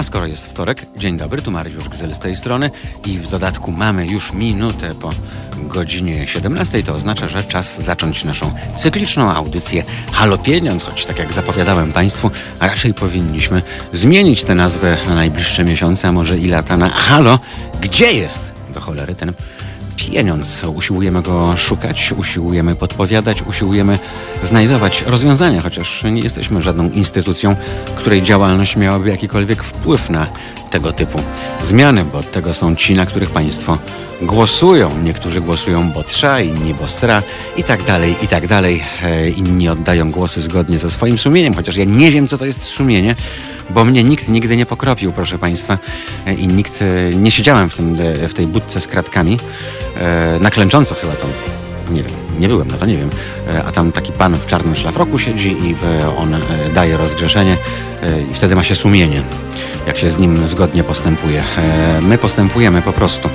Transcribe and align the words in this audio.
A 0.00 0.02
skoro 0.02 0.26
jest 0.26 0.46
wtorek, 0.46 0.86
dzień 0.96 1.16
dobry, 1.16 1.42
tu 1.42 1.50
Mariusz 1.50 1.88
Gzyl 1.88 2.14
z 2.14 2.18
tej 2.18 2.36
strony 2.36 2.70
i 3.06 3.18
w 3.18 3.28
dodatku 3.28 3.72
mamy 3.72 4.06
już 4.06 4.32
minutę 4.32 4.94
po 4.94 5.10
godzinie 5.56 6.26
17, 6.26 6.82
to 6.82 6.94
oznacza, 6.94 7.28
że 7.28 7.44
czas 7.44 7.82
zacząć 7.82 8.24
naszą 8.24 8.54
cykliczną 8.76 9.30
audycję 9.30 9.84
Halo 10.12 10.38
Pieniądz, 10.38 10.84
choć 10.84 11.06
tak 11.06 11.18
jak 11.18 11.32
zapowiadałem 11.32 11.92
Państwu, 11.92 12.30
raczej 12.60 12.94
powinniśmy 12.94 13.62
zmienić 13.92 14.44
tę 14.44 14.54
nazwę 14.54 14.96
na 15.08 15.14
najbliższe 15.14 15.64
miesiące, 15.64 16.08
a 16.08 16.12
może 16.12 16.38
i 16.38 16.46
lata 16.46 16.76
na 16.76 16.88
Halo, 16.88 17.38
gdzie 17.80 18.12
jest 18.12 18.52
do 18.74 18.80
cholery 18.80 19.14
ten 19.14 19.32
pieniądz. 20.00 20.64
Usiłujemy 20.64 21.22
go 21.22 21.56
szukać, 21.56 22.12
usiłujemy 22.16 22.76
podpowiadać, 22.76 23.42
usiłujemy 23.42 23.98
znajdować 24.42 25.02
rozwiązania, 25.06 25.60
chociaż 25.60 26.04
nie 26.04 26.20
jesteśmy 26.20 26.62
żadną 26.62 26.90
instytucją, 26.90 27.56
której 27.96 28.22
działalność 28.22 28.76
miałaby 28.76 29.10
jakikolwiek 29.10 29.62
wpływ 29.62 30.10
na 30.10 30.26
tego 30.70 30.92
typu 30.92 31.18
zmiany, 31.62 32.04
bo 32.04 32.18
od 32.18 32.30
tego 32.30 32.54
są 32.54 32.76
ci, 32.76 32.94
na 32.94 33.06
których 33.06 33.30
państwo 33.30 33.78
głosują. 34.22 34.98
Niektórzy 35.02 35.40
głosują 35.40 35.90
bo 35.90 36.04
trza, 36.04 36.40
inni 36.40 36.74
bo 36.74 36.88
sra 36.88 37.22
i 37.56 37.64
tak 37.64 37.82
dalej, 37.82 38.14
i 38.22 38.28
tak 38.28 38.46
dalej. 38.46 38.82
E, 39.02 39.30
inni 39.30 39.68
oddają 39.68 40.10
głosy 40.10 40.40
zgodnie 40.40 40.78
ze 40.78 40.90
swoim 40.90 41.18
sumieniem, 41.18 41.54
chociaż 41.54 41.76
ja 41.76 41.84
nie 41.84 42.10
wiem, 42.10 42.28
co 42.28 42.38
to 42.38 42.46
jest 42.46 42.62
sumienie, 42.62 43.14
bo 43.70 43.84
mnie 43.84 44.04
nikt 44.04 44.28
nigdy 44.28 44.56
nie 44.56 44.66
pokropił, 44.66 45.12
proszę 45.12 45.38
Państwa, 45.38 45.78
e, 46.26 46.34
i 46.34 46.46
nikt, 46.46 46.82
e, 46.82 47.14
nie 47.14 47.30
siedziałem 47.30 47.70
w, 47.70 47.74
tym, 47.74 47.96
w 48.28 48.34
tej 48.34 48.46
budce 48.46 48.80
z 48.80 48.86
kratkami, 48.86 49.38
na 50.40 50.50
klęcząco 50.50 50.94
chyba 50.94 51.12
tam, 51.12 51.30
nie 51.90 52.02
wiem, 52.02 52.19
nie 52.40 52.48
byłem, 52.48 52.68
no 52.70 52.76
to 52.76 52.86
nie 52.86 52.96
wiem, 52.96 53.10
a 53.66 53.72
tam 53.72 53.92
taki 53.92 54.12
pan 54.12 54.36
w 54.36 54.46
czarnym 54.46 54.76
szlafroku 54.76 55.18
siedzi 55.18 55.48
i 55.50 55.76
on 56.16 56.36
daje 56.74 56.96
rozgrzeszenie 56.96 57.56
i 58.30 58.34
wtedy 58.34 58.56
ma 58.56 58.64
się 58.64 58.74
sumienie, 58.74 59.22
jak 59.86 59.98
się 59.98 60.10
z 60.10 60.18
nim 60.18 60.48
zgodnie 60.48 60.84
postępuje. 60.84 61.42
My 62.02 62.18
postępujemy 62.18 62.82
po 62.82 62.92
prostu 62.92 63.28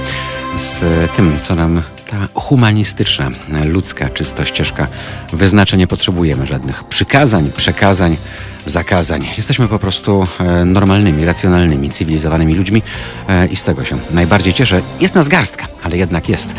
z 0.57 0.83
tym, 1.15 1.39
co 1.41 1.55
nam 1.55 1.81
ta 2.09 2.17
humanistyczna, 2.33 3.31
ludzka 3.65 4.09
czysto 4.09 4.45
ścieżka 4.45 4.87
wyznacza. 5.33 5.77
Nie 5.77 5.87
potrzebujemy 5.87 6.45
żadnych 6.45 6.83
przykazań, 6.83 7.51
przekazań, 7.57 8.17
zakazań. 8.65 9.27
Jesteśmy 9.37 9.67
po 9.67 9.79
prostu 9.79 10.27
e, 10.39 10.65
normalnymi, 10.65 11.25
racjonalnymi, 11.25 11.91
cywilizowanymi 11.91 12.55
ludźmi 12.55 12.81
e, 13.27 13.47
i 13.47 13.55
z 13.55 13.63
tego 13.63 13.85
się 13.85 13.97
najbardziej 14.11 14.53
cieszę. 14.53 14.81
Jest 15.01 15.15
nas 15.15 15.27
garstka, 15.27 15.67
ale 15.83 15.97
jednak 15.97 16.29
jest. 16.29 16.55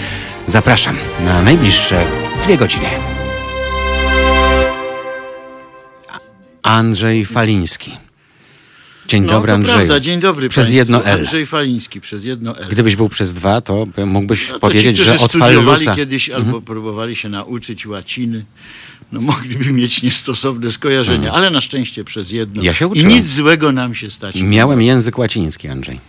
Zapraszam 0.47 0.97
na 1.25 1.43
najbliższe 1.43 2.05
dwie 2.45 2.59
godziny. 2.59 2.87
Andrzej 6.63 7.27
Faliński. 7.27 7.93
Dzień 9.09 9.23
no, 9.23 9.33
dobry, 9.33 9.53
Andrzej. 9.53 9.75
Prawda. 9.75 10.01
Dzień 10.01 10.21
dobry. 10.21 10.49
Przez 10.49 10.65
państwu. 10.65 10.77
jedno 10.77 11.05
L. 11.05 11.19
Andrzej 11.19 11.47
Faliński, 11.47 12.01
przez 12.01 12.25
jedno 12.25 12.59
L. 12.59 12.67
Gdybyś 12.71 12.97
był 12.97 13.09
przez 13.09 13.35
dwa, 13.35 13.61
to 13.61 13.87
mógłbyś 14.07 14.49
no, 14.49 14.55
to 14.55 14.61
powiedzieć, 14.61 14.97
ci, 14.97 15.05
że 15.05 15.19
od 15.19 15.33
Fallusa... 15.33 15.97
kiedyś 15.97 16.29
mhm. 16.29 16.47
albo 16.47 16.61
próbowali 16.61 17.17
się 17.17 17.29
nauczyć 17.29 17.87
łaciny, 17.87 18.45
no 19.13 19.21
mogliby 19.21 19.73
mieć 19.73 20.03
niestosowne 20.03 20.71
skojarzenia, 20.71 21.29
mhm. 21.29 21.35
ale 21.35 21.51
na 21.51 21.61
szczęście 21.61 22.05
przez 22.05 22.31
jedno. 22.31 22.63
Ja 22.63 22.75
się 22.75 22.91
I 22.95 23.05
nic 23.05 23.29
złego 23.29 23.73
nam 23.73 23.95
się 23.95 24.11
stać. 24.11 24.35
Miałem 24.35 24.83
język 24.83 25.19
łaciński, 25.19 25.69
Andrzej. 25.69 26.01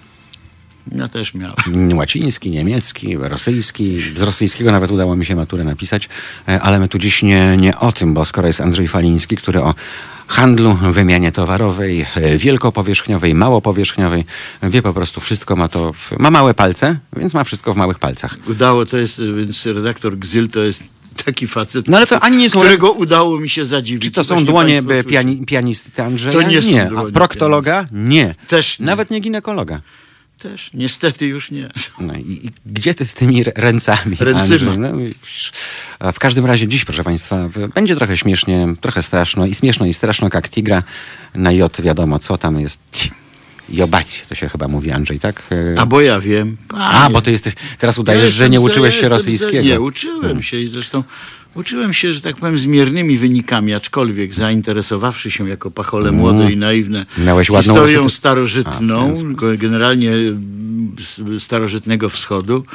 Ja 0.95 1.07
też 1.07 1.33
miałem. 1.33 1.55
Łaciński, 1.97 2.49
niemiecki, 2.49 3.17
rosyjski. 3.17 4.01
Z 4.15 4.21
rosyjskiego 4.21 4.71
nawet 4.71 4.91
udało 4.91 5.15
mi 5.15 5.25
się 5.25 5.35
maturę 5.35 5.63
napisać, 5.63 6.09
e, 6.47 6.61
ale 6.61 6.79
my 6.79 6.87
tu 6.87 6.97
dziś 6.99 7.23
nie, 7.23 7.57
nie 7.57 7.77
o 7.77 7.91
tym, 7.91 8.13
bo 8.13 8.25
skoro 8.25 8.47
jest 8.47 8.61
Andrzej 8.61 8.87
Faliński, 8.87 9.37
który 9.37 9.61
o 9.61 9.75
handlu, 10.27 10.77
wymianie 10.91 11.31
towarowej, 11.31 12.05
e, 12.15 12.37
wielkopowierzchniowej, 12.37 13.35
małopowierzchniowej. 13.35 14.25
Wie 14.63 14.81
po 14.81 14.93
prostu 14.93 15.21
wszystko, 15.21 15.55
ma 15.55 15.67
to, 15.67 15.93
w, 15.93 16.11
ma 16.19 16.31
małe 16.31 16.53
palce, 16.53 16.97
więc 17.17 17.33
ma 17.33 17.43
wszystko 17.43 17.73
w 17.73 17.77
małych 17.77 17.99
palcach. 17.99 18.37
Udało, 18.49 18.85
to 18.85 18.97
jest, 18.97 19.21
więc 19.37 19.65
redaktor 19.65 20.17
Gzyl 20.17 20.49
to 20.49 20.59
jest 20.59 20.96
taki 21.25 21.47
facet, 21.47 21.87
no 21.87 21.97
ale 21.97 22.07
to 22.07 22.19
ani 22.19 22.37
nie 22.37 22.49
są... 22.49 22.59
którego 22.59 22.91
udało 22.91 23.39
mi 23.39 23.49
się 23.49 23.65
zadziwić. 23.65 24.03
Czy 24.03 24.11
to 24.11 24.23
są 24.23 24.45
dłonie 24.45 24.83
piani, 25.09 25.45
pianisty 25.45 26.03
Andrzeja? 26.03 26.33
To 26.33 26.41
nie, 26.41 26.59
nie. 26.59 26.89
A 26.97 27.11
proktologa? 27.11 27.85
Nie. 27.91 28.35
Też 28.47 28.79
nie. 28.79 28.85
Nawet 28.85 29.11
nie 29.11 29.19
ginekologa. 29.19 29.81
Też, 30.39 30.69
niestety 30.73 31.25
już 31.25 31.51
nie. 31.51 31.69
No 31.99 32.13
i, 32.15 32.31
i 32.45 32.51
gdzie 32.65 32.93
ty 32.93 33.05
z 33.05 33.13
tymi 33.13 33.43
ręcami? 33.55 34.17
Ręcyma. 34.19 34.75
No, 34.77 34.91
w 36.13 36.19
każdym 36.19 36.45
razie 36.45 36.67
dziś, 36.67 36.85
proszę 36.85 37.03
Państwa, 37.03 37.49
będzie 37.75 37.95
trochę 37.95 38.17
śmiesznie, 38.17 38.67
trochę 38.81 39.03
straszno 39.03 39.45
i 39.45 39.55
śmieszno 39.55 39.85
i 39.85 39.93
straszno, 39.93 40.29
jak 40.33 40.49
tigra 40.49 40.83
na 41.35 41.51
J 41.51 41.81
wiadomo 41.81 42.19
co 42.19 42.37
tam 42.37 42.59
jest. 42.59 42.79
Jobać, 43.69 44.25
to 44.29 44.35
się 44.35 44.49
chyba 44.49 44.67
mówi 44.67 44.91
Andrzej, 44.91 45.19
tak? 45.19 45.43
A 45.77 45.85
bo 45.85 46.01
ja 46.01 46.21
wiem. 46.21 46.57
Panie. 46.67 46.83
A, 46.83 47.09
bo 47.09 47.21
ty 47.21 47.31
jesteś, 47.31 47.53
teraz 47.77 47.99
udajesz, 47.99 48.23
ja 48.23 48.29
że 48.29 48.49
nie 48.49 48.61
uczyłeś 48.61 48.99
się 48.99 49.09
rosyjskiego. 49.09 49.61
Nie, 49.61 49.81
uczyłem 49.81 50.21
hmm. 50.21 50.43
się 50.43 50.59
i 50.59 50.67
zresztą 50.67 51.03
Uczyłem 51.57 51.93
się, 51.93 52.13
że 52.13 52.21
tak 52.21 52.37
powiem, 52.37 52.59
z 52.59 52.65
miernymi 52.65 53.17
wynikami, 53.17 53.73
aczkolwiek 53.73 54.33
zainteresowawszy 54.33 55.31
się 55.31 55.49
jako 55.49 55.71
pachole 55.71 56.09
mm. 56.09 56.21
młode 56.21 56.51
i 56.51 56.57
naiwne 56.57 57.05
Miałeś 57.17 57.47
historią 57.47 58.09
starożytną, 58.09 59.13
A, 59.53 59.57
generalnie 59.57 60.11
starożytnego 61.39 62.09
wschodu, 62.09 62.65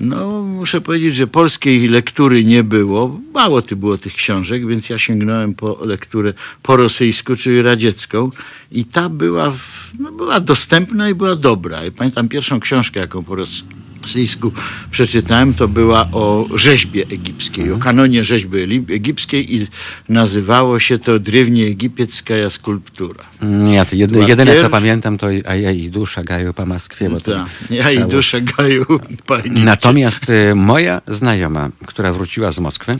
no, 0.00 0.42
muszę 0.42 0.80
powiedzieć, 0.80 1.16
że 1.16 1.26
polskiej 1.26 1.88
lektury 1.88 2.44
nie 2.44 2.64
było. 2.64 3.20
Mało 3.34 3.62
ty 3.62 3.76
było 3.76 3.98
tych 3.98 4.14
książek, 4.14 4.66
więc 4.66 4.88
ja 4.88 4.98
sięgnąłem 4.98 5.54
po 5.54 5.78
lekturę 5.84 6.32
po 6.62 6.76
rosyjsku, 6.76 7.36
czyli 7.36 7.62
radziecką. 7.62 8.30
I 8.72 8.84
ta 8.84 9.08
była, 9.08 9.52
no, 9.98 10.12
była 10.12 10.40
dostępna 10.40 11.10
i 11.10 11.14
była 11.14 11.36
dobra. 11.36 11.86
I 11.86 11.92
pamiętam 11.92 12.28
pierwszą 12.28 12.60
książkę, 12.60 13.00
jaką 13.00 13.24
po 13.24 13.34
rosyjsku 13.34 13.77
rosyjsku 14.08 14.52
przeczytałem, 14.90 15.54
to 15.54 15.68
była 15.68 16.08
o 16.12 16.46
rzeźbie 16.54 17.02
egipskiej, 17.02 17.64
mhm. 17.64 17.80
o 17.80 17.84
kanonie 17.84 18.24
rzeźby 18.24 18.58
egipskiej 18.88 19.54
i 19.54 19.66
nazywało 20.08 20.80
się 20.80 20.98
to 20.98 21.18
Drewnie 21.18 21.66
Egipiecka 21.66 22.34
skulptura. 22.50 23.24
Mm, 23.42 23.72
ja 23.72 23.84
to 23.84 23.96
jedy, 23.96 24.18
jedyne 24.28 24.60
co 24.60 24.70
pamiętam 24.70 25.18
to 25.18 25.26
a 25.46 25.54
ja 25.54 25.70
i 25.70 25.90
dusza 25.90 26.24
gaju 26.24 26.54
po 26.54 26.66
Moskwie. 26.66 27.10
Bo 27.10 27.20
to 27.20 27.32
Ta, 27.32 27.46
ja 27.70 27.90
i 27.90 28.04
dusza 28.08 28.40
gaju 28.40 28.86
po 29.26 29.36
Natomiast 29.44 30.30
y, 30.30 30.54
moja 30.54 31.00
znajoma, 31.08 31.70
która 31.86 32.12
wróciła 32.12 32.52
z 32.52 32.58
Moskwy, 32.58 32.98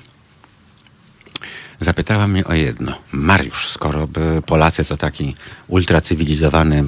zapytała 1.81 2.29
mnie 2.29 2.45
o 2.45 2.55
jedno. 2.55 2.93
Mariusz, 3.13 3.69
skoro 3.69 4.09
Polacy 4.47 4.85
to 4.85 4.97
taki 4.97 5.35
ultracywilizowany 5.69 6.85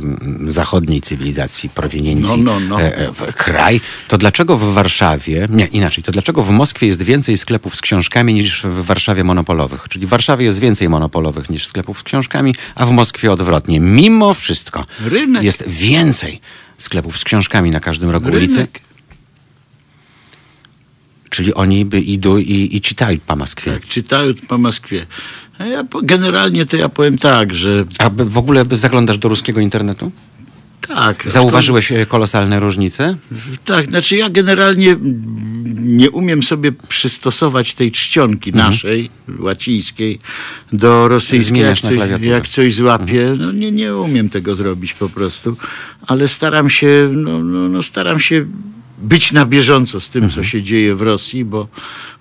zachodniej 0.46 1.00
cywilizacji 1.00 1.68
prowiniencji 1.68 2.42
no, 2.42 2.60
no, 2.60 2.68
no. 2.68 2.80
E, 2.80 3.08
e, 3.08 3.32
kraj, 3.32 3.80
to 4.08 4.18
dlaczego 4.18 4.58
w 4.58 4.74
Warszawie, 4.74 5.46
nie 5.50 5.66
inaczej, 5.66 6.04
to 6.04 6.12
dlaczego 6.12 6.42
w 6.42 6.50
Moskwie 6.50 6.86
jest 6.86 7.02
więcej 7.02 7.36
sklepów 7.36 7.76
z 7.76 7.80
książkami 7.80 8.34
niż 8.34 8.62
w 8.62 8.84
Warszawie 8.84 9.24
monopolowych? 9.24 9.88
Czyli 9.88 10.06
w 10.06 10.08
Warszawie 10.08 10.44
jest 10.44 10.58
więcej 10.58 10.88
monopolowych 10.88 11.50
niż 11.50 11.66
sklepów 11.66 12.00
z 12.00 12.02
książkami, 12.02 12.54
a 12.74 12.86
w 12.86 12.90
Moskwie 12.90 13.32
odwrotnie. 13.32 13.80
Mimo 13.80 14.34
wszystko 14.34 14.86
Rynek. 15.00 15.42
jest 15.42 15.68
więcej 15.68 16.40
sklepów 16.78 17.18
z 17.18 17.24
książkami 17.24 17.70
na 17.70 17.80
każdym 17.80 18.10
rogu 18.10 18.26
Rynek. 18.26 18.40
ulicy 18.40 18.68
Czyli 21.40 21.54
oni 21.54 21.84
by 21.84 22.00
idą 22.00 22.36
i, 22.36 22.76
i 22.76 22.80
czytają 22.80 23.18
po 23.26 23.36
Moskwie. 23.36 23.72
Tak, 23.72 23.86
czytają 23.86 24.34
po 24.48 24.58
Moskwie. 24.58 25.06
A 25.58 25.64
ja 25.64 25.84
generalnie 26.02 26.66
to 26.66 26.76
ja 26.76 26.88
powiem 26.88 27.18
tak, 27.18 27.54
że... 27.54 27.84
A 27.98 28.10
w 28.10 28.38
ogóle 28.38 28.64
zaglądasz 28.70 29.18
do 29.18 29.28
ruskiego 29.28 29.60
internetu? 29.60 30.12
Tak. 30.88 31.30
Zauważyłeś 31.30 31.92
e, 31.92 32.06
kolosalne 32.06 32.60
różnice? 32.60 33.16
Tak, 33.64 33.86
znaczy 33.86 34.16
ja 34.16 34.30
generalnie 34.30 34.96
nie 35.76 36.10
umiem 36.10 36.42
sobie 36.42 36.72
przystosować 36.88 37.74
tej 37.74 37.92
czcionki 37.92 38.50
mhm. 38.50 38.70
naszej, 38.70 39.10
łacińskiej, 39.38 40.18
do 40.72 41.08
rosyjskiej. 41.08 41.62
Jak 41.62 41.78
coś, 41.78 41.96
jak 42.20 42.48
coś 42.48 42.75
złapię, 42.75 43.22
mhm. 43.22 43.38
no 43.38 43.52
nie, 43.52 43.72
nie 43.72 43.96
umiem 43.96 44.31
tego 44.31 44.56
zrobić 44.56 44.94
po 44.94 45.08
prostu, 45.08 45.56
ale 46.06 46.28
staram 46.28 46.70
się, 46.70 47.10
no, 47.12 47.38
no, 47.38 47.69
no 47.69 47.82
staram 47.82 48.20
się 48.20 48.46
być 49.00 49.32
na 49.32 49.47
bieżąco 49.47 50.00
z 50.00 50.11
tym, 50.11 50.31
co 50.31 50.44
się 50.44 50.62
dzieje 50.62 50.94
w 50.94 51.02
Rosji, 51.02 51.44
bo 51.44 51.69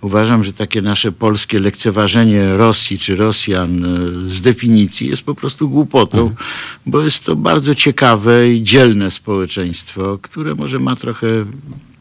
uważam, 0.01 0.43
że 0.43 0.53
takie 0.53 0.81
nasze 0.81 1.11
polskie 1.11 1.59
lekceważenie 1.59 2.57
Rosji 2.57 2.99
czy 2.99 3.15
Rosjan 3.15 3.85
e, 3.85 4.29
z 4.29 4.41
definicji 4.41 5.07
jest 5.07 5.21
po 5.21 5.35
prostu 5.35 5.69
głupotą, 5.69 6.35
bo 6.85 7.01
jest 7.01 7.23
to 7.23 7.35
bardzo 7.35 7.75
ciekawe 7.75 8.53
i 8.53 8.63
dzielne 8.63 9.11
społeczeństwo, 9.11 10.19
które 10.21 10.55
może 10.55 10.79
ma 10.79 10.95
trochę 10.95 11.45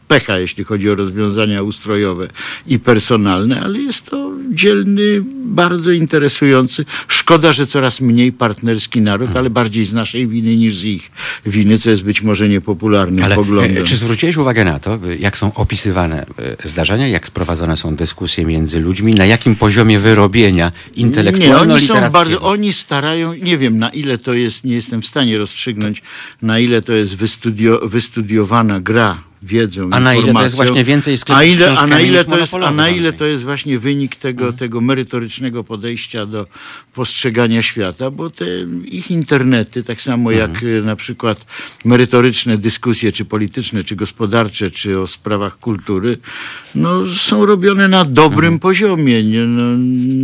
pecha, 0.09 0.39
jeśli 0.39 0.63
chodzi 0.63 0.89
o 0.89 0.95
rozwiązania 0.95 1.61
ustrojowe 1.61 2.27
i 2.67 2.79
personalne, 2.79 3.61
ale 3.61 3.79
jest 3.79 4.05
to 4.05 4.31
dzielny, 4.53 5.21
bardzo 5.45 5.91
interesujący. 5.91 6.85
Szkoda, 7.07 7.53
że 7.53 7.67
coraz 7.67 8.01
mniej 8.01 8.31
partnerski 8.31 9.01
naród, 9.01 9.29
ale 9.35 9.49
bardziej 9.49 9.85
z 9.85 9.93
naszej 9.93 10.27
winy 10.27 10.55
niż 10.55 10.77
z 10.77 10.83
ich 10.83 11.11
winy, 11.45 11.79
co 11.79 11.89
jest 11.89 12.03
być 12.03 12.21
może 12.21 12.49
niepopularnym 12.49 13.23
ale, 13.23 13.35
poglądem. 13.35 13.85
Czy 13.85 13.95
zwróciłeś 13.95 14.37
uwagę 14.37 14.65
na 14.65 14.79
to, 14.79 14.99
jak 15.19 15.37
są 15.37 15.53
opisywane 15.53 16.25
zdarzenia, 16.63 17.07
jak 17.07 17.31
prowadzone 17.31 17.77
są 17.77 17.95
dyskusje 17.95 18.45
między 18.45 18.79
ludźmi, 18.79 19.13
na 19.13 19.25
jakim 19.25 19.55
poziomie 19.55 19.99
wyrobienia 19.99 20.71
intelektualno 20.95 21.65
Nie, 21.65 21.73
oni 21.73 21.87
są 21.87 22.11
bardzo, 22.11 22.41
oni 22.41 22.73
starają, 22.73 23.33
nie 23.33 23.57
wiem 23.57 23.77
na 23.77 23.89
ile 23.89 24.17
to 24.17 24.33
jest, 24.33 24.63
nie 24.63 24.75
jestem 24.75 25.01
w 25.01 25.07
stanie 25.07 25.37
rozstrzygnąć, 25.37 26.01
na 26.41 26.59
ile 26.59 26.81
to 26.81 26.93
jest 26.93 27.15
wystudio, 27.15 27.79
wystudiowana 27.83 28.79
gra 28.79 29.28
wiedzą, 29.41 29.89
A 29.91 29.99
na 29.99 30.15
ile 30.15 30.33
to 30.33 30.43
jest 30.43 30.55
właśnie 30.55 30.83
więcej 30.83 31.17
sklepów 31.17 31.41
a 31.41 31.43
ile, 31.43 31.75
z 31.75 31.77
a 31.77 31.87
na 31.87 32.01
ile 32.01 32.25
to 32.25 32.37
jest, 32.37 32.53
a 32.53 32.71
na 32.71 32.89
ile 32.89 33.13
to 33.13 33.25
jest 33.25 33.43
właśnie 33.43 33.79
wynik 33.79 34.15
tego, 34.15 34.43
mhm. 34.43 34.57
tego 34.57 34.81
merytorycznego 34.81 35.63
podejścia 35.63 36.25
do 36.25 36.47
postrzegania 36.93 37.61
świata, 37.61 38.11
bo 38.11 38.29
te 38.29 38.45
ich 38.85 39.11
internety, 39.11 39.83
tak 39.83 40.01
samo 40.01 40.33
mhm. 40.33 40.51
jak 40.51 40.63
y, 40.63 40.81
na 40.85 40.95
przykład 40.95 41.45
merytoryczne 41.85 42.57
dyskusje, 42.57 43.11
czy 43.11 43.25
polityczne, 43.25 43.83
czy 43.83 43.95
gospodarcze, 43.95 44.71
czy 44.71 44.99
o 44.99 45.07
sprawach 45.07 45.59
kultury, 45.59 46.17
no, 46.75 47.15
są 47.15 47.45
robione 47.45 47.87
na 47.87 48.05
dobrym 48.05 48.53
mhm. 48.53 48.59
poziomie. 48.59 49.23
Nie, 49.23 49.45
no, 49.45 49.63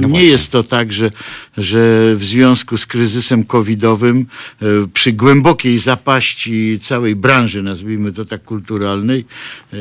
no 0.02 0.08
nie 0.08 0.24
jest 0.24 0.52
to 0.52 0.64
tak, 0.64 0.94
że, 0.94 1.12
że 1.58 2.16
w 2.16 2.24
związku 2.24 2.78
z 2.78 2.86
kryzysem 2.86 3.44
covidowym 3.44 4.26
y, 4.62 4.66
przy 4.94 5.12
głębokiej 5.12 5.80
zapaści 5.80 6.80
całej 6.82 7.16
branży, 7.16 7.64
nazwijmy 7.64 8.14
to 8.14 8.26
tak 8.26 8.44
kulturalnej, 8.44 9.05
E, 9.14 9.78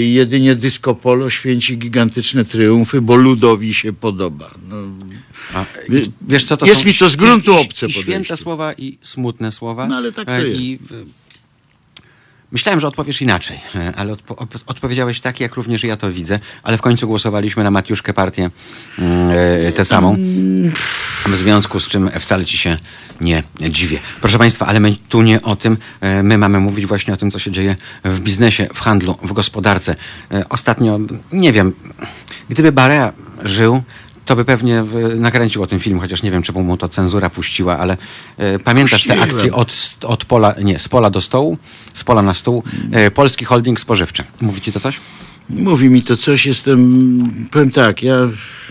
jedynie 0.00 0.56
disco 0.56 0.94
polo 0.94 1.30
święci 1.30 1.78
gigantyczne 1.78 2.44
triumfy, 2.44 3.00
bo 3.00 3.16
ludowi 3.16 3.74
się 3.74 3.92
podoba. 3.92 4.50
No, 4.68 4.76
A, 5.54 5.64
wiesz 6.28 6.44
co, 6.44 6.56
to 6.56 6.66
jest 6.66 6.84
mi 6.84 6.94
to 6.94 7.10
z 7.10 7.16
gruntu 7.16 7.54
obce 7.54 7.86
i, 7.86 7.90
i 7.90 7.92
święte 7.92 8.36
słowa 8.36 8.72
i 8.72 8.98
smutne 9.02 9.52
słowa. 9.52 9.86
No 9.86 9.96
ale 9.96 10.12
tak 10.12 10.26
to 10.26 10.32
e, 10.32 10.48
jest. 10.48 10.60
I, 10.60 10.78
Myślałem, 12.52 12.80
że 12.80 12.88
odpowiesz 12.88 13.22
inaczej, 13.22 13.60
e, 13.74 13.92
ale 13.96 14.12
odpo 14.12 14.46
odpowiedziałeś 14.66 15.20
tak, 15.20 15.40
jak 15.40 15.54
również 15.54 15.84
ja 15.84 15.96
to 15.96 16.12
widzę, 16.12 16.38
ale 16.62 16.78
w 16.78 16.80
końcu 16.80 17.06
głosowaliśmy 17.06 17.64
na 17.64 17.70
Matiuszkę 17.70 18.12
partię 18.12 18.50
yy, 19.64 19.72
tę 19.72 19.84
samą, 19.84 20.16
w 21.26 21.36
związku 21.36 21.80
z 21.80 21.88
czym 21.88 22.10
wcale 22.20 22.44
ci 22.44 22.58
się 22.58 22.76
nie 23.20 23.42
dziwię. 23.70 23.98
Proszę 24.20 24.38
Państwa, 24.38 24.66
ale 24.66 24.80
my 24.80 24.96
tu 25.08 25.22
nie 25.22 25.42
o 25.42 25.56
tym, 25.56 25.76
yy, 26.02 26.22
my 26.22 26.38
mamy 26.38 26.60
mówić 26.60 26.86
właśnie 26.86 27.14
o 27.14 27.16
tym, 27.16 27.30
co 27.30 27.38
się 27.38 27.50
dzieje 27.50 27.76
w 28.04 28.20
biznesie, 28.20 28.68
w 28.74 28.80
handlu, 28.80 29.18
w 29.22 29.32
gospodarce. 29.32 29.96
Ostatnio, 30.48 30.98
nie 31.32 31.52
wiem, 31.52 31.72
gdyby 32.48 32.72
Barea 32.72 33.12
żył, 33.42 33.82
to 34.32 34.36
by 34.36 34.44
pewnie 34.44 34.84
nakręcił 35.16 35.62
o 35.62 35.66
tym 35.66 35.78
film, 35.78 36.00
chociaż 36.00 36.22
nie 36.22 36.30
wiem, 36.30 36.42
czy 36.42 36.52
mu 36.52 36.76
to 36.76 36.88
cenzura 36.88 37.30
puściła, 37.30 37.78
ale 37.78 37.96
e, 38.38 38.58
pamiętasz 38.58 39.04
te 39.04 39.20
akcje 39.20 39.54
od, 39.54 39.96
od 40.04 40.24
pola, 40.24 40.54
nie, 40.62 40.78
z 40.78 40.88
pola 40.88 41.10
do 41.10 41.20
stołu, 41.20 41.58
z 41.94 42.04
pola 42.04 42.22
na 42.22 42.34
stół, 42.34 42.62
e, 42.92 43.10
Polski 43.10 43.44
Holding 43.44 43.80
Spożywczy. 43.80 44.24
Mówi 44.40 44.60
ci 44.60 44.72
to 44.72 44.80
coś? 44.80 45.00
Mówi 45.50 45.90
mi 45.90 46.02
to 46.02 46.16
coś, 46.16 46.46
jestem, 46.46 46.78
powiem 47.50 47.70
tak, 47.70 48.02
ja 48.02 48.16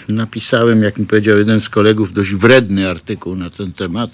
napisałem, 0.09 0.83
jak 0.83 0.97
mi 0.97 1.05
powiedział 1.05 1.37
jeden 1.37 1.61
z 1.61 1.69
kolegów, 1.69 2.13
dość 2.13 2.33
wredny 2.33 2.89
artykuł 2.89 3.35
na 3.35 3.49
ten 3.49 3.73
temat 3.73 4.09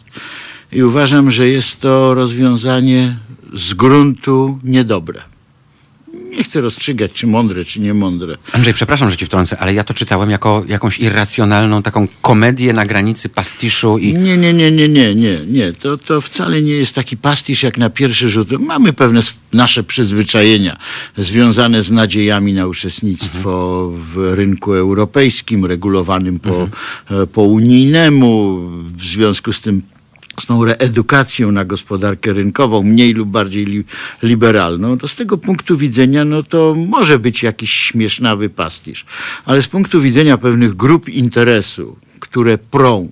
i 0.72 0.84
uważam, 0.84 1.32
że 1.32 1.48
jest 1.48 1.80
to 1.80 2.14
rozwiązanie 2.14 3.18
z 3.54 3.74
gruntu 3.74 4.60
niedobre 4.64 5.37
nie 6.30 6.44
chcę 6.44 6.62
rozstrzygać, 6.62 7.12
czy 7.14 7.28
mądre, 7.28 7.66
czy 7.66 7.80
niemądre. 7.80 8.38
Andrzej, 8.52 8.74
przepraszam, 8.74 9.10
że 9.10 9.18
ci 9.18 9.26
wtrącę, 9.26 9.58
ale 9.60 9.74
ja 9.74 9.84
to 9.84 9.94
czytałem 9.94 10.30
jako 10.30 10.64
jakąś 10.68 11.00
irracjonalną 11.00 11.84
taką 11.84 12.08
komedię 12.22 12.74
na 12.74 12.86
granicy 12.86 13.30
pastiszu 13.30 13.98
i... 13.98 14.14
Nie, 14.14 14.38
nie, 14.38 14.54
nie, 14.54 14.72
nie, 14.72 14.90
nie, 14.90 15.16
nie, 15.16 15.40
nie. 15.48 15.74
To, 15.74 15.98
to 15.98 16.22
wcale 16.22 16.62
nie 16.62 16.74
jest 16.74 16.96
taki 16.96 17.18
pastisz 17.18 17.64
jak 17.64 17.78
na 17.78 17.90
pierwszy 17.90 18.30
rzut. 18.30 18.52
Mamy 18.52 18.94
pewne 18.94 19.22
nasze 19.54 19.84
przyzwyczajenia 19.84 20.78
związane 21.18 21.84
z 21.84 21.92
nadziejami 21.92 22.54
na 22.54 22.68
uczestnictwo 22.68 23.84
mhm. 23.94 24.04
w 24.14 24.36
rynku 24.36 24.74
europejskim, 24.74 25.66
regulowanym 25.66 26.40
po, 26.40 26.62
mhm. 26.62 27.28
po 27.28 27.42
unijnemu. 27.42 28.58
W 28.98 29.04
związku 29.04 29.54
z 29.54 29.62
tym 29.62 29.82
z 30.40 30.46
tą 30.46 30.66
reedukacją 30.66 31.52
na 31.52 31.66
gospodarkę 31.66 32.34
rynkową, 32.34 32.84
mniej 32.84 33.14
lub 33.14 33.30
bardziej 33.30 33.66
li, 33.66 33.84
liberalną, 34.24 34.98
to 34.98 35.08
z 35.08 35.16
tego 35.16 35.38
punktu 35.38 35.78
widzenia 35.78 36.26
no 36.26 36.44
to 36.44 36.76
może 36.88 37.20
być 37.20 37.44
jakiś 37.44 37.72
śmiesznawy 37.72 38.50
pastisz. 38.50 39.06
Ale 39.46 39.62
z 39.62 39.68
punktu 39.68 40.02
widzenia 40.02 40.38
pewnych 40.38 40.76
grup 40.76 41.10
interesu, 41.10 41.98
które 42.20 42.58
prą, 42.58 43.10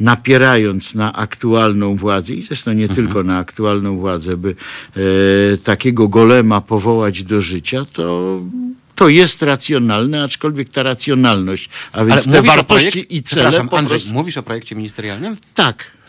napierając 0.00 0.94
na 0.94 1.12
aktualną 1.12 1.96
władzę 1.96 2.32
i 2.32 2.42
zresztą 2.42 2.72
nie 2.72 2.84
mhm. 2.84 2.96
tylko 2.96 3.22
na 3.22 3.38
aktualną 3.38 3.98
władzę, 3.98 4.36
by 4.36 4.54
e, 4.96 5.58
takiego 5.58 6.08
golema 6.08 6.60
powołać 6.60 7.22
do 7.22 7.40
życia, 7.40 7.84
to 7.92 8.40
to 8.94 9.08
jest 9.08 9.42
racjonalne, 9.42 10.24
aczkolwiek 10.24 10.68
ta 10.68 10.82
racjonalność, 10.82 11.68
a 11.92 12.04
więc 12.04 12.28
Ale 12.28 12.36
te 12.36 12.42
wartości 12.42 12.90
projekt... 12.90 13.10
i 13.10 13.22
cele... 13.22 13.42
Przepraszam, 13.42 13.78
Andrzej, 13.78 13.98
prostu... 13.98 14.14
mówisz 14.14 14.36
o 14.36 14.42
projekcie 14.42 14.76
ministerialnym? 14.76 15.36
Tak. 15.54 15.99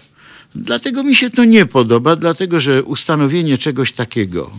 Dlatego 0.56 1.04
mi 1.04 1.16
się 1.16 1.30
to 1.30 1.46
nie 1.46 1.66
podoba, 1.66 2.16
dlatego 2.16 2.60
że 2.60 2.84
ustanowienie 2.84 3.58
czegoś 3.58 3.92
takiego, 3.92 4.52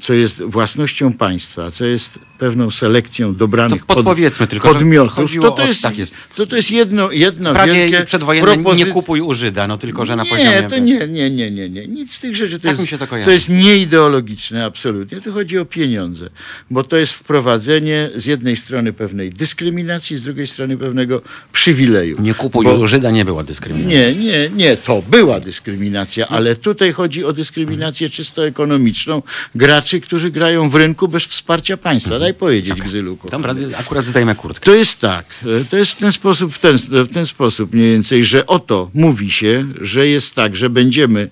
co 0.00 0.12
jest 0.12 0.42
własnością 0.42 1.12
państwa, 1.12 1.70
co 1.70 1.84
jest 1.84 2.18
pewną 2.38 2.70
selekcją 2.70 3.34
dobranych 3.34 3.86
to 3.86 3.94
podpowiedzmy 3.94 4.46
tylko, 4.46 4.74
podmiotów, 4.74 5.32
to, 5.40 5.50
to, 5.50 5.66
jest, 5.66 5.82
tak 5.82 5.98
jest. 5.98 6.14
To, 6.36 6.46
to 6.46 6.56
jest 6.56 6.70
jedno, 6.70 7.12
jedno 7.12 7.52
Prawie 7.52 7.72
wielkie 7.72 8.04
przedwojenne 8.04 8.54
propozy... 8.54 8.78
nie 8.78 8.86
kupuj 8.86 9.20
u 9.20 9.34
Żyda, 9.34 9.66
no 9.66 9.78
tylko, 9.78 10.04
że 10.04 10.16
na 10.16 10.22
nie, 10.22 10.30
poziomie... 10.30 10.62
To 10.62 10.78
nie, 10.78 11.06
nie, 11.06 11.30
nie, 11.30 11.50
nie, 11.50 11.70
nie. 11.70 11.86
Nic 11.86 12.14
z 12.14 12.20
tych 12.20 12.36
rzeczy. 12.36 12.60
To, 12.60 12.68
tak 12.68 12.78
jest, 12.78 12.98
to, 12.98 13.06
to 13.24 13.30
jest 13.30 13.48
nieideologiczne 13.48 14.64
absolutnie. 14.64 15.20
Tu 15.20 15.32
chodzi 15.32 15.58
o 15.58 15.64
pieniądze, 15.64 16.30
bo 16.70 16.84
to 16.84 16.96
jest 16.96 17.12
wprowadzenie 17.12 18.10
z 18.14 18.24
jednej 18.24 18.56
strony 18.56 18.92
pewnej 18.92 19.30
dyskryminacji, 19.30 20.16
z 20.16 20.22
drugiej 20.22 20.46
strony 20.46 20.76
pewnego 20.76 21.22
przywileju. 21.52 22.16
Nie 22.20 22.34
kupuj 22.34 22.64
bo... 22.64 22.74
u 22.74 22.86
Żyda 22.86 23.10
nie 23.10 23.24
była 23.24 23.42
dyskryminacja. 23.42 23.90
Nie, 23.90 24.14
nie, 24.14 24.50
nie, 24.50 24.76
to 24.76 25.02
była 25.10 25.40
dyskryminacja, 25.40 26.28
ale 26.28 26.56
tutaj 26.56 26.92
chodzi 26.92 27.24
o 27.24 27.32
dyskryminację 27.32 28.10
czysto 28.10 28.46
ekonomiczną 28.46 29.22
graczy, 29.54 30.00
którzy 30.00 30.30
grają 30.30 30.70
w 30.70 30.74
rynku 30.74 31.08
bez 31.08 31.24
wsparcia 31.24 31.76
państwa. 31.76 32.18
Daj 32.26 32.34
powiedzieć, 32.34 32.72
okay. 32.72 32.86
Gzylu. 32.86 33.18
Dobra, 33.30 33.54
akurat 33.76 34.06
zdajemy 34.06 34.34
kurtkę. 34.34 34.64
To 34.64 34.74
jest 34.74 35.00
tak. 35.00 35.26
To 35.70 35.76
jest 35.76 35.92
w 35.92 35.96
ten 35.96 36.12
sposób, 36.12 36.52
w 36.52 36.58
ten, 36.58 36.78
w 36.78 37.12
ten 37.12 37.26
sposób 37.26 37.74
mniej 37.74 37.92
więcej, 37.92 38.24
że 38.24 38.46
oto 38.46 38.90
mówi 38.94 39.30
się, 39.30 39.66
że 39.80 40.08
jest 40.08 40.34
tak, 40.34 40.56
że 40.56 40.70
będziemy 40.70 41.30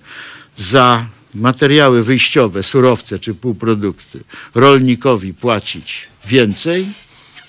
za 0.57 1.05
materiały 1.33 2.03
wyjściowe, 2.03 2.63
surowce 2.63 3.19
czy 3.19 3.35
półprodukty 3.35 4.19
rolnikowi 4.55 5.33
płacić 5.33 6.07
więcej, 6.27 6.85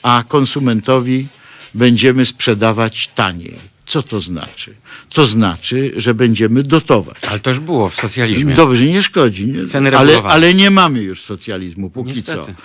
a 0.02 0.25
konsumentowi 0.28 1.26
będziemy 1.75 2.26
sprzedawać 2.26 3.10
taniej. 3.14 3.56
Co 3.87 4.02
to 4.02 4.20
znaczy? 4.20 4.75
To 5.09 5.26
znaczy, 5.26 5.92
że 5.97 6.14
będziemy 6.14 6.62
dotować. 6.62 7.16
Ale 7.28 7.38
to 7.38 7.50
już 7.50 7.61
było 7.61 7.88
w 7.88 7.94
socjalizmie. 7.94 8.54
Dobrze, 8.54 8.85
nie 8.85 9.02
szkodzi. 9.02 9.47
Nie? 9.47 9.66
Ceny 9.66 9.97
ale, 9.97 10.23
ale 10.23 10.54
nie 10.54 10.71
mamy 10.71 11.00
już 11.00 11.23
socjalizmu 11.23 11.90
póki 11.90 12.11
Niestety. 12.11 12.54
co. 12.54 12.62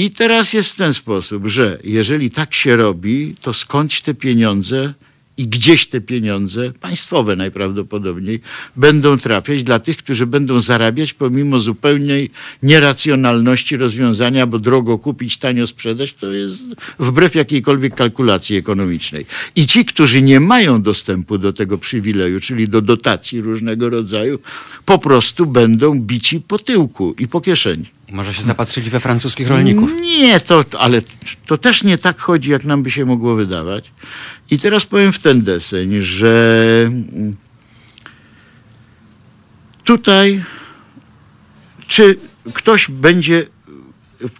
I 0.00 0.10
teraz 0.10 0.52
jest 0.52 0.70
w 0.70 0.76
ten 0.76 0.94
sposób, 0.94 1.46
że 1.46 1.78
jeżeli 1.84 2.30
tak 2.30 2.54
się 2.54 2.76
robi, 2.76 3.34
to 3.40 3.54
skądś 3.54 4.00
te 4.00 4.14
pieniądze 4.14 4.94
i 5.36 5.48
gdzieś 5.48 5.86
te 5.86 6.00
pieniądze, 6.00 6.72
państwowe 6.80 7.36
najprawdopodobniej, 7.36 8.40
będą 8.76 9.18
trafiać 9.18 9.62
dla 9.62 9.78
tych, 9.78 9.96
którzy 9.96 10.26
będą 10.26 10.60
zarabiać 10.60 11.12
pomimo 11.12 11.60
zupełnej 11.60 12.30
nieracjonalności 12.62 13.76
rozwiązania, 13.76 14.46
bo 14.46 14.58
drogo 14.58 14.98
kupić, 14.98 15.38
tanio 15.38 15.66
sprzedać, 15.66 16.14
to 16.14 16.32
jest 16.32 16.62
wbrew 16.98 17.34
jakiejkolwiek 17.34 17.94
kalkulacji 17.94 18.56
ekonomicznej. 18.56 19.26
I 19.56 19.66
ci, 19.66 19.84
którzy 19.84 20.22
nie 20.22 20.40
mają 20.40 20.82
dostępu 20.82 21.38
do 21.38 21.52
tego 21.52 21.78
przywileju, 21.78 22.40
czyli 22.40 22.68
do 22.68 22.82
dotacji 22.82 23.40
różnego 23.40 23.90
rodzaju, 23.90 24.38
po 24.86 24.98
prostu 24.98 25.46
będą 25.46 26.00
bici 26.00 26.40
po 26.40 26.58
tyłku 26.58 27.14
i 27.18 27.28
po 27.28 27.40
kieszeni. 27.40 27.99
Może 28.10 28.34
się 28.34 28.42
zapatrzyli 28.42 28.90
we 28.90 29.00
francuskich 29.00 29.48
rolników? 29.48 29.90
Nie, 30.00 30.40
to, 30.40 30.64
ale 30.78 31.02
to 31.46 31.58
też 31.58 31.82
nie 31.82 31.98
tak 31.98 32.20
chodzi, 32.20 32.50
jak 32.50 32.64
nam 32.64 32.82
by 32.82 32.90
się 32.90 33.04
mogło 33.04 33.34
wydawać. 33.34 33.92
I 34.50 34.58
teraz 34.58 34.86
powiem 34.86 35.12
w 35.12 35.18
ten 35.18 35.42
deseń, 35.42 36.00
że 36.00 36.90
tutaj 39.84 40.44
czy 41.86 42.16
ktoś 42.54 42.90
będzie 42.90 43.46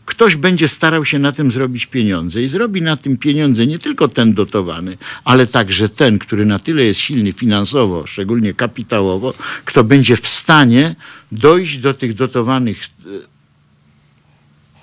ktoś 0.05 0.37
będzie 0.37 0.69
starał 0.69 1.05
się 1.05 1.19
na 1.19 1.33
tym 1.33 1.51
zrobić 1.51 1.87
pieniądze 1.87 2.43
i 2.43 2.49
zrobi 2.49 2.83
na 2.83 2.97
tym 2.97 3.17
pieniądze 3.17 3.67
nie 3.67 3.79
tylko 3.79 4.09
ten 4.09 4.35
dotowany, 4.35 4.99
ale 5.25 5.47
także 5.47 5.89
ten, 5.89 6.19
który 6.19 6.47
na 6.47 6.59
tyle 6.59 6.85
jest 6.85 7.01
silny 7.01 7.33
finansowo, 7.33 8.07
szczególnie 8.07 8.55
kapitałowo, 8.55 9.35
kto 9.65 9.85
będzie 9.85 10.17
w 10.17 10.29
stanie 10.29 10.95
dojść 11.33 11.79
do 11.79 11.95
tych 11.95 12.15
dotowanych 12.15 12.85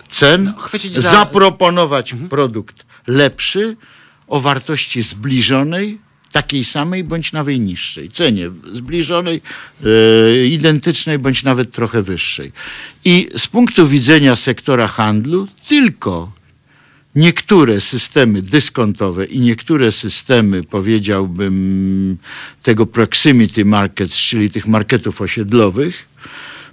cen, 0.09 0.53
No, 0.93 1.01
za- 1.01 1.11
zaproponować 1.11 2.15
produkt 2.29 2.85
lepszy, 3.07 3.75
o 4.27 4.39
wartości 4.41 5.03
zbliżonej, 5.03 5.97
takiej 6.31 6.63
samej 6.63 7.03
bądź 7.03 7.31
nawet 7.31 7.59
niższej 7.59 8.09
cenie, 8.09 8.49
zbliżonej, 8.71 9.41
e, 9.85 10.47
identycznej 10.47 11.19
bądź 11.19 11.43
nawet 11.43 11.71
trochę 11.71 12.01
wyższej. 12.03 12.51
I 13.05 13.29
z 13.37 13.47
punktu 13.47 13.87
widzenia 13.87 14.35
sektora 14.35 14.87
handlu 14.87 15.47
tylko 15.67 16.31
niektóre 17.15 17.81
systemy 17.81 18.41
dyskontowe 18.41 19.25
i 19.25 19.39
niektóre 19.39 19.91
systemy, 19.91 20.63
powiedziałbym, 20.63 22.17
tego 22.63 22.85
proximity 22.85 23.65
markets, 23.65 24.15
czyli 24.17 24.51
tych 24.51 24.67
marketów 24.67 25.21
osiedlowych, 25.21 26.05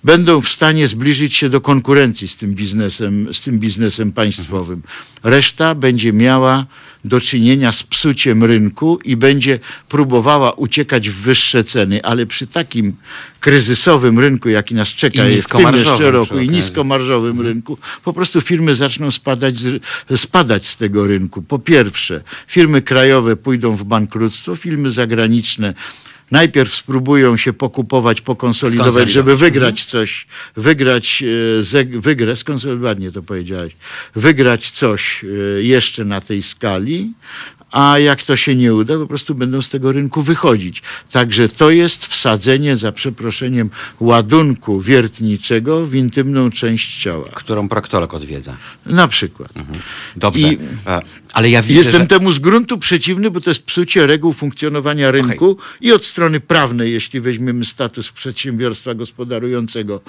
będą 0.05 0.41
w 0.41 0.49
stanie 0.49 0.89
zbliżyć 0.89 1.37
się 1.37 1.49
do 1.49 1.61
konkurencji 1.61 2.29
z 2.29 2.37
tym 2.37 2.55
biznesem, 2.55 3.35
z 3.35 3.41
tym 3.41 3.59
biznesem 3.59 4.13
państwowym. 4.13 4.83
Reszta 5.23 5.75
będzie 5.75 6.13
miała 6.13 6.67
do 7.05 7.21
czynienia 7.21 7.73
z 7.73 7.83
psuciem 7.83 8.45
rynku 8.45 8.99
i 9.05 9.17
będzie 9.17 9.59
próbowała 9.89 10.53
uciekać 10.53 11.11
w 11.11 11.15
wyższe 11.15 11.65
ceny, 11.65 12.05
ale 12.05 12.27
przy 12.27 12.47
takim 12.47 12.97
kryzysowym 13.41 14.19
rynku, 14.19 14.49
jaki 14.49 14.75
nas 14.75 14.89
czeka 14.89 15.23
w 15.23 15.47
tym 15.47 15.75
jeszcze 15.75 16.11
roku 16.11 16.39
i 16.39 16.49
niskomarżowym 16.49 17.41
rynku, 17.41 17.79
po 18.05 18.13
prostu 18.13 18.41
firmy 18.41 18.75
zaczną 18.75 19.11
spadać 19.11 19.59
z, 19.59 19.83
spadać 20.17 20.67
z 20.67 20.77
tego 20.77 21.07
rynku. 21.07 21.43
Po 21.43 21.59
pierwsze, 21.59 22.21
firmy 22.47 22.83
krajowe 22.83 23.37
pójdą 23.37 23.77
w 23.77 23.85
bankructwo, 23.85 24.57
firmy 24.57 24.91
zagraniczne 24.91 25.75
najpierw 26.31 26.75
spróbują 26.75 27.37
się 27.37 27.53
pokupować, 27.53 28.21
pokonsolidować, 28.21 29.11
żeby 29.11 29.37
wygrać 29.37 29.85
coś, 29.85 30.27
wygrać, 30.57 31.25
e, 31.93 32.01
wygrać, 32.01 32.39
skonsolidowanie 32.39 33.13
to 33.13 33.23
powiedziałeś, 33.23 33.73
wygrać 34.15 34.71
coś 34.71 35.25
e, 35.25 35.63
jeszcze 35.63 36.05
na 36.05 36.21
tej 36.21 36.43
skali, 36.43 37.13
a 37.75 37.99
jak 37.99 38.23
to 38.23 38.37
się 38.37 38.55
nie 38.55 38.75
uda, 38.75 38.99
po 38.99 39.07
prostu 39.07 39.35
będą 39.35 39.63
z 39.63 39.69
tego 39.69 39.93
rynku 39.93 40.23
wychodzić. 40.23 40.83
Także 41.13 41.49
to 41.49 41.71
jest 41.71 42.07
wsadzenie, 42.07 42.77
za 42.77 42.93
przeproszeniem, 42.93 43.71
ładunku 44.01 44.81
wiertniczego 44.81 45.87
w 45.87 45.95
intymną 45.95 46.51
część 46.51 47.03
ciała. 47.03 47.29
Którą 47.35 47.69
proktolog 47.69 48.15
odwiedza. 48.15 48.57
Na 48.87 49.09
przykład. 49.09 49.53
Dobrze. 50.17 50.53
I- 50.53 50.59
E, 50.87 51.01
Ale 51.33 51.51
ja 51.51 51.63
widzę, 51.63 51.79
Jestem 51.79 52.01
że... 52.01 52.07
temu 52.07 52.33
z 52.33 52.39
gruntu 52.39 52.79
przeciwny, 52.79 53.31
bo 53.31 53.41
to 53.41 53.51
jest 53.51 53.63
psucie 53.63 54.07
reguł 54.07 54.33
funkcjonowania 54.33 55.11
rynku 55.11 55.57
i 55.81 55.93
od 55.93 56.05
strony 56.05 56.41
prawnej, 56.41 56.93
jeśli 56.93 57.21
weźmiemy 57.21 57.65
status 57.65 58.13
przedsiębiorstwa 58.13 58.95
gospodarującego 58.95 59.95
e, 59.95 60.01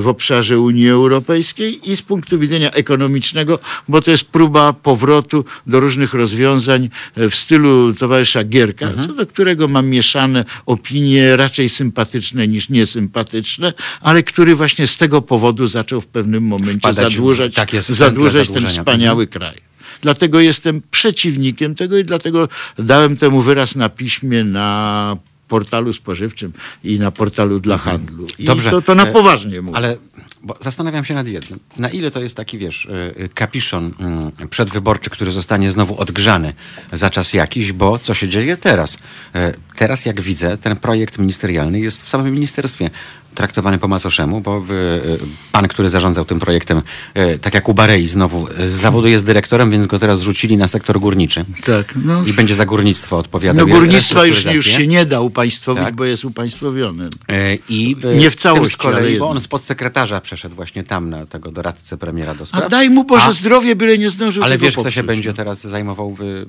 w 0.00 0.04
obszarze 0.06 0.58
Unii 0.60 0.88
Europejskiej 0.88 1.90
i 1.90 1.96
z 1.96 2.02
punktu 2.02 2.38
widzenia 2.38 2.70
ekonomicznego, 2.70 3.58
bo 3.88 4.02
to 4.02 4.10
jest 4.10 4.24
próba 4.24 4.72
powrotu 4.72 5.44
do 5.66 5.80
różnych 5.80 6.14
rozwiązań 6.14 6.87
e, 7.16 7.30
w 7.30 7.34
stylu 7.36 7.94
towarzysza 7.94 8.44
Gierka, 8.44 8.86
Mhm. 8.86 9.08
co 9.08 9.14
do 9.14 9.26
którego 9.26 9.68
mam 9.68 9.86
mieszane 9.88 10.44
opinie, 10.66 11.36
raczej 11.36 11.68
sympatyczne 11.68 12.48
niż 12.48 12.68
niesympatyczne, 12.68 13.72
ale 14.00 14.22
który 14.22 14.56
właśnie 14.56 14.86
z 14.86 14.96
tego 14.96 15.22
powodu 15.22 15.66
zaczął 15.66 16.00
w 16.00 16.06
pewnym 16.06 16.42
momencie 16.44 16.78
Wpadać 16.78 17.06
w 17.06 17.16
zadłużać, 17.16 17.54
takie 17.54 17.80
węgle 17.80 17.94
zadłużać 17.96 18.46
ten 18.46 18.54
zadłużenia. 18.54 18.82
wspaniały 18.82 19.26
kraj. 19.26 19.54
Dlatego 20.00 20.40
jestem 20.40 20.82
przeciwnikiem 20.90 21.74
tego 21.74 21.98
i 21.98 22.04
dlatego 22.04 22.48
dałem 22.78 23.16
temu 23.16 23.42
wyraz 23.42 23.76
na 23.76 23.88
piśmie 23.88 24.44
na 24.44 25.16
portalu 25.48 25.92
spożywczym 25.92 26.52
i 26.84 26.98
na 26.98 27.10
portalu 27.10 27.60
dla 27.60 27.78
handlu. 27.78 28.26
I 28.38 28.44
Dobrze. 28.44 28.70
to, 28.70 28.82
to 28.82 28.94
na 28.94 29.06
E, 29.06 29.12
poważnie 29.12 29.62
mówię. 29.62 29.76
Ale 29.76 29.96
bo 30.42 30.56
zastanawiam 30.60 31.04
się 31.04 31.14
nad 31.14 31.28
jednym. 31.28 31.60
Na 31.76 31.88
ile 31.88 32.10
to 32.10 32.20
jest 32.20 32.36
taki, 32.36 32.58
wiesz, 32.58 32.84
y, 32.84 33.22
y, 33.24 33.28
kapiszon 33.28 33.94
mm, 34.00 34.32
przedwyborczy, 34.50 35.10
który 35.10 35.30
zostanie 35.30 35.70
znowu 35.70 36.00
odgrzany 36.00 36.52
za 36.92 37.10
czas 37.10 37.32
jakiś, 37.32 37.72
bo 37.72 37.98
co 37.98 38.14
się 38.14 38.28
dzieje 38.28 38.56
teraz? 38.56 38.98
E, 39.34 39.52
Teraz, 39.78 40.06
jak 40.06 40.20
widzę, 40.20 40.58
ten 40.58 40.76
projekt 40.76 41.18
ministerialny 41.18 41.80
jest 41.80 42.02
w 42.02 42.08
samym 42.08 42.32
ministerstwie 42.34 42.90
traktowany 43.38 43.78
po 43.78 43.88
macoszemu, 43.88 44.40
bo 44.40 44.58
y, 44.58 45.18
pan, 45.52 45.68
który 45.68 45.90
zarządzał 45.90 46.24
tym 46.24 46.40
projektem, 46.40 46.82
y, 47.18 47.38
tak 47.38 47.54
jak 47.54 47.68
u 47.68 47.74
Barei 47.74 48.08
znowu, 48.08 48.46
z 48.66 48.70
zawodu 48.70 49.08
jest 49.08 49.26
dyrektorem, 49.26 49.70
więc 49.70 49.86
go 49.86 49.98
teraz 49.98 50.20
rzucili 50.20 50.56
na 50.56 50.68
sektor 50.68 51.00
górniczy. 51.00 51.44
tak, 51.66 51.94
no, 52.04 52.24
I 52.24 52.32
będzie 52.32 52.54
za 52.54 52.66
górnictwo 52.66 53.18
odpowiadał. 53.18 53.66
no 53.68 53.74
górnictwa 53.74 54.26
już, 54.26 54.44
już 54.44 54.66
się 54.66 54.86
nie 54.86 55.06
da 55.06 55.20
upaństwowić, 55.20 55.84
Tak. 55.84 55.94
bo 55.96 56.04
jest 56.04 56.24
upaństwowiony. 56.24 57.08
E, 57.28 57.54
I 57.68 57.96
e, 58.04 58.14
Nie 58.16 58.30
w 58.30 58.36
całości, 58.36 58.74
z 58.74 58.76
kolei, 58.76 59.18
bo 59.18 59.28
on 59.30 59.40
z 59.40 59.48
podsekretarza 59.48 60.20
przeszedł 60.20 60.54
właśnie 60.54 60.84
tam 60.84 61.10
na 61.10 61.26
tego 61.26 61.50
doradcę 61.52 61.96
premiera 61.96 62.34
do 62.34 62.42
A 62.42 62.46
spraw. 62.46 62.70
daj 62.70 62.90
mu 62.90 63.04
Boże 63.04 63.24
A- 63.24 63.32
zdrowie, 63.32 63.76
byle 63.76 63.98
nie 63.98 64.10
zdążył 64.10 64.44
Ale 64.44 64.58
wiesz, 64.58 64.76
kto 64.76 64.90
się 64.90 65.02
będzie 65.02 65.32
teraz 65.32 65.66
zajmował 65.66 66.14
w, 66.14 66.20
mm, 66.20 66.46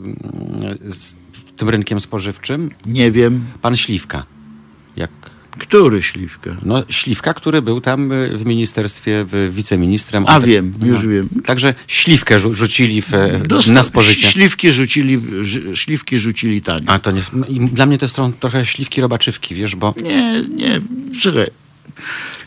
z 0.87 1.15
tym 1.57 1.69
rynkiem 1.69 1.99
spożywczym? 1.99 2.71
Nie 2.85 3.11
wiem. 3.11 3.45
Pan 3.61 3.75
Śliwka. 3.77 4.23
Jak, 4.95 5.11
Który 5.57 6.03
śliwka? 6.03 6.49
no, 6.65 6.83
Śliwka, 6.89 7.33
który 7.33 7.61
był 7.61 7.81
tam 7.81 8.11
y, 8.11 8.37
w 8.37 8.45
ministerstwie 8.45 9.25
y, 9.33 9.49
wiceministrem. 9.51 10.23
A 10.27 10.39
wiem, 10.39 10.73
już 10.83 11.05
wiem. 11.07 11.29
Także 11.45 11.73
Śliwkę 11.87 12.39
rzu- 12.39 12.53
rzucili 12.55 13.01
w, 13.01 13.13
e, 13.13 13.41
na 13.71 13.83
spożycie. 13.83 14.31
Śliwki 14.31 14.73
rzucili, 14.73 15.19
śliwki 15.73 16.19
rzucili 16.19 16.61
tanie. 16.61 16.89
A 16.89 16.99
to 16.99 17.11
nie, 17.11 17.21
no 17.33 17.45
dla 17.71 17.85
mnie 17.85 17.97
to 17.97 18.05
jest 18.05 18.17
tro- 18.17 18.33
trochę 18.39 18.65
śliwki 18.65 19.01
robaczywki, 19.01 19.55
wiesz, 19.55 19.75
bo 19.75 19.93
Nie, 20.03 20.43
nie, 20.55 20.81
słuchaj. 21.21 21.47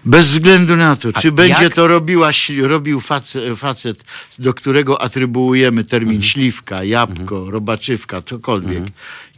Bez 0.04 0.32
względu 0.32 0.76
na 0.76 0.96
to, 0.96 1.08
A 1.14 1.20
czy 1.20 1.32
będzie 1.32 1.62
jak- 1.62 1.74
to 1.74 1.88
robiła, 1.88 2.30
robił 2.62 3.00
facet, 3.00 3.58
facet, 3.58 4.04
do 4.38 4.54
którego 4.54 5.02
atrybuujemy 5.02 5.84
termin 5.84 6.16
Mhm. 6.16 6.22
śliwka, 6.30 6.84
jabłko, 6.84 7.50
robaczywka, 7.50 8.22
cokolwiek. 8.22 8.82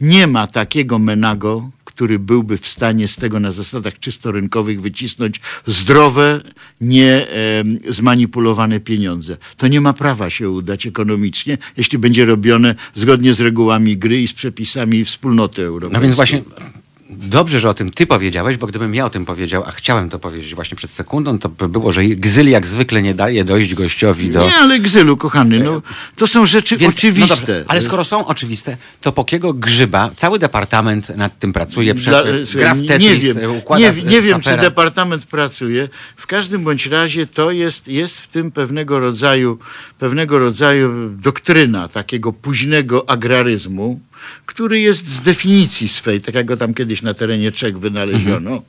Nie 0.01 0.27
ma 0.27 0.47
takiego 0.47 0.99
menago, 0.99 1.69
który 1.95 2.19
byłby 2.19 2.57
w 2.57 2.67
stanie 2.67 3.07
z 3.07 3.15
tego 3.15 3.39
na 3.39 3.51
zasadach 3.51 3.99
czysto 3.99 4.31
rynkowych 4.31 4.81
wycisnąć 4.81 5.41
zdrowe, 5.67 6.41
nie 6.81 7.27
em, 7.27 7.79
zmanipulowane 7.89 8.79
pieniądze. 8.79 9.37
To 9.57 9.67
nie 9.67 9.81
ma 9.81 9.93
prawa 9.93 10.29
się 10.29 10.49
udać 10.49 10.87
ekonomicznie, 10.87 11.57
jeśli 11.77 11.97
będzie 11.97 12.25
robione 12.25 12.75
zgodnie 12.95 13.33
z 13.33 13.41
regułami 13.41 13.97
gry 13.97 14.21
i 14.21 14.27
z 14.27 14.33
przepisami 14.33 15.05
wspólnoty 15.05 15.61
europejskiej. 15.61 15.97
No 15.97 16.01
więc 16.01 16.15
właśnie 16.15 16.41
dobrze, 17.17 17.59
że 17.59 17.69
o 17.69 17.73
tym 17.73 17.89
ty 17.89 18.07
powiedziałeś, 18.07 18.57
bo 18.57 18.67
gdybym 18.67 18.95
ja 18.95 19.05
o 19.05 19.09
tym 19.09 19.25
powiedział, 19.25 19.63
a 19.67 19.71
chciałem 19.71 20.09
to 20.09 20.19
powiedzieć 20.19 20.55
właśnie 20.55 20.77
przed 20.77 20.91
sekundą, 20.91 21.39
to 21.39 21.49
by 21.49 21.69
było, 21.69 21.91
że 21.91 22.03
Gzyl 22.03 22.49
jak 22.49 22.67
zwykle 22.67 23.01
nie 23.01 23.13
daje 23.13 23.43
dojść 23.43 23.73
gościowi 23.73 24.29
do... 24.29 24.45
Nie, 24.45 24.55
ale 24.55 24.79
Gzylu, 24.79 25.17
kochany, 25.17 25.59
no, 25.59 25.81
to 26.15 26.27
są 26.27 26.45
rzeczy 26.45 26.77
Więc, 26.77 26.95
oczywiste. 26.97 27.29
No 27.29 27.35
dobrze, 27.35 27.65
ale 27.67 27.81
skoro 27.81 28.03
są 28.03 28.27
oczywiste, 28.27 28.77
to 29.01 29.11
po 29.11 29.23
kiego 29.23 29.53
grzyba 29.53 30.09
cały 30.15 30.39
departament 30.39 31.17
nad 31.17 31.39
tym 31.39 31.53
pracuje, 31.53 31.95
prze, 31.95 32.11
Dla- 32.11 32.23
gra 32.53 32.75
w 32.75 32.81
nie 32.81 32.87
Tetris, 32.87 33.37
wiem, 33.37 33.51
układa 33.51 33.91
nie, 33.91 34.01
nie 34.01 34.21
wiem 34.21 34.41
czy 34.41 34.57
departament 34.57 35.25
pracuje. 35.25 35.89
W 36.17 36.27
każdym 36.27 36.63
bądź 36.63 36.85
razie 36.85 37.27
to 37.27 37.51
jest, 37.51 37.87
jest 37.87 38.19
w 38.19 38.27
tym 38.27 38.51
pewnego 38.51 38.99
rodzaju, 38.99 39.59
pewnego 39.99 40.39
rodzaju 40.39 41.09
doktryna 41.09 41.87
takiego 41.87 42.33
późnego 42.33 43.09
agraryzmu, 43.09 43.99
który 44.45 44.79
jest 44.79 45.07
z 45.07 45.21
definicji 45.21 45.87
swej, 45.87 46.21
tak 46.21 46.35
jak 46.35 46.45
go 46.45 46.57
tam 46.57 46.73
kiedyś 46.73 47.01
na 47.01 47.13
terenie 47.13 47.51
Czech 47.51 47.79
wynaleziono. 47.79 48.61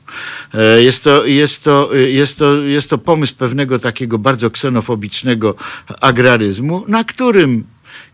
E, 0.54 0.82
Jest 0.82 1.04
to, 1.04 1.26
jest, 1.26 1.64
to, 1.64 1.94
jest, 1.94 2.38
to, 2.38 2.56
jest 2.56 2.90
to 2.90 2.98
pomysł 2.98 3.34
pewnego 3.34 3.78
takiego 3.78 4.18
bardzo 4.18 4.50
ksenofobicznego 4.50 5.54
agraryzmu, 6.00 6.84
na 6.88 7.04
którym 7.04 7.64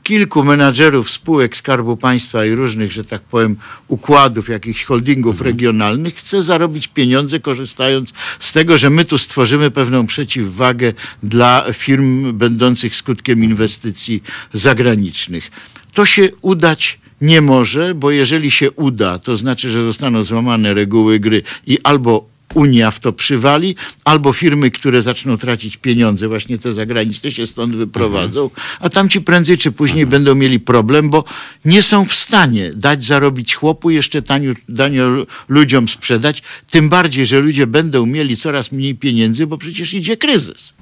kilku 0.02 0.44
menadżerów 0.44 1.10
spółek 1.10 1.56
Skarbu 1.56 1.96
Państwa 1.96 2.44
i 2.44 2.50
różnych, 2.50 2.92
że 2.92 3.04
tak 3.04 3.22
powiem, 3.22 3.56
układów, 3.88 4.48
jakichś 4.48 4.84
holdingów 4.84 5.40
regionalnych 5.40 6.14
chce 6.14 6.42
zarobić 6.42 6.88
pieniądze, 6.88 7.40
korzystając 7.40 8.12
z 8.40 8.52
tego, 8.52 8.78
że 8.78 8.90
my 8.90 9.04
tu 9.04 9.18
stworzymy 9.18 9.70
pewną 9.70 10.06
przeciwwagę 10.06 10.92
dla 11.22 11.64
firm 11.72 12.32
będących 12.32 12.96
skutkiem 12.96 13.44
inwestycji 13.44 14.22
zagranicznych. 14.52 15.50
To 15.94 16.06
się 16.06 16.28
udać 16.42 17.01
nie 17.22 17.40
może, 17.40 17.94
bo 17.94 18.10
jeżeli 18.10 18.50
się 18.50 18.70
uda, 18.70 19.18
to 19.18 19.36
znaczy, 19.36 19.70
że 19.70 19.84
zostaną 19.84 20.24
złamane 20.24 20.74
reguły 20.74 21.18
gry 21.18 21.42
i 21.66 21.78
albo 21.82 22.32
Unia 22.54 22.90
w 22.90 23.00
to 23.00 23.12
przywali, 23.12 23.76
albo 24.04 24.32
firmy, 24.32 24.70
które 24.70 25.02
zaczną 25.02 25.38
tracić 25.38 25.76
pieniądze, 25.76 26.28
właśnie 26.28 26.58
te 26.58 26.72
zagraniczne, 26.72 27.30
się 27.30 27.46
stąd 27.46 27.76
wyprowadzą, 27.76 28.50
a 28.80 28.88
tamci 28.88 29.20
prędzej 29.20 29.58
czy 29.58 29.72
później 29.72 30.06
będą 30.06 30.34
mieli 30.34 30.60
problem, 30.60 31.10
bo 31.10 31.24
nie 31.64 31.82
są 31.82 32.04
w 32.04 32.14
stanie 32.14 32.72
dać 32.74 33.04
zarobić 33.04 33.54
chłopu, 33.54 33.90
jeszcze 33.90 34.22
tanio, 34.22 34.52
tanio 34.76 35.26
ludziom 35.48 35.88
sprzedać, 35.88 36.42
tym 36.70 36.88
bardziej, 36.88 37.26
że 37.26 37.40
ludzie 37.40 37.66
będą 37.66 38.06
mieli 38.06 38.36
coraz 38.36 38.72
mniej 38.72 38.94
pieniędzy, 38.94 39.46
bo 39.46 39.58
przecież 39.58 39.94
idzie 39.94 40.16
kryzys. 40.16 40.72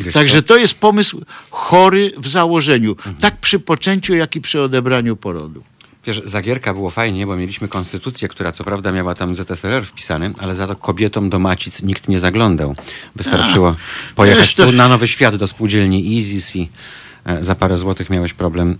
Wiesz 0.00 0.14
Także 0.14 0.42
co? 0.42 0.48
to 0.48 0.56
jest 0.56 0.74
pomysł 0.74 1.20
chory 1.50 2.12
w 2.18 2.28
założeniu, 2.28 2.96
tak 3.20 3.40
przy 3.40 3.58
poczęciu, 3.58 4.14
jak 4.14 4.36
i 4.36 4.40
przy 4.40 4.60
odebraniu 4.60 5.16
porodu. 5.16 5.62
Wiesz, 6.06 6.22
Zagierka 6.24 6.74
było 6.74 6.90
fajnie, 6.90 7.26
bo 7.26 7.36
mieliśmy 7.36 7.68
konstytucję, 7.68 8.28
która 8.28 8.52
co 8.52 8.64
prawda 8.64 8.92
miała 8.92 9.14
tam 9.14 9.34
ZSRR 9.34 9.84
wpisany, 9.84 10.32
ale 10.38 10.54
za 10.54 10.66
to 10.66 10.76
kobietom 10.76 11.30
do 11.30 11.38
macic 11.38 11.82
nikt 11.82 12.08
nie 12.08 12.20
zaglądał. 12.20 12.74
Wystarczyło 13.16 13.68
A, 13.68 14.14
pojechać 14.14 14.54
to... 14.54 14.66
tu 14.66 14.72
na 14.72 14.88
Nowy 14.88 15.08
Świat 15.08 15.36
do 15.36 15.46
spółdzielni 15.46 16.16
Izis 16.16 16.56
i 16.56 16.68
e, 17.24 17.44
za 17.44 17.54
parę 17.54 17.76
złotych 17.76 18.10
miałeś 18.10 18.32
problem 18.34 18.78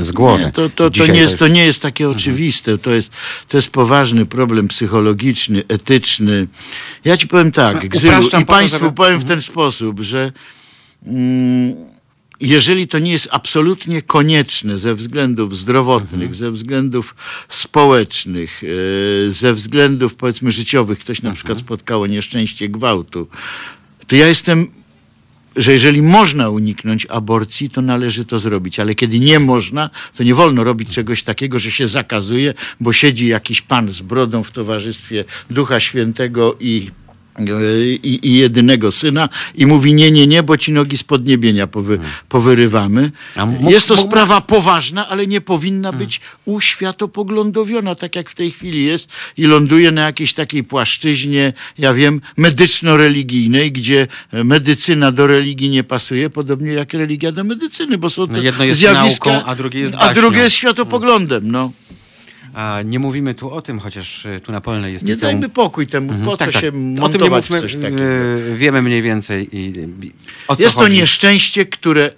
z 0.00 0.12
głowy. 0.12 0.44
Nie, 0.44 0.52
to, 0.52 0.68
to, 0.68 0.90
to, 0.90 1.06
nie 1.06 1.20
jest, 1.20 1.38
to 1.38 1.48
nie 1.48 1.66
jest 1.66 1.82
takie 1.82 2.04
mhm. 2.04 2.18
oczywiste. 2.18 2.78
To 2.78 2.90
jest, 2.90 3.10
to 3.48 3.56
jest 3.56 3.70
poważny 3.70 4.26
problem 4.26 4.68
psychologiczny, 4.68 5.62
etyczny. 5.68 6.46
Ja 7.04 7.16
ci 7.16 7.28
powiem 7.28 7.52
tak, 7.52 7.88
Gzylu, 7.88 8.28
i 8.40 8.44
Państwu 8.44 8.92
powiem 8.92 9.18
w 9.18 9.24
ten 9.24 9.38
mhm. 9.38 9.42
sposób, 9.42 10.00
że 10.00 10.32
mm, 11.06 11.74
jeżeli 12.40 12.88
to 12.88 12.98
nie 12.98 13.12
jest 13.12 13.28
absolutnie 13.30 14.02
konieczne 14.02 14.78
ze 14.78 14.94
względów 14.94 15.58
zdrowotnych, 15.58 16.30
mhm. 16.30 16.34
ze 16.34 16.50
względów 16.50 17.14
społecznych, 17.48 18.62
e, 19.28 19.30
ze 19.30 19.54
względów 19.54 20.14
powiedzmy 20.14 20.52
życiowych, 20.52 20.98
ktoś 20.98 21.22
na 21.22 21.28
mhm. 21.28 21.36
przykład 21.36 21.58
spotkało 21.58 22.06
nieszczęście 22.06 22.68
gwałtu, 22.68 23.28
to 24.06 24.16
ja 24.16 24.26
jestem 24.26 24.81
że 25.56 25.72
jeżeli 25.72 26.02
można 26.02 26.50
uniknąć 26.50 27.06
aborcji, 27.06 27.70
to 27.70 27.82
należy 27.82 28.24
to 28.24 28.38
zrobić, 28.38 28.80
ale 28.80 28.94
kiedy 28.94 29.18
nie 29.18 29.40
można, 29.40 29.90
to 30.16 30.22
nie 30.22 30.34
wolno 30.34 30.64
robić 30.64 30.88
czegoś 30.88 31.22
takiego, 31.22 31.58
że 31.58 31.70
się 31.70 31.86
zakazuje, 31.86 32.54
bo 32.80 32.92
siedzi 32.92 33.26
jakiś 33.26 33.62
pan 33.62 33.90
z 33.90 34.00
brodą 34.00 34.42
w 34.42 34.52
towarzystwie 34.52 35.24
Ducha 35.50 35.80
Świętego 35.80 36.56
i 36.60 36.90
i, 38.02 38.20
i, 38.22 38.34
jedynego 38.34 38.92
syna 38.92 39.28
i 39.54 39.66
mówi 39.66 39.94
nie, 39.94 40.10
nie, 40.10 40.26
nie, 40.26 40.42
bo 40.42 40.58
ci 40.58 40.72
nogi 40.72 40.98
z 40.98 41.02
podniebienia 41.02 41.66
powy, 41.66 41.98
powyrywamy. 42.28 43.12
Jest 43.60 43.88
to 43.88 43.96
sprawa 43.96 44.40
poważna, 44.40 45.08
ale 45.08 45.26
nie 45.26 45.40
powinna 45.40 45.92
być 45.92 46.20
uświatopoglądowiona, 46.44 47.94
tak 47.94 48.16
jak 48.16 48.30
w 48.30 48.34
tej 48.34 48.50
chwili 48.50 48.84
jest 48.84 49.08
i 49.36 49.44
ląduje 49.44 49.90
na 49.90 50.02
jakiejś 50.02 50.34
takiej 50.34 50.64
płaszczyźnie, 50.64 51.52
ja 51.78 51.94
wiem, 51.94 52.20
medyczno-religijnej, 52.36 53.72
gdzie 53.72 54.06
medycyna 54.32 55.12
do 55.12 55.26
religii 55.26 55.70
nie 55.70 55.84
pasuje, 55.84 56.30
podobnie 56.30 56.72
jak 56.72 56.92
religia 56.92 57.32
do 57.32 57.44
medycyny, 57.44 57.98
bo 57.98 58.10
są 58.10 58.26
to 58.26 58.32
no 58.32 58.38
jedno 58.38 58.64
jest 58.64 58.78
zjawiska, 58.80 59.32
nauką, 59.32 59.46
a 59.46 59.54
drugie 59.54 59.80
jest 59.80 59.94
A 59.98 60.14
drugie 60.14 60.40
jest 60.40 60.56
światopoglądem, 60.56 61.50
no. 61.50 61.72
A 62.54 62.82
nie 62.84 62.98
mówimy 62.98 63.34
tu 63.34 63.50
o 63.50 63.62
tym, 63.62 63.80
chociaż 63.80 64.26
e, 64.26 64.40
tu 64.40 64.52
na 64.52 64.60
Polnej 64.60 64.92
jest 64.92 65.04
Nie 65.04 65.12
liceum... 65.12 65.32
dajmy 65.32 65.48
pokój 65.48 65.86
temu, 65.86 66.08
mhm. 66.08 66.24
po 66.24 66.36
tak, 66.36 66.48
co 66.48 66.52
tak. 66.52 66.62
się 66.62 66.72
montować 66.72 67.14
o 67.14 67.18
tym 67.18 67.22
nie 67.22 67.30
mówmy, 67.30 67.60
coś 67.60 67.74
takiego. 67.74 68.02
E, 68.02 68.56
wiemy 68.56 68.82
mniej 68.82 69.02
więcej 69.02 69.48
i, 69.52 69.72
o 70.48 70.56
co 70.56 70.62
Jest 70.62 70.74
chodzi. 70.74 70.94
to 70.94 71.00
nieszczęście, 71.00 71.66
które 71.66 72.10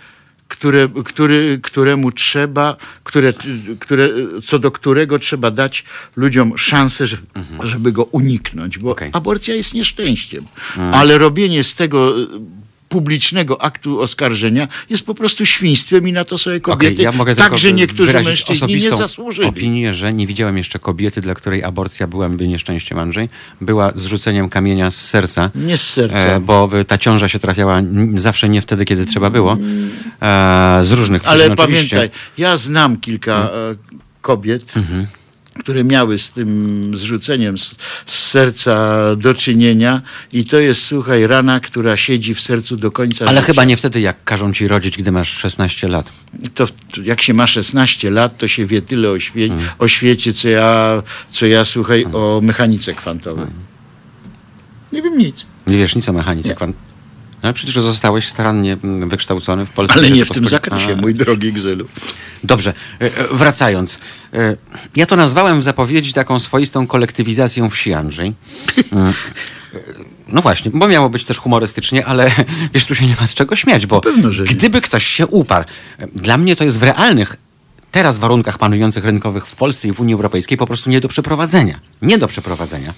które, 0.48 0.88
który, 1.04 1.58
któremu 1.62 2.12
trzeba, 2.12 2.76
które, 3.04 3.32
które, 3.78 4.08
co 4.44 4.58
do 4.58 4.70
którego 4.70 5.18
trzeba 5.18 5.50
dać 5.50 5.84
ludziom 6.16 6.58
szansę, 6.58 7.06
żeby, 7.06 7.22
mhm. 7.34 7.68
żeby 7.68 7.92
go 7.92 8.04
uniknąć, 8.04 8.78
bo 8.78 8.96
aborcja 9.12 9.54
jest 9.54 9.74
nieszczęściem. 9.74 10.44
Mhm. 10.76 10.94
Ale 10.94 11.18
robienie 11.18 11.64
z 11.64 11.74
tego 11.74 12.14
publicznego 12.94 13.62
aktu 13.62 14.00
oskarżenia 14.00 14.68
jest 14.90 15.06
po 15.06 15.14
prostu 15.14 15.46
świństwem 15.46 16.08
i 16.08 16.12
na 16.12 16.24
to 16.24 16.38
sobie 16.38 16.60
kobiety, 16.60 16.94
okay, 16.94 17.04
ja 17.04 17.12
mogę 17.12 17.34
także 17.36 17.72
niektórzy 17.72 18.22
mężczyźni 18.22 18.74
nie 18.74 18.90
zasłużyli. 18.90 19.48
opinię, 19.48 19.94
że 19.94 20.12
nie 20.12 20.26
widziałem 20.26 20.58
jeszcze 20.58 20.78
kobiety, 20.78 21.20
dla 21.20 21.34
której 21.34 21.64
aborcja 21.64 22.06
byłaby 22.06 22.48
nieszczęściem 22.48 22.98
Andrzej. 22.98 23.28
Była 23.60 23.92
zrzuceniem 23.94 24.48
kamienia 24.48 24.90
z 24.90 25.00
serca. 25.00 25.50
Nie 25.54 25.78
z 25.78 25.90
serca. 25.90 26.18
E, 26.18 26.40
bo 26.40 26.70
ta 26.86 26.98
ciąża 26.98 27.28
się 27.28 27.38
trafiała 27.38 27.82
zawsze 28.14 28.48
nie 28.48 28.62
wtedy, 28.62 28.84
kiedy 28.84 29.06
trzeba 29.06 29.30
było. 29.30 29.52
E, 30.22 30.78
z 30.82 30.90
różnych 30.90 31.22
przyczyn 31.22 31.40
Ale 31.40 31.52
oczywiście. 31.52 31.96
pamiętaj, 31.96 32.18
ja 32.38 32.56
znam 32.56 32.96
kilka 33.00 33.34
hmm. 33.34 33.78
kobiet, 34.20 34.76
mhm 34.76 35.06
które 35.58 35.84
miały 35.84 36.18
z 36.18 36.30
tym 36.30 36.90
zrzuceniem 36.96 37.58
z, 37.58 37.74
z, 38.06 38.18
serca 38.18 39.16
do 39.16 39.34
czynienia 39.34 40.02
i 40.32 40.44
to 40.44 40.58
jest, 40.58 40.82
słuchaj, 40.82 41.26
rana, 41.26 41.60
która 41.60 41.96
siedzi 41.96 42.34
w 42.34 42.40
sercu 42.40 42.76
do 42.76 42.90
końca 42.90 43.24
Ale 43.24 43.34
życia. 43.34 43.46
chyba 43.46 43.64
nie 43.64 43.76
wtedy, 43.76 44.00
jak 44.00 44.24
każą 44.24 44.52
ci 44.52 44.68
rodzić, 44.68 44.96
gdy 44.96 45.12
masz 45.12 45.28
16 45.28 45.88
lat. 45.88 46.12
To 46.54 46.66
jak 47.02 47.22
się 47.22 47.34
ma 47.34 47.46
16 47.46 48.10
lat, 48.10 48.38
to 48.38 48.48
się 48.48 48.66
wie 48.66 48.82
tyle 48.82 49.10
o, 49.10 49.20
świe 49.20 49.48
hmm. 49.48 49.68
o 49.78 49.88
świecie, 49.88 50.32
co 50.32 50.48
ja, 50.48 51.02
co 51.30 51.46
ja 51.46 51.64
słuchaj, 51.64 52.02
hmm. 52.02 52.20
o 52.22 52.40
mechanice 52.42 52.94
kwantowej. 52.94 53.46
Hmm. 53.46 53.64
Nie 54.92 55.02
wiem 55.02 55.18
nic. 55.18 55.46
Nie 55.66 55.78
wiesz 55.78 55.96
nic 55.96 56.08
o 56.08 56.12
mechanice 56.12 56.54
kwantowej. 56.54 56.93
No 57.44 57.52
przecież 57.52 57.74
zostałeś 57.74 58.28
starannie 58.28 58.76
mm, 58.84 59.08
wykształcony 59.08 59.66
w 59.66 59.70
Polsce. 59.70 59.98
Ale 59.98 60.10
nie 60.10 60.24
w 60.24 60.30
tym 60.30 60.48
zakresie, 60.48 60.92
A. 60.98 61.00
mój 61.00 61.14
drogi 61.14 61.52
Gzylu. 61.52 61.88
Dobrze, 62.44 62.74
e, 63.00 63.04
e, 63.04 63.10
wracając. 63.32 63.98
E, 64.32 64.56
ja 64.96 65.06
to 65.06 65.16
nazwałem 65.16 65.60
w 65.60 65.64
zapowiedzi 65.64 66.12
taką 66.12 66.40
swoistą 66.40 66.86
kolektywizacją 66.86 67.70
wsi, 67.70 67.92
Andrzej. 67.92 68.32
No 70.28 70.42
właśnie, 70.42 70.70
bo 70.74 70.88
miało 70.88 71.10
być 71.10 71.24
też 71.24 71.38
humorystycznie, 71.38 72.06
ale 72.06 72.30
wiesz, 72.74 72.86
tu 72.86 72.94
się 72.94 73.06
nie 73.06 73.16
ma 73.20 73.26
z 73.26 73.34
czego 73.34 73.56
śmiać, 73.56 73.86
bo 73.86 74.00
Pewno, 74.00 74.30
gdyby 74.44 74.80
ktoś 74.80 75.06
się 75.06 75.26
uparł, 75.26 75.64
dla 76.14 76.36
mnie 76.36 76.56
to 76.56 76.64
jest 76.64 76.78
w 76.78 76.82
realnych 76.82 77.36
teraz 77.94 78.16
w 78.16 78.20
warunkach 78.20 78.58
panujących 78.58 79.04
rynkowych 79.04 79.46
w 79.46 79.54
Polsce 79.54 79.88
i 79.88 79.92
w 79.92 80.00
Unii 80.00 80.14
Europejskiej 80.14 80.58
po 80.58 80.66
prostu 80.66 80.90
nie 80.90 81.00
do 81.00 81.08
przeprowadzenia. 81.08 81.80
Nie 82.02 82.18
do 82.18 82.28
przeprowadzenia. 82.28 82.94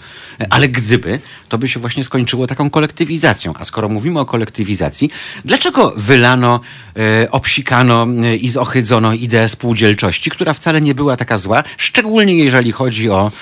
Ale 0.50 0.68
gdyby, 0.68 1.20
to 1.48 1.58
by 1.58 1.68
się 1.68 1.80
właśnie 1.80 2.04
skończyło 2.04 2.46
taką 2.46 2.70
kolektywizacją. 2.70 3.54
A 3.58 3.64
skoro 3.64 3.88
mówimy 3.88 4.20
o 4.20 4.24
kolektywizacji, 4.24 5.10
dlaczego 5.44 5.94
wylano, 5.96 6.60
e, 6.96 7.30
obsikano 7.30 8.06
e, 8.24 8.36
i 8.36 8.48
zohydzono 8.48 9.12
ideę 9.12 9.48
spółdzielczości, 9.48 10.30
która 10.30 10.52
wcale 10.52 10.80
nie 10.80 10.94
była 10.94 11.16
taka 11.16 11.38
zła, 11.38 11.62
szczególnie 11.76 12.34
jeżeli 12.34 12.72
chodzi 12.72 13.10
o 13.10 13.32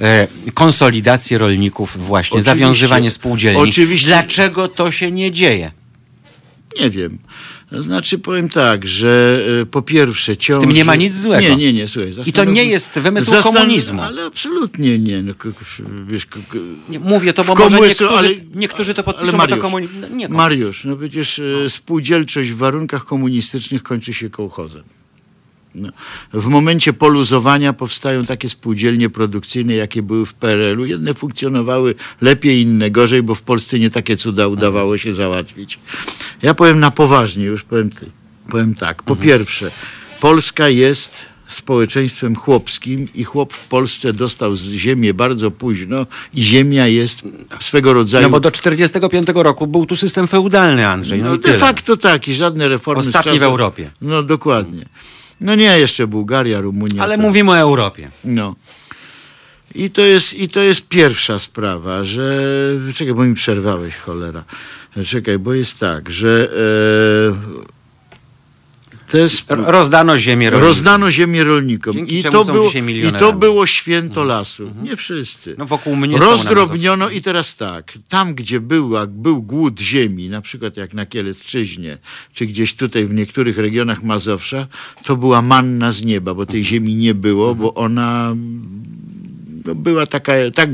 e, 0.00 0.28
konsolidację 0.54 1.38
rolników 1.38 2.06
właśnie, 2.06 2.38
oczywiście, 2.38 2.60
zawiązywanie 2.60 3.10
spółdzielni. 3.10 3.60
Oczywiście. 3.60 4.06
Dlaczego 4.06 4.68
to 4.68 4.90
się 4.90 5.12
nie 5.12 5.32
dzieje? 5.32 5.70
Nie 6.80 6.90
wiem. 6.90 7.18
Znaczy 7.80 8.18
powiem 8.18 8.48
tak, 8.48 8.86
że 8.86 9.42
e, 9.62 9.66
po 9.66 9.82
pierwsze 9.82 10.36
ciąży... 10.36 10.60
W 10.60 10.64
tym 10.64 10.72
nie 10.72 10.84
ma 10.84 10.94
nic 10.94 11.14
złego. 11.14 11.48
Nie, 11.48 11.56
nie, 11.56 11.72
nie, 11.72 11.88
słuchaj. 11.88 12.12
I 12.26 12.32
to 12.32 12.44
nie 12.44 12.64
jest 12.64 12.98
wymysł 12.98 13.30
zastan... 13.30 13.54
komunizmu. 13.54 14.02
Ale 14.02 14.24
absolutnie 14.24 14.98
nie. 14.98 15.22
No, 15.22 15.34
wiesz, 16.06 16.26
mówię 17.00 17.32
to, 17.32 17.44
bo 17.44 17.54
może 17.54 17.80
niektórzy, 17.80 18.10
ale, 18.10 18.28
niektórzy 18.54 18.94
to 18.94 19.02
podpiszą, 19.02 19.36
Mariusz, 19.36 19.56
to 19.56 19.62
komunizm... 19.62 19.92
No, 20.00 20.08
nie, 20.08 20.28
Mariusz, 20.28 20.84
no 20.84 20.96
przecież 20.96 21.40
no. 21.62 21.70
spółdzielczość 21.70 22.50
w 22.50 22.56
warunkach 22.56 23.04
komunistycznych 23.04 23.82
kończy 23.82 24.14
się 24.14 24.30
kołchozem. 24.30 24.82
W 26.32 26.46
momencie 26.46 26.92
poluzowania 26.92 27.72
powstają 27.72 28.24
takie 28.24 28.48
spółdzielnie 28.48 29.10
produkcyjne, 29.10 29.74
jakie 29.74 30.02
były 30.02 30.26
w 30.26 30.34
PRL-u. 30.34 30.84
Jedne 30.84 31.14
funkcjonowały 31.14 31.94
lepiej, 32.20 32.60
inne 32.60 32.90
gorzej, 32.90 33.22
bo 33.22 33.34
w 33.34 33.42
Polsce 33.42 33.78
nie 33.78 33.90
takie 33.90 34.16
cuda 34.16 34.46
udawało 34.46 34.98
się 34.98 35.14
załatwić. 35.14 35.78
Ja 36.42 36.54
powiem 36.54 36.80
na 36.80 36.90
poważnie, 36.90 37.44
już 37.44 37.62
powiem, 37.62 37.90
powiem 38.50 38.74
tak. 38.74 39.02
Po 39.02 39.12
mhm. 39.12 39.28
pierwsze, 39.28 39.70
Polska 40.20 40.68
jest 40.68 41.32
społeczeństwem 41.52 42.36
chłopskim 42.36 43.08
i 43.14 43.24
chłop 43.24 43.52
w 43.52 43.68
Polsce 43.68 44.12
dostał 44.12 44.56
z 44.56 44.70
ziemię 44.70 45.14
bardzo 45.14 45.50
późno 45.50 46.06
i 46.34 46.42
ziemia 46.42 46.86
jest 46.86 47.22
swego 47.60 47.92
rodzaju... 47.92 48.22
No 48.22 48.30
bo 48.30 48.40
do 48.40 48.50
45 48.50 49.28
roku 49.34 49.66
był 49.66 49.86
tu 49.86 49.96
system 49.96 50.26
feudalny, 50.26 50.88
Andrzej, 50.88 51.22
no, 51.22 51.30
no 51.30 51.36
de 51.36 51.42
tyle. 51.42 51.58
facto 51.58 51.96
tak 51.96 52.28
i 52.28 52.34
żadne 52.34 52.68
reformy... 52.68 53.00
Ostatni 53.00 53.38
w 53.38 53.42
Europie. 53.42 53.90
No 54.00 54.22
dokładnie. 54.22 54.86
No 55.42 55.54
nie, 55.54 55.78
jeszcze 55.78 56.06
Bułgaria, 56.06 56.60
Rumunia. 56.60 57.02
Ale 57.02 57.16
to... 57.16 57.22
mówimy 57.22 57.50
o 57.50 57.58
Europie. 57.58 58.10
No. 58.24 58.56
I 59.74 59.90
to, 59.90 60.02
jest, 60.02 60.34
I 60.34 60.48
to 60.48 60.60
jest 60.60 60.88
pierwsza 60.88 61.38
sprawa, 61.38 62.04
że... 62.04 62.42
Czekaj, 62.94 63.14
bo 63.14 63.24
mi 63.24 63.34
przerwałeś, 63.34 63.94
cholera. 63.94 64.44
Czekaj, 65.06 65.38
bo 65.38 65.54
jest 65.54 65.78
tak, 65.78 66.10
że... 66.10 66.48
E 67.68 67.81
rozdano 69.48 70.18
ziemię 70.18 70.50
rolnikom. 70.50 70.68
Rozdano 70.68 71.10
ziemię 71.10 71.44
rolnikom. 71.44 71.98
I 71.98 72.22
to, 72.22 72.44
było, 72.44 72.70
I 72.88 73.12
to 73.18 73.32
było 73.32 73.66
święto 73.66 74.20
mhm. 74.20 74.28
lasu. 74.28 74.62
Mhm. 74.62 74.84
Nie 74.84 74.96
wszyscy. 74.96 75.54
No 75.58 75.66
wokół 75.66 75.96
mnie 75.96 76.18
Rozdrobniono 76.18 77.10
i 77.10 77.22
teraz 77.22 77.56
tak, 77.56 77.92
tam 78.08 78.34
gdzie 78.34 78.60
był, 78.60 78.92
był 79.08 79.42
głód 79.42 79.80
ziemi, 79.80 80.28
na 80.28 80.40
przykład 80.40 80.76
jak 80.76 80.94
na 80.94 81.06
Kielecczyźnie, 81.06 81.98
czy 82.34 82.46
gdzieś 82.46 82.74
tutaj 82.74 83.06
w 83.06 83.14
niektórych 83.14 83.58
regionach 83.58 84.02
Mazowsza, 84.02 84.66
to 85.04 85.16
była 85.16 85.42
manna 85.42 85.92
z 85.92 86.04
nieba, 86.04 86.34
bo 86.34 86.46
tej 86.46 86.60
mhm. 86.60 86.74
ziemi 86.74 86.94
nie 86.94 87.14
było, 87.14 87.54
bo 87.54 87.74
ona 87.74 88.34
no, 89.64 89.74
była 89.74 90.06
taka, 90.06 90.32
tak, 90.54 90.70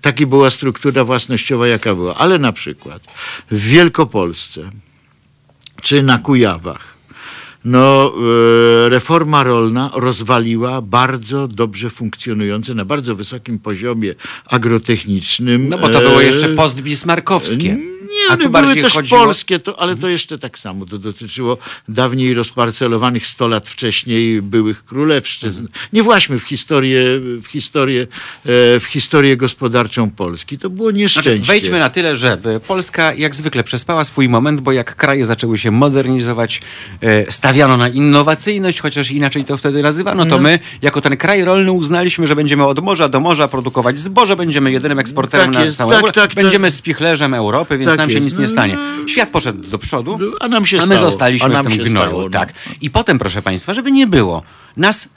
taka 0.00 0.26
była 0.26 0.50
struktura 0.50 1.04
własnościowa, 1.04 1.66
jaka 1.66 1.94
była. 1.94 2.14
Ale 2.14 2.38
na 2.38 2.52
przykład 2.52 3.02
w 3.50 3.60
Wielkopolsce, 3.60 4.70
czy 5.82 6.02
na 6.02 6.18
Kujawach, 6.18 6.95
no, 7.66 8.12
e, 8.86 8.88
reforma 8.88 9.42
rolna 9.42 9.90
rozwaliła 9.94 10.82
bardzo 10.82 11.48
dobrze 11.48 11.90
funkcjonujące 11.90 12.74
na 12.74 12.84
bardzo 12.84 13.16
wysokim 13.16 13.58
poziomie 13.58 14.14
agrotechnicznym. 14.46 15.68
No 15.68 15.78
bo 15.78 15.88
to 15.88 16.00
było 16.00 16.22
e, 16.22 16.24
jeszcze 16.24 16.48
postbismarkowskie. 16.48 17.76
Nie, 18.10 18.34
one 18.34 18.48
były 18.48 18.76
też 18.76 18.92
chodziło... 18.92 19.20
polskie, 19.20 19.60
to, 19.60 19.80
ale 19.80 19.96
to 19.96 20.08
jeszcze 20.08 20.38
tak 20.38 20.58
samo. 20.58 20.86
To 20.86 20.98
dotyczyło 20.98 21.58
dawniej 21.88 22.34
rozparcelowanych 22.34 23.26
100 23.26 23.48
lat 23.48 23.68
wcześniej 23.68 24.42
byłych 24.42 24.84
królewszczyzn. 24.84 25.60
Mhm. 25.60 25.88
Nie 25.92 26.02
właśnie 26.02 26.38
w 26.38 26.42
historię, 26.42 27.00
w 27.42 27.46
historię, 27.46 28.02
e, 28.02 28.80
w 28.80 28.84
historię 28.84 29.36
gospodarczą 29.36 30.10
Polski. 30.10 30.58
To 30.58 30.70
było 30.70 30.90
nieszczęście. 30.90 31.36
Znaczy, 31.36 31.46
wejdźmy 31.46 31.78
na 31.78 31.90
tyle, 31.90 32.16
że 32.16 32.38
Polska 32.68 33.14
jak 33.14 33.34
zwykle 33.34 33.64
przespała 33.64 34.04
swój 34.04 34.28
moment, 34.28 34.60
bo 34.60 34.72
jak 34.72 34.96
kraje 34.96 35.26
zaczęły 35.26 35.58
się 35.58 35.70
modernizować, 35.70 36.60
e, 37.00 37.32
stawiano 37.32 37.76
na 37.76 37.88
innowacyjność, 37.88 38.80
chociaż 38.80 39.10
inaczej 39.10 39.44
to 39.44 39.56
wtedy 39.56 39.82
nazywano, 39.82 40.24
to 40.24 40.36
no. 40.36 40.42
my 40.42 40.58
jako 40.82 41.00
ten 41.00 41.16
kraj 41.16 41.44
rolny 41.44 41.72
uznaliśmy, 41.72 42.26
że 42.26 42.36
będziemy 42.36 42.66
od 42.66 42.82
morza 42.82 43.08
do 43.08 43.20
morza 43.20 43.48
produkować 43.48 43.98
zboże, 43.98 44.36
będziemy 44.36 44.72
jedynym 44.72 44.98
eksporterem 44.98 45.54
tak 45.54 45.66
na 45.66 45.72
całą 45.72 45.90
tak, 45.90 46.00
Europę, 46.00 46.20
tak, 46.20 46.34
będziemy 46.34 46.68
tak. 46.68 46.78
spichlerzem 46.78 47.34
Europy, 47.34 47.78
więc 47.78 47.95
tak 47.96 48.06
nam 48.06 48.10
się 48.10 48.14
jest. 48.14 48.26
nic 48.26 48.38
nie 48.38 48.48
stanie. 48.48 48.74
No, 48.74 49.08
Świat 49.08 49.28
poszedł 49.28 49.70
do 49.70 49.78
przodu, 49.78 50.18
a, 50.40 50.48
nam 50.48 50.66
się 50.66 50.76
a 50.76 50.80
my 50.80 50.86
stało. 50.86 51.00
zostaliśmy 51.10 51.48
nam 51.48 51.66
w 51.66 51.68
tym 51.68 51.78
gnoju. 51.78 52.08
Stało, 52.08 52.22
no. 52.22 52.30
tak. 52.30 52.52
I 52.80 52.90
potem, 52.90 53.18
proszę 53.18 53.42
Państwa, 53.42 53.74
żeby 53.74 53.92
nie 53.92 54.06
było, 54.06 54.42
nas 54.76 55.08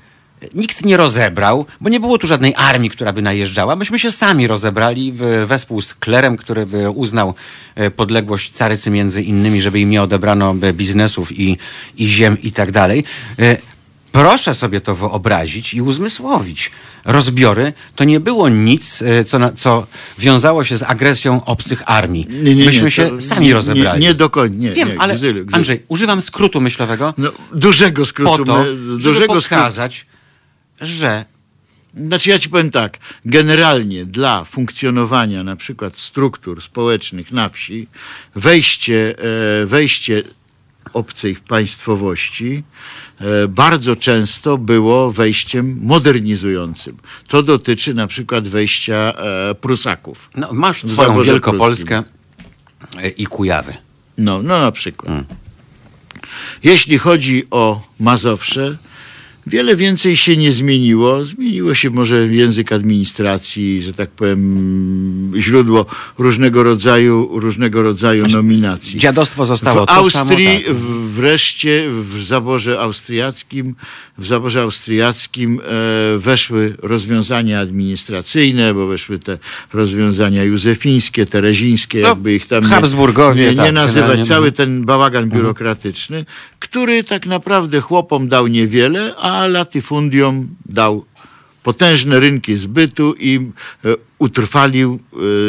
nikt 0.54 0.86
nie 0.86 0.98
rozebrał, 0.98 1.66
bo 1.82 1.90
nie 1.90 2.00
było 2.00 2.18
tu 2.18 2.28
żadnej 2.28 2.54
armii, 2.58 2.90
która 2.90 3.14
by 3.14 3.22
najeżdżała. 3.22 3.76
Myśmy 3.76 4.00
się 4.00 4.12
sami 4.12 4.48
rozebrali 4.48 5.12
w, 5.12 5.46
wespół 5.48 5.82
z 5.82 5.94
klerem, 5.94 6.38
który 6.38 6.66
by 6.66 6.90
uznał 6.90 7.34
e, 7.76 7.92
podległość 7.92 8.52
carycy 8.52 8.92
między 8.92 9.24
innymi, 9.24 9.62
żeby 9.62 9.80
im 9.80 9.90
nie 9.90 10.02
odebrano 10.02 10.56
biznesów 10.74 11.40
i, 11.40 11.58
i 11.98 12.08
ziem 12.08 12.38
i 12.42 12.52
tak 12.52 12.72
dalej. 12.72 13.04
Proszę 14.12 14.54
sobie 14.54 14.82
to 14.82 14.96
wyobrazić 14.96 15.74
i 15.74 15.82
uzmysłowić. 15.82 16.72
Rozbiory 17.06 17.74
to 17.96 18.04
nie 18.04 18.20
było 18.20 18.50
nic, 18.50 19.02
e, 19.02 19.24
co, 19.24 19.40
na, 19.40 19.52
co 19.54 19.88
wiązało 20.20 20.64
się 20.64 20.78
z 20.78 20.84
agresją 20.84 21.46
obcych 21.46 21.84
armii. 21.86 22.28
Nie, 22.30 22.56
nie, 22.56 22.66
Myśmy 22.66 22.84
nie, 22.84 22.92
się 22.92 23.22
sami 23.22 23.54
rozebrali. 23.54 24.02
Nie, 24.02 24.08
nie 24.08 24.14
do 24.14 24.30
końca. 24.30 24.58
Nie, 24.58 24.72
Wiem, 24.72 24.90
ale 24.98 25.16
gzyl, 25.16 25.46
gzyl. 25.46 25.56
Andrzej, 25.56 25.84
używam 25.88 26.22
skrótu 26.22 26.62
myślowego. 26.62 27.14
No, 27.18 27.32
dużego 27.54 28.06
skrótu. 28.06 28.38
Po 28.38 28.46
to, 28.46 28.66
żeby 28.98 29.28
pokazać, 29.28 29.96
skrótu. 29.96 30.94
że 30.94 31.26
znaczy 31.98 32.30
ja 32.30 32.40
ci 32.40 32.50
powiem 32.50 32.72
tak, 32.72 32.98
generalnie 33.26 34.06
dla 34.06 34.46
funkcjonowania 34.46 35.44
na 35.44 35.56
przykład 35.56 35.98
struktur 35.98 36.62
społecznych 36.62 37.32
na 37.32 37.50
wsi, 37.50 37.88
wejście, 38.36 39.16
e, 39.62 39.66
wejście 39.66 40.24
obcej 40.94 41.36
państwowości 41.36 42.64
bardzo 43.50 43.96
często 43.96 44.58
było 44.58 45.12
wejściem 45.12 45.80
modernizującym. 45.82 46.98
To 47.28 47.44
dotyczy 47.44 47.94
na 47.94 48.08
przykład 48.08 48.48
wejścia 48.48 49.14
e, 49.18 49.56
Prusaków. 49.56 50.30
No, 50.36 50.50
masz 50.52 50.84
swoją 50.84 51.24
Wielkopolskę 51.24 52.04
pruskim. 52.04 53.12
i 53.18 53.26
Kujawy. 53.26 53.74
No, 54.18 54.44
no 54.44 54.60
na 54.60 54.72
przykład. 54.72 55.08
Hmm. 55.08 55.26
Jeśli 56.64 56.98
chodzi 56.98 57.48
o 57.52 57.82
Mazowsze, 58.00 58.78
Wiele 59.48 59.76
więcej 59.76 60.18
się 60.18 60.38
nie 60.38 60.52
zmieniło. 60.52 61.26
Zmieniło 61.26 61.76
się 61.76 61.90
może 61.90 62.28
język 62.28 62.72
administracji, 62.72 63.82
że 63.82 63.94
tak 63.94 64.10
powiem, 64.10 65.32
źródło 65.38 65.86
różnego 66.18 66.64
rodzaju, 66.64 67.30
różnego 67.40 67.82
rodzaju 67.82 68.28
nominacji. 68.28 69.00
Dziadostwo 69.00 69.46
zostało 69.46 69.86
w 69.86 69.90
Austrii 69.90 70.64
samo, 70.64 70.66
tak. 70.66 70.76
wreszcie 71.08 71.90
w 71.90 72.24
zaborze 72.24 72.80
austriackim, 72.80 73.76
w 74.18 74.28
zaborze 74.28 74.62
austriackim 74.62 75.60
e, 75.60 76.18
weszły 76.18 76.76
rozwiązania 76.82 77.60
administracyjne, 77.60 78.74
bo 78.74 78.88
weszły 78.88 79.20
te 79.20 79.38
rozwiązania 79.74 80.44
józefińskie, 80.44 81.26
terezińskie, 81.26 82.02
no, 82.02 82.08
jakby 82.08 82.34
ich 82.34 82.48
tam 82.48 82.64
Habsburgowie, 82.64 83.44
nie, 83.44 83.50
nie, 83.50 83.56
tak, 83.58 83.72
nazywać. 83.72 84.28
Cały 84.28 84.52
ten 84.52 84.86
bałagan 84.86 85.24
mhm. 85.24 85.42
biurokratyczny, 85.42 86.18
mhm. 86.18 86.36
który 86.60 87.04
tak 87.04 87.26
naprawdę 87.26 87.82
chłopom 87.82 88.28
dał 88.28 88.48
niewiele, 88.48 89.16
a 89.16 89.29
latyfundium 89.48 90.56
dał 90.66 91.06
potężne 91.64 92.20
rynki 92.20 92.58
zbytu 92.58 93.16
i 93.20 93.52
e, 93.86 94.09
utrwalił 94.20 95.00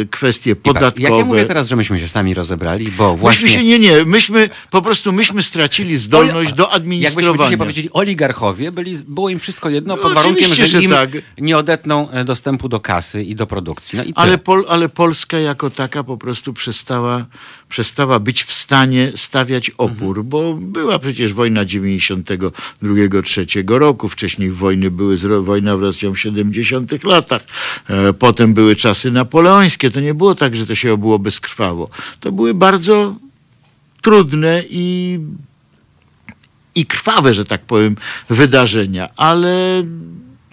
y, 0.01 0.07
kwestie 0.11 0.55
podatkowe. 0.55 1.09
Jak 1.09 1.19
ja 1.19 1.25
mówię 1.25 1.45
teraz, 1.45 1.67
że 1.67 1.75
myśmy 1.75 1.99
się 1.99 2.07
sami 2.07 2.33
rozebrali, 2.33 2.91
bo 2.91 3.17
właśnie... 3.17 3.43
Myśmy 3.43 3.57
się, 3.57 3.63
nie, 3.63 3.79
nie, 3.79 4.05
myśmy, 4.05 4.49
po 4.71 4.81
prostu 4.81 5.11
myśmy 5.11 5.43
stracili 5.43 5.97
zdolność 5.97 6.53
do 6.53 6.71
administrowania. 6.71 7.27
Jakbyśmy 7.27 7.45
dzisiaj 7.45 7.57
powiedzieli 7.57 7.89
oligarchowie, 7.93 8.71
byli, 8.71 8.95
było 9.07 9.29
im 9.29 9.39
wszystko 9.39 9.69
jedno 9.69 9.97
pod 9.97 10.09
no, 10.09 10.15
warunkiem, 10.15 10.53
że, 10.53 10.67
że 10.67 10.81
im 10.81 10.91
tak. 10.91 11.09
nie 11.37 11.57
odetną 11.57 12.09
e, 12.09 12.25
dostępu 12.25 12.69
do 12.69 12.79
kasy 12.79 13.23
i 13.23 13.35
do 13.35 13.47
produkcji. 13.47 13.97
No 13.97 14.03
i 14.03 14.13
ale, 14.15 14.37
Pol, 14.37 14.65
ale 14.67 14.89
Polska 14.89 15.39
jako 15.39 15.69
taka 15.69 16.03
po 16.03 16.17
prostu 16.17 16.53
przestała, 16.53 17.25
przestała 17.69 18.19
być 18.19 18.43
w 18.43 18.53
stanie 18.53 19.11
stawiać 19.15 19.71
opór, 19.77 20.17
mhm. 20.17 20.29
bo 20.29 20.53
była 20.53 20.99
przecież 20.99 21.33
wojna 21.33 21.65
92-3 21.65 23.77
roku, 23.77 24.09
wcześniej 24.09 24.51
wojny 24.51 24.91
były, 24.91 25.17
wojna 25.41 25.77
w 25.77 25.81
Rosją 25.81 26.13
w 26.13 26.19
70 26.19 27.03
latach, 27.03 27.41
e, 27.89 28.13
potem 28.13 28.53
były 28.53 28.60
czasy 28.75 29.11
napoleońskie. 29.11 29.91
To 29.91 29.99
nie 29.99 30.13
było 30.13 30.35
tak, 30.35 30.55
że 30.55 30.67
to 30.67 30.75
się 30.75 30.93
obyło 30.93 31.19
bezkrwawo. 31.19 31.89
To 32.19 32.31
były 32.31 32.53
bardzo 32.53 33.15
trudne 34.01 34.63
i, 34.69 35.19
i 36.75 36.85
krwawe, 36.85 37.33
że 37.33 37.45
tak 37.45 37.61
powiem, 37.61 37.95
wydarzenia, 38.29 39.09
ale 39.15 39.83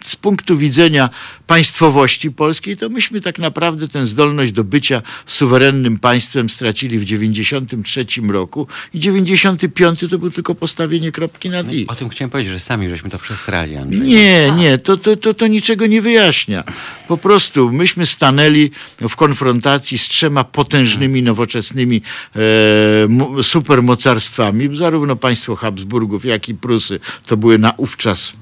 z 0.09 0.16
punktu 0.16 0.57
widzenia 0.57 1.11
państwowości 1.47 2.31
polskiej, 2.31 2.77
to 2.77 2.88
myśmy 2.88 3.21
tak 3.21 3.38
naprawdę 3.38 3.88
tę 3.88 4.07
zdolność 4.07 4.53
do 4.53 4.64
bycia 4.64 5.03
suwerennym 5.27 5.99
państwem 5.99 6.51
stracili 6.51 6.99
w 6.99 7.05
93 7.05 8.07
roku 8.29 8.66
i 8.94 8.99
95 8.99 10.01
to 10.11 10.18
był 10.18 10.31
tylko 10.31 10.55
postawienie 10.55 11.12
kropki 11.12 11.51
na 11.51 11.61
i. 11.61 11.85
No, 11.87 11.92
o 11.92 11.97
tym 11.97 12.09
chciałem 12.09 12.31
powiedzieć, 12.31 12.53
że 12.53 12.61
sami 12.61 12.88
żeśmy 12.88 13.11
to 13.11 13.18
przesrali, 13.18 13.77
Andrzej. 13.77 14.01
Nie, 14.01 14.53
nie, 14.53 14.79
to, 14.79 14.97
to, 14.97 15.16
to, 15.16 15.35
to 15.35 15.47
niczego 15.47 15.87
nie 15.87 16.03
wyjaśnia. 16.03 16.64
Po 17.09 17.16
prostu 17.16 17.73
myśmy 17.73 18.07
stanęli 18.07 18.71
w 19.09 19.16
konfrontacji 19.16 19.99
z 19.99 20.09
trzema 20.09 20.44
potężnymi, 20.44 21.23
nowoczesnymi 21.23 22.03
e, 22.37 23.42
supermocarstwami, 23.42 24.77
zarówno 24.77 25.16
państwo 25.16 25.57
Habsburgów, 25.57 26.25
jak 26.25 26.49
i 26.49 26.55
Prusy, 26.55 27.01
to 27.27 27.37
były 27.37 27.59
naówczas 27.59 28.33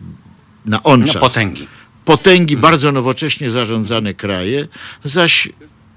na 0.66 0.82
on 0.82 1.00
no, 1.00 1.12
czas. 1.12 1.22
potęgi. 1.22 1.66
Potęgi, 2.04 2.56
bardzo 2.56 2.92
nowocześnie 2.92 3.50
zarządzane 3.50 4.14
kraje, 4.14 4.68
zaś 5.04 5.48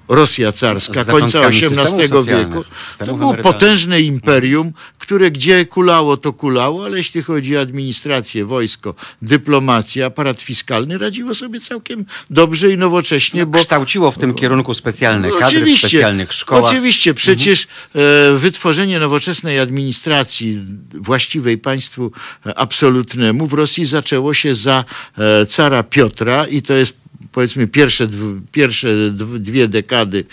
Rosja 0.10 0.52
carska 0.52 1.06
końca 1.06 1.42
XVIII 1.42 2.26
wieku. 2.28 2.64
To 3.06 3.16
było 3.16 3.34
potężne 3.34 4.02
imperium, 4.02 4.74
które 5.00 5.32
gdzie 5.32 5.66
kulało, 5.66 6.18
to 6.18 6.34
kulało, 6.34 6.86
ale 6.86 6.98
jeśli 6.98 7.22
chodzi 7.22 7.58
o 7.58 7.62
administrację, 7.62 8.46
wojsko, 8.46 8.96
dyplomację, 9.22 10.06
aparat 10.06 10.42
fiskalny, 10.42 10.98
radziło 10.98 11.36
sobie 11.36 11.60
całkiem 11.60 12.06
dobrze 12.30 12.72
i 12.72 12.78
nowocześnie. 12.78 13.40
No, 13.42 13.48
bo 13.48 13.60
kształciło 13.60 14.12
w 14.12 14.18
tym 14.18 14.34
kierunku 14.34 14.74
specjalne 14.74 15.28
no, 15.28 15.36
kadry 15.36 15.66
w 15.66 15.78
specjalnych 15.78 16.34
szkołach. 16.34 16.72
Oczywiście, 16.72 17.14
przecież 17.14 17.68
mhm. 17.96 18.38
wytworzenie 18.38 19.00
nowoczesnej 19.00 19.60
administracji 19.60 20.62
właściwej 20.94 21.58
państwu 21.58 22.12
e, 22.46 22.58
absolutnemu 22.58 23.48
w 23.48 23.54
Rosji 23.54 23.86
zaczęło 23.86 24.34
się 24.34 24.56
za 24.56 24.86
e, 25.18 25.46
cara 25.46 25.84
Piotra 25.84 26.46
i 26.48 26.62
to 26.62 26.74
jest 26.74 26.94
powiedzmy 27.40 27.68
pierwsze, 27.68 28.08
pierwsze 28.52 29.12
dwie 29.40 29.68
dekady 29.68 30.26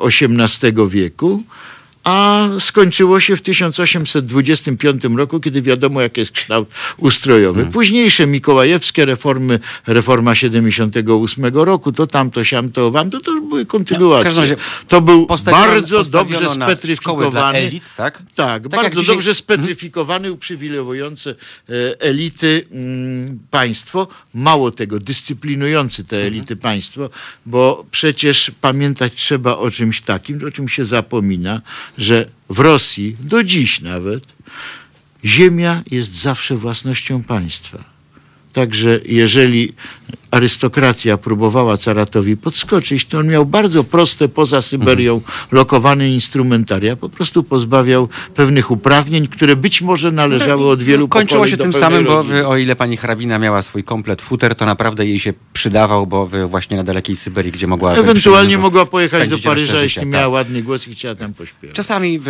XVIII 0.00 0.88
wieku 0.90 1.42
a 2.08 2.48
skończyło 2.60 3.20
się 3.20 3.36
w 3.36 3.42
1825 3.42 5.04
roku, 5.16 5.40
kiedy 5.40 5.62
wiadomo, 5.62 6.00
jaki 6.00 6.20
jest 6.20 6.32
kształt 6.32 6.68
ustrojowy. 6.96 7.56
Hmm. 7.56 7.72
Późniejsze 7.72 8.26
mikołajewskie 8.26 9.04
reformy, 9.04 9.60
reforma 9.86 10.34
78 10.34 11.44
roku, 11.46 11.92
to 11.92 12.06
tamto, 12.06 12.44
siamto, 12.44 12.90
wam, 12.90 13.10
to, 13.10 13.20
to 13.20 13.40
były 13.40 13.66
kontynuacje. 13.66 14.56
No, 14.56 14.56
to 14.88 15.00
był 15.00 15.26
bardzo 15.50 16.04
dobrze 16.04 16.50
spetryfikowany. 16.50 17.58
elit, 17.58 17.94
tak? 17.96 18.22
Tak, 18.34 18.62
tak 18.62 18.68
bardzo 18.68 19.00
dzisiaj... 19.00 19.14
dobrze 19.14 19.34
spetryfikowany, 19.34 20.32
uprzywilejowujący 20.32 21.34
e, 21.68 22.00
elity 22.00 22.66
mm, 22.72 23.38
państwo. 23.50 24.08
Mało 24.34 24.70
tego, 24.70 25.00
dyscyplinujący 25.00 26.04
te 26.04 26.16
mhm. 26.16 26.32
elity 26.32 26.56
państwo, 26.56 27.10
bo 27.46 27.84
przecież 27.90 28.50
pamiętać 28.60 29.14
trzeba 29.14 29.56
o 29.56 29.70
czymś 29.70 30.00
takim, 30.00 30.40
o 30.48 30.50
czym 30.50 30.68
się 30.68 30.84
zapomina, 30.84 31.62
że 31.98 32.26
w 32.50 32.58
Rosji, 32.58 33.16
do 33.20 33.44
dziś 33.44 33.80
nawet, 33.80 34.24
ziemia 35.24 35.82
jest 35.90 36.12
zawsze 36.12 36.56
własnością 36.56 37.22
państwa. 37.22 37.84
Także 38.52 39.00
jeżeli 39.04 39.72
arystokracja 40.30 41.16
próbowała 41.16 41.76
caratowi 41.76 42.36
podskoczyć, 42.36 43.04
to 43.04 43.18
on 43.18 43.28
miał 43.28 43.46
bardzo 43.46 43.84
proste 43.84 44.28
poza 44.28 44.62
Syberią 44.62 45.14
mhm. 45.14 45.48
lokowane 45.52 46.10
instrumentaria, 46.10 46.96
po 46.96 47.08
prostu 47.08 47.42
pozbawiał 47.42 48.08
pewnych 48.34 48.70
uprawnień, 48.70 49.28
które 49.28 49.56
być 49.56 49.82
może 49.82 50.12
należały 50.12 50.62
no 50.62 50.70
od 50.70 50.82
wielu 50.82 51.08
Kończyło 51.08 51.46
się 51.46 51.56
tym 51.56 51.72
samym, 51.72 52.04
bo 52.04 52.24
wy, 52.24 52.46
o 52.46 52.56
ile 52.56 52.76
pani 52.76 52.96
hrabina 52.96 53.38
miała 53.38 53.62
swój 53.62 53.84
komplet 53.84 54.22
futer, 54.22 54.54
to 54.54 54.66
naprawdę 54.66 55.06
jej 55.06 55.18
się 55.18 55.32
przydawał, 55.52 56.06
bo 56.06 56.26
właśnie 56.26 56.76
na 56.76 56.84
dalekiej 56.84 57.16
Syberii, 57.16 57.52
gdzie 57.52 57.66
mogła... 57.66 57.94
Ewentualnie 57.94 58.58
mogła 58.58 58.86
pojechać 58.86 59.28
do 59.28 59.38
Paryża, 59.38 59.82
jeśli 59.82 60.06
miała 60.06 60.24
tak. 60.24 60.32
ładny 60.32 60.62
głos 60.62 60.88
i 60.88 60.94
chciała 60.94 61.14
tam 61.14 61.34
pośpiewać. 61.34 61.76
Czasami 61.76 62.18
w, 62.18 62.24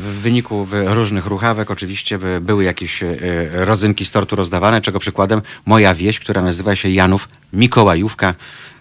w 0.00 0.20
wyniku 0.22 0.66
różnych 0.72 1.26
ruchawek 1.26 1.70
oczywiście 1.70 2.18
były 2.40 2.64
jakieś 2.64 3.02
e, 3.02 3.16
rodzynki 3.52 4.04
z 4.04 4.10
tortu 4.10 4.36
rozdawane, 4.36 4.80
czego 4.80 4.98
przykładem 4.98 5.42
moja 5.66 5.94
wieś, 5.94 6.20
która 6.20 6.42
nazywa 6.42 6.76
się 6.76 6.88
Janów 6.90 7.28
Mikołajówka, 7.52 8.34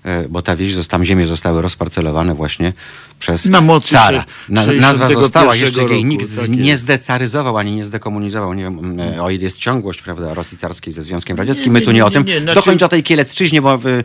e, 0.04 0.30
bo 0.30 0.42
ta 0.42 0.56
wieś, 0.56 0.88
tam 0.88 1.06
ziemie 1.06 1.28
zostały 1.28 1.62
rozparcelowane 1.62 2.36
właśnie 2.36 2.74
przez 3.20 3.46
Na 3.46 3.62
mocy 3.62 3.94
cara. 3.94 4.26
Na, 4.50 4.66
nazwa 4.66 5.10
została, 5.10 5.56
jeszcze 5.56 5.80
jej 5.80 5.90
roku, 5.90 6.06
nikt 6.06 6.36
tak 6.36 6.50
nie 6.50 6.78
zdecaryzował 6.78 7.58
ani 7.58 7.76
nie 7.76 7.84
zdekomunizował. 7.84 8.54
Nie 8.54 8.64
wiem, 8.64 9.00
e, 9.00 9.24
o 9.24 9.30
ile 9.30 9.44
jest 9.44 9.58
ciągłość 9.58 10.02
prawda, 10.02 10.34
Rosji 10.34 10.58
carskiej 10.58 10.94
ze 10.94 11.02
Związkiem 11.02 11.38
Radzieckim. 11.38 11.74
My 11.74 11.82
tu 11.82 11.92
nie, 11.92 12.06
o 12.06 12.12
tym. 12.12 12.26
Nie, 12.26 12.42
znaczy... 12.42 12.56
Dokończ 12.56 12.84
o 12.84 12.88
tej 12.90 13.04
Kielecczyźnie, 13.04 13.62
bo 13.62 13.76
y, 13.76 14.04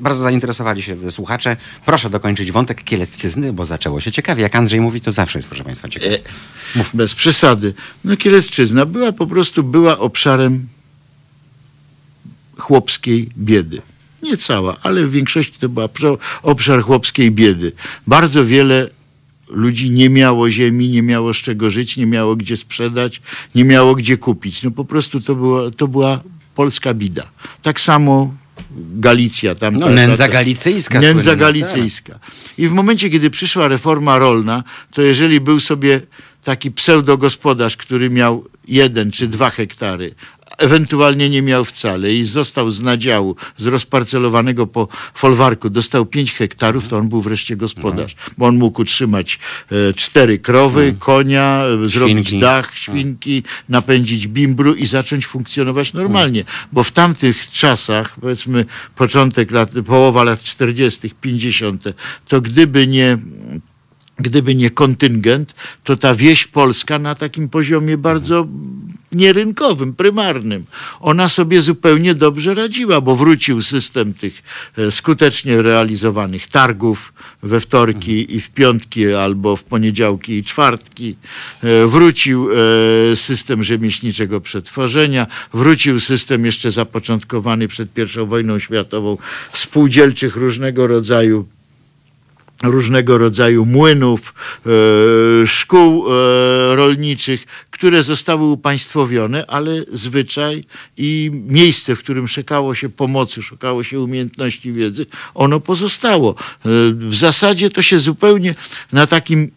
bardzo 0.00 0.22
zainteresowali 0.22 0.82
się 0.82 1.10
słuchacze. 1.10 1.56
Proszę 1.86 2.10
dokończyć 2.10 2.52
wątek 2.52 2.84
Kielecczyzny, 2.84 3.52
bo 3.52 3.64
zaczęło 3.64 4.00
się 4.00 4.12
ciekawie. 4.12 4.42
Jak 4.42 4.56
Andrzej 4.56 4.80
mówi, 4.80 5.00
to 5.00 5.12
zawsze 5.12 5.38
jest, 5.38 5.48
proszę 5.48 5.64
Państwa, 5.64 5.88
ciekawe. 5.88 6.18
Mów. 6.74 6.90
Bez 6.94 7.14
przesady. 7.14 7.74
No 8.04 8.16
Kielecczyzna 8.16 8.86
była 8.86 9.12
po 9.12 9.26
prostu 9.26 9.62
była 9.62 9.98
obszarem 9.98 10.68
chłopskiej 12.58 13.28
biedy. 13.36 13.82
Nie 14.22 14.36
cała, 14.36 14.76
ale 14.82 15.06
w 15.06 15.10
większości 15.10 15.58
to 15.60 15.68
był 15.68 15.88
obszar 16.42 16.82
chłopskiej 16.82 17.30
biedy. 17.30 17.72
Bardzo 18.06 18.46
wiele 18.46 18.90
ludzi 19.48 19.90
nie 19.90 20.10
miało 20.10 20.50
ziemi, 20.50 20.88
nie 20.88 21.02
miało 21.02 21.34
z 21.34 21.36
czego 21.36 21.70
żyć, 21.70 21.96
nie 21.96 22.06
miało 22.06 22.36
gdzie 22.36 22.56
sprzedać, 22.56 23.20
nie 23.54 23.64
miało 23.64 23.94
gdzie 23.94 24.16
kupić. 24.16 24.62
No 24.62 24.70
po 24.70 24.84
prostu 24.84 25.20
to, 25.20 25.34
było, 25.34 25.70
to 25.70 25.88
była 25.88 26.20
polska 26.54 26.94
bida. 26.94 27.26
Tak 27.62 27.80
samo 27.80 28.34
Galicja. 28.94 29.54
Tam 29.54 29.76
no, 29.76 29.88
nędza 29.88 30.28
galicyjska. 30.28 31.00
Nędza 31.00 31.36
galicyjska. 31.36 32.18
I 32.58 32.68
w 32.68 32.72
momencie, 32.72 33.10
kiedy 33.10 33.30
przyszła 33.30 33.68
reforma 33.68 34.18
rolna, 34.18 34.64
to 34.92 35.02
jeżeli 35.02 35.40
był 35.40 35.60
sobie 35.60 36.00
taki 36.44 36.70
pseudogospodarz, 36.70 37.76
który 37.76 38.10
miał 38.10 38.44
jeden 38.68 39.10
czy 39.10 39.28
dwa 39.28 39.50
hektary, 39.50 40.14
ewentualnie 40.60 41.30
nie 41.30 41.42
miał 41.42 41.64
wcale 41.64 42.14
i 42.14 42.24
został 42.24 42.70
z 42.70 42.80
nadziału, 42.80 43.36
z 43.58 43.66
rozparcelowanego 43.66 44.66
po 44.66 44.88
folwarku, 45.14 45.70
dostał 45.70 46.06
5 46.06 46.32
hektarów, 46.32 46.88
to 46.88 46.98
on 46.98 47.08
był 47.08 47.22
wreszcie 47.22 47.56
gospodarz, 47.56 48.16
bo 48.38 48.46
on 48.46 48.56
mógł 48.56 48.82
utrzymać 48.82 49.38
e, 49.72 49.94
cztery 49.94 50.38
krowy, 50.38 50.82
mm. 50.82 50.96
konia, 50.96 51.62
e, 51.84 51.88
zrobić 51.88 52.28
świnki. 52.28 52.40
dach, 52.40 52.74
świnki, 52.74 53.42
napędzić 53.68 54.26
bimbru 54.26 54.74
i 54.74 54.86
zacząć 54.86 55.26
funkcjonować 55.26 55.92
normalnie. 55.92 56.44
Bo 56.72 56.84
w 56.84 56.92
tamtych 56.92 57.50
czasach, 57.50 58.14
powiedzmy 58.20 58.64
początek 58.96 59.50
lat, 59.50 59.70
połowa 59.86 60.24
lat 60.24 60.42
40., 60.42 61.10
50., 61.20 61.84
to 62.28 62.40
gdyby 62.40 62.86
nie 62.86 63.18
gdyby 64.22 64.54
nie 64.54 64.70
kontyngent, 64.70 65.54
to 65.84 65.96
ta 65.96 66.14
wieś 66.14 66.46
polska 66.46 66.98
na 66.98 67.14
takim 67.14 67.48
poziomie 67.48 67.96
bardzo 67.96 68.46
nierynkowym, 69.12 69.94
prymarnym, 69.94 70.64
ona 71.00 71.28
sobie 71.28 71.62
zupełnie 71.62 72.14
dobrze 72.14 72.54
radziła, 72.54 73.00
bo 73.00 73.16
wrócił 73.16 73.62
system 73.62 74.14
tych 74.14 74.42
e, 74.78 74.90
skutecznie 74.90 75.62
realizowanych 75.62 76.48
targów 76.48 77.12
we 77.42 77.60
wtorki 77.60 78.36
i 78.36 78.40
w 78.40 78.50
piątki 78.50 79.12
albo 79.12 79.56
w 79.56 79.64
poniedziałki 79.64 80.32
i 80.32 80.44
czwartki. 80.44 81.16
E, 81.62 81.86
wrócił 81.86 82.48
e, 83.12 83.16
system 83.16 83.64
rzemieślniczego 83.64 84.40
przetworzenia, 84.40 85.26
wrócił 85.54 86.00
system 86.00 86.46
jeszcze 86.46 86.70
zapoczątkowany 86.70 87.68
przed 87.68 87.88
I 87.98 88.26
wojną 88.26 88.58
światową 88.58 89.18
spółdzielczych 89.54 90.36
różnego 90.36 90.86
rodzaju 90.86 91.46
różnego 92.62 93.18
rodzaju 93.18 93.66
młynów, 93.66 94.34
e, 94.66 95.46
szkół 95.46 96.06
e, 96.06 96.76
rolniczych, 96.76 97.44
które 97.70 98.02
zostały 98.02 98.44
upaństwowione, 98.44 99.46
ale 99.46 99.84
zwyczaj 99.92 100.64
i 100.96 101.30
miejsce, 101.32 101.96
w 101.96 101.98
którym 101.98 102.28
szukało 102.28 102.74
się 102.74 102.88
pomocy, 102.88 103.42
szukało 103.42 103.84
się 103.84 104.00
umiejętności 104.00 104.72
wiedzy, 104.72 105.06
ono 105.34 105.60
pozostało. 105.60 106.30
E, 106.30 106.34
w 106.92 107.14
zasadzie 107.14 107.70
to 107.70 107.82
się 107.82 107.98
zupełnie 107.98 108.54
na 108.92 109.06
takim 109.06 109.50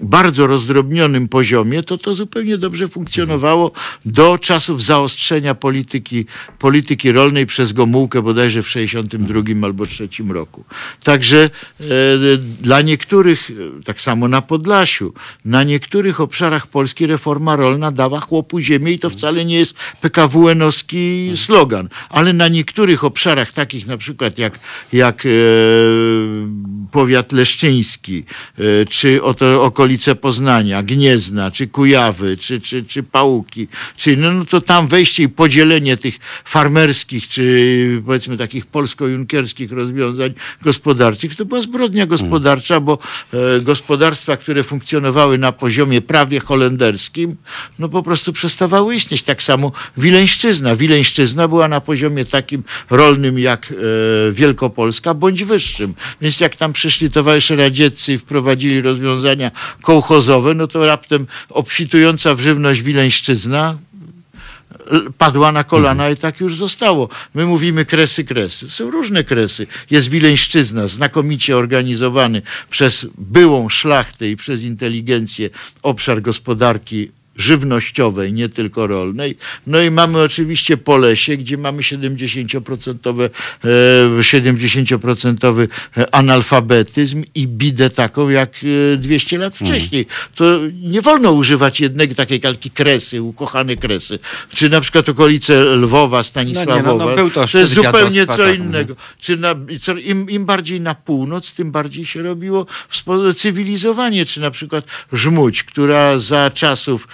bardzo 0.00 0.46
rozdrobnionym 0.46 1.28
poziomie, 1.28 1.82
to 1.82 1.98
to 1.98 2.14
zupełnie 2.14 2.58
dobrze 2.58 2.88
funkcjonowało 2.88 3.72
do 4.04 4.38
czasów 4.38 4.82
zaostrzenia 4.84 5.54
polityki, 5.54 6.24
polityki 6.58 7.12
rolnej 7.12 7.46
przez 7.46 7.72
Gomułkę 7.72 8.22
bodajże 8.22 8.62
w 8.62 8.68
62 8.68 9.42
albo 9.62 9.86
3 9.86 10.08
roku. 10.28 10.64
Także 11.04 11.50
e, 11.80 11.84
dla 12.60 12.80
niektórych, 12.80 13.50
tak 13.84 14.00
samo 14.00 14.28
na 14.28 14.42
Podlasiu, 14.42 15.12
na 15.44 15.62
niektórych 15.62 16.20
obszarach 16.20 16.66
Polski 16.66 17.06
reforma 17.06 17.56
rolna 17.56 17.92
dała 17.92 18.20
chłopu 18.20 18.60
ziemię 18.60 18.92
i 18.92 18.98
to 18.98 19.10
wcale 19.10 19.44
nie 19.44 19.58
jest 19.58 19.74
PKWN-owski 20.02 21.32
slogan, 21.36 21.88
ale 22.08 22.32
na 22.32 22.48
niektórych 22.48 23.04
obszarach, 23.04 23.52
takich 23.52 23.86
na 23.86 23.96
przykład 23.96 24.38
jak, 24.38 24.58
jak 24.92 25.26
e, 25.26 25.28
powiat 26.92 27.32
leszczyński, 27.32 28.24
e, 28.58 28.86
czy 28.86 29.22
oto 29.22 29.64
okolice 29.64 29.85
okolice 29.86 30.14
Poznania, 30.14 30.82
Gniezna, 30.82 31.50
czy 31.50 31.66
Kujawy, 31.66 32.36
czy, 32.36 32.60
czy, 32.60 32.84
czy 32.84 33.02
Pałuki, 33.02 33.68
czy, 33.96 34.16
no, 34.16 34.32
no 34.32 34.44
to 34.44 34.60
tam 34.60 34.88
wejście 34.88 35.22
i 35.22 35.28
podzielenie 35.28 35.96
tych 35.96 36.18
farmerskich, 36.44 37.28
czy 37.28 38.02
powiedzmy 38.06 38.36
takich 38.36 38.66
polsko-junkerskich 38.66 39.72
rozwiązań 39.72 40.34
gospodarczych, 40.62 41.36
to 41.36 41.44
była 41.44 41.62
zbrodnia 41.62 42.06
gospodarcza, 42.06 42.80
bo 42.80 42.98
e, 43.32 43.60
gospodarstwa, 43.60 44.36
które 44.36 44.62
funkcjonowały 44.62 45.38
na 45.38 45.52
poziomie 45.52 46.02
prawie 46.02 46.40
holenderskim, 46.40 47.36
no 47.78 47.88
po 47.88 48.02
prostu 48.02 48.32
przestawały 48.32 48.94
istnieć. 48.94 49.22
Tak 49.22 49.42
samo 49.42 49.72
Wileńszczyzna. 49.96 50.76
Wileńszczyzna 50.76 51.48
była 51.48 51.68
na 51.68 51.80
poziomie 51.80 52.24
takim 52.24 52.62
rolnym 52.90 53.38
jak 53.38 53.72
e, 53.72 54.32
Wielkopolska, 54.32 55.14
bądź 55.14 55.44
wyższym. 55.44 55.94
Więc 56.20 56.40
jak 56.40 56.56
tam 56.56 56.72
przyszli 56.72 57.10
towarzysze 57.10 57.56
radzieccy 57.56 58.12
i 58.12 58.18
wprowadzili 58.18 58.82
rozwiązania 58.82 59.50
kołchozowe, 59.82 60.54
no 60.54 60.66
to 60.66 60.86
raptem 60.86 61.26
obfitująca 61.48 62.34
w 62.34 62.40
żywność 62.40 62.82
wileńszczyzna 62.82 63.78
padła 65.18 65.52
na 65.52 65.64
kolana 65.64 66.02
mhm. 66.02 66.12
i 66.14 66.16
tak 66.16 66.40
już 66.40 66.56
zostało. 66.56 67.08
My 67.34 67.46
mówimy 67.46 67.84
kresy, 67.84 68.24
kresy. 68.24 68.70
Są 68.70 68.90
różne 68.90 69.24
kresy. 69.24 69.66
Jest 69.90 70.08
Wileńszczyzna, 70.08 70.86
znakomicie 70.86 71.56
organizowany 71.56 72.42
przez 72.70 73.06
byłą 73.18 73.68
szlachtę 73.68 74.28
i 74.28 74.36
przez 74.36 74.62
inteligencję 74.62 75.50
obszar 75.82 76.22
gospodarki 76.22 77.10
żywnościowej, 77.36 78.32
nie 78.32 78.48
tylko 78.48 78.86
rolnej. 78.86 79.36
No 79.66 79.82
i 79.82 79.90
mamy 79.90 80.20
oczywiście 80.20 80.76
Polesie, 80.76 81.36
gdzie 81.36 81.58
mamy 81.58 81.82
70%, 81.82 83.28
70% 83.64 85.68
e, 85.96 86.14
analfabetyzm 86.14 87.24
i 87.34 87.48
bidę 87.48 87.90
taką 87.90 88.28
jak 88.28 88.50
200 88.96 89.36
e, 89.36 89.38
lat 89.38 89.60
mhm. 89.60 89.70
wcześniej. 89.70 90.06
To 90.34 90.60
nie 90.82 91.02
wolno 91.02 91.32
używać 91.32 91.80
jednej 91.80 92.14
takiej 92.14 92.40
kalki 92.40 92.70
kresy, 92.70 93.22
ukochane 93.22 93.76
kresy. 93.76 94.18
Czy 94.50 94.68
na 94.68 94.80
przykład 94.80 95.08
okolice 95.08 95.64
Lwowa, 95.64 96.22
Stanisławowa. 96.22 96.82
No 96.82 97.10
nie, 97.10 97.16
no, 97.16 97.24
no 97.24 97.30
to, 97.30 97.46
to 97.46 97.58
jest 97.58 97.72
zupełnie 97.72 98.26
co 98.26 98.52
innego. 98.52 98.96
Czy 99.20 99.36
na, 99.36 99.54
im, 100.02 100.30
im 100.30 100.46
bardziej 100.46 100.80
na 100.80 100.94
północ, 100.94 101.52
tym 101.52 101.72
bardziej 101.72 102.06
się 102.06 102.22
robiło 102.22 102.66
cywilizowanie. 103.36 104.26
Czy 104.26 104.40
na 104.40 104.50
przykład 104.50 104.84
Żmudź, 105.12 105.62
która 105.62 106.18
za 106.18 106.50
czasów 106.50 107.08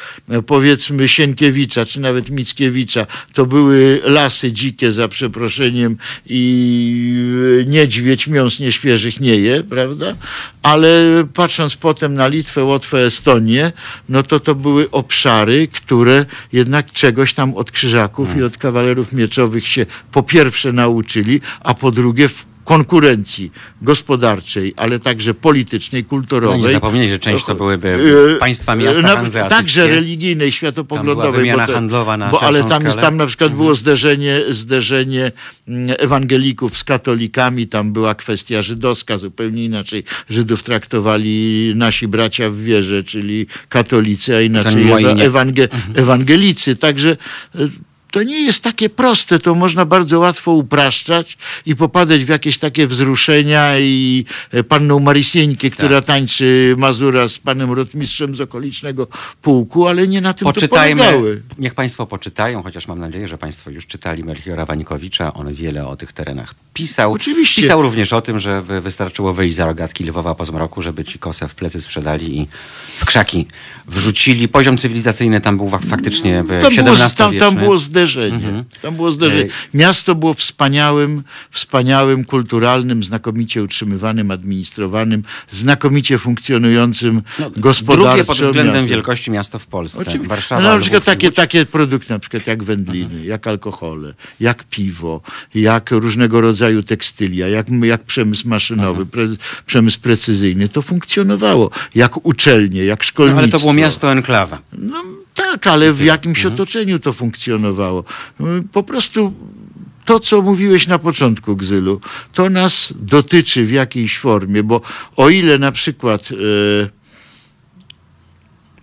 powiedzmy 0.47 1.09
Sienkiewicza, 1.09 1.87
czy 1.87 2.01
nawet 2.01 2.31
Mickiewicza, 2.31 3.07
to 3.35 3.47
były 3.47 4.01
lasy 4.05 4.53
dzikie 4.53 4.93
za 4.93 5.09
przeproszeniem 5.09 5.97
i 6.27 7.63
e, 7.63 7.65
niedźwiedź 7.65 8.27
miąs 8.27 8.61
nieświeżych 8.61 9.21
nie 9.21 9.37
je, 9.37 9.65
prawda? 9.65 10.15
Ale 10.63 11.25
patrząc 11.35 11.77
potem 11.77 12.15
na 12.15 12.29
Litwę, 12.29 12.65
Łotwę, 12.65 12.99
Estonię, 12.99 13.73
no 14.09 14.23
to 14.23 14.41
to 14.41 14.55
były 14.55 14.91
obszary, 14.91 15.69
które 15.69 16.27
jednak 16.53 16.93
czegoś 16.93 17.35
tam 17.35 17.55
od 17.55 17.71
krzyżaków 17.71 18.37
i 18.37 18.43
od 18.43 18.59
kawalerów 18.59 19.13
mieczowych 19.13 19.67
się 19.67 19.87
po 20.13 20.23
pierwsze 20.23 20.73
nauczyli, 20.73 21.41
a 21.61 21.75
po 21.75 21.91
drugie 21.91 22.29
konkurencji 22.65 23.53
gospodarczej, 23.83 24.75
ale 24.77 24.99
także 24.99 25.35
politycznej, 25.35 26.05
kulturowej. 26.05 26.61
No 26.61 26.67
nie 26.67 26.73
zapomnieć, 26.73 27.11
że 27.11 27.19
część 27.19 27.45
to 27.45 27.55
byłyby 27.55 27.89
E, 28.35 28.39
państwa 28.39 28.75
miasta 28.77 29.03
na- 29.03 29.17
hanzeatyckie. 29.17 29.57
Także 29.57 29.87
religijnej, 29.87 30.49
Tam 30.49 30.53
światopoglądowej. 30.53 31.17
była 31.31 31.33
wymiana 31.39 31.67
bo 31.67 31.73
handlowa 31.73 32.17
na 32.17 32.29
bo, 32.31 32.43
Ale 32.43 32.65
tam, 32.65 32.85
jest, 32.85 33.01
tam 33.01 33.17
na 33.17 33.27
przykład 33.27 33.55
było 33.55 33.75
zderzenie, 33.75 34.41
zderzenie 34.51 35.33
mm, 35.69 35.97
ewangelików 35.99 36.79
z 36.79 36.85
katolikami, 36.85 37.67
tam 37.69 37.93
była 37.93 38.15
kwestia 38.15 38.63
żydowska, 38.63 39.19
zupełnie 39.19 39.65
inaczej 39.65 40.05
Żydów 40.31 40.63
traktowali 40.63 41.73
nasi 41.77 42.09
bracia 42.09 42.51
w 42.51 42.57
wierze, 42.57 43.05
czyli 43.05 43.47
katolicy, 43.69 44.37
a 44.37 44.41
inaczej 44.41 44.85
ewa- 44.87 45.23
ewange, 45.23 45.69
ewangelicy. 45.95 46.77
Także 46.77 47.17
e, 47.55 47.59
to 48.13 48.23
nie 48.23 48.41
jest 48.41 48.63
takie 48.63 48.89
proste, 48.91 49.39
to 49.39 49.55
można 49.55 49.85
bardzo 49.85 50.19
łatwo 50.19 50.53
upraszczać 50.53 51.39
i 51.67 51.77
popadać 51.77 52.25
w 52.25 52.29
jakieś 52.29 52.59
takie 52.59 52.87
wzruszenia 52.87 53.79
i 53.79 54.25
e, 54.53 54.65
panną 54.65 54.99
Marysieńkę, 54.99 55.71
która 55.71 55.97
Tak. 56.01 56.05
tańczy 56.07 56.75
Mazura 56.79 57.29
z 57.29 57.39
panem 57.39 57.73
rotmistrzem 57.73 58.37
z 58.37 58.41
okolicznego 58.41 59.07
pułku, 59.43 59.87
ale 59.87 60.09
nie 60.09 60.21
na 60.21 60.35
tym 60.35 60.47
to 60.47 60.53
Poczytajmy, 60.53 61.03
polegały. 61.03 61.43
niech 61.59 61.75
Państwo 61.75 62.07
poczytają, 62.07 62.63
chociaż 62.63 62.89
mam 62.89 62.99
nadzieję, 62.99 63.29
że 63.29 63.39
Państwo 63.39 63.71
już 63.71 63.87
czytali 63.87 64.25
Melchiora 64.25 64.65
Wanikowicza. 64.67 65.35
On 65.35 65.53
wiele 65.55 65.87
o 65.87 65.97
tych 65.97 66.13
terenach 66.13 66.55
pisał. 66.75 67.13
Oczywiście. 67.13 67.63
Pisał 67.63 67.83
również 67.83 68.13
o 68.13 68.21
tym, 68.21 68.41
że 68.41 68.63
wy- 68.63 68.81
wystarczyło 68.81 69.33
wyjść 69.33 69.57
za 69.57 69.67
rogatki 69.67 70.05
Lwowa 70.05 70.35
po 70.35 70.45
zmroku, 70.45 70.83
żeby 70.83 71.05
ci 71.05 71.19
kosę 71.19 71.49
w 71.49 71.55
plecy 71.55 71.81
sprzedali 71.81 72.39
i 72.41 72.47
w 72.99 73.05
krzaki 73.05 73.47
wrzucili. 73.87 74.49
Poziom 74.49 74.79
cywilizacyjny 74.79 75.41
tam 75.41 75.57
był 75.57 75.69
fa- 75.71 75.79
faktycznie 75.79 76.43
w 76.43 76.51
XVII 76.53 77.17
tam, 77.17 77.35
tam 77.39 77.55
było 77.57 77.79
zderzenie. 78.07 78.35
Mhm. 78.47 78.65
Tam 78.83 78.95
było 78.97 79.13
zderzenie. 79.13 79.49
Miasto 79.75 80.15
było 80.15 80.35
wspaniałym, 80.35 81.23
wspaniałym, 81.51 82.25
kulturalnym, 82.25 83.05
znakomicie 83.05 83.63
utrzymywanym, 83.63 84.31
administrowanym, 84.31 85.23
znakomicie 85.51 86.19
funkcjonującym 86.19 87.23
gospodarczo 87.57 88.03
No, 88.05 88.09
Drugie 88.15 88.25
pod 88.25 88.37
względem 88.37 88.67
miastem. 88.75 88.87
wielkości 88.91 89.31
miasto 89.31 89.59
w 89.59 89.67
Polsce. 89.67 90.01
Oczywiście. 90.01 90.29
Warszawa, 90.29 90.63
no, 90.63 90.69
na 90.75 90.79
przykład 90.81 91.03
Lwów 91.03 91.15
takie, 91.15 91.27
Łódź. 91.27 91.37
takie 91.37 91.67
produkty, 91.67 92.13
na 92.13 92.19
przykład 92.19 92.47
jak 92.47 92.63
wędliny, 92.65 93.25
jak 93.25 93.47
alkohole, 93.47 94.15
jak 94.41 94.65
piwo, 94.65 95.21
jak 95.55 95.91
różnego 95.91 96.41
rodzaju 96.41 96.83
tekstylia, 96.83 97.49
jak, 97.49 97.67
jak 97.83 98.03
przemysł 98.05 98.49
maszynowy, 98.49 99.07
pre, 99.07 99.25
przemysł 99.67 100.01
precyzyjny, 100.01 100.69
to 100.69 100.83
funkcjonowało. 100.83 101.71
Jak 101.95 102.27
uczelnie, 102.27 102.85
jak 102.85 102.99
No, 103.01 103.05
szkolnictwo. 103.05 103.39
ale 103.43 103.49
to 103.49 103.59
było 103.59 103.73
miasto 103.73 104.13
enklawa. 104.13 104.59
No 104.79 105.03
tak, 105.35 105.67
ale 105.67 105.93
w 105.93 106.01
jakimś 106.01 106.39
Mhm. 106.39 106.55
otoczeniu 106.55 106.99
to 106.99 107.13
funkcjonowało. 107.13 108.05
Po 108.73 108.83
prostu 108.83 109.33
to, 110.05 110.21
co 110.21 110.43
mówiłeś 110.43 110.87
na 110.87 110.99
początku, 110.99 111.57
Gzylu, 111.57 112.01
to 112.35 112.51
nas 112.51 112.95
dotyczy 112.97 113.65
w 113.65 113.71
jakiejś 113.71 114.19
formie, 114.19 114.63
bo 114.63 114.81
o 115.17 115.29
ile 115.31 115.59
na 115.59 115.73
przykład 115.73 116.29
e, 116.33 116.35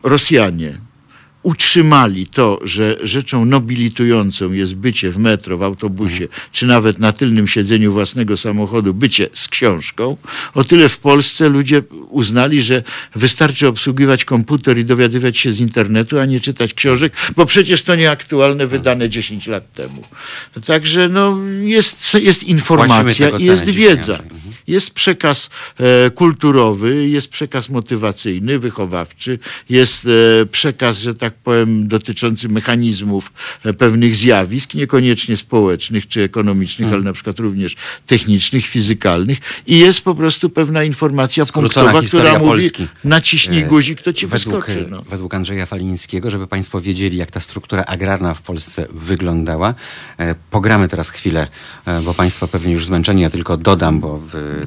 Rosjanie 0.03 0.77
utrzymali 1.43 2.27
to, 2.27 2.59
że 2.63 2.97
rzeczą 3.03 3.45
nobilitującą 3.45 4.51
jest 4.51 4.75
bycie 4.75 5.11
w 5.11 5.17
metro, 5.17 5.57
w 5.57 5.63
autobusie, 5.63 6.27
czy 6.51 6.65
nawet 6.65 6.99
na 6.99 7.11
tylnym 7.11 7.47
siedzeniu 7.47 7.93
własnego 7.93 8.37
samochodu, 8.37 8.93
bycie 8.93 9.29
z 9.33 9.47
książką, 9.47 10.17
o 10.53 10.63
tyle 10.63 10.89
w 10.89 10.97
Polsce 10.99 11.49
ludzie 11.49 11.81
uznali, 12.09 12.61
że 12.61 12.83
wystarczy 13.15 13.67
obsługiwać 13.67 14.25
komputer 14.25 14.77
i 14.77 14.85
dowiadywać 14.85 15.37
się 15.37 15.51
z 15.51 15.59
internetu, 15.59 16.19
a 16.19 16.25
nie 16.25 16.39
czytać 16.39 16.73
książek, 16.73 17.13
bo 17.35 17.45
przecież 17.45 17.83
to 17.83 17.95
nieaktualne, 17.95 18.67
wydane 18.67 19.09
10 19.09 19.47
lat 19.47 19.73
temu. 19.73 20.03
Także 20.65 21.09
no, 21.09 21.37
jest, 21.61 22.13
jest 22.13 22.43
informacja 22.43 23.29
i 23.29 23.45
jest 23.45 23.65
wiedza. 23.65 24.19
Jest 24.69 24.91
przekaz 24.91 25.49
e, 25.79 26.09
kulturowy, 26.09 27.07
jest 27.07 27.27
przekaz 27.27 27.69
motywacyjny, 27.69 28.59
wychowawczy, 28.59 29.39
jest 29.69 30.05
e, 30.41 30.45
przekaz, 30.45 30.97
że 30.99 31.15
tak 31.15 31.33
powiem, 31.33 31.87
dotyczący 31.87 32.49
mechanizmów 32.49 33.31
e, 33.65 33.73
pewnych 33.73 34.15
zjawisk, 34.15 34.73
niekoniecznie 34.73 35.37
społecznych 35.37 36.07
czy 36.07 36.23
ekonomicznych, 36.23 36.85
Mhm. 36.85 36.95
ale 37.01 37.03
na 37.09 37.13
przykład 37.13 37.39
również 37.39 37.75
technicznych, 38.07 38.65
fizykalnych 38.65 39.37
i 39.67 39.77
jest 39.79 40.01
po 40.01 40.15
prostu 40.15 40.49
pewna 40.49 40.83
informacja 40.83 41.45
Skrócona 41.45 41.91
punktowa, 41.91 42.07
która 42.07 42.39
mówi 42.39 42.49
Polski. 42.49 42.87
naciśnij 43.03 43.63
guzik, 43.65 44.01
to 44.01 44.13
ci 44.13 44.27
według, 44.27 44.55
wyskoczy. 44.55 44.85
No. 44.89 45.01
według 45.09 45.33
Andrzeja 45.33 45.65
Falińskiego, 45.65 46.29
żeby 46.29 46.47
Państwo 46.47 46.81
wiedzieli, 46.81 47.17
jak 47.17 47.31
ta 47.31 47.39
struktura 47.39 47.83
agrarna 47.85 48.33
w 48.33 48.41
Polsce 48.41 48.87
wyglądała. 48.93 49.73
Pogramy 50.51 50.87
teraz 50.87 51.09
chwilę, 51.09 51.47
bo 52.05 52.13
Państwo 52.13 52.47
pewnie 52.47 52.73
już 52.73 52.85
zmęczeni, 52.85 53.21
ja 53.21 53.29
tylko 53.29 53.57
dodam, 53.57 53.99
bo 53.99 54.19
w, 54.33 54.58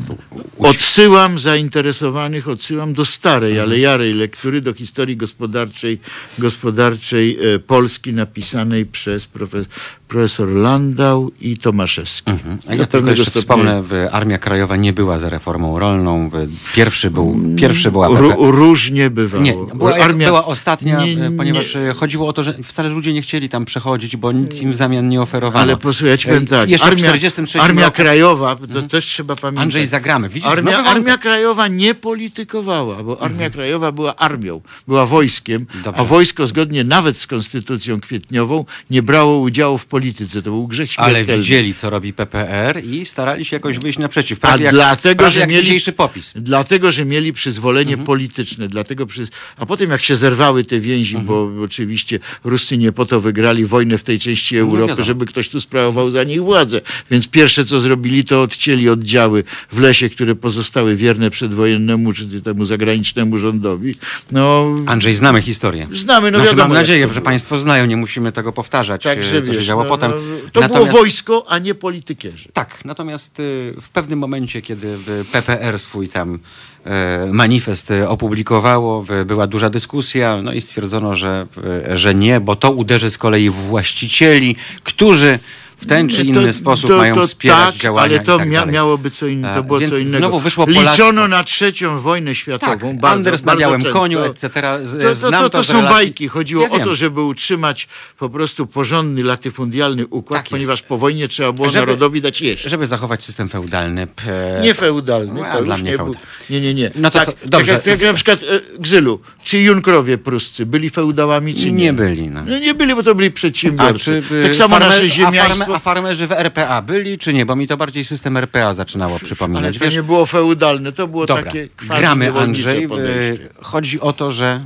Odsyłam 0.59 1.39
zainteresowanych, 1.39 2.49
odsyłam 2.49 2.95
do 2.95 3.05
starej, 3.05 3.53
Mhm. 3.53 3.69
ale 3.69 3.79
jarej 3.79 4.15
lektury, 4.15 4.61
do 4.61 4.75
historii 4.75 5.17
gospodarczej, 5.17 5.99
gospodarczej 6.39 7.39
e, 7.55 7.59
Polski 7.59 8.13
napisanej 8.13 8.87
przez 8.87 9.27
profe, 9.27 9.65
profesor 10.13 10.49
Landau 10.53 11.31
i 11.41 11.59
Tomaszewski. 11.59 12.31
Mhm. 12.31 12.59
A 12.69 12.75
ja 12.75 12.87
tylko 12.87 13.11
jeszcze 13.11 13.25
stopnia- 13.31 13.41
wspomnę, 13.41 13.83
Armia 14.13 14.39
Krajowa 14.39 14.77
nie 14.77 14.93
była 14.93 15.19
za 15.19 15.29
reformą 15.29 15.79
rolną. 15.79 16.31
Pierwszy 16.75 17.11
był, 17.11 17.41
pierwszy 17.57 17.91
była 17.91 18.09
Ró- 18.09 18.51
różnie 18.51 19.11
bywało. 19.11 19.45
Nie, 19.45 19.55
była, 19.75 19.93
Armia- 19.99 20.27
była 20.27 20.45
ostatnia, 20.45 21.05
Nie, 21.05 21.13
e, 21.27 21.31
nie- 21.31 21.37
ponieważ 21.37 21.77
e, 21.77 21.95
chodziło 21.97 22.29
o 22.29 22.33
to, 22.33 22.43
że 22.43 22.55
wcale 22.65 22.89
ludzie 22.89 23.13
nie 23.13 23.23
chcieli 23.23 23.49
tam 23.49 23.65
przechodzić, 23.65 24.17
bo 24.17 24.33
nic 24.33 24.63
im 24.63 24.73
w 24.73 24.77
zamian 24.77 25.09
nie 25.09 25.21
oferowano. 25.23 25.63
Ale 25.63 25.77
posłuchaj, 25.77 26.11
ja 26.11 26.17
ci 26.19 26.27
powiem 26.29 26.43
E, 26.43 26.47
tak, 26.47 26.71
Jeszcze 26.71 26.87
armia, 26.87 27.03
w 27.03 27.09
43 27.09 27.61
armia 27.61 27.85
roku 27.85 27.97
krajowa, 27.97 28.57
to 28.73 28.83
też 28.83 29.07
trzeba 29.07 29.37
pamiętać. 29.37 29.63
Andrzej 29.63 29.87
zagramy. 29.87 30.29
Widzisz, 30.29 30.49
Armia, 30.51 30.73
wątek. 30.77 30.93
armia 30.97 31.19
krajowa 31.19 31.69
nie 31.69 31.95
politykowała, 31.95 33.03
bo 33.03 33.23
Armia 33.23 33.51
Krajowa 33.51 33.93
była 33.93 34.17
armią, 34.17 34.61
była 34.89 35.07
wojskiem, 35.07 35.67
Dobrze. 35.85 36.01
a 36.01 36.05
wojsko 36.05 36.47
zgodnie 36.47 36.85
nawet 36.85 37.19
z 37.19 37.27
konstytucją 37.27 38.01
kwietniową 38.01 38.65
nie 38.91 39.03
brało 39.03 39.39
udziału 39.39 39.79
w 39.79 39.87
polityce. 39.87 40.02
To 40.45 40.51
był 40.51 40.67
grzech 40.67 40.91
Ale 40.97 41.15
śmiertelny. 41.15 41.43
widzieli, 41.43 41.75
co 41.75 41.91
robi 41.91 42.13
PPR 42.13 42.85
i 42.85 43.05
starali 43.05 43.45
się 43.45 43.57
jakoś 43.57 43.79
wyjść 43.79 43.99
naprzeciw. 43.99 44.39
A 44.45 44.49
Prawie 44.49 44.65
jak, 44.65 44.75
dlatego, 44.75 45.31
że 45.31 45.39
jak 45.39 45.51
mieli, 45.51 45.63
dzisiejszy 45.63 45.93
popis. 45.93 46.33
Dlatego, 46.37 46.93
że 46.93 47.05
mieli 47.05 47.33
przyzwolenie 47.33 47.91
Mhm. 47.93 48.07
polityczne. 48.07 48.69
Dlatego 48.69 49.07
przy... 49.07 49.29
A 49.59 49.67
potem 49.67 49.91
jak 49.91 50.03
się 50.03 50.17
zerwały 50.17 50.65
te 50.65 50.81
więzi, 50.81 51.17
Mhm. 51.17 51.27
bo 51.27 51.65
oczywiście 51.65 52.19
Ruscy 52.45 52.79
nie 52.79 52.93
po 52.93 53.07
to 53.07 53.21
wygrali 53.21 53.67
wojnę 53.67 53.99
w 53.99 54.05
tej 54.05 54.19
części 54.19 54.57
Europy, 54.59 54.95
No 54.99 55.05
żeby 55.05 55.27
ktoś 55.27 55.49
tu 55.49 55.61
sprawował 55.61 56.11
za 56.11 56.25
nich 56.25 56.43
władzę. 56.43 56.81
Więc 57.11 57.29
pierwsze 57.29 57.65
co 57.65 57.81
zrobili, 57.81 58.25
to 58.25 58.43
odcięli 58.43 58.89
oddziały 58.89 59.45
w 59.73 59.79
lesie, 59.81 60.09
które 60.09 60.35
pozostały 60.35 60.97
wierne 60.97 61.31
przedwojennemu 61.31 62.13
czy 62.13 62.43
temu 62.43 62.65
zagranicznemu 62.65 63.39
rządowi. 63.39 63.95
No, 64.33 64.75
Andrzej, 64.87 65.15
znamy 65.15 65.43
historię. 65.43 65.87
Znamy, 65.93 66.31
no 66.31 66.39
znaczy, 66.39 66.51
wiadomo, 66.51 66.69
mam 66.69 66.79
nadzieję, 66.79 67.09
że. 67.13 67.21
Państwo 67.21 67.59
znają, 67.59 67.87
nie 67.87 67.97
musimy 67.97 68.33
tego 68.33 68.53
powtarzać, 68.53 69.03
Także 69.03 69.37
e, 69.37 69.43
co 69.43 69.53
się 69.53 69.59
wiesz, 69.59 69.67
działo 69.67 69.83
no, 69.83 69.89
potem. 69.97 70.11
no, 70.11 70.51
to 70.53 70.61
było 70.61 70.69
Natomiast- 70.69 70.93
wojsko, 70.99 71.45
a 71.49 71.59
nie 71.59 71.75
politykierzy. 71.75 72.49
Tak, 72.53 72.85
natomiast 72.85 73.41
y, 73.41 73.75
w 73.81 73.89
pewnym 73.89 74.19
momencie, 74.19 74.63
kiedy 74.63 74.99
PPR 75.33 75.79
swój 75.79 76.09
tam 76.09 76.39
e, 76.85 77.27
manifest 77.33 77.93
opublikowało, 78.09 79.05
była 79.27 79.47
duża 79.47 79.71
dyskusja, 79.71 80.43
no 80.43 80.53
i 80.53 80.61
stwierdzono, 80.61 81.17
że, 81.17 81.47
że 81.95 82.15
nie, 82.15 82.41
bo 82.41 82.57
to 82.57 82.71
uderzy 82.71 83.11
z 83.11 83.19
kolei 83.19 83.51
w 83.51 83.55
właścicieli, 83.55 84.57
którzy 84.83 85.39
w 85.83 85.87
ten 85.87 86.09
czy 86.09 86.23
inny 86.23 86.53
sposób 86.53 86.91
mają 86.91 87.27
wspierać 87.27 87.75
tak, 87.75 87.83
działania 87.83 88.17
ale 88.17 88.25
to 88.25 88.39
tak 88.39 88.49
mia- 88.49 88.67
miałoby 88.71 89.11
co. 89.11 89.27
A, 89.45 89.55
To 89.55 89.63
było 89.63 89.79
więc 89.79 89.93
co 89.93 89.99
innego. 89.99 90.17
znowu 90.19 90.41
wyszło 90.41 90.67
Liczono 90.69 90.91
Polactwo. 90.93 91.29
na 91.29 91.45
trzecią 91.45 92.01
wojnę 92.01 92.31
Tak, 92.31 92.37
światową. 92.39 92.97
bardzo, 92.99 93.09
Anders 93.17 93.45
na 93.45 93.57
białym 93.57 93.83
często. 93.83 93.99
koniu, 94.01 94.19
etc. 94.19 94.51
Z- 94.83 95.21
To, 95.23 95.31
to, 95.31 95.39
to, 95.39 95.51
to 95.51 95.65
są 95.65 95.73
relacji- 95.73 95.91
bajki. 95.95 96.29
Chodziło 96.29 96.63
Ja 96.63 96.71
o 96.71 96.77
wiem. 96.77 96.85
to, 96.89 96.95
żeby 96.95 97.23
utrzymać 97.23 97.89
po 98.19 98.31
prostu 98.31 98.67
porządny, 98.67 99.23
latyfundialny 99.25 100.07
układ, 100.07 100.43
Tak 100.43 100.51
ponieważ 100.51 100.83
po 100.83 100.99
wojnie 100.99 101.29
trzeba 101.29 101.53
było 101.53 101.69
Żeby- 101.69 101.79
narodowi 101.87 102.21
dać 102.21 102.41
jeść. 102.41 102.63
Żeby 102.65 102.87
zachować 102.87 103.25
system 103.25 103.49
feudalny. 103.49 104.07
p- 104.07 104.61
Nie 104.63 104.75
feudalny. 104.75 105.41
No, 105.41 105.59
to 105.59 105.63
dla 105.65 105.77
mnie 105.77 105.91
nie, 105.91 105.97
był, 105.97 106.15
nie, 106.51 106.61
nie, 106.61 106.75
nie. 106.75 106.91
No 106.95 107.11
to 107.11 107.19
tak, 107.19 107.27
co- 107.27 107.33
tak, 107.33 107.49
dobrze. 107.49 107.73
jak, 107.73 107.83
tak 107.83 107.93
jak 108.01 108.03
na 108.03 108.15
przykład 108.15 108.43
e, 108.43 108.61
Grzylu, 108.79 109.21
czy 109.45 109.59
Junkrowie 109.59 110.19
pruscy 110.19 110.67
byli 110.67 110.91
feudałami, 110.91 111.55
czy 111.55 111.65
nie? 111.73 111.73
Nie 111.73 111.93
byli, 111.93 112.29
no. 112.31 112.41
No 112.47 112.59
nie 112.59 112.75
byli, 112.75 112.95
bo 112.95 113.03
to 113.03 113.15
byli 113.15 113.31
przedsiębiorcy. 113.31 114.23
tak 114.43 114.57
samo 114.57 114.79
nasze 114.79 115.09
ziemiaństwo. 115.09 115.72
A 115.75 115.79
farmerzy 115.79 116.27
w 116.27 116.33
RPA 116.33 116.83
byli, 116.83 117.19
czy 117.19 117.35
nie? 117.35 117.47
Bo 117.47 117.57
mi 117.57 117.67
to 117.67 117.77
bardziej 117.77 118.05
system 118.05 118.37
RPA 118.37 118.75
zaczynało 118.75 119.19
przypominać. 119.19 119.65
Ale 119.65 119.73
to 119.73 119.85
Wiesz, 119.85 119.95
nie 119.95 120.03
było 120.03 120.27
feudalne, 120.27 120.93
to 120.93 121.09
było 121.09 121.27
Dobra, 121.27 121.45
takie 121.45 121.69
gramy 121.77 122.33
Andrzej. 122.33 122.89
podejście. 122.89 123.45
Y, 123.45 123.49
Chodzi 123.63 124.01
o 124.01 124.13
to, 124.13 124.31
że 124.31 124.61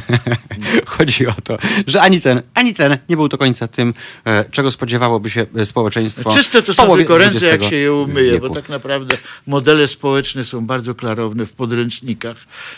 Chodzi 0.86 1.26
o 1.26 1.34
to, 1.44 1.58
że 1.86 2.02
ani 2.02 2.20
ten, 2.20 2.42
ani 2.54 2.74
ten 2.74 2.98
nie 3.08 3.16
był 3.16 3.28
do 3.28 3.38
końca 3.38 3.68
tym, 3.68 3.94
e, 4.24 4.44
czego 4.50 4.70
spodziewałoby 4.70 5.30
się 5.30 5.46
e, 5.56 5.66
społeczeństwo. 5.66 6.32
Czyste 6.32 6.62
to 6.62 6.74
są 6.74 6.96
tylko 6.96 7.18
ręce, 7.18 7.46
jak 7.46 7.64
się 7.64 7.76
je 7.76 7.94
umyje, 7.94 8.32
wieku. 8.32 8.48
bo 8.48 8.54
tak 8.54 8.68
naprawdę 8.68 9.16
modele 9.46 9.88
społeczne 9.88 10.44
są 10.44 10.66
bardzo 10.66 10.94
klarowne 10.94 11.46
w 11.46 11.52
podręcznikach, 11.52 12.36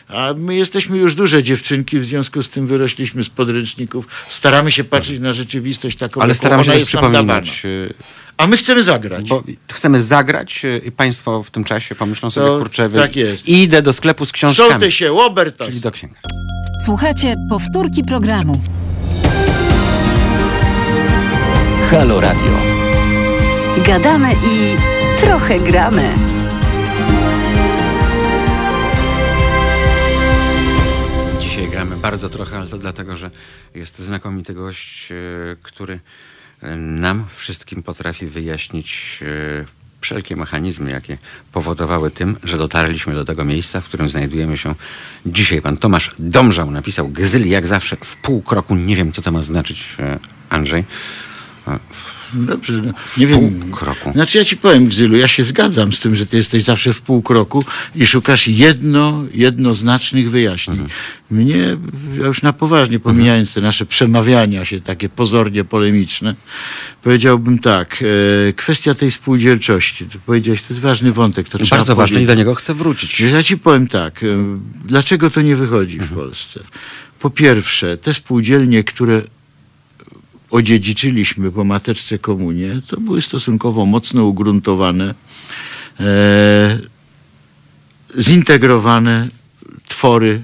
a 0.09 0.35
my 0.37 0.55
jesteśmy 0.55 0.97
już 0.97 1.15
duże 1.15 1.43
dziewczynki, 1.43 1.99
w 1.99 2.05
związku 2.05 2.43
z 2.43 2.51
tym 2.51 2.67
wyrośliśmy 2.67 3.25
z 3.25 3.29
podręczników. 3.29 4.07
Staramy 4.31 4.73
się 4.73 4.85
patrzeć 4.85 5.21
na 5.21 5.33
rzeczywistość 5.33 5.99
taką, 5.99 6.21
Ale 6.21 6.35
staramy 6.35 6.65
się 6.65 6.87
przypominać 6.87 7.54
e, 7.65 7.69
a 8.37 8.47
my 8.47 8.57
chcemy 8.57 8.83
zagrać. 8.83 9.29
Bo 9.29 9.43
chcemy 9.73 10.03
zagrać 10.03 10.65
e, 10.65 10.79
i 10.79 10.93
państwo 10.93 11.43
w 11.43 11.51
tym 11.51 11.65
czasie 11.65 11.95
pomyślą 11.95 12.31
sobie, 12.31 12.47
to, 12.47 12.59
kurczę, 12.59 12.91
tak 12.91 13.17
jest. 13.17 13.49
idę 13.49 13.83
do 13.83 13.93
sklepu 13.93 14.27
z 14.27 14.33
książkami. 14.33 14.71
Sołty 14.71 14.93
się, 14.93 15.09
Robertas. 15.09 15.67
Czyli 15.67 15.81
do 15.81 15.91
księgarni. 15.91 16.23
Słuchajcie, 16.85 17.35
powtórki 17.51 18.05
programu. 18.05 18.61
Halo 21.91 22.21
Radio. 22.21 22.59
Gadamy 23.87 24.29
i 24.33 24.77
trochę 25.21 25.61
gramy. 25.61 26.15
Dzisiaj 31.41 31.69
gramy 31.69 31.97
bardzo 31.97 32.29
trochę, 32.29 32.57
ale 32.57 32.69
to 32.69 32.79
dlatego, 32.79 33.17
że 33.17 33.31
jest 33.75 33.99
znakomity 33.99 34.55
gość, 34.55 35.13
e, 35.13 35.15
który 35.63 36.01
nam 36.77 37.25
wszystkim 37.29 37.83
potrafi 37.83 38.27
wyjaśnić 38.27 39.21
e, 39.23 39.65
wszelkie 40.01 40.37
mechanizmy, 40.37 40.91
jakie 40.91 41.19
powodowały 41.53 42.11
tym, 42.11 42.37
że 42.45 42.59
dotarliśmy 42.59 43.15
do 43.15 43.25
tego 43.25 43.45
miejsca, 43.45 43.81
w 43.81 43.85
którym 43.85 44.09
znajdujemy 44.09 44.57
się 44.57 44.75
dzisiaj. 45.27 45.63
Pan 45.63 45.77
Tomasz 45.77 46.11
Domżał 46.19 46.71
napisał 46.71 47.09
Gzyli 47.09 47.51
jak 47.51 47.67
zawsze 47.67 47.97
w 47.97 48.17
pół 48.17 48.43
kroku. 48.43 48.75
Nie 48.75 48.97
wiem, 48.97 49.13
co 49.13 49.23
to 49.23 49.33
ma 49.33 49.43
znaczyć, 49.43 49.97
e, 49.99 50.19
Andrzej. 50.51 50.85
Dobrze, 52.35 52.73
no, 52.73 52.93
nie 53.19 53.27
wiem. 53.27 53.39
Pół 53.39 53.71
kroku. 53.71 54.13
Znaczy 54.13 54.39
ja 54.39 54.45
ci 54.45 54.57
powiem, 54.57 54.87
Gzylu, 54.87 55.17
ja 55.17 55.29
się 55.29 55.45
zgadzam 55.45 55.93
z 55.93 56.01
tym, 56.01 56.17
że 56.17 56.27
ty 56.27 56.37
jesteś 56.37 56.65
zawsze 56.65 56.95
w 56.95 57.01
pół 57.01 57.23
kroku 57.23 57.65
i 57.97 58.07
szukasz 58.07 58.49
jedno, 58.49 59.25
jednoznacznych 59.35 60.31
wyjaśnień. 60.31 60.77
Mhm. 60.77 60.91
Mnie, 61.31 61.77
ja 62.19 62.27
już 62.27 62.43
na 62.43 62.53
poważnie, 62.53 63.01
pomijając 63.01 63.55
te 63.55 63.61
nasze 63.61 63.87
przemawiania 63.87 64.65
się, 64.65 64.81
takie 64.81 65.09
pozornie 65.09 65.65
polemiczne, 65.65 66.35
powiedziałbym 67.03 67.59
tak, 67.59 68.05
e, 68.49 68.53
kwestia 68.53 68.95
tej 68.95 69.11
spółdzielczości, 69.11 70.05
to 70.05 70.19
powiedziałeś, 70.27 70.63
to 70.63 70.67
jest 70.71 70.81
ważny 70.81 71.13
wątek. 71.13 71.49
To 71.49 71.59
Bardzo 71.71 71.97
ważny 71.97 72.23
i 72.23 72.27
do 72.27 72.35
niego 72.35 72.55
chcę 72.55 72.75
wrócić. 72.75 73.21
Ja 73.21 73.43
ci 73.43 73.59
powiem 73.59 73.89
tak, 73.89 74.23
e, 74.23 74.27
dlaczego 74.85 75.31
to 75.31 75.41
nie 75.41 75.57
wychodzi 75.57 75.99
mhm. 75.99 76.11
w 76.11 76.15
Polsce? 76.15 76.61
Po 77.21 77.31
pierwsze, 77.31 77.97
te 77.97 78.15
spółdzielnie, 78.15 78.85
które 78.85 79.23
odziedziczyliśmy 80.55 81.53
po 81.53 81.65
mateczce 81.65 82.19
komunie, 82.19 82.81
to 82.87 83.01
były 83.01 83.23
stosunkowo 83.23 83.87
mocno 83.87 84.25
ugruntowane, 84.25 85.15
e, 86.01 86.79
zintegrowane 88.19 89.29
twory 89.89 90.43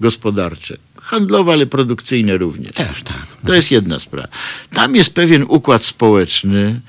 gospodarcze. 0.00 0.76
Handlowe, 1.00 1.52
ale 1.52 1.66
produkcyjne 1.66 2.36
również. 2.36 2.72
Też, 2.72 3.02
tak. 3.02 3.26
To 3.46 3.54
jest 3.54 3.70
jedna 3.70 3.98
sprawa. 3.98 4.28
Tam 4.72 4.96
jest 4.96 5.14
pewien 5.14 5.44
układ 5.48 5.84
społeczny, 5.84 6.80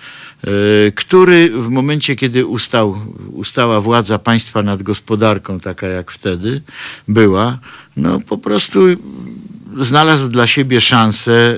e, 0.44 0.92
który 0.92 1.50
w 1.50 1.68
momencie, 1.68 2.16
kiedy 2.16 2.46
ustał, 2.46 2.98
ustała 3.32 3.82
władza 3.82 4.20
państwa 4.20 4.64
nad 4.64 4.84
gospodarką, 4.84 5.60
taka 5.60 5.88
jak 5.88 6.12
wtedy 6.12 6.62
była, 7.08 7.58
no 7.98 8.20
po 8.20 8.38
prostu 8.38 8.80
znalazł 9.80 10.28
dla 10.28 10.48
siebie 10.48 10.82
szansę 10.82 11.32
e, 11.32 11.58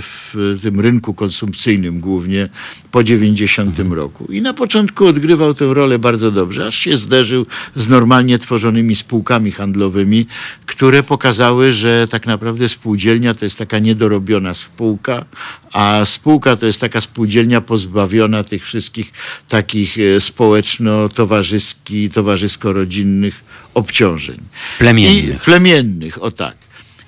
w 0.00 0.58
tym 0.62 0.80
rynku 0.80 1.14
konsumpcyjnym 1.14 2.00
głównie 2.00 2.48
po 2.90 3.04
90 3.04 3.68
mhm. 3.68 3.92
roku. 3.92 4.32
I 4.32 4.42
na 4.42 4.54
początku 4.54 5.06
odgrywał 5.06 5.54
tę 5.54 5.74
rolę 5.74 5.98
bardzo 5.98 6.30
dobrze, 6.30 6.66
aż 6.66 6.76
się 6.76 6.96
zderzył 6.96 7.46
z 7.76 7.88
normalnie 7.88 8.38
tworzonymi 8.38 8.96
spółkami 8.96 9.52
handlowymi, 9.52 10.26
które 10.66 11.02
pokazały, 11.02 11.72
że 11.72 12.08
tak 12.10 12.26
naprawdę 12.26 12.68
spółdzielnia 12.68 13.34
to 13.34 13.44
jest 13.44 13.58
taka 13.58 13.78
niedorobiona 13.78 14.54
spółka, 14.54 15.24
a 15.72 16.04
spółka 16.04 16.56
to 16.56 16.66
jest 16.66 16.80
taka 16.80 17.00
spółdzielnia 17.00 17.60
pozbawiona 17.60 18.44
tych 18.44 18.64
wszystkich 18.64 19.12
takich 19.48 19.98
e, 19.98 20.20
społeczno-towarzyskich, 20.20 22.12
towarzysko-rodzinnych 22.12 23.44
obciążeń. 23.74 24.38
Plemiennych. 24.78 25.36
I 25.36 25.44
plemiennych, 25.44 26.22
o 26.22 26.30
tak. 26.30 26.54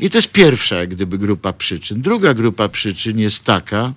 I 0.00 0.10
to 0.10 0.18
jest 0.18 0.32
pierwsza 0.32 0.76
jak 0.76 0.88
gdyby 0.88 1.18
grupa 1.18 1.52
przyczyn. 1.52 2.02
Druga 2.02 2.34
grupa 2.34 2.68
przyczyn 2.68 3.18
jest 3.18 3.44
taka, 3.44 3.92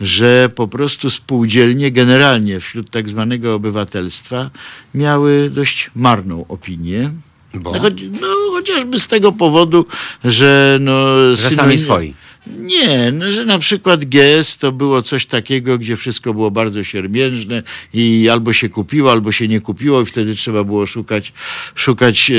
że 0.00 0.48
po 0.54 0.68
prostu 0.68 1.10
spółdzielnie 1.10 1.90
generalnie 1.90 2.60
wśród 2.60 2.90
tak 2.90 3.08
zwanego 3.08 3.54
obywatelstwa 3.54 4.50
miały 4.94 5.50
dość 5.50 5.90
marną 5.94 6.44
opinię. 6.48 7.10
Bo? 7.54 7.72
No, 8.20 8.28
chociażby 8.50 9.00
z 9.00 9.08
tego 9.08 9.32
powodu, 9.32 9.86
że 10.24 10.78
no... 10.80 11.06
Że 11.36 11.50
sami 11.50 11.78
swoi. 11.78 12.14
Nie, 12.46 13.12
no, 13.12 13.32
że 13.32 13.44
na 13.44 13.58
przykład 13.58 14.04
GS 14.04 14.58
to 14.58 14.72
było 14.72 15.02
coś 15.02 15.26
takiego, 15.26 15.78
gdzie 15.78 15.96
wszystko 15.96 16.34
było 16.34 16.50
bardzo 16.50 16.84
siermiężne 16.84 17.62
i 17.94 18.28
albo 18.28 18.52
się 18.52 18.68
kupiło, 18.68 19.12
albo 19.12 19.32
się 19.32 19.48
nie 19.48 19.60
kupiło 19.60 20.02
i 20.02 20.06
wtedy 20.06 20.34
trzeba 20.34 20.64
było 20.64 20.86
szukać, 20.86 21.32
szukać 21.74 22.30
e, 22.30 22.34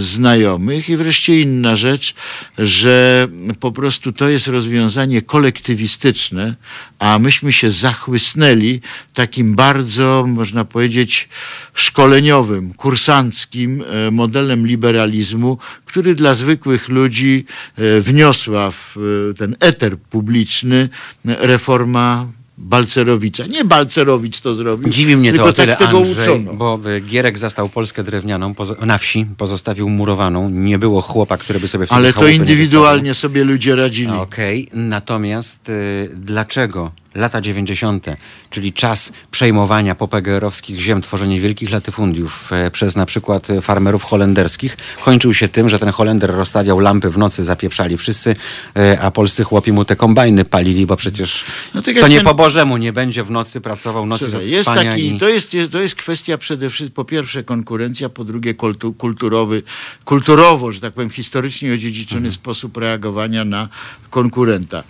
znajomych. 0.00 0.88
I 0.88 0.96
wreszcie 0.96 1.40
inna 1.40 1.76
rzecz, 1.76 2.14
że 2.58 3.28
po 3.60 3.72
prostu 3.72 4.12
to 4.12 4.28
jest 4.28 4.46
rozwiązanie 4.46 5.22
kolektywistyczne, 5.22 6.54
a 6.98 7.18
myśmy 7.18 7.52
się 7.52 7.70
zachłysnęli 7.70 8.80
takim 9.14 9.54
bardzo, 9.54 10.24
można 10.28 10.64
powiedzieć, 10.64 11.28
szkoleniowym, 11.74 12.74
kursanckim 12.74 13.84
e, 13.86 14.10
modelem 14.10 14.66
liberalizmu, 14.66 15.58
który 15.84 16.14
dla 16.14 16.34
zwykłych 16.34 16.88
ludzi 16.88 17.44
e, 17.76 18.00
wniosła 18.00 18.70
w 18.70 18.95
ten 19.38 19.56
eter 19.60 19.98
publiczny 19.98 20.88
reforma 21.24 22.26
Balcerowicza. 22.58 23.46
Nie 23.46 23.64
Balcerowicz 23.64 24.40
to 24.40 24.54
zrobił. 24.54 24.88
Dziwi 24.88 25.16
mnie 25.16 25.32
to 25.32 25.44
o 25.44 25.52
tyle, 25.52 25.76
tak 25.76 25.86
tego 25.86 25.98
Andrzej, 25.98 26.38
uczono. 26.38 26.54
bo 26.54 26.78
Gierek 27.00 27.38
zastał 27.38 27.68
Polskę 27.68 28.04
drewnianą 28.04 28.54
na 28.80 28.98
wsi, 28.98 29.26
pozostawił 29.36 29.88
murowaną. 29.88 30.50
Nie 30.50 30.78
było 30.78 31.00
chłopa, 31.00 31.36
który 31.36 31.60
by 31.60 31.68
sobie 31.68 31.86
w 31.86 31.92
Ale 31.92 32.12
to 32.12 32.28
indywidualnie 32.28 33.14
sobie 33.14 33.44
ludzie 33.44 33.76
radzili. 33.76 34.12
Okej, 34.12 34.68
okay. 34.68 34.80
natomiast 34.80 35.68
y, 35.68 36.10
dlaczego 36.14 36.92
lata 37.16 37.40
90., 37.40 38.06
czyli 38.50 38.72
czas 38.72 39.12
przejmowania 39.30 39.94
popegerowskich 39.94 40.80
ziem, 40.80 41.02
tworzenie 41.02 41.40
wielkich 41.40 41.70
latyfundiów 41.70 42.52
e, 42.52 42.70
przez 42.70 42.96
na 42.96 43.06
przykład 43.06 43.48
farmerów 43.62 44.04
holenderskich, 44.04 44.76
kończył 45.04 45.34
się 45.34 45.48
tym, 45.48 45.68
że 45.68 45.78
ten 45.78 45.90
Holender 45.90 46.34
rozstawiał 46.34 46.80
lampy 46.80 47.10
w 47.10 47.18
nocy, 47.18 47.44
zapieprzali 47.44 47.96
wszyscy, 47.96 48.36
e, 48.76 49.00
a 49.00 49.10
polscy 49.10 49.44
chłopi 49.44 49.72
mu 49.72 49.84
te 49.84 49.96
kombajny 49.96 50.44
palili, 50.44 50.86
bo 50.86 50.96
przecież 50.96 51.44
no 51.74 51.82
tak 51.82 51.98
to 52.00 52.08
nie 52.08 52.16
ten... 52.16 52.24
po 52.24 52.34
Bożemu 52.34 52.76
nie 52.76 52.92
będzie 52.92 53.24
w 53.24 53.30
nocy 53.30 53.60
pracował, 53.60 54.06
nocy 54.06 54.30
Słuchaj, 54.30 54.50
jest 54.50 54.68
taki, 54.68 55.14
i... 55.14 55.18
to, 55.18 55.28
jest, 55.28 55.56
to 55.72 55.80
jest 55.80 55.94
kwestia 55.94 56.38
przede 56.38 56.70
wszystkim, 56.70 56.94
po 56.94 57.04
pierwsze 57.04 57.44
konkurencja, 57.44 58.08
po 58.08 58.24
drugie 58.24 58.54
kultu, 58.54 58.92
kulturowy, 58.92 59.62
kulturowo, 60.04 60.72
że 60.72 60.80
tak 60.80 60.92
powiem, 60.92 61.10
historycznie 61.10 61.74
odziedziczony 61.74 62.18
mhm. 62.18 62.34
sposób 62.34 62.76
reagowania 62.76 63.44
na 63.44 63.68
konkurenta. 64.10 64.84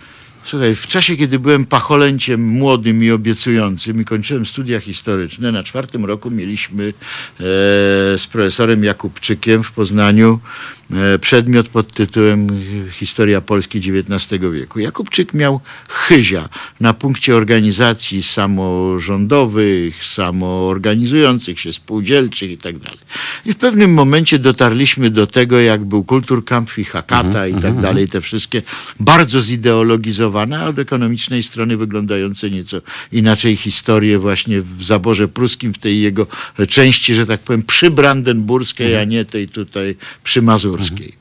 Słuchaj, 0.49 0.75
w 0.75 0.87
czasie, 0.87 1.15
kiedy 1.15 1.39
byłem 1.39 1.65
pacholęciem 1.65 2.47
młodym 2.47 3.03
i 3.03 3.11
obiecującym 3.11 4.01
i 4.01 4.05
kończyłem 4.05 4.45
studia 4.45 4.79
historyczne, 4.79 5.51
na 5.51 5.63
czwartym 5.63 6.05
roku 6.05 6.31
mieliśmy 6.31 6.83
e, 6.85 6.93
z 8.17 8.27
profesorem 8.31 8.83
Jakubczykiem 8.83 9.63
w 9.63 9.71
Poznaniu 9.71 10.39
przedmiot 11.21 11.69
pod 11.69 11.93
tytułem 11.93 12.47
Historia 12.91 13.41
Polski 13.41 13.77
XIX 13.77 14.41
wieku. 14.53 14.79
Jakubczyk 14.79 15.33
miał 15.33 15.59
chyzia 15.89 16.49
na 16.79 16.93
punkcie 16.93 17.35
organizacji 17.35 18.23
samorządowych, 18.23 20.05
samoorganizujących 20.05 21.59
się, 21.59 21.73
spółdzielczych 21.73 22.51
i 22.51 22.57
tak 22.57 22.77
dalej. 22.77 22.99
I 23.45 23.53
w 23.53 23.55
pewnym 23.55 23.93
momencie 23.93 24.39
dotarliśmy 24.39 25.09
do 25.09 25.27
tego, 25.27 25.59
jak 25.59 25.85
był 25.85 26.03
Kulturkampf 26.03 26.79
i 26.79 26.83
Hakata 26.83 27.47
i 27.47 27.53
tak 27.53 27.65
mhm. 27.65 27.81
dalej, 27.81 28.07
te 28.07 28.21
wszystkie 28.21 28.61
bardzo 28.99 29.41
zideologizowane, 29.41 30.59
a 30.59 30.67
od 30.67 30.79
ekonomicznej 30.79 31.43
strony 31.43 31.77
wyglądające 31.77 32.49
nieco 32.49 32.81
inaczej 33.11 33.55
historie 33.55 34.19
właśnie 34.19 34.61
w 34.61 34.83
zaborze 34.83 35.27
pruskim, 35.27 35.73
w 35.73 35.77
tej 35.77 36.01
jego 36.01 36.27
części, 36.69 37.15
że 37.15 37.25
tak 37.25 37.39
powiem, 37.39 37.63
przybrandenburskiej, 37.63 38.95
a 38.95 39.03
nie 39.03 39.25
tej 39.25 39.49
tutaj 39.49 39.95
przymazurskiej. 40.77 41.17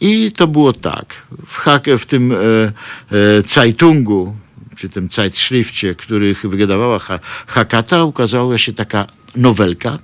I 0.00 0.32
to 0.32 0.46
było 0.46 0.72
tak. 0.72 1.22
W, 1.46 1.56
Hake, 1.56 1.98
w 1.98 2.06
tym 2.06 2.32
e, 2.32 2.36
e, 2.36 2.72
Zeitungu, 3.48 4.36
czy 4.76 4.88
tym 4.88 5.08
Zeitschrifcie, 5.12 5.94
który 5.94 6.34
wydawała 6.44 6.98
ha, 6.98 7.18
Hakata, 7.46 8.04
ukazała 8.04 8.58
się 8.58 8.72
taka 8.72 9.06
nowelka 9.36 9.98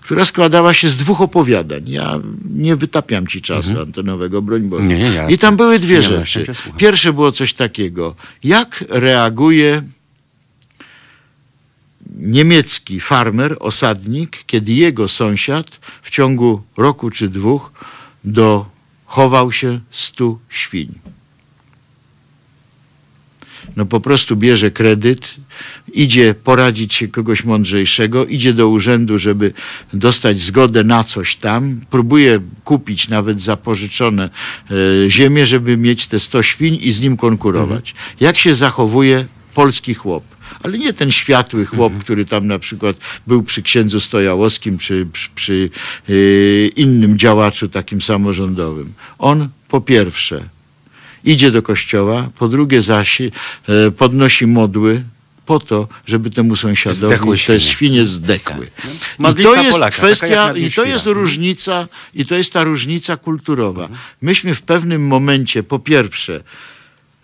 która 0.00 0.24
składała 0.24 0.74
się 0.74 0.90
z 0.90 0.96
dwóch 0.96 1.20
opowiadań. 1.20 1.88
Ja 1.88 2.20
nie 2.50 2.76
wytapiam 2.76 3.26
ci 3.26 3.42
czasu 3.42 3.68
mhm. 3.68 3.86
antenowego, 3.86 4.42
broń 4.42 4.62
Boże. 4.62 4.86
Nie, 4.86 4.98
nie, 4.98 5.14
ja 5.14 5.28
I 5.28 5.38
tam 5.38 5.56
były 5.56 5.78
dwie 5.78 6.02
rzeczy. 6.02 6.46
Pierwsze 6.76 7.12
było 7.12 7.32
coś 7.32 7.54
takiego. 7.54 8.14
Jak 8.44 8.84
reaguje 8.88 9.82
niemiecki 12.18 13.00
farmer, 13.00 13.56
osadnik, 13.60 14.44
kiedy 14.46 14.72
jego 14.72 15.08
sąsiad 15.08 15.70
w 16.02 16.10
ciągu 16.10 16.62
roku 16.76 17.10
czy 17.10 17.28
dwóch 17.28 17.72
dochował 18.24 19.52
się 19.52 19.80
stu 19.90 20.38
świń? 20.48 20.94
no 23.76 23.86
po 23.86 24.00
prostu 24.00 24.36
bierze 24.36 24.70
kredyt, 24.70 25.34
idzie 25.92 26.34
poradzić 26.34 26.94
się 26.94 27.08
kogoś 27.08 27.44
mądrzejszego, 27.44 28.26
idzie 28.26 28.54
do 28.54 28.68
urzędu, 28.68 29.18
żeby 29.18 29.52
dostać 29.92 30.40
zgodę 30.40 30.84
na 30.84 31.04
coś 31.04 31.36
tam, 31.36 31.80
próbuje 31.90 32.40
kupić 32.64 33.08
nawet 33.08 33.40
zapożyczone 33.40 34.30
e, 35.04 35.10
ziemię, 35.10 35.46
żeby 35.46 35.76
mieć 35.76 36.06
te 36.06 36.20
100 36.20 36.42
świń 36.42 36.78
i 36.80 36.92
z 36.92 37.00
nim 37.00 37.16
konkurować. 37.16 37.90
Mhm. 37.90 38.16
Jak 38.20 38.38
się 38.38 38.54
zachowuje 38.54 39.26
polski 39.54 39.94
chłop? 39.94 40.24
Ale 40.62 40.78
nie 40.78 40.92
ten 40.92 41.12
światły 41.12 41.66
chłop, 41.66 41.92
mhm. 41.92 42.00
który 42.00 42.24
tam 42.24 42.46
na 42.46 42.58
przykład 42.58 42.96
był 43.26 43.42
przy 43.42 43.62
księdzu 43.62 44.00
Stojałowskim, 44.00 44.78
czy 44.78 45.06
przy, 45.12 45.30
przy 45.34 45.70
yy, 46.08 46.70
innym 46.76 47.18
działaczu 47.18 47.68
takim 47.68 48.02
samorządowym. 48.02 48.92
On 49.18 49.48
po 49.68 49.80
pierwsze 49.80 50.44
idzie 51.24 51.50
do 51.50 51.62
kościoła, 51.62 52.30
po 52.38 52.48
drugie 52.48 52.82
zaś 52.82 53.20
e, 53.20 53.30
podnosi 53.96 54.46
modły 54.46 55.04
po 55.46 55.60
to, 55.60 55.88
żeby 56.06 56.30
temu 56.30 56.56
sąsiadowi 56.56 57.06
Zdechły 57.06 57.38
te 57.38 57.60
świnie 57.60 58.04
zdechły. 58.04 58.66
Tak. 59.22 59.38
I 59.38 59.42
to 59.42 59.54
jest 59.54 59.70
Polaka, 59.70 59.96
kwestia, 59.96 60.52
i 60.56 60.70
to 60.70 60.84
jest 60.84 61.06
różnica, 61.06 61.88
i 62.14 62.26
to 62.26 62.34
jest 62.34 62.52
ta 62.52 62.64
różnica 62.64 63.16
kulturowa. 63.16 63.82
Mhm. 63.82 64.00
Myśmy 64.22 64.54
w 64.54 64.62
pewnym 64.62 65.06
momencie, 65.06 65.62
po 65.62 65.78
pierwsze, 65.78 66.42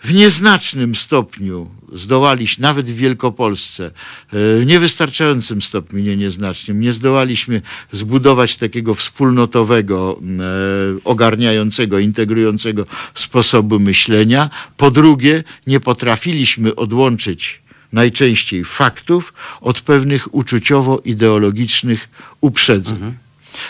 w 0.03 0.15
nieznacznym 0.15 0.95
stopniu 0.95 1.71
zdołaliśmy, 1.93 2.63
nawet 2.63 2.87
w 2.87 2.95
Wielkopolsce, 2.95 3.87
e, 3.87 3.91
w 4.31 4.63
niewystarczającym 4.67 5.63
stopniu, 5.63 5.99
nie 5.99 6.17
nieznacznym, 6.17 6.81
nie 6.81 6.93
zdołaliśmy 6.93 7.63
zbudować 7.93 8.57
takiego 8.57 8.95
wspólnotowego, 8.95 10.21
e, 10.21 11.05
ogarniającego, 11.05 11.99
integrującego 11.99 12.87
sposobu 13.15 13.81
myślenia. 13.81 14.51
Po 14.77 14.91
drugie, 14.91 15.45
nie 15.67 15.81
potrafiliśmy 15.81 16.75
odłączyć 16.75 17.61
najczęściej 17.93 18.65
faktów 18.65 19.35
od 19.61 19.81
pewnych 19.81 20.35
uczuciowo-ideologicznych 20.35 22.09
uprzedzeń. 22.41 22.95
Mhm. 22.95 23.15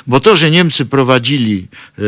Bo 0.07 0.21
to, 0.21 0.37
że 0.37 0.51
Niemcy 0.51 0.87
prowadzili 0.87 1.67
e, 1.99 2.03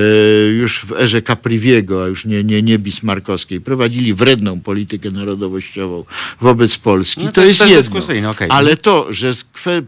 już 0.49 0.81
w 0.85 0.93
erze 0.93 1.23
Capriviego, 1.23 2.05
a 2.05 2.07
już 2.07 2.25
nie, 2.25 2.45
nie, 2.45 2.63
nie 2.63 2.79
Bismarckowskiej, 2.79 3.61
prowadzili 3.61 4.15
wredną 4.15 4.61
politykę 4.61 5.11
narodowościową 5.11 6.05
wobec 6.41 6.77
Polski, 6.77 7.21
no 7.21 7.27
to, 7.27 7.33
to, 7.33 7.45
jest, 7.45 7.61
jest 7.61 8.09
jedno. 8.09 8.31
Okay. 8.31 8.49
Ale 8.49 8.77
to, 8.77 9.13
że 9.13 9.35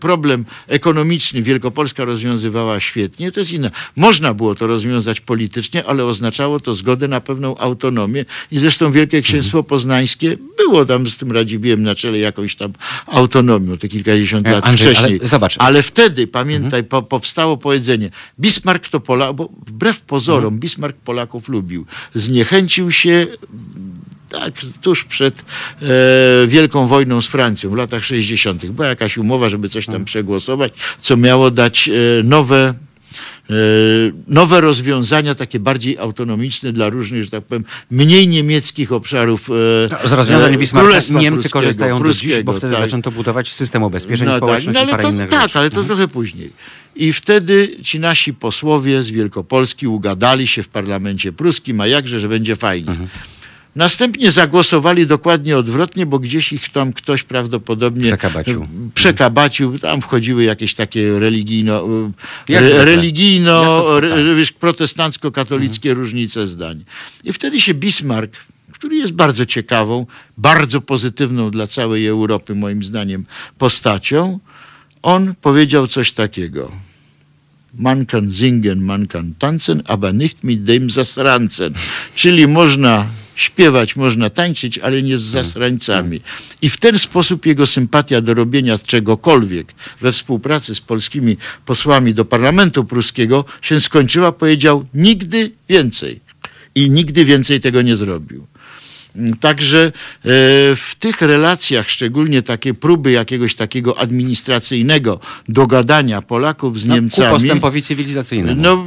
problem 0.01 0.45
ekonomiczny 0.69 1.43
Wielkopolska 1.43 2.05
rozwiązywała 2.05 2.81
świetnie, 2.81 3.33
to 3.33 3.41
jest 3.41 3.53
inne. 3.53 3.71
Można 3.97 4.35
było 4.35 4.55
to 4.55 4.67
rozwiązać 4.67 5.21
politycznie, 5.21 5.85
ale 5.85 6.05
oznaczało 6.05 6.61
to 6.61 6.75
zgodę 6.75 7.09
na 7.09 7.21
pewną 7.21 7.57
autonomię 7.57 8.25
i 8.53 8.59
zresztą 8.59 8.93
Wielkie 8.93 9.23
Księstwo 9.23 9.59
mhm. 9.59 9.69
Poznańskie 9.69 10.37
było 10.57 10.85
tam 10.85 11.11
z 11.11 11.17
tym 11.17 11.33
Radziwiłem 11.33 11.83
na 11.83 11.95
czele 11.95 12.19
jakąś 12.19 12.57
tam 12.57 12.73
autonomią 13.07 13.79
te 13.79 13.89
kilkadziesiąt 13.89 14.49
lat 14.49 14.67
Andrzej, 14.67 14.95
wcześniej. 14.95 15.19
Ale, 15.21 15.29
zobacz. 15.29 15.57
ale 15.59 15.83
wtedy, 15.83 16.27
pamiętaj, 16.27 16.81
mhm. 16.81 16.85
po, 16.85 17.03
powstało 17.03 17.57
powiedzenie 17.57 17.82
powiedzenie. 17.83 18.11
Bismarck 18.41 18.89
to 18.89 19.01
Polak, 19.01 19.33
bo 19.37 19.49
wbrew 19.67 20.01
pozorom 20.01 20.55
mhm. 20.55 20.61
Bismarck 20.61 20.99
Polaków 20.99 21.49
lubił. 21.49 21.87
Zniechęcił 22.15 22.93
się 22.93 23.27
tak, 24.29 24.55
tuż 24.83 25.05
przed 25.05 25.35
e, 25.39 26.47
Wielką 26.47 26.87
Wojną 26.89 27.23
z 27.23 27.27
Francją 27.27 27.71
w 27.71 27.75
latach 27.75 28.05
60. 28.05 28.67
Była 28.67 28.89
jakaś 28.89 29.19
umowa, 29.19 29.49
żeby 29.49 29.69
coś 29.69 29.87
tam 29.87 29.95
mhm. 29.95 30.05
przegłosować, 30.05 30.73
co 31.01 31.17
miało 31.17 31.51
dać 31.51 31.89
e, 31.89 32.23
nowe 32.23 32.75
nowe 34.29 34.61
rozwiązania, 34.61 35.35
takie 35.35 35.61
bardziej 35.61 35.99
autonomiczne 35.99 36.73
dla 36.73 36.89
różnych, 36.89 37.25
że 37.25 37.31
tak 37.31 37.45
powiem, 37.45 37.65
mniej 37.91 38.29
niemieckich 38.29 38.93
obszarów. 38.93 39.49
No, 39.91 40.09
z 40.09 40.13
rozwiązań 40.13 40.55
e, 40.55 40.59
Bismarcka 40.59 41.21
Niemcy 41.21 41.51
korzystają 41.51 42.03
do 42.03 42.15
dziś, 42.15 42.43
bo 42.43 42.53
wtedy 42.53 42.73
tak. 42.73 42.83
zaczęto 42.83 43.11
budować 43.11 43.53
system 43.53 43.83
ubezpieczeń 43.83 44.27
no, 44.27 44.37
społecznych 44.37 44.75
tak, 44.75 44.75
no, 44.75 44.81
ale 44.81 44.89
i 44.89 44.91
parę 44.91 45.03
to, 45.03 45.11
innych 45.11 45.31
Tak, 45.31 45.43
rzeczy. 45.43 45.59
ale 45.59 45.71
to 45.71 45.81
mhm. 45.81 45.87
trochę 45.87 46.09
później. 46.09 46.51
I 46.97 47.13
wtedy 47.13 47.77
ci 47.83 48.01
nasi 48.01 48.35
posłowie 48.35 49.03
z 49.03 49.11
Wielkopolski 49.11 49.87
ugadali 49.87 50.47
się 50.47 50.63
w 50.63 50.69
parlamencie 50.69 51.33
pruskim, 51.33 51.81
a 51.81 51.87
jakże, 51.87 52.21
że 52.21 52.29
będzie 52.29 52.57
fajnie. 52.57 52.91
Mhm. 52.91 53.09
Następnie 53.77 54.31
zagłosowali 54.31 55.07
dokładnie 55.07 55.59
odwrotnie, 55.59 56.07
bo 56.07 56.19
gdzieś 56.19 56.53
ich 56.53 56.69
tam 56.69 56.93
ktoś 56.93 57.23
prawdopodobnie 57.23 58.05
przekabacił. 58.05 58.67
przekabacił. 58.95 59.79
Tam 59.79 60.01
wchodziły 60.01 60.45
jakieś 60.45 60.75
takie 60.75 61.19
religijno, 61.19 61.85
re, 62.49 62.85
religijno 62.85 63.85
protestancko-katolickie 64.61 65.89
mhm. 65.89 65.99
różnice 65.99 66.47
zdań. 66.47 66.85
I 67.25 67.33
wtedy 67.33 67.61
się 67.61 67.75
Bismarck, 67.75 68.37
który 68.73 68.97
jest 68.97 69.13
bardzo 69.13 69.47
ciekawą, 69.47 70.07
bardzo 70.39 70.81
pozytywną 70.81 71.51
dla 71.51 71.67
całej 71.67 72.07
Europy, 72.07 72.55
moim 72.55 72.85
zdaniem, 72.85 73.25
postacią, 73.59 74.39
on 75.03 75.35
powiedział 75.43 75.87
coś 75.87 76.13
takiego. 76.13 76.73
Man 77.79 78.07
kann 78.07 78.33
singen, 78.33 78.85
man 78.85 79.07
kann 79.07 79.35
tanzen, 79.39 79.83
aber 79.85 80.15
nicht 80.15 80.45
mit 80.45 80.65
dem 80.65 80.91
zasrancen. 80.91 81.75
Czyli 82.15 82.49
można 82.49 83.07
śpiewać, 83.37 83.97
można 83.97 84.31
tańczyć, 84.31 84.79
ale 84.79 85.03
nie 85.03 85.19
z 85.19 85.23
zasrańcami. 85.23 86.21
I 86.63 86.71
w 86.71 86.77
ten 86.77 86.99
sposób 86.99 87.47
jego 87.47 87.67
sympatia 87.67 88.21
do 88.21 88.35
robienia 88.35 88.79
czegokolwiek 88.79 89.75
we 90.01 90.13
współpracy 90.13 90.75
z 90.75 90.81
polskimi 90.81 91.37
posłami 91.67 92.15
do 92.15 92.25
parlamentu 92.25 92.85
pruskiego 92.85 93.45
się 93.63 93.81
skończyła. 93.81 94.33
Powiedział 94.33 94.87
nigdy 94.95 95.51
więcej. 95.69 96.21
I 96.75 96.91
nigdy 96.91 97.25
więcej 97.25 97.61
tego 97.61 97.83
nie 97.83 97.97
zrobił. 97.97 98.47
Także 99.41 99.87
e, 99.87 99.93
w 100.77 100.95
tych 100.99 101.21
relacjach, 101.21 101.91
szczególnie 101.91 102.43
takie 102.43 102.75
próby 102.75 103.11
jakiegoś 103.11 103.55
takiego 103.55 103.99
administracyjnego 103.99 105.21
dogadania 105.49 106.23
Polaków 106.23 106.81
z 106.81 106.87
no, 106.87 106.95
Niemcami. 106.95 107.29
Ku 107.29 107.35
postępowi 107.35 107.83
cywilizacyjnemu. 107.83 108.63
No, 108.63 108.87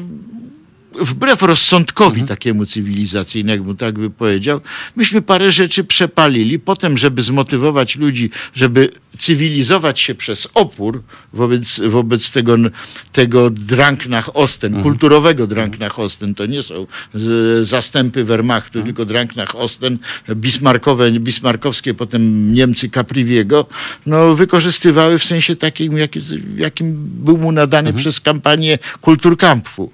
wbrew 1.00 1.41
rozsądkowi 1.41 2.22
mhm. 2.22 2.28
takiemu 2.28 2.66
cywilizacyjnemu, 2.66 3.76
tak 3.76 4.00
by 4.00 4.10
powiedział, 4.10 4.62
myśmy 4.96 5.22
parę 5.22 5.52
rzeczy 5.52 5.84
przepalili. 5.84 6.60
Potem, 6.60 6.98
żeby 6.98 7.22
zmotywować 7.22 7.96
ludzi, 7.96 8.30
żeby 8.54 8.91
cywilizować 9.18 10.00
się 10.00 10.16
przez 10.16 10.48
opór 10.54 11.04
wobec, 11.34 11.80
wobec 11.80 12.32
tego, 12.32 12.56
tego 13.12 13.50
Dranknach 13.50 14.36
Osten, 14.36 14.76
mhm. 14.76 14.84
kulturowego 14.84 15.48
Dranknach 15.48 16.00
Osten. 16.00 16.36
To 16.36 16.46
nie 16.46 16.64
są 16.64 16.88
z, 17.14 17.68
zastępy 17.68 18.24
Wehrmachtu, 18.24 18.80
mhm. 18.80 18.86
tylko 18.86 19.06
Dranknach 19.06 19.56
Osten, 19.56 19.98
bismarkowe, 20.36 21.12
bismarkowskie, 21.12 21.93
potem 21.93 22.54
Niemcy 22.54 22.89
Capriviego, 22.89 23.66
no, 24.06 24.36
wykorzystywały 24.36 25.20
w 25.20 25.26
sensie 25.26 25.56
takim, 25.56 25.98
jakim, 25.98 26.22
jakim 26.58 26.96
był 26.98 27.38
mu 27.38 27.52
nadany 27.52 27.89
mhm. 27.89 28.02
przez 28.02 28.20
kampanię 28.20 28.80
Kulturkampfu. 29.02 29.91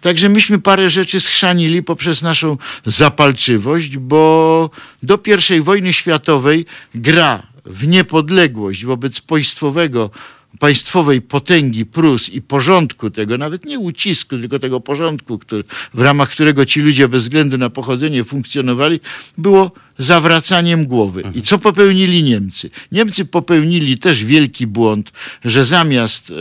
Także 0.00 0.28
myśmy 0.28 0.58
parę 0.58 0.90
rzeczy 0.90 1.20
schrzanili 1.20 1.82
poprzez 1.82 2.22
naszą 2.22 2.56
zapalczywość, 2.86 3.96
bo 3.96 4.70
do 5.02 5.18
I 5.56 5.60
wojny 5.60 5.92
światowej 5.92 6.66
gra 6.94 7.42
w 7.64 7.86
niepodległość 7.86 8.84
wobec 8.84 9.20
państwowego 9.20 10.10
państwowej 10.58 11.22
potęgi 11.22 11.86
Prus 11.86 12.28
i 12.28 12.42
porządku 12.42 13.10
tego, 13.10 13.38
nawet 13.38 13.64
nie 13.64 13.78
ucisku, 13.78 14.38
tylko 14.38 14.58
tego 14.58 14.80
porządku, 14.80 15.38
który, 15.38 15.64
w 15.94 16.00
ramach 16.00 16.30
którego 16.30 16.66
ci 16.66 16.80
ludzie 16.80 17.08
bez 17.08 17.22
względu 17.22 17.58
na 17.58 17.70
pochodzenie 17.70 18.24
funkcjonowali, 18.24 19.00
było 19.38 19.70
zawracaniem 19.98 20.86
głowy. 20.86 21.22
I 21.34 21.42
co 21.42 21.58
popełnili 21.58 22.22
Niemcy? 22.22 22.70
Niemcy 22.92 23.24
popełnili 23.24 23.98
też 23.98 24.24
wielki 24.24 24.66
błąd, 24.66 25.12
że 25.44 25.64
zamiast 25.64 26.30
e, 26.30 26.34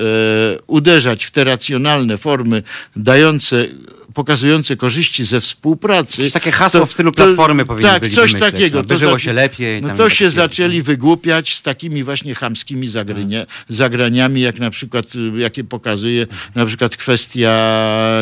uderzać 0.68 1.26
w 1.26 1.32
te 1.32 1.43
racjonalne 1.43 2.18
formy 2.18 2.64
dające 2.95 3.68
pokazujące 4.18 4.76
korzyści 4.76 5.26
ze 5.26 5.41
współpracy. 5.41 6.22
Jest 6.22 6.34
takie 6.34 6.51
hasło 6.51 6.80
to, 6.80 6.86
w 6.86 6.93
stylu 6.93 7.11
Platformy 7.11 7.63
to, 7.63 7.68
powinny 7.68 7.89
Tak, 7.89 8.09
coś 8.09 8.34
takiego. 8.34 8.84
No, 8.89 8.97
żyło 8.97 9.20
się 9.20 9.34
lepiej. 9.34 9.82
No 9.82 9.95
to 9.95 10.09
się 10.09 10.32
zaczęli 10.32 10.82
wygłupiać 10.82 11.55
z 11.55 11.61
takimi 11.61 12.03
właśnie 12.03 12.36
chamskimi 12.36 12.88
zagrania, 12.88 13.45
zagraniami, 13.70 14.41
jak 14.41 14.59
na 14.59 14.70
przykład, 14.70 15.05
jakie 15.38 15.63
pokazuje 15.63 16.28
na 16.55 16.65
przykład 16.65 16.97
kwestia, 16.97 17.53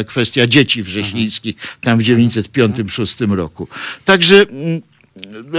kwestia 0.07 0.47
dzieci 0.47 0.83
wrześnińskich 0.83 1.55
tam 1.81 1.99
w 1.99 2.01
1905-1906 2.01 3.35
roku. 3.35 3.67
Także 4.05 4.35
mm, 4.41 4.81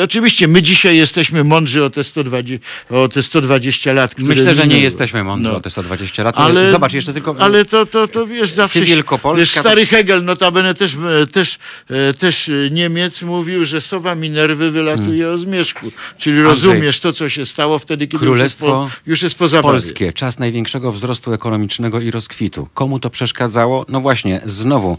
Oczywiście 0.05 0.49
my 0.49 0.63
dzisiaj 0.63 0.97
jesteśmy 0.97 1.45
mądrzy 1.45 1.85
o 1.85 1.91
te 1.91 2.05
120, 2.05 2.67
o 2.91 3.09
te 3.09 3.23
120 3.23 3.93
lat. 3.93 4.19
Myślę, 4.19 4.55
że 4.55 4.67
nie 4.67 4.81
jesteśmy 4.81 5.25
mądrzy 5.25 5.51
No. 5.51 5.57
o 5.57 5.61
te 5.61 5.71
120 5.71 6.23
lat. 6.23 6.35
Ale, 6.39 6.71
Zobacz, 6.71 6.93
jeszcze 6.93 7.13
tylko... 7.13 7.37
Ale 7.39 7.65
to, 7.65 7.87
to, 7.87 8.09
to 8.09 8.27
wiesz, 8.27 8.51
zawsze... 8.51 8.81
Wielkopolska 8.81 9.41
Wiesz, 9.41 9.51
stary 9.51 9.87
Hegel, 9.87 10.25
notabene 10.25 10.75
też, 10.75 10.97
e, 11.23 11.27
też, 11.27 11.59
e, 11.91 12.15
też 12.15 12.49
e, 12.49 12.53
Niemiec 12.71 13.23
mówił, 13.23 13.65
że 13.65 13.81
sowa 13.81 14.15
Minerwy 14.15 14.71
wylatuje 14.71 15.31
o 15.31 15.39
zmierzchu. 15.39 15.93
Czyli 16.19 16.43
rozumiesz 16.43 17.01
to, 17.01 17.13
co 17.13 17.29
się 17.29 17.47
stało 17.47 17.79
wtedy, 17.79 18.07
kiedy 18.07 18.25
Królestwo 18.25 18.67
już 18.67 18.75
jest 18.75 18.95
po, 19.05 19.11
już 19.11 19.23
jest 19.23 19.35
po 19.35 19.49
zabawie. 19.49 19.73
Polskie, 19.73 20.13
czas 20.13 20.39
największego 20.39 20.93
wzrostu 20.93 21.33
ekonomicznego 21.33 22.01
i 22.01 22.11
rozkwitu. 22.11 22.69
Komu 22.75 23.01
to 23.01 23.11
przeszkadzało? 23.11 23.87
No 23.89 24.01
właśnie, 24.01 24.41
znowu 24.45 24.99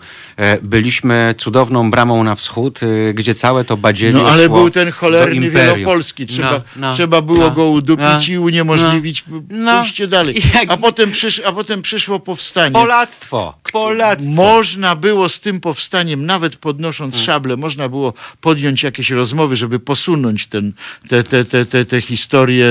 byliśmy 0.62 1.34
cudowną 1.38 1.92
bramą 1.92 2.24
na 2.24 2.36
wschód, 2.36 2.80
gdzie 3.14 3.36
całe 3.36 3.64
to 3.64 3.78
badziewie 3.78 4.14
No 4.14 4.47
ale 4.52 4.60
był 4.60 4.70
ten 4.70 4.92
cholerny 4.92 5.50
wielopolski. 5.50 6.28
Trzeba, 6.28 6.52
No, 6.52 6.62
no, 6.76 6.94
trzeba 6.96 7.22
było 7.22 7.38
no, 7.40 7.52
go 7.52 7.70
udupić 7.70 8.28
no, 8.28 8.34
i 8.34 8.38
uniemożliwić 8.38 9.24
no, 9.28 9.42
no. 9.50 9.80
pójście 9.82 10.08
dalej. 10.08 10.36
Jak- 10.54 10.72
A, 10.72 10.78
potem 10.78 11.12
przysz, 11.12 11.42
a 11.46 11.52
potem 11.52 11.82
przyszło 11.82 12.20
powstanie. 12.20 12.74
Polactwo! 12.74 13.58
Polactwo! 13.72 14.30
Można 14.32 14.96
było 14.96 15.30
z 15.30 15.40
tym 15.40 15.60
powstaniem, 15.62 16.26
nawet 16.26 16.56
podnosząc 16.56 17.14
Mm. 17.16 17.26
szable, 17.26 17.58
można 17.58 17.90
było 17.90 18.14
podjąć 18.42 18.84
jakieś 18.84 19.10
rozmowy, 19.12 19.56
żeby 19.56 19.80
posunąć 19.80 20.46
ten, 20.46 20.74
te, 21.10 21.24
te, 21.24 21.46
te, 21.46 21.66
te, 21.66 21.86
te 21.86 22.02
historie 22.02 22.68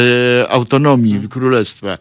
autonomii 0.48 1.16
Mm. 1.16 1.28
królestwa 1.28 1.88
e, 1.88 1.98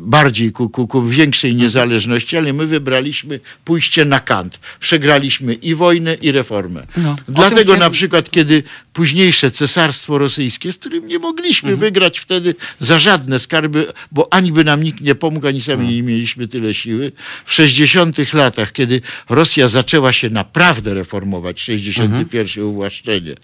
bardziej 0.00 0.52
ku, 0.52 0.68
ku, 0.70 0.86
ku 0.88 1.02
większej 1.06 1.54
niezależności, 1.56 2.36
ale 2.36 2.52
my 2.52 2.66
wybraliśmy 2.66 3.40
pójście 3.64 4.04
na 4.04 4.20
kant. 4.20 4.58
Przegraliśmy 4.80 5.54
i 5.54 5.74
wojnę, 5.74 6.14
i 6.14 6.32
reformę. 6.32 6.86
No. 6.96 7.16
Dlatego 7.28 7.76
na 7.76 7.90
przykład, 7.90 8.30
kiedy 8.30 8.62
późniejsze 9.08 9.50
cesarstwo 9.50 10.18
rosyjskie, 10.18 10.72
z 10.72 10.76
którym 10.76 11.08
nie 11.08 11.18
mogliśmy 11.18 11.70
Mhm. 11.72 11.80
wygrać 11.80 12.18
wtedy 12.18 12.54
za 12.80 12.98
żadne 12.98 13.38
skarby, 13.38 13.86
bo 14.12 14.32
ani 14.32 14.52
by 14.52 14.64
nam 14.64 14.82
nikt 14.82 15.00
nie 15.00 15.14
pomógł, 15.14 15.46
ani 15.46 15.60
sami 15.60 15.78
Mhm. 15.80 15.94
nie 15.96 16.02
mieliśmy 16.02 16.48
tyle 16.48 16.74
siły. 16.74 17.12
W 17.44 17.52
60 17.54 18.32
latach, 18.34 18.72
kiedy 18.72 19.00
Rosja 19.28 19.68
zaczęła 19.68 20.12
się 20.12 20.30
naprawdę 20.30 20.94
reformować, 20.94 21.60
61 21.60 22.40
Mhm. 22.62 22.66
uwłaszczenie, 22.68 23.34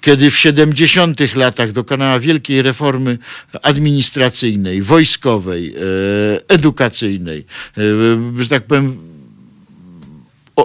kiedy 0.00 0.30
w 0.30 0.38
70 0.38 1.34
latach 1.34 1.72
dokonała 1.72 2.20
wielkiej 2.20 2.62
reformy 2.62 3.18
administracyjnej, 3.62 4.82
wojskowej, 4.82 5.74
e, 5.76 6.48
edukacyjnej, 6.48 7.44
e, 7.78 8.42
że 8.42 8.48
tak 8.48 8.64
powiem, 8.64 8.98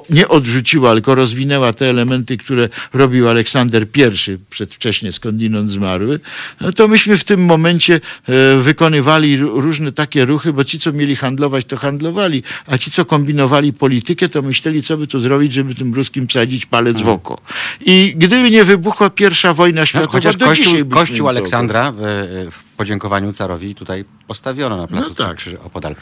nie 0.10 0.28
odrzuciła, 0.28 0.94
tylko 0.94 1.16
rozwinęła 1.16 1.74
te 1.74 1.90
elementy, 1.90 2.38
które 2.38 2.70
robił 2.94 3.30
Aleksander 3.30 3.88
I, 3.96 4.38
przedwcześnie 4.50 5.12
skądinąd 5.12 5.72
zmarły, 5.72 6.20
no 6.62 6.72
to 6.72 6.88
myśmy 6.88 7.18
w 7.18 7.24
tym 7.24 7.46
momencie 7.46 7.96
e, 8.28 8.58
wykonywali 8.58 9.38
różne 9.38 9.92
takie 9.92 10.26
ruchy, 10.26 10.54
bo 10.54 10.64
ci, 10.64 10.80
co 10.80 10.94
mieli 10.94 11.16
handlować, 11.16 11.66
to 11.66 11.78
handlowali, 11.78 12.44
a 12.68 12.78
ci, 12.78 12.92
co 12.92 13.06
kombinowali 13.06 13.74
politykę, 13.74 14.30
to 14.30 14.42
myśleli, 14.42 14.84
co 14.84 14.98
by 14.98 15.08
tu 15.08 15.20
zrobić, 15.20 15.54
żeby 15.54 15.76
tym 15.76 15.94
ruskim 15.94 16.28
wsadzić 16.28 16.66
palec 16.66 17.02
w 17.02 17.08
oko. 17.08 17.40
I 17.86 18.14
gdyby 18.18 18.52
nie 18.52 18.64
wybuchła 18.64 19.10
pierwsza 19.10 19.54
wojna 19.54 19.82
No, 19.82 19.86
światowa, 19.86 20.12
chociaż 20.12 20.36
do 20.36 20.46
kościół, 20.46 20.74
dzisiaj 20.74 20.90
kościół 20.90 21.28
Aleksandra 21.28 21.82
e, 21.82 21.92
e, 21.92 22.52
w 22.52 22.64
podziękowaniu 22.78 23.34
carowi 23.34 23.76
tutaj 23.76 24.06
postawiono 24.28 24.78
na 24.78 24.88
placu 24.88 25.10
No 25.10 25.16
no 25.20 25.26
tak. 25.26 25.38
Krzyży 25.38 25.60
opodal. 25.60 25.96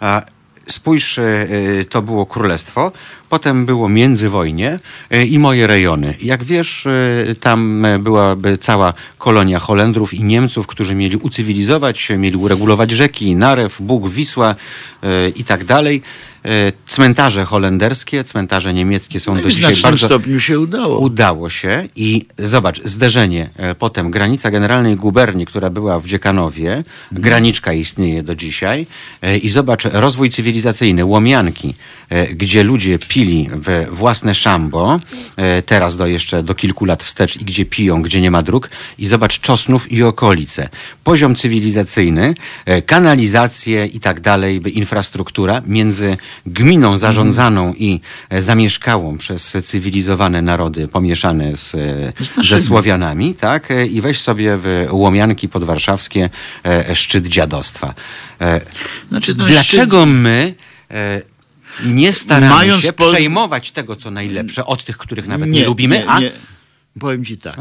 A 0.00 0.22
spójrz, 0.66 1.18
e, 1.18 1.46
to 1.88 2.02
było 2.02 2.26
królestwo, 2.26 2.92
potem 3.28 3.66
było 3.66 3.88
międzywojnie 3.88 4.78
e, 5.10 5.24
i 5.26 5.38
moje 5.38 5.66
rejony. 5.66 6.14
Jak 6.22 6.44
wiesz, 6.44 6.86
e, 6.86 7.34
tam 7.40 7.86
byłaby 8.00 8.58
cała 8.58 8.94
kolonia 9.18 9.58
Holendrów 9.58 10.14
i 10.14 10.24
Niemców, 10.24 10.66
którzy 10.66 10.94
mieli 10.94 11.16
ucywilizować 11.16 12.12
mieli 12.18 12.36
uregulować 12.36 12.90
rzeki, 12.90 13.36
Narew, 13.36 13.82
Bóg, 13.82 14.08
Wisła 14.08 14.54
i 15.36 15.44
tak 15.44 15.64
dalej. 15.64 16.02
E, 16.44 16.72
Cmentarze 16.86 17.44
holenderskie, 17.44 18.24
cmentarze 18.24 18.74
niemieckie 18.74 19.20
są 19.20 19.34
No 19.34 19.42
do 19.42 19.48
i 19.48 19.52
w 19.52 19.54
dzisiaj 19.54 19.74
znacznym 19.74 19.92
bardzo... 19.92 20.06
stopniu 20.06 20.40
się 20.40 20.60
udało. 20.60 20.98
Udało 20.98 21.50
się. 21.50 21.88
I 21.96 22.26
zobacz, 22.38 22.82
zderzenie, 22.84 23.50
e, 23.56 23.74
potem 23.74 24.10
granica 24.10 24.50
Generalnej 24.50 24.96
Guberni, 24.96 25.46
która 25.46 25.70
była 25.70 26.00
w 26.00 26.06
Dziekanowie, 26.06 26.84
graniczka 27.12 27.72
istnieje 27.72 28.22
do 28.22 28.34
dzisiaj. 28.34 28.86
E, 29.22 29.38
i 29.38 29.48
zobacz 29.48 29.84
rozwój 29.84 30.30
cywilizacyjny, 30.30 31.04
łomianki, 31.04 31.74
gdzie 32.34 32.64
ludzie 32.64 32.98
pili 32.98 33.48
we 33.52 33.86
własne 33.90 34.34
szambo, 34.34 35.00
teraz 35.66 35.96
do 35.96 36.06
jeszcze 36.06 36.42
do 36.42 36.54
kilku 36.54 36.84
lat 36.84 37.02
wstecz 37.02 37.36
i 37.36 37.44
gdzie 37.44 37.64
piją, 37.66 38.02
gdzie 38.02 38.20
nie 38.20 38.30
ma 38.30 38.42
dróg. 38.42 38.70
I 38.98 39.06
zobacz 39.06 39.40
Czosnów 39.40 39.92
i 39.92 40.02
okolice. 40.02 40.68
Poziom 41.04 41.34
cywilizacyjny, 41.34 42.34
kanalizacje 42.86 43.86
i 43.86 44.00
tak 44.00 44.20
dalej, 44.20 44.60
infrastruktura 44.74 45.62
między 45.66 46.16
gminą 46.46 46.96
zarządzaną 46.96 47.74
i 47.74 48.00
e, 48.30 48.42
zamieszkałą 48.42 49.18
przez 49.18 49.56
cywilizowane 49.64 50.42
narody 50.42 50.88
pomieszane 50.88 51.56
z, 51.56 51.74
e, 51.74 52.44
ze 52.44 52.58
Słowianami, 52.58 53.34
tak? 53.34 53.70
E, 53.70 53.86
I 53.86 54.00
weź 54.00 54.20
sobie 54.20 54.58
w 54.62 54.86
Łomianki 54.90 55.48
podwarszawskie 55.48 56.30
szczyt 56.94 57.26
dziadostwa. 57.26 57.94
Znaczy, 59.08 59.34
no, 59.34 59.44
Dlaczego 59.44 60.06
my 60.06 60.54
e, 60.90 61.22
nie 61.84 62.12
staramy 62.12 62.54
Mając 62.54 62.82
się 62.82 62.92
po- 62.92 63.08
przejmować 63.12 63.72
tego, 63.72 63.96
co 63.96 64.10
najlepsze 64.10 64.66
od 64.66 64.84
tych, 64.84 64.98
których 64.98 65.26
nawet 65.26 65.48
nie, 65.48 65.64
lubimy, 65.64 65.96
nie, 65.96 66.06
a 66.06 66.20
nie. 66.20 66.32
Powiem 67.00 67.24
ci 67.24 67.38
tak. 67.38 67.60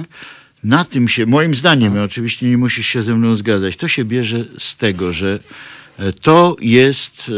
Na 0.63 0.85
tym 0.85 1.09
się, 1.09 1.25
moim 1.25 1.55
zdaniem, 1.55 1.99
oczywiście 1.99 2.49
nie 2.49 2.57
musisz 2.57 2.87
się 2.87 3.01
ze 3.01 3.15
mną 3.15 3.35
zgadzać, 3.35 3.77
to 3.77 3.87
się 3.87 4.05
bierze 4.05 4.45
z 4.59 4.77
tego, 4.77 5.13
że 5.13 5.39
to 6.21 6.55
jest 6.59 7.31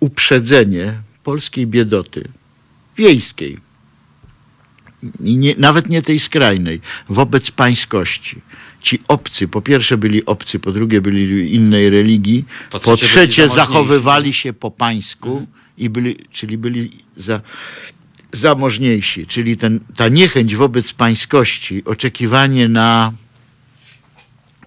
uprzedzenie 0.00 0.92
polskiej 1.24 1.66
biedoty 1.66 2.28
wiejskiej. 2.96 3.58
Nie, 5.20 5.54
nawet 5.58 5.88
nie 5.88 6.02
tej 6.02 6.18
skrajnej, 6.18 6.80
wobec 7.08 7.50
pańskości. 7.50 8.40
Ci 8.82 8.98
obcy, 9.08 9.48
po 9.48 9.62
pierwsze 9.62 9.98
byli 9.98 10.24
obcy, 10.24 10.58
po 10.58 10.72
drugie 10.72 11.00
byli 11.00 11.54
innej 11.54 11.90
religii, 11.90 12.44
Po 12.70 12.80
po, 12.80 12.96
trzecie 12.96 13.48
zachowywali 13.48 14.34
się 14.34 14.52
po 14.52 14.70
pańsku, 14.70 15.46
i 15.80 15.90
byli, 15.90 16.16
czyli 16.32 16.58
byli 16.58 16.90
za, 17.16 17.40
zamożniejsi. 18.32 19.26
Czyli 19.26 19.56
ten, 19.56 19.80
ta 19.96 20.08
niechęć 20.08 20.56
wobec 20.56 20.92
pańskości, 20.92 21.84
oczekiwanie 21.84 22.68
na 22.68 23.12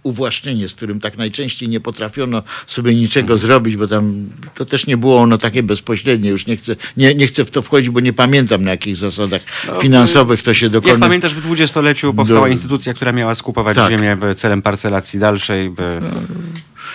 uwłaszczenie, 0.04 0.68
z 0.68 0.74
którym 0.76 0.99
tak 0.99 1.18
najczęściej 1.18 1.70
nie 1.70 1.80
potrafiono 1.80 2.43
sobie 2.68 2.95
niczego 2.95 3.38
zrobić, 3.38 3.76
bo 3.78 3.88
tam 3.88 4.30
to 4.56 4.66
też 4.66 4.88
nie 4.88 4.97
było 4.97 5.22
ono 5.22 5.38
takie 5.38 5.64
bezpośrednie. 5.64 6.30
Już 6.30 6.45
nie 6.47 6.58
chcę, 6.58 6.76
nie, 6.97 7.16
nie 7.16 7.28
chcę 7.28 7.45
w 7.45 7.51
to 7.51 7.62
wchodzić, 7.62 7.89
bo 7.89 7.99
nie 7.99 8.14
pamiętam 8.14 8.64
na 8.64 8.72
jakich 8.72 8.95
zasadach 8.95 9.41
finansowych 9.82 10.43
to 10.43 10.54
się 10.54 10.66
Jak 10.66 10.74
dokona. 10.74 10.99
pamiętasz, 11.06 11.34
w 11.36 11.41
dwudziestoleciu 11.41 12.14
powstała 12.14 12.41
Do- 12.47 12.51
instytucja, 12.51 12.93
która 12.93 13.12
miała 13.12 13.36
skupować 13.36 13.76
Tak. 13.76 13.91
ziemię 13.91 14.18
celem 14.36 14.62
parcelacji 14.62 15.20
dalszej. 15.20 15.70
By... 15.70 15.99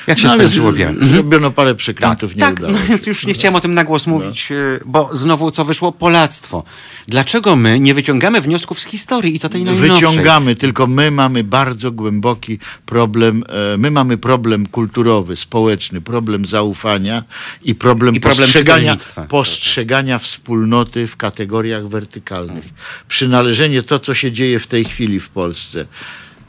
Jak 0.07 0.19
się 0.19 0.27
No, 0.27 0.35
skończyło, 0.35 0.73
wiemy. 0.73 1.07
Zrobiono 1.07 1.51
parę 1.51 1.71
Tak, 1.71 1.79
przekrętów, 1.79 2.37
nie 2.37 2.41
tak 2.41 2.59
udało 2.59 2.73
no 2.73 2.79
więc 2.89 3.07
już 3.07 3.27
nie 3.27 3.35
chciałem 3.35 3.55
o 3.57 3.61
tym 3.61 3.75
na 3.75 3.85
głos 3.85 4.07
mówić, 4.07 4.53
e, 4.53 4.55
bo 4.87 5.11
znowu 5.13 5.51
co 5.51 5.65
wyszło? 5.65 5.93
Polactwo. 5.93 6.65
Dlaczego 7.09 7.57
my 7.57 7.81
nie 7.81 7.95
wyciągamy 7.95 8.41
wniosków 8.41 8.81
z 8.81 8.85
historii 8.85 9.37
i 9.37 9.41
to 9.41 9.49
tej 9.49 9.65
najnowszej? 9.65 9.91
Wyciągamy, 9.91 10.57
tylko 10.57 10.87
my 10.87 11.11
mamy 11.11 11.45
bardzo 11.45 11.93
głęboki 11.93 12.59
problem, 12.87 13.45
e, 13.75 13.77
my 13.77 13.91
mamy 13.91 14.19
problem 14.19 14.67
kulturowy, 14.67 15.37
społeczny, 15.37 16.01
problem 16.01 16.47
zaufania 16.47 17.25
i 17.63 17.75
problem, 17.75 18.15
I 18.15 18.21
problem 18.21 18.47
postrzegania, 18.47 18.97
postrzegania 19.29 20.19
wspólnoty 20.19 21.07
w 21.07 21.17
kategoriach 21.17 21.89
wertykalnych. 21.89 22.65
Przynależenie 23.09 23.83
to, 23.83 24.01
co 24.01 24.15
się 24.15 24.33
dzieje 24.33 24.59
w 24.59 24.67
tej 24.67 24.85
chwili 24.85 25.21
w 25.21 25.29
Polsce. 25.29 25.87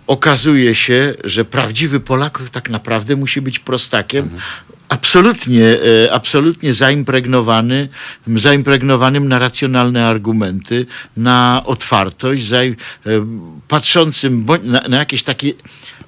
Okazuje 0.10 0.76
się, 0.76 1.14
że 1.24 1.45
prawdziwy 1.45 1.99
Polak 1.99 2.41
tak 2.51 2.70
naprawdę 2.70 3.16
musi 3.16 3.41
być 3.41 3.60
prostakiem, 3.60 4.30
absolutnie, 4.89 5.66
e, 5.66 6.14
absolutnie 6.14 6.74
zaimpregnowany, 6.74 7.89
zaimpregnowanym 8.36 9.28
na 9.28 9.39
racjonalne 9.39 10.07
argumenty, 10.07 10.86
na 11.18 11.62
otwartość, 11.66 12.47
za, 12.47 12.57
e, 12.64 12.76
patrzącym 13.68 14.45
na, 14.64 14.82
na 14.82 14.97
jakieś 14.97 15.24
takie 15.24 15.53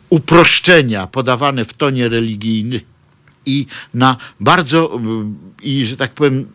uproszczenia 0.10 1.08
podawane 1.08 1.66
w 1.66 1.74
tonie 1.74 2.10
religijnym 2.10 2.82
i 3.46 3.66
na 3.94 4.18
bardzo, 4.40 5.00
i 5.62 5.86
że 5.86 5.98
tak 5.98 6.12
powiem, 6.12 6.48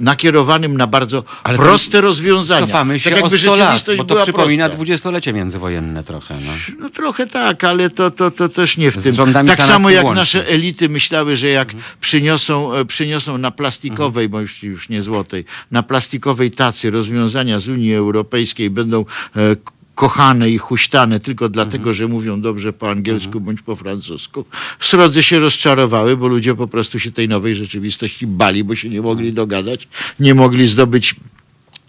nakierowanym 0.00 0.76
na 0.76 0.86
bardzo 0.86 1.24
Ale 1.44 1.58
proste 1.58 2.00
rozwiązania. 2.00 2.66
Cofamy 2.66 2.98
się 2.98 3.10
tak 3.10 3.18
o 3.18 3.22
jakby 3.22 3.38
100 3.38 3.56
lat, 3.56 3.84
bo 3.96 4.04
to 4.04 4.22
przypomina 4.22 4.64
prosta. 4.64 4.76
dwudziestolecie 4.76 5.32
międzywojenne 5.32 6.04
trochę. 6.04 6.34
No. 6.46 6.52
No 6.80 6.90
trochę 6.90 7.26
tak, 7.26 7.64
ale 7.64 7.90
to, 7.90 8.10
to, 8.10 8.30
to 8.30 8.48
też 8.48 8.76
nie 8.76 8.90
w 8.90 9.00
Z 9.00 9.16
tym. 9.16 9.32
Tak 9.32 9.56
samo 9.56 9.90
jak 9.90 10.04
łącznie. 10.04 10.20
nasze 10.20 10.48
elity 10.48 10.88
myślały, 10.88 11.36
że 11.36 11.48
jak 11.48 11.72
przyniosą, 12.00 12.74
e, 12.74 12.84
przyniosą 12.84 13.38
na 13.38 13.50
plastikowej, 13.50 14.28
bo 14.28 14.40
już, 14.40 14.62
już 14.62 14.88
nie 14.88 15.02
złotej, 15.02 15.44
na 15.70 15.82
plastikowej 15.82 16.50
tacy 16.50 16.90
rozwiązania 16.90 17.58
z 17.58 17.68
Unii 17.68 17.94
Europejskiej 17.94 18.70
będą 18.70 19.04
e, 19.36 19.56
kochane 19.98 20.50
i 20.50 20.58
huśtane 20.58 21.20
tylko 21.20 21.48
dlatego, 21.48 21.92
że 21.92 22.08
mówią 22.08 22.40
dobrze 22.40 22.72
po 22.72 22.90
angielsku 22.90 23.40
bądź 23.40 23.62
po 23.62 23.76
francusku. 23.76 24.44
Srodze 24.80 25.22
się 25.22 25.38
rozczarowały, 25.38 26.16
bo 26.16 26.28
ludzie 26.28 26.54
po 26.54 26.68
prostu 26.68 26.98
się 26.98 27.12
tej 27.12 27.28
nowej 27.28 27.54
rzeczywistości 27.54 28.26
bali, 28.26 28.64
bo 28.64 28.74
się 28.74 28.88
nie 28.88 29.02
mogli 29.02 29.32
dogadać, 29.32 29.88
nie 30.20 30.34
mogli 30.34 30.66
zdobyć 30.66 31.14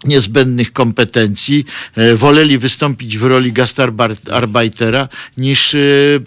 niezbędnych 0.04 0.72
kompetencji, 0.72 1.64
e, 1.96 2.16
woleli 2.16 2.58
wystąpić 2.58 3.18
w 3.18 3.22
roli 3.22 3.52
gastarbeitera 3.52 5.08
niż 5.36 5.74
e, 5.74 5.78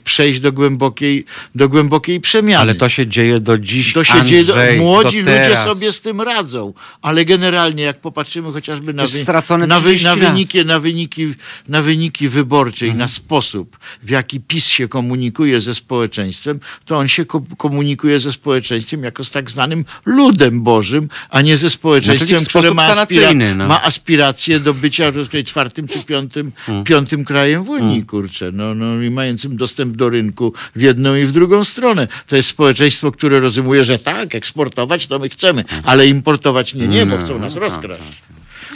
przejść 0.03 0.39
do 0.39 0.51
głębokiej, 0.51 1.25
do 1.55 1.69
głębokiej 1.69 2.21
przemiany. 2.21 2.61
Ale 2.61 2.75
to 2.75 2.89
się 2.89 3.07
dzieje 3.07 3.39
do 3.39 3.57
dziś, 3.57 3.93
To 3.93 4.03
się 4.03 4.13
Andrzej, 4.13 4.45
dzieje, 4.45 4.77
do, 4.77 4.83
młodzi 4.83 5.19
ludzie 5.19 5.57
sobie 5.63 5.93
z 5.93 6.01
tym 6.01 6.21
radzą, 6.21 6.73
ale 7.01 7.25
generalnie 7.25 7.83
jak 7.83 8.01
popatrzymy 8.01 8.51
chociażby 8.51 8.93
na, 8.93 9.03
wy, 9.05 9.67
na, 9.67 9.79
wy, 9.79 9.89
30 9.95 10.05
na, 10.05 10.15
wyniki, 10.15 10.65
na, 10.65 10.79
wyniki, 10.79 11.35
na 11.67 11.81
wyniki 11.81 12.29
wyborcze 12.29 12.85
Mhm. 12.85 12.95
i 12.95 12.99
na 12.99 13.07
sposób, 13.07 13.77
w 14.03 14.09
jaki 14.09 14.39
PiS 14.39 14.65
się 14.65 14.87
komunikuje 14.87 15.61
ze 15.61 15.75
społeczeństwem, 15.75 16.59
to 16.85 16.97
on 16.97 17.07
się 17.07 17.25
ko 17.25 17.43
komunikuje 17.57 18.19
ze 18.19 18.31
społeczeństwem 18.31 19.03
jako 19.03 19.23
z 19.23 19.31
tak 19.31 19.49
zwanym 19.49 19.85
ludem 20.05 20.61
Bożym, 20.61 21.09
a 21.29 21.41
nie 21.41 21.57
ze 21.57 21.69
społeczeństwem, 21.69 22.39
Znaczy 22.39 22.49
które 22.49 22.73
ma, 22.73 22.83
aspira 22.83 22.95
sanacyjny, 22.95 23.55
no. 23.63 23.69
ma 23.69 23.83
aspiracje 23.83 24.59
do 24.59 24.73
bycia 24.73 25.11
rozumiem, 25.11 25.45
czwartym 25.45 25.87
czy 25.87 26.03
piątym, 26.03 26.51
Mm. 26.67 26.83
piątym 26.83 27.25
krajem 27.25 27.63
w 27.63 27.69
Unii, 27.69 28.05
kurczę, 28.05 28.51
no, 28.53 28.75
no 28.75 29.01
i 29.01 29.09
mającym 29.09 29.57
dostęp 29.57 29.97
do 29.97 30.09
rynku 30.09 30.53
w 30.75 30.81
jedną 30.81 31.15
i 31.15 31.25
w 31.25 31.31
drugą 31.31 31.63
stronę. 31.63 32.07
To 32.27 32.35
jest 32.35 32.49
społeczeństwo, 32.49 33.11
które 33.11 33.39
rozumuje, 33.39 33.83
że 33.83 33.99
tak, 33.99 34.35
eksportować 34.35 35.07
to 35.07 35.19
my 35.19 35.29
chcemy, 35.29 35.65
ale 35.83 36.07
importować 36.07 36.73
nie, 36.73 36.87
nie, 36.87 37.05
bo 37.05 37.17
chcą 37.17 37.39
nas 37.39 37.55
rozkraść. 37.55 38.01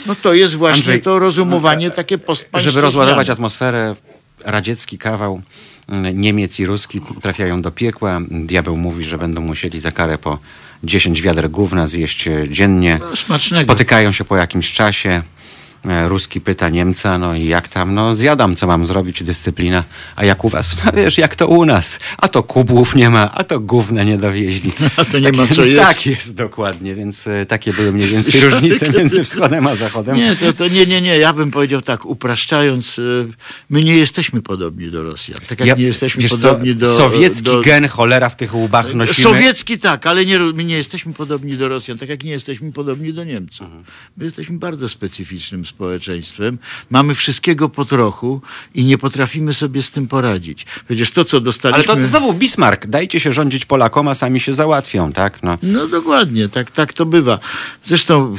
No 0.06 0.14
to 0.14 0.34
jest 0.34 0.54
właśnie 0.54 0.74
Andrzej, 0.74 1.02
to 1.02 1.18
rozumowanie 1.18 1.90
takie 1.90 2.18
postpaństwowe. 2.18 2.62
Żeby 2.62 2.80
rozładować 2.80 3.30
atmosferę, 3.30 3.96
radziecki 4.44 4.98
kawał 4.98 5.32
mm, 5.32 5.42
Niemiec 6.14 6.60
i 6.60 6.66
Ruski 6.66 7.00
trafiają 7.22 7.62
do 7.62 7.70
piekła. 7.70 8.20
Diabeł 8.30 8.76
mówi, 8.76 9.04
że 9.04 9.18
będą 9.18 9.40
musieli 9.40 9.80
za 9.80 9.92
karę 9.92 10.18
po 10.18 10.38
10 10.84 11.22
wiader 11.22 11.50
gówna 11.50 11.86
zjeść 11.86 12.28
e, 12.28 12.48
dziennie. 12.50 13.00
No. 13.28 13.38
Spotykają 13.62 14.12
się 14.12 14.24
po 14.24 14.36
jakimś 14.36 14.72
czasie. 14.72 15.22
E, 15.84 16.08
Ruski 16.08 16.40
pyta 16.40 16.68
Niemca, 16.68 17.18
no 17.18 17.34
i 17.34 17.44
jak 17.44 17.68
tam? 17.68 17.94
No 17.94 18.14
zjadam, 18.14 18.56
co 18.56 18.66
mam 18.66 18.86
zrobić, 18.86 19.22
dyscyplina. 19.22 19.84
A 20.16 20.24
jak 20.24 20.44
u 20.44 20.48
was? 20.48 20.76
No 20.84 20.92
wiesz, 20.92 21.18
jak 21.18 21.36
to 21.36 21.48
u 21.48 21.64
nas. 21.64 22.00
A 22.18 22.28
to 22.28 22.42
kubłów 22.42 22.94
nie 22.94 23.10
ma, 23.10 23.30
a 23.34 23.44
to 23.44 23.60
gówna 23.60 24.02
nie 24.02 24.18
dowieźli. 24.18 24.72
A 24.96 25.04
to 25.04 25.18
nie 25.18 25.32
ma 25.32 25.46
co 25.46 25.64
jeść. 25.64 25.76
Tak 25.82 26.06
jest, 26.06 26.34
dokładnie. 26.34 26.94
Więc 26.94 27.26
e, 27.26 27.46
takie 27.46 27.72
były 27.72 27.92
mniej 27.92 28.08
więcej 28.08 28.40
różnice 28.50 28.90
między 28.90 29.24
wschodem 29.24 29.66
a 29.66 29.74
zachodem. 29.74 30.16
Nie, 30.16 30.36
to, 30.36 30.52
to 30.52 30.68
nie, 30.68 30.86
nie, 30.86 31.00
nie. 31.00 31.18
Ja 31.18 31.32
bym 31.32 31.50
powiedział 31.50 31.82
tak, 31.82 32.06
upraszczając, 32.06 32.98
y, 32.98 33.28
my 33.70 33.82
nie 33.82 33.96
jesteśmy 33.96 34.42
podobni 34.42 34.90
do 34.90 35.02
Rosjan. 35.02 35.40
Tak 35.48 35.60
jak 35.60 35.68
Ja- 35.68 35.74
nie 35.74 35.84
jesteśmy 35.84 36.22
wiesz 36.22 36.32
co, 36.32 36.48
podobni 36.48 36.74
do... 36.74 36.86
Sowiecki 36.86 37.42
do, 37.42 37.60
gen 37.60 37.88
cholera 37.88 38.28
w 38.28 38.36
tych 38.36 38.54
łbach 38.54 38.94
nosimy. 38.94 39.28
Sowiecki 39.28 39.78
tak, 39.78 40.06
ale 40.06 40.26
nie, 40.26 40.38
my 40.38 40.64
nie 40.64 40.76
jesteśmy 40.76 41.12
podobni 41.12 41.56
do 41.56 41.68
Rosjan, 41.68 41.98
tak 41.98 42.08
jak 42.08 42.24
nie 42.24 42.30
jesteśmy 42.30 42.72
podobni 42.72 43.12
do 43.12 43.24
Niemców. 43.24 43.66
My 44.16 44.24
jesteśmy 44.24 44.58
bardzo 44.58 44.88
specyficznym 44.88 45.64
społeczeństwem. 45.68 46.58
Mamy 46.90 47.14
wszystkiego 47.14 47.68
po 47.68 47.84
trochu 47.84 48.40
i 48.74 48.84
nie 48.84 48.98
potrafimy 48.98 49.54
sobie 49.54 49.82
z 49.82 49.90
tym 49.90 50.08
poradzić. 50.08 50.66
Przecież 50.86 51.10
to, 51.10 51.24
co 51.24 51.36
Ale 51.36 51.44
dostaliśmy... 51.44 51.94
to 51.94 52.06
znowu 52.06 52.32
Bismarck. 52.32 52.86
Dajcie 52.86 53.20
się 53.20 53.32
rządzić 53.32 53.64
Polakom, 53.64 54.08
a 54.08 54.14
sami 54.14 54.40
się 54.40 54.54
załatwią, 54.54 55.12
tak? 55.12 55.42
No. 55.42 55.58
No 55.62 55.86
dokładnie, 55.86 56.48
tak, 56.48 56.70
tak 56.70 56.92
to 56.92 57.06
bywa. 57.06 57.38
Zresztą 57.84 58.36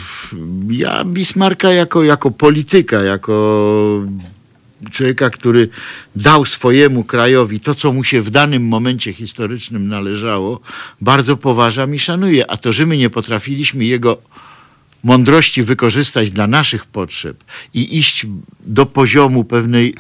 ja 0.70 1.04
Bismarcka 1.04 1.72
jako, 1.72 2.04
jako 2.04 2.32
polityka, 2.32 3.04
jako 3.04 4.02
człowieka, 4.92 5.30
który 5.30 5.70
dał 6.16 6.46
swojemu 6.46 7.04
krajowi 7.04 7.60
to, 7.60 7.76
co 7.76 7.94
mu 7.94 8.04
się 8.04 8.22
w 8.22 8.30
danym 8.30 8.68
momencie 8.68 9.14
historycznym 9.14 9.88
należało, 9.88 10.60
bardzo 11.02 11.38
poważam 11.38 11.96
i 11.96 12.00
szanuję. 12.00 12.52
A 12.52 12.58
to, 12.58 12.74
że 12.74 12.86
my 12.86 12.98
nie 12.98 13.10
potrafiliśmy 13.10 13.86
jego 13.86 14.18
mądrości 15.04 15.64
wykorzystać 15.64 16.32
dla 16.32 16.48
naszych 16.48 16.86
potrzeb 16.86 17.44
i 17.74 17.98
iść 17.98 18.26
do 18.60 18.86
poziomu 18.86 19.44
pewnej 19.44 19.96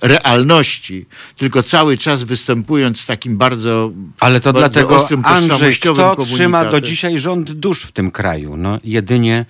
realności, 0.00 1.06
tylko 1.36 1.62
cały 1.62 1.98
czas 1.98 2.22
występując 2.22 3.00
z 3.00 3.06
takim 3.06 3.36
bardzo 3.36 3.92
Ale 4.20 4.40
to 4.40 4.52
bardzo 4.52 4.68
dlatego, 4.68 5.02
ostrym, 5.02 5.22
Andrzej, 5.24 5.76
kto 5.76 6.16
trzyma 6.24 6.64
do 6.64 6.80
dzisiaj 6.80 7.18
rząd 7.18 7.52
dusz 7.52 7.82
w 7.82 7.92
tym 7.92 8.10
kraju? 8.10 8.56
No 8.56 8.78
jedynie 8.84 9.44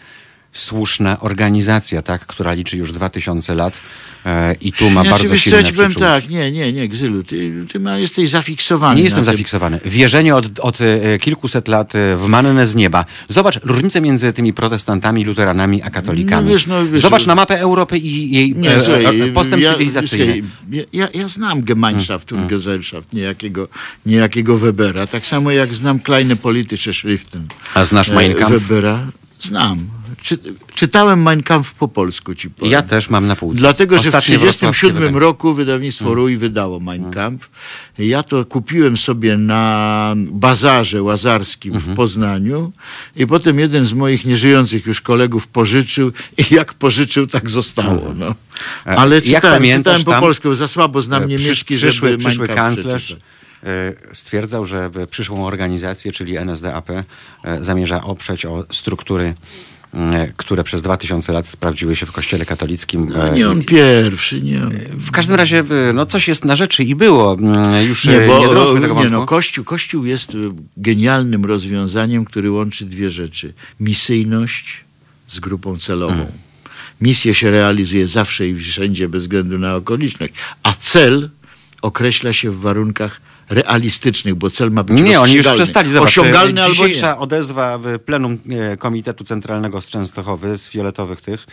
słuszna 0.53 1.21
organizacja, 1.21 2.03
tak, 2.03 2.27
która 2.27 2.53
liczy 2.53 2.77
już 2.77 2.93
2000 2.93 3.55
lat 3.55 3.81
e, 4.27 4.55
i 4.61 4.73
tu 4.73 4.91
ma 4.91 5.05
Ja 5.05 5.11
bardzo 5.11 5.29
wiesz 5.29 5.39
co, 5.39 5.51
silne 5.51 5.63
ja 5.63 5.73
powiem 5.73 5.95
tak, 5.95 6.29
nie, 6.29 6.51
nie, 6.51 6.73
nie, 6.73 6.89
Gzylu, 6.89 7.23
ty, 7.23 7.67
ty 7.73 7.81
ma, 7.81 7.99
jesteś 7.99 8.31
zafiksowany. 8.31 8.97
Nie 8.97 9.03
jestem 9.03 9.25
tym. 9.25 9.33
zafiksowany. 9.33 9.81
Wierzenie 9.85 10.35
od, 10.37 10.61
od 10.61 10.79
e, 10.81 11.19
kilkuset 11.19 11.69
lat 11.69 11.95
e, 11.95 12.17
w 12.17 12.27
mannę 12.27 12.67
z 12.67 12.75
nieba. 12.75 13.05
Zobacz 13.29 13.61
różnicę 13.63 14.01
między 14.01 14.33
tymi 14.33 14.53
protestantami, 14.53 15.25
luteranami, 15.25 15.83
a 15.83 15.91
katolikami. 15.91 16.47
No 16.47 16.53
wiesz, 16.53 16.67
no 16.67 16.87
wiesz, 16.87 17.01
Zobacz 17.01 17.27
na 17.27 17.35
mapę 17.35 17.61
Europy 17.61 17.99
i 17.99 18.31
jej 18.31 18.55
Nie, 18.57 18.71
e, 18.77 18.85
słuchaj, 18.85 19.21
e, 19.21 19.33
postęp 19.33 19.63
ja, 19.63 19.73
cywilizacyjny. 19.73 20.43
słuchaj, 20.43 20.87
Ja, 20.93 21.09
ja, 21.15 21.29
znam 21.29 21.63
Gemeinschaft 21.63 22.33
Mm, 22.33 22.43
und 22.43 22.51
Gesellschaft, 22.51 23.13
niejakiego, 23.13 23.69
niejakiego 24.07 24.59
Webera. 24.59 25.07
Tak 25.07 25.27
samo 25.27 25.51
jak 25.51 25.75
znam 25.75 26.01
Kleine 26.01 26.37
Politische 26.37 26.95
Schriften. 26.95 27.47
A 27.75 27.85
znasz 27.85 28.11
Mein 28.11 28.35
Kampf? 28.35 28.63
Webera. 28.69 29.07
Znam. 29.41 30.00
Czy, 30.23 30.39
czytałem 30.75 31.23
Mein 31.23 31.43
Kampf 31.43 31.75
po 31.75 31.89
polsku 31.89 32.35
ci 32.35 32.51
powiem. 32.51 32.73
Ja 32.73 32.83
też 32.83 33.11
mam 33.11 33.27
na 33.27 33.37
półce. 33.37 33.59
Dlatego, 33.59 33.99
że 33.99 34.03
w 34.03 34.07
Ostatnie 34.07 34.39
wrocławskie 34.39 34.71
1937 34.87 35.03
wydanie. 35.03 35.21
roku 35.21 35.55
wydawnictwo 35.55 36.15
Rój 36.15 36.37
wydało 36.37 36.81
Mein 36.81 37.11
Kampf. 37.11 37.51
Ja 37.99 38.23
to 38.23 38.45
kupiłem 38.45 38.97
sobie 38.99 39.37
na 39.37 40.15
bazarze 40.17 41.03
łazarskim 41.03 41.73
w 41.73 41.95
Poznaniu 41.95 42.73
i 43.17 43.27
potem 43.27 43.59
jeden 43.59 43.87
z 43.87 43.93
moich 43.93 44.25
nieżyjących 44.25 44.87
już 44.87 45.01
kolegów 45.01 45.47
pożyczył 45.47 46.13
i 46.39 46.55
jak 46.55 46.75
pożyczył, 46.75 47.27
tak 47.27 47.51
zostało. 47.51 48.15
No. 48.17 48.35
E, 48.87 48.97
Ale 48.97 49.15
jak 49.17 49.25
czytałem, 49.25 49.57
pamiętasz, 49.59 49.99
czytałem 49.99 50.21
po 50.21 50.27
polsku, 50.27 50.55
za 50.55 50.69
słabo 50.69 51.03
znam 51.03 51.23
E, 51.23 51.27
niemiecki, 51.27 51.65
przysz, 51.65 51.65
przyszły, 51.65 52.09
żeby 52.09 52.19
przyszły 52.25 52.47
Mein 52.47 52.57
Kampf 52.57 52.77
kanclerz 52.83 53.05
przeczytać. 53.05 53.25
e, 53.65 54.15
stwierdzał, 54.15 54.67
że 54.67 54.91
przyszłą 55.11 55.47
organizację, 55.47 56.13
czyli 56.13 56.37
NSDAP, 56.37 56.89
zamierza 57.61 58.03
oprzeć 58.05 58.47
o 58.47 58.65
struktury, 58.71 59.35
które 60.37 60.65
przez 60.65 60.83
2000 60.83 61.33
lat 61.33 61.47
sprawdziły 61.47 61.97
się 61.97 62.07
w 62.07 62.13
kościele 62.13 62.47
katolickim. 62.47 63.09
No, 63.09 63.29
e, 63.29 63.33
nie 63.33 63.51
on 63.51 63.65
pierwszy, 63.65 64.41
nie 64.41 64.63
on. 64.63 64.71
W 64.93 65.11
każdym 65.11 65.37
razie, 65.37 65.65
e, 65.89 65.93
no 65.93 66.07
coś 66.07 66.29
jest 66.29 66.45
na 66.45 66.57
rzeczy 66.57 66.85
i 66.85 66.95
było. 66.95 67.37
Już 67.89 68.05
Nie, 68.05 68.19
nie, 68.19 68.27
bo 68.27 68.39
nie 68.39 68.49
drążmy 68.49 68.81
tego 68.81 68.95
nie, 68.95 69.01
wątku. 69.01 69.21
no, 69.21 69.27
kościół, 69.27 69.65
kościół 69.65 70.05
jest 70.05 70.33
genialnym 70.77 71.45
rozwiązaniem, 71.45 72.25
który 72.25 72.51
łączy 72.51 72.87
dwie 72.87 73.11
rzeczy. 73.11 73.53
Misyjność 73.81 74.85
z 75.29 75.41
grupą 75.41 75.79
celową. 75.79 76.15
Mm. 76.15 76.27
Misję 77.01 77.35
się 77.35 77.51
realizuje 77.51 78.07
zawsze 78.07 78.49
i 78.49 78.55
wszędzie 78.55 79.09
bez 79.09 79.23
względu 79.23 79.59
na 79.59 79.77
okoliczność, 79.77 80.33
a 80.63 80.73
cel 80.73 81.31
określa 81.83 82.33
się 82.33 82.51
w 82.51 82.61
warunkach 82.61 83.21
realistycznych, 83.51 84.35
bo 84.35 84.51
cel 84.51 84.71
ma 84.71 84.83
być 84.85 85.03
Nie, 85.03 85.21
oni 85.21 85.35
już 85.35 85.47
przestali. 85.49 85.91
Zobacz, 85.91 86.09
Osiągalny 86.09 86.61
e, 86.61 86.65
albo 86.65 86.75
dzisiejsza 86.75 87.13
nie. 87.13 87.19
odezwa 87.19 87.79
w 87.79 87.99
plenum 87.99 88.39
e, 88.51 88.77
Komitetu 88.77 89.25
Centralnego 89.25 89.81
z 89.81 89.91
Częstochowy, 89.91 90.59
z 90.59 90.69
fioletowych 90.69 91.21
tych, 91.21 91.47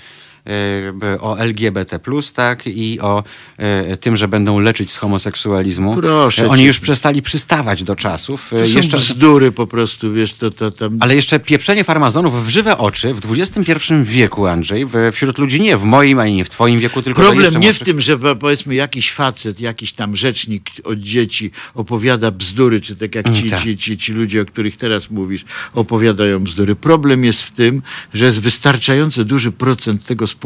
o 1.21 1.37
LGBT+, 1.39 1.99
tak, 2.35 2.67
i 2.67 2.99
o 2.99 3.23
e, 3.57 3.97
tym, 3.97 4.17
że 4.17 4.27
będą 4.27 4.59
leczyć 4.59 4.91
z 4.91 4.97
homoseksualizmu. 4.97 5.95
Proszę 5.95 6.43
E, 6.45 6.49
Oni 6.49 6.61
cię. 6.61 6.67
już 6.67 6.79
przestali 6.79 7.21
przystawać 7.21 7.83
do 7.83 7.95
czasów. 7.95 8.53
E, 8.53 8.59
To 8.59 8.67
są 8.67 8.77
Jeszcze, 8.77 8.97
bzdury 8.97 9.51
po 9.51 9.67
prostu, 9.67 10.13
wiesz, 10.13 10.33
to, 10.33 10.51
to 10.51 10.71
tam... 10.71 10.97
ale 10.99 11.15
jeszcze 11.15 11.39
pieprzenie 11.39 11.83
farmazonów 11.83 12.45
w 12.45 12.49
żywe 12.49 12.77
oczy 12.77 13.13
w 13.13 13.31
XXI 13.39 13.73
wieku, 14.03 14.47
Andrzej, 14.47 14.85
wśród 15.11 15.37
ludzi 15.37 15.61
nie 15.61 15.77
w 15.77 15.83
moim, 15.83 16.19
ani 16.19 16.35
nie 16.35 16.45
w 16.45 16.49
twoim 16.49 16.79
wieku, 16.79 17.01
tylko 17.01 17.21
Problem 17.21 17.57
nie 17.59 17.73
w 17.73 17.79
tym, 17.79 18.01
że 18.01 18.17
po- 18.19 18.35
powiedzmy 18.35 18.75
jakiś 18.75 19.11
facet, 19.11 19.59
jakiś 19.59 19.93
tam 19.93 20.15
rzecznik 20.15 20.69
od 20.83 20.99
dzieci 20.99 21.51
opowiada 21.75 22.31
bzdury, 22.31 22.81
czy 22.81 22.95
tak 22.95 23.15
jak 23.15 23.25
ci, 23.25 23.37
Mm, 23.37 23.49
tak. 23.49 23.63
ci, 23.63 23.77
ci, 23.77 23.97
ci 23.97 24.13
ludzie, 24.13 24.41
o 24.41 24.45
których 24.45 24.77
teraz 24.77 25.09
mówisz, 25.09 25.45
opowiadają 25.73 26.39
bzdury. 26.39 26.75
Problem 26.75 27.25
jest 27.25 27.41
w 27.41 27.51
tym, 27.51 27.81
że 28.13 28.25
jest 28.25 28.39
wystarczająco 28.39 29.23
duży 29.25 29.51
procent 29.51 30.05
tego 30.05 30.27
społeczeństwa, 30.27 30.36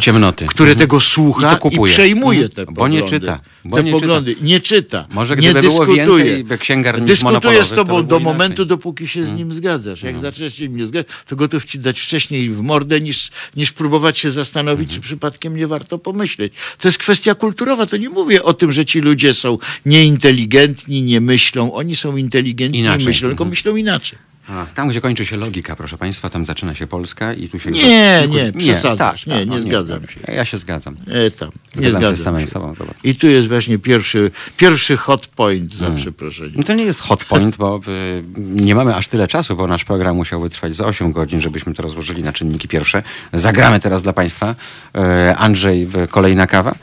Ciemnoty. 0.00 0.46
które 0.46 0.70
Mhm. 0.70 0.86
tego 0.88 1.00
słucha 1.00 1.48
I 1.48 1.54
to 1.54 1.58
kupuje. 1.60 1.92
przejmuje 1.92 2.38
Mhm. 2.44 2.52
te 2.54 2.64
Bo 2.66 2.72
poglądy. 2.72 2.96
nie 3.02 3.08
czyta. 3.08 3.40
Bo 3.64 3.76
te 3.76 3.84
nie 3.84 3.92
poglądy. 3.92 4.36
Nie 4.42 4.60
czyta. 4.60 5.06
Może 5.10 5.36
nie 5.36 5.40
gdyby 5.50 5.60
było 5.68 5.86
dyskutuje. 5.86 6.24
więcej 6.24 6.58
księgarni 6.58 7.06
Dyskutuje 7.06 7.64
z 7.64 7.68
to 7.68 7.76
tobą 7.76 7.94
by 7.96 8.02
do 8.02 8.06
było 8.06 8.20
inaczej. 8.20 8.32
Momentu, 8.34 8.64
dopóki 8.64 9.08
się 9.08 9.24
z 9.24 9.32
nim 9.32 9.54
zgadzasz. 9.54 10.02
Jak 10.02 10.18
zaczniesz 10.18 10.54
się 10.54 10.68
nie 10.68 10.86
zgadzać, 10.86 11.06
to 11.26 11.36
gotów 11.36 11.64
ci 11.64 11.78
dać 11.78 12.00
wcześniej 12.00 12.50
w 12.50 12.60
mordę, 12.60 13.00
niż, 13.00 13.30
niż 13.56 13.72
próbować 13.72 14.18
się 14.18 14.30
zastanowić, 14.30 14.88
Mhm. 14.88 15.02
czy 15.02 15.06
przypadkiem 15.06 15.56
nie 15.56 15.66
warto 15.66 15.98
pomyśleć. 15.98 16.52
To 16.80 16.88
jest 16.88 16.98
kwestia 16.98 17.34
kulturowa. 17.34 17.86
To 17.86 17.96
nie 17.96 18.08
mówię 18.08 18.42
o 18.42 18.54
tym, 18.54 18.72
że 18.72 18.84
ci 18.86 19.00
ludzie 19.00 19.34
są 19.34 19.58
nieinteligentni, 19.86 21.02
nie 21.02 21.20
myślą. 21.20 21.72
Oni 21.74 21.96
są 21.96 22.16
inteligentni, 22.16 22.78
Inaczej. 22.78 23.00
nie 23.00 23.06
myślą, 23.06 23.28
tylko 23.28 23.44
Mhm. 23.44 23.50
myślą 23.50 23.76
inaczej. 23.76 24.18
A, 24.48 24.66
tam, 24.74 24.88
gdzie 24.88 25.00
kończy 25.00 25.26
się 25.26 25.36
logika, 25.36 25.76
proszę 25.76 25.98
Państwa, 25.98 26.30
tam 26.30 26.44
zaczyna 26.44 26.74
się 26.74 26.86
Polska 26.86 27.32
i 27.32 27.48
tu 27.48 27.58
się... 27.58 27.70
Nie, 27.70 28.28
nie, 28.28 28.52
przesadzasz. 28.52 29.26
Nie, 29.26 29.46
nie 29.46 29.60
zgadzam 29.60 30.00
się. 30.08 30.32
Ja, 30.32 30.44
się 30.44 30.58
zgadzam. 30.58 30.96
Nie, 31.06 31.30
tam. 31.30 31.48
Nie 31.48 31.54
Zgadzam 31.74 31.84
się 31.84 31.90
zgadzam 31.90 32.16
z 32.16 32.22
samym 32.22 32.48
sobą, 32.48 32.74
zobacz. 32.74 32.96
I 33.04 33.16
tu 33.16 33.26
jest 33.26 33.48
właśnie 33.48 33.78
pierwszy, 33.78 34.30
pierwszy 34.56 34.96
hot 34.96 35.26
point 35.26 35.74
za 35.74 35.90
przeproszeniem. 35.90 36.54
No 36.56 36.62
to 36.62 36.74
nie 36.74 36.84
jest 36.84 37.00
hot 37.00 37.24
point, 37.24 37.56
bo 37.56 37.80
y, 37.88 38.24
nie 38.38 38.74
mamy 38.74 38.96
aż 38.96 39.08
tyle 39.08 39.28
czasu, 39.28 39.56
bo 39.56 39.66
nasz 39.66 39.84
program 39.84 40.16
musiałby 40.16 40.50
trwać 40.50 40.76
za 40.76 40.86
8 40.86 41.12
godzin, 41.12 41.40
żebyśmy 41.40 41.74
to 41.74 41.82
rozłożyli 41.82 42.22
na 42.22 42.32
czynniki 42.32 42.68
pierwsze. 42.68 43.02
Zagramy 43.32 43.80
teraz 43.80 44.02
dla 44.02 44.12
Państwa. 44.12 44.54
E, 44.94 45.36
Andrzej, 45.36 45.88
kolejna 46.10 46.46
kawa. 46.46 46.74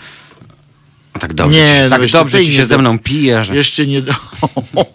No 1.15 1.19
Tak 1.21 1.33
dobrze, 1.33 1.57
Nie, 1.59 1.75
ci, 1.77 1.83
no 1.83 1.89
tak 1.89 2.01
jeszcze 2.01 2.17
dobrze 2.17 2.45
ci 2.45 2.55
się 2.55 2.65
ze 2.65 2.77
mną 2.77 2.99
pije, 2.99 3.43
że 3.43 3.55
Jeszcze 3.55 3.87
nie 3.87 4.01
do... 4.01 4.13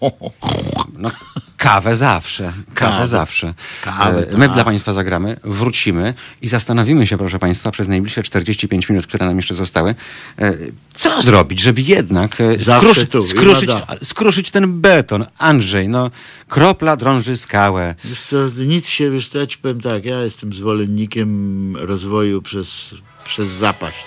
no, 0.97 1.11
kawę 1.57 1.95
zawsze. 1.95 2.53
Kawę 2.73 2.91
Kawę. 2.91 3.07
zawsze. 3.07 3.53
Kawę, 3.81 4.27
E, 4.31 4.37
My 4.37 4.45
tak. 4.45 4.53
dla 4.55 4.63
Państwa 4.63 4.93
zagramy, 4.93 5.37
wrócimy 5.43 6.13
i 6.41 6.47
zastanowimy 6.47 7.07
się, 7.07 7.17
proszę 7.17 7.39
Państwa, 7.39 7.71
przez 7.71 7.87
najbliższe 7.87 8.23
45 8.23 8.89
minut, 8.89 9.07
które 9.07 9.25
nam 9.25 9.35
jeszcze 9.35 9.53
zostały, 9.53 9.95
e, 10.39 10.53
co 10.93 11.21
zrobić, 11.21 11.59
żeby 11.61 11.81
jednak 11.81 12.41
e, 12.41 12.59
skruszy, 12.59 13.07
tu 13.07 13.19
i 13.19 13.23
skruszyć, 13.23 13.69
skruszyć 14.03 14.51
ten 14.51 14.81
beton. 14.81 15.25
Andrzej, 15.37 15.87
no, 15.89 16.11
kropla 16.47 16.95
drąży 16.95 17.37
skałę. 17.37 17.95
Wiesz 18.05 18.21
co, 18.21 18.35
nic 18.57 18.87
się, 18.87 19.11
wiesz 19.11 19.29
co, 19.29 19.37
ja 19.37 19.47
ci 19.47 19.57
powiem 19.57 19.81
tak, 19.81 20.05
ja 20.05 20.21
jestem 20.23 20.53
zwolennikiem 20.53 21.75
rozwoju 21.77 22.41
przez, 22.41 22.95
przez 23.25 23.49
zapaść. 23.49 23.97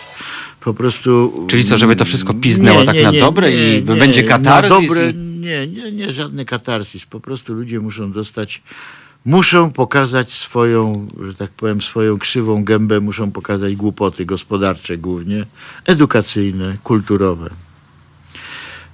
Po 0.65 0.75
prostu... 0.75 1.33
Czyli 1.49 1.65
co, 1.65 1.79
żeby 1.79 1.97
to 1.97 2.05
wszystko 2.05 2.35
piznęło 2.35 2.85
tak 2.85 3.03
na 3.03 3.13
dobre 3.13 3.53
i 3.53 3.83
będzie 3.83 4.23
katarzis 4.23 4.71
Na 4.71 4.77
dobre, 4.81 5.11
i- 5.11 5.15
Nie, 5.41 5.67
nie, 5.67 5.93
nie, 5.93 6.13
żadny 6.13 6.45
katarzis. 6.45 7.05
Po 7.05 7.21
prostu 7.21 7.55
ludzie 7.55 7.81
muszą 7.81 8.13
dostać, 8.13 8.63
muszą 9.25 9.71
pokazać 9.71 10.33
swoją, 10.33 11.09
że 11.27 11.35
tak 11.35 11.51
powiem, 11.51 11.83
swoją 11.83 12.19
krzywą 12.19 12.65
gębę, 12.65 13.01
muszą 13.01 13.31
pokazać 13.33 13.77
głupoty 13.77 14.25
gospodarcze 14.25 14.99
głównie, 14.99 15.47
edukacyjne, 15.87 16.77
kulturowe. 16.85 17.51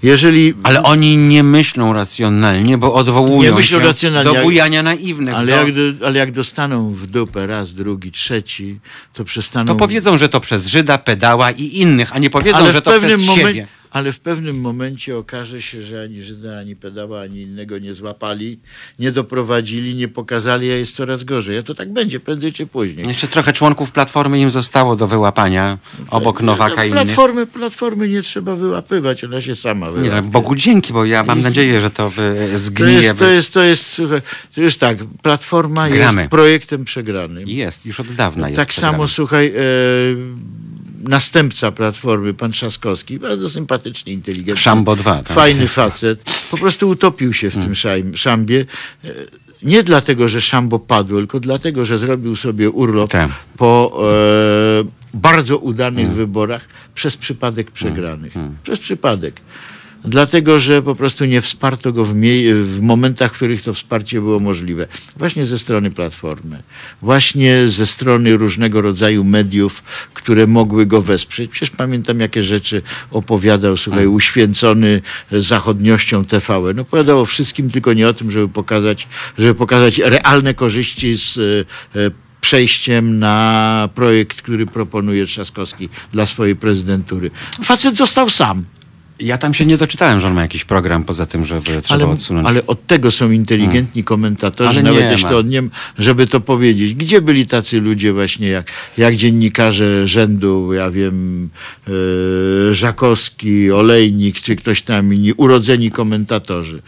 Jeżeli... 0.02 0.54
Ale 0.62 0.82
oni 0.82 1.16
nie 1.16 1.42
myślą 1.42 1.92
racjonalnie, 1.92 2.78
bo 2.78 2.94
odwołują 2.94 3.50
Nie 3.50 3.56
myślą 3.56 3.80
się 3.80 3.86
racjonalnie, 3.86 4.30
do 4.30 4.34
jak- 4.34 4.44
bujania 4.44 4.82
naiwnych. 4.82 5.34
Ale 5.34 5.46
do... 5.46 5.56
jak, 5.56 5.72
do, 5.74 6.06
ale 6.06 6.18
jak 6.18 6.32
dostaną 6.32 6.94
w 6.94 7.06
dupę 7.06 7.46
raz, 7.46 7.74
drugi, 7.74 8.12
trzeci, 8.12 8.80
to 9.12 9.24
przestaną... 9.24 9.66
To 9.66 9.74
powiedzą, 9.74 10.18
że 10.18 10.28
to 10.28 10.40
przez 10.40 10.66
Żyda, 10.66 10.98
pedała 10.98 11.50
i 11.50 11.80
innych, 11.80 12.16
a 12.16 12.18
nie 12.18 12.30
powiedzą, 12.30 12.58
ale 12.58 12.72
że 12.72 12.82
to 12.82 13.00
przez 13.00 13.22
siebie. 13.22 13.66
Ale 13.96 14.12
w 14.12 14.20
pewnym 14.20 14.60
momencie 14.60 15.16
okaże 15.16 15.62
się, 15.62 15.82
że 15.82 16.02
ani 16.02 16.22
Żyda, 16.22 16.58
ani 16.58 16.76
pedała, 16.76 17.20
ani 17.20 17.40
innego 17.40 17.78
nie 17.78 17.94
złapali, 17.94 18.58
nie 18.98 19.12
doprowadzili, 19.12 19.94
nie 19.94 20.08
pokazali, 20.08 20.70
a 20.70 20.74
jest 20.74 20.96
coraz 20.96 21.24
gorzej. 21.24 21.58
A 21.58 21.62
to 21.62 21.74
tak 21.74 21.92
będzie, 21.92 22.20
prędzej 22.20 22.52
czy 22.52 22.66
później. 22.66 23.08
Jeszcze 23.08 23.28
trochę 23.28 23.52
członków 23.52 23.92
Platformy 23.92 24.40
im 24.40 24.50
zostało 24.50 24.96
do 24.96 25.06
wyłapania, 25.06 25.78
obok 26.10 26.42
Nowaka 26.42 26.84
i 26.84 26.88
innych. 26.90 27.04
platformy, 27.04 27.46
platformy 27.46 28.08
nie 28.08 28.22
trzeba 28.22 28.56
wyłapywać, 28.56 29.24
ona 29.24 29.40
się 29.40 29.56
sama 29.56 29.86
Nie, 29.86 29.92
wyłapie. 29.92 30.10
no, 30.10 30.22
Bogu 30.22 30.54
dzięki, 30.54 30.92
bo 30.92 31.04
ja 31.04 31.24
mam 31.24 31.42
nadzieję, 31.42 31.80
że 31.80 31.90
to 31.90 32.10
wy- 32.10 32.48
To 32.52 32.58
zgnije. 32.58 33.00
jest, 33.02 33.18
to 33.18 33.26
jest, 33.30 33.52
to 33.52 33.62
jest, 33.62 33.86
słuchaj, 33.86 34.20
to 34.54 34.60
jest 34.60 34.80
tak, 34.80 34.98
Platforma 35.22 35.88
Gramy. 35.88 36.20
jest 36.20 36.30
projektem 36.30 36.84
przegranym. 36.84 37.48
Jest, 37.48 37.86
już 37.86 38.00
od 38.00 38.14
dawna 38.14 38.48
jest 38.48 38.56
tak 38.60 38.68
przegrana. 38.68 38.92
samo, 38.92 39.08
słuchaj, 39.08 39.46
e, 39.46 39.52
następca 41.08 41.72
Platformy, 41.72 42.34
pan 42.34 42.52
Trzaskowski, 42.52 43.18
bardzo 43.18 43.50
sympatyczny, 43.50 44.12
inteligentny. 44.12 44.62
Szambo 44.62 44.96
2. 44.96 45.14
Tak? 45.22 45.32
Fajny 45.36 45.68
facet. 45.68 46.24
Po 46.50 46.56
prostu 46.56 46.88
utopił 46.88 47.32
się 47.34 47.50
w 47.50 47.54
tym 47.54 47.72
szajm- 47.72 48.16
szambie. 48.16 48.64
E, 49.04 49.08
Nie 49.62 49.82
dlatego, 49.82 50.28
że 50.28 50.40
szambo 50.40 50.78
padło, 50.78 51.18
tylko 51.18 51.40
dlatego, 51.40 51.84
że 51.86 51.98
zrobił 51.98 52.36
sobie 52.36 52.70
urlop 52.70 53.10
Tak. 53.10 53.30
po 53.56 53.98
e, 54.82 54.84
bardzo 55.14 55.58
udanych 55.58 56.12
wyborach 56.12 56.68
przez 56.94 57.16
przypadek 57.16 57.70
przegranych. 57.70 58.32
Przez 58.62 58.78
przypadek. 58.78 59.40
Dlatego, 60.06 60.60
że 60.60 60.82
po 60.82 60.94
prostu 60.94 61.24
nie 61.24 61.40
wsparto 61.40 61.92
go 61.92 62.04
w, 62.04 62.14
w 62.62 62.78
momentach, 62.80 63.32
w 63.32 63.34
których 63.34 63.62
to 63.62 63.74
wsparcie 63.74 64.20
było 64.20 64.38
możliwe. 64.38 64.86
Właśnie 65.16 65.44
ze 65.44 65.58
strony 65.58 65.90
Platformy. 65.90 66.62
Właśnie 67.02 67.68
ze 67.68 67.86
strony 67.86 68.36
różnego 68.36 68.80
rodzaju 68.80 69.24
mediów, 69.24 69.82
które 70.14 70.46
mogły 70.46 70.86
go 70.86 71.02
wesprzeć. 71.02 71.50
Przecież 71.50 71.76
pamiętam, 71.76 72.20
jakie 72.20 72.42
rzeczy 72.42 72.82
opowiadał, 73.10 73.76
słuchaj, 73.76 74.06
uświęcony 74.06 75.02
zachodniością 75.32 76.24
TVN. 76.24 76.78
Opowiadał 76.78 77.20
o 77.20 77.26
wszystkim, 77.26 77.70
tylko 77.70 77.92
nie 77.92 78.08
o 78.08 78.14
tym, 78.14 78.30
żeby 78.30 78.48
pokazać, 78.48 79.08
żeby 79.38 79.54
pokazać 79.54 79.98
realne 79.98 80.54
korzyści 80.54 81.16
z 81.16 81.38
e, 81.94 82.00
e, 82.00 82.10
przejściem 82.40 83.18
na 83.18 83.88
projekt, 83.94 84.42
który 84.42 84.66
proponuje 84.66 85.26
Trzaskowski 85.26 85.88
dla 86.12 86.26
swojej 86.26 86.56
prezydentury. 86.56 87.30
Facet 87.64 87.96
został 87.96 88.30
sam. 88.30 88.64
Ja 89.20 89.38
tam 89.38 89.54
się 89.54 89.66
nie 89.66 89.76
doczytałem, 89.76 90.20
że 90.20 90.26
on 90.26 90.34
ma 90.34 90.42
jakiś 90.42 90.64
program 90.64 91.04
poza 91.04 91.26
tym, 91.26 91.46
żeby 91.46 91.82
trzeba 91.82 92.04
Ale, 92.04 92.12
odsunąć. 92.12 92.48
ale 92.48 92.66
od 92.66 92.86
tego 92.86 93.10
są 93.10 93.30
inteligentni 93.30 94.04
komentatorzy, 94.04 94.70
Ale 94.70 94.82
nawet 94.82 95.10
jeśli 95.10 95.34
on 95.34 95.48
nie, 95.48 95.62
żeby 95.98 96.26
to 96.26 96.40
powiedzieć. 96.40 96.94
Gdzie 96.94 97.20
byli 97.20 97.46
tacy 97.46 97.80
ludzie 97.80 98.12
właśnie 98.12 98.48
jak, 98.48 98.72
jak 98.98 99.16
dziennikarze 99.16 100.06
rzędu, 100.06 100.72
ja 100.72 100.90
wiem, 100.90 101.48
e, 101.88 102.74
Żakowski, 102.74 103.72
Olejnik, 103.72 104.40
czy 104.40 104.56
ktoś 104.56 104.82
tam 104.82 105.14
inni, 105.14 105.32
urodzeni 105.32 105.90
komentatorzy. 105.90 106.82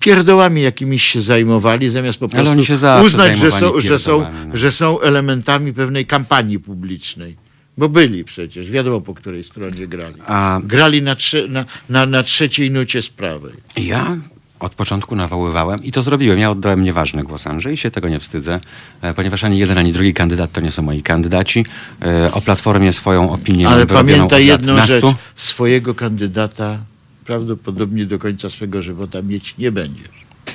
Pierdołami 0.00 0.62
jakimiś 0.62 1.02
się 1.02 1.20
zajmowali, 1.20 1.90
zamiast 1.90 2.18
po 2.18 2.28
prostu 2.28 2.58
uznać, 3.04 3.38
że 3.38 3.50
są, 3.50 3.80
że, 3.80 3.98
są, 3.98 4.20
no. 4.20 4.56
że 4.56 4.72
są 4.72 5.00
elementami 5.00 5.72
pewnej 5.72 6.06
kampanii 6.06 6.58
publicznej. 6.58 7.43
Bo 7.78 7.88
byli 7.88 8.24
przecież, 8.24 8.70
wiadomo 8.70 9.00
po 9.00 9.14
której 9.14 9.44
stronie 9.44 9.86
grali. 9.86 10.14
A 10.26 10.60
Grali 10.64 11.02
na, 11.02 11.14
trze- 11.14 11.48
na, 11.48 11.64
na, 11.88 12.06
na 12.06 12.22
trzeciej 12.22 12.70
nucie 12.70 13.02
sprawy. 13.02 13.52
ja 13.76 14.16
od 14.60 14.74
początku 14.74 15.16
nawoływałem 15.16 15.84
i 15.84 15.92
to 15.92 16.02
zrobiłem. 16.02 16.38
Ja 16.38 16.50
oddałem 16.50 16.82
nieważny 16.84 17.22
głos 17.22 17.46
Andrzej 17.46 17.74
i 17.74 17.76
się 17.76 17.90
tego 17.90 18.08
nie 18.08 18.20
wstydzę, 18.20 18.60
e, 19.02 19.14
ponieważ 19.14 19.44
ani 19.44 19.58
jeden, 19.58 19.78
ani 19.78 19.92
drugi 19.92 20.14
kandydat 20.14 20.52
to 20.52 20.60
nie 20.60 20.70
są 20.72 20.82
moi 20.82 21.02
kandydaci. 21.02 21.66
E, 22.02 22.32
O 22.32 22.40
Platformie 22.40 22.92
swoją 22.92 23.32
opinię 23.32 23.68
Ale 23.68 23.86
pamiętaj 23.86 24.46
jedną 24.46 24.74
nastu. 24.74 25.08
rzecz. 25.08 25.16
Swojego 25.36 25.94
kandydata 25.94 26.78
prawdopodobnie 27.24 28.06
do 28.06 28.18
końca 28.18 28.50
swego 28.50 28.82
żywota 28.82 29.22
mieć 29.22 29.54
nie 29.58 29.72
będziesz. 29.72 30.08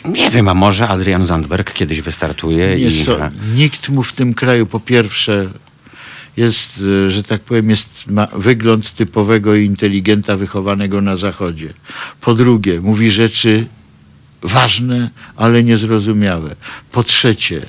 Nie 0.05 0.29
wiem, 0.31 0.47
a 0.47 0.53
może 0.53 0.87
Adrian 0.87 1.25
Zandberg 1.25 1.73
kiedyś 1.73 2.01
wystartuje 2.01 2.67
Nie 2.77 2.85
i... 2.87 3.05
so, 3.05 3.17
nikt 3.55 3.89
mu 3.89 4.03
w 4.03 4.13
tym 4.13 4.33
kraju 4.33 4.65
po 4.65 4.79
pierwsze 4.79 5.49
jest, 6.39 6.83
e, 7.07 7.11
że 7.11 7.23
tak 7.23 7.41
powiem, 7.41 7.69
jest, 7.69 8.07
ma 8.07 8.27
wygląd 8.27 8.95
typowego 8.95 9.55
inteligenta 9.55 10.37
wychowanego 10.37 11.01
na 11.01 11.15
zachodzie. 11.15 11.73
Po 12.21 12.33
drugie, 12.33 12.81
mówi 12.81 13.11
rzeczy 13.11 13.65
ważne, 14.41 15.09
ale 15.35 15.63
niezrozumiałe. 15.63 16.55
Po 16.91 17.03
trzecie, 17.03 17.61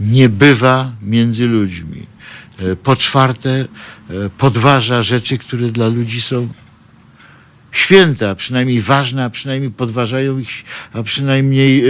nie 0.00 0.28
bywa 0.28 0.92
między 1.02 1.46
ludźmi. 1.46 2.06
E, 2.58 2.76
Po 2.76 2.96
czwarte, 2.96 3.50
e, 3.50 4.30
podważa 4.38 5.02
rzeczy, 5.02 5.38
które 5.38 5.68
dla 5.68 5.88
ludzi 5.88 6.20
są 6.20 6.48
święte, 7.72 8.30
a 8.30 8.34
przynajmniej 8.34 8.80
ważne, 8.80 9.24
a 9.24 9.30
przynajmniej 9.30 9.70
podważają 9.70 10.38
ich, 10.38 10.64
a 10.92 11.02
przynajmniej 11.02 11.84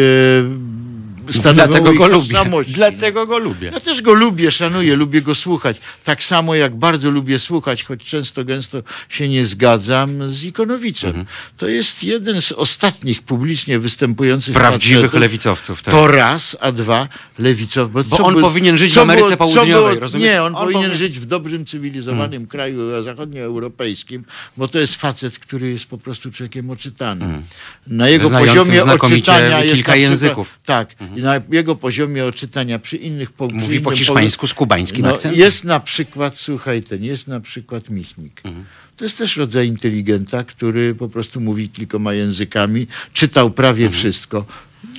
stanowią 1.33 1.55
Dlatego 1.67 1.93
go 1.95 2.07
lubię. 2.09 2.19
tożsamość. 2.33 2.71
Dlatego 2.73 3.27
go 3.27 3.39
lubię. 3.39 3.71
Ja 3.75 3.81
też 3.81 4.03
go 4.03 4.15
lubię, 4.15 4.51
szanuję, 4.53 4.97
lubię 4.97 5.23
go 5.23 5.35
słuchać. 5.35 5.77
Tak 6.05 6.23
samo 6.25 6.55
jak 6.55 6.77
bardzo 6.77 7.11
lubię 7.11 7.39
słuchać, 7.39 7.85
choć 7.85 8.05
często 8.05 8.45
gęsto 8.45 8.83
się 9.09 9.29
nie 9.29 9.47
zgadzam 9.47 10.33
z 10.33 10.45
Ikonowiczem. 10.45 11.09
Mhm. 11.11 11.27
To 11.57 11.69
jest 11.69 12.03
jeden 12.05 12.41
z 12.41 12.53
ostatnich 12.53 13.23
publicznie 13.23 13.79
występujących 13.79 14.55
Prawdziwych 14.55 15.01
facetów. 15.01 15.21
lewicowców. 15.21 15.83
Tak. 15.83 15.95
To 15.95 16.07
raz, 16.09 16.57
a 16.61 16.73
dwa 16.73 17.09
lewicowców. 17.39 18.09
Bo 18.09 18.17
co 18.17 18.25
on 18.25 18.41
powinien 18.41 18.79
żyć 18.79 18.95
w 18.95 18.99
Ameryce 18.99 19.27
było- 19.27 19.37
Południowej, 19.37 19.75
było- 19.75 20.01
rozumiesz? 20.01 20.29
Nie, 20.29 20.43
on, 20.43 20.55
On 20.57 20.61
powinien 20.63 20.83
powinien- 20.83 20.99
żyć 20.99 21.19
w 21.21 21.27
dobrym, 21.27 21.67
cywilizowanym 21.67 22.47
kraju 22.47 23.03
zachodnioeuropejskim, 23.03 24.25
bo 24.57 24.69
to 24.69 24.79
jest 24.79 24.95
facet, 24.95 25.39
który 25.39 25.71
jest 25.71 25.85
po 25.87 25.99
prostu 25.99 26.33
człowiekiem 26.33 26.71
oczytanym. 26.71 27.43
Na 27.87 28.09
jego 28.09 28.29
Znającym 28.29 28.57
poziomie 28.75 28.93
oczytania 28.93 29.65
jest 29.65 29.75
kilka 29.77 29.97
języków. 29.97 30.55
Tak, 30.65 30.95
i 31.14 31.14
na 31.17 31.41
jego 31.51 31.77
poziomie 31.77 32.25
oczytania 32.27 32.79
przy 32.79 32.97
innych 32.97 33.33
po, 33.33 33.49
przy 33.49 33.57
Mówi 33.57 33.81
po 33.81 33.91
hiszpańsku 33.91 34.47
z 34.47 34.55
kubańskim 34.55 35.03
no, 35.03 35.13
akcentem. 35.13 35.41
Jest 35.41 35.65
na 35.65 35.81
przykład, 35.81 36.39
słuchaj 36.39 36.83
ten, 36.83 37.05
jest 37.05 37.29
na 37.29 37.41
przykład 37.41 37.91
Michnik. 37.91 38.41
Mhm. 38.45 38.65
To 38.97 39.05
jest 39.05 39.19
też 39.19 39.37
rodzaj 39.37 39.69
inteligenta, 39.69 40.45
który 40.45 40.95
po 40.95 41.09
prostu 41.09 41.41
mówi 41.41 41.69
kilkoma 41.69 42.13
językami, 42.15 42.87
czytał 43.13 43.51
prawie 43.51 43.85
Mhm. 43.85 44.01
wszystko. 44.01 44.45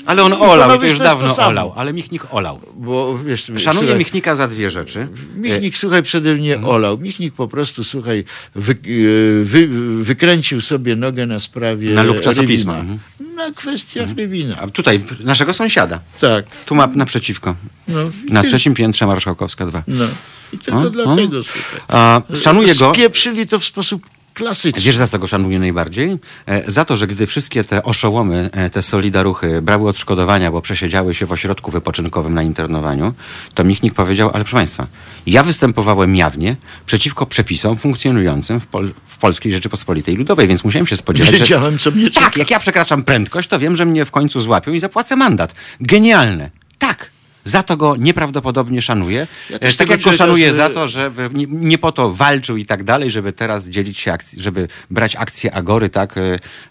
Ale 0.05 0.24
on 0.24 0.34
olał 0.34 0.70
i 0.70 0.74
to 0.74 0.80
to 0.80 0.86
już 0.86 0.97
to 0.97 1.03
dawno 1.03 1.34
samo. 1.34 1.47
olał. 1.47 1.74
Ale 1.76 1.93
Michnik 1.93 2.34
olał. 2.34 2.59
Bo 2.76 3.18
wiesz, 3.26 3.41
Szanuję 3.57 3.63
słuchaj, 3.88 3.97
Michnika 3.99 4.36
za 4.36 4.47
dwie 4.47 4.70
rzeczy. 4.70 5.07
Michnik, 5.36 5.78
słuchaj, 5.78 6.03
przede 6.03 6.36
mnie 6.36 6.53
Mhm. 6.55 6.74
olał. 6.74 6.97
Michnik 6.97 7.34
po 7.34 7.47
prostu, 7.47 7.84
słuchaj, 7.84 8.24
wy, 8.55 8.72
e, 8.72 8.76
wy, 9.43 9.68
wykręcił 10.03 10.61
sobie 10.61 10.95
nogę 10.95 11.26
na 11.26 11.39
sprawie 11.39 11.89
Na 11.93 12.03
lub 12.03 12.22
czasopisma. 12.22 12.78
Rywina. 12.78 12.97
Mhm. 13.45 13.55
na 13.55 13.61
kwestiach 13.61 14.09
Rywina. 14.17 14.57
A 14.61 14.67
tutaj 14.67 15.03
naszego 15.23 15.53
sąsiada. 15.53 15.99
Tak. 16.21 16.45
Tu 16.65 16.75
ma 16.75 16.87
naprzeciwko. 16.87 17.55
No, 17.87 17.99
Na 18.29 18.41
ty- 18.41 18.47
trzecim 18.47 18.73
piętrze 18.73 19.07
Marszałkowska 19.07 19.65
2. 19.65 19.83
No. 19.87 20.05
I 20.53 20.57
tylko 20.57 20.79
O, 20.79 20.89
dlatego, 20.89 21.43
słuchaj. 21.43 21.81
A, 21.87 22.21
szanuję 22.43 22.75
go. 22.75 22.93
Spieprzyli 22.93 23.47
to 23.47 23.59
w 23.59 23.65
sposób 23.65 24.05
klasyczny. 24.36 24.81
Wiesz, 24.81 24.97
za 24.97 25.07
co 25.07 25.19
go 25.19 25.27
szanuję 25.27 25.59
najbardziej? 25.59 26.17
E, 26.45 26.71
Za 26.71 26.86
to, 26.86 26.97
że 26.97 27.07
gdy 27.07 27.27
wszystkie 27.27 27.63
te 27.63 27.83
oszołomy, 27.83 28.49
e, 28.53 28.69
te 28.69 28.81
solidaruchy 28.81 29.61
brały 29.61 29.89
odszkodowania, 29.89 30.51
bo 30.51 30.61
przesiedziały 30.61 31.13
się 31.13 31.25
w 31.25 31.31
ośrodku 31.31 31.71
wypoczynkowym 31.71 32.33
na 32.33 32.43
internowaniu, 32.43 33.13
to 33.53 33.63
Michnik 33.63 33.93
powiedział, 33.93 34.29
ale 34.33 34.43
proszę 34.43 34.57
Państwa, 34.57 34.88
ja 35.27 35.43
występowałem 35.43 36.15
jawnie 36.15 36.55
przeciwko 36.86 37.25
przepisom 37.25 37.77
funkcjonującym 37.77 38.59
w, 38.59 38.67
Pol- 38.67 38.93
w 39.05 39.17
Polskiej 39.17 39.51
Rzeczypospolitej 39.53 40.15
Ludowej, 40.15 40.47
więc 40.47 40.63
musiałem 40.63 40.88
się 40.88 40.97
spodziewać, 40.97 41.33
że... 41.33 41.39
Wiedziałem, 41.39 41.79
co 41.79 41.91
mnie 41.91 42.11
czeka. 42.11 42.25
Tak, 42.25 42.38
jak 42.38 42.51
ja 42.51 42.59
przekraczam 42.59 43.03
prędkość, 43.03 43.49
to 43.49 43.59
wiem, 43.59 43.75
że 43.75 43.86
mnie 43.86 44.05
w 44.05 44.11
końcu 44.11 44.41
złapią 44.41 44.71
i 44.73 44.79
zapłacę 44.79 45.15
mandat. 45.15 45.55
Genialne. 45.81 46.49
Tak. 46.79 47.14
Za 47.45 47.63
to 47.63 47.77
go 47.77 47.95
nieprawdopodobnie 47.95 48.81
szanuję. 48.81 49.27
Ja 49.49 49.59
tak 49.77 49.89
jak 49.89 50.01
go 50.01 50.11
szanuję 50.11 50.53
za 50.53 50.69
to, 50.69 50.87
że 50.87 51.11
nie, 51.33 51.45
nie 51.49 51.77
po 51.77 51.91
to 51.91 52.11
walczył 52.11 52.57
i 52.57 52.65
tak 52.65 52.83
dalej, 52.83 53.11
żeby 53.11 53.33
teraz 53.33 53.69
dzielić 53.69 53.97
się 53.97 54.11
akcji, 54.11 54.41
żeby 54.41 54.67
brać 54.91 55.15
akcję 55.15 55.53
Agory, 55.53 55.89
tak, 55.89 56.17
e, 56.17 56.21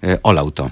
e, 0.03 0.22
olał 0.22 0.51
to. 0.51 0.70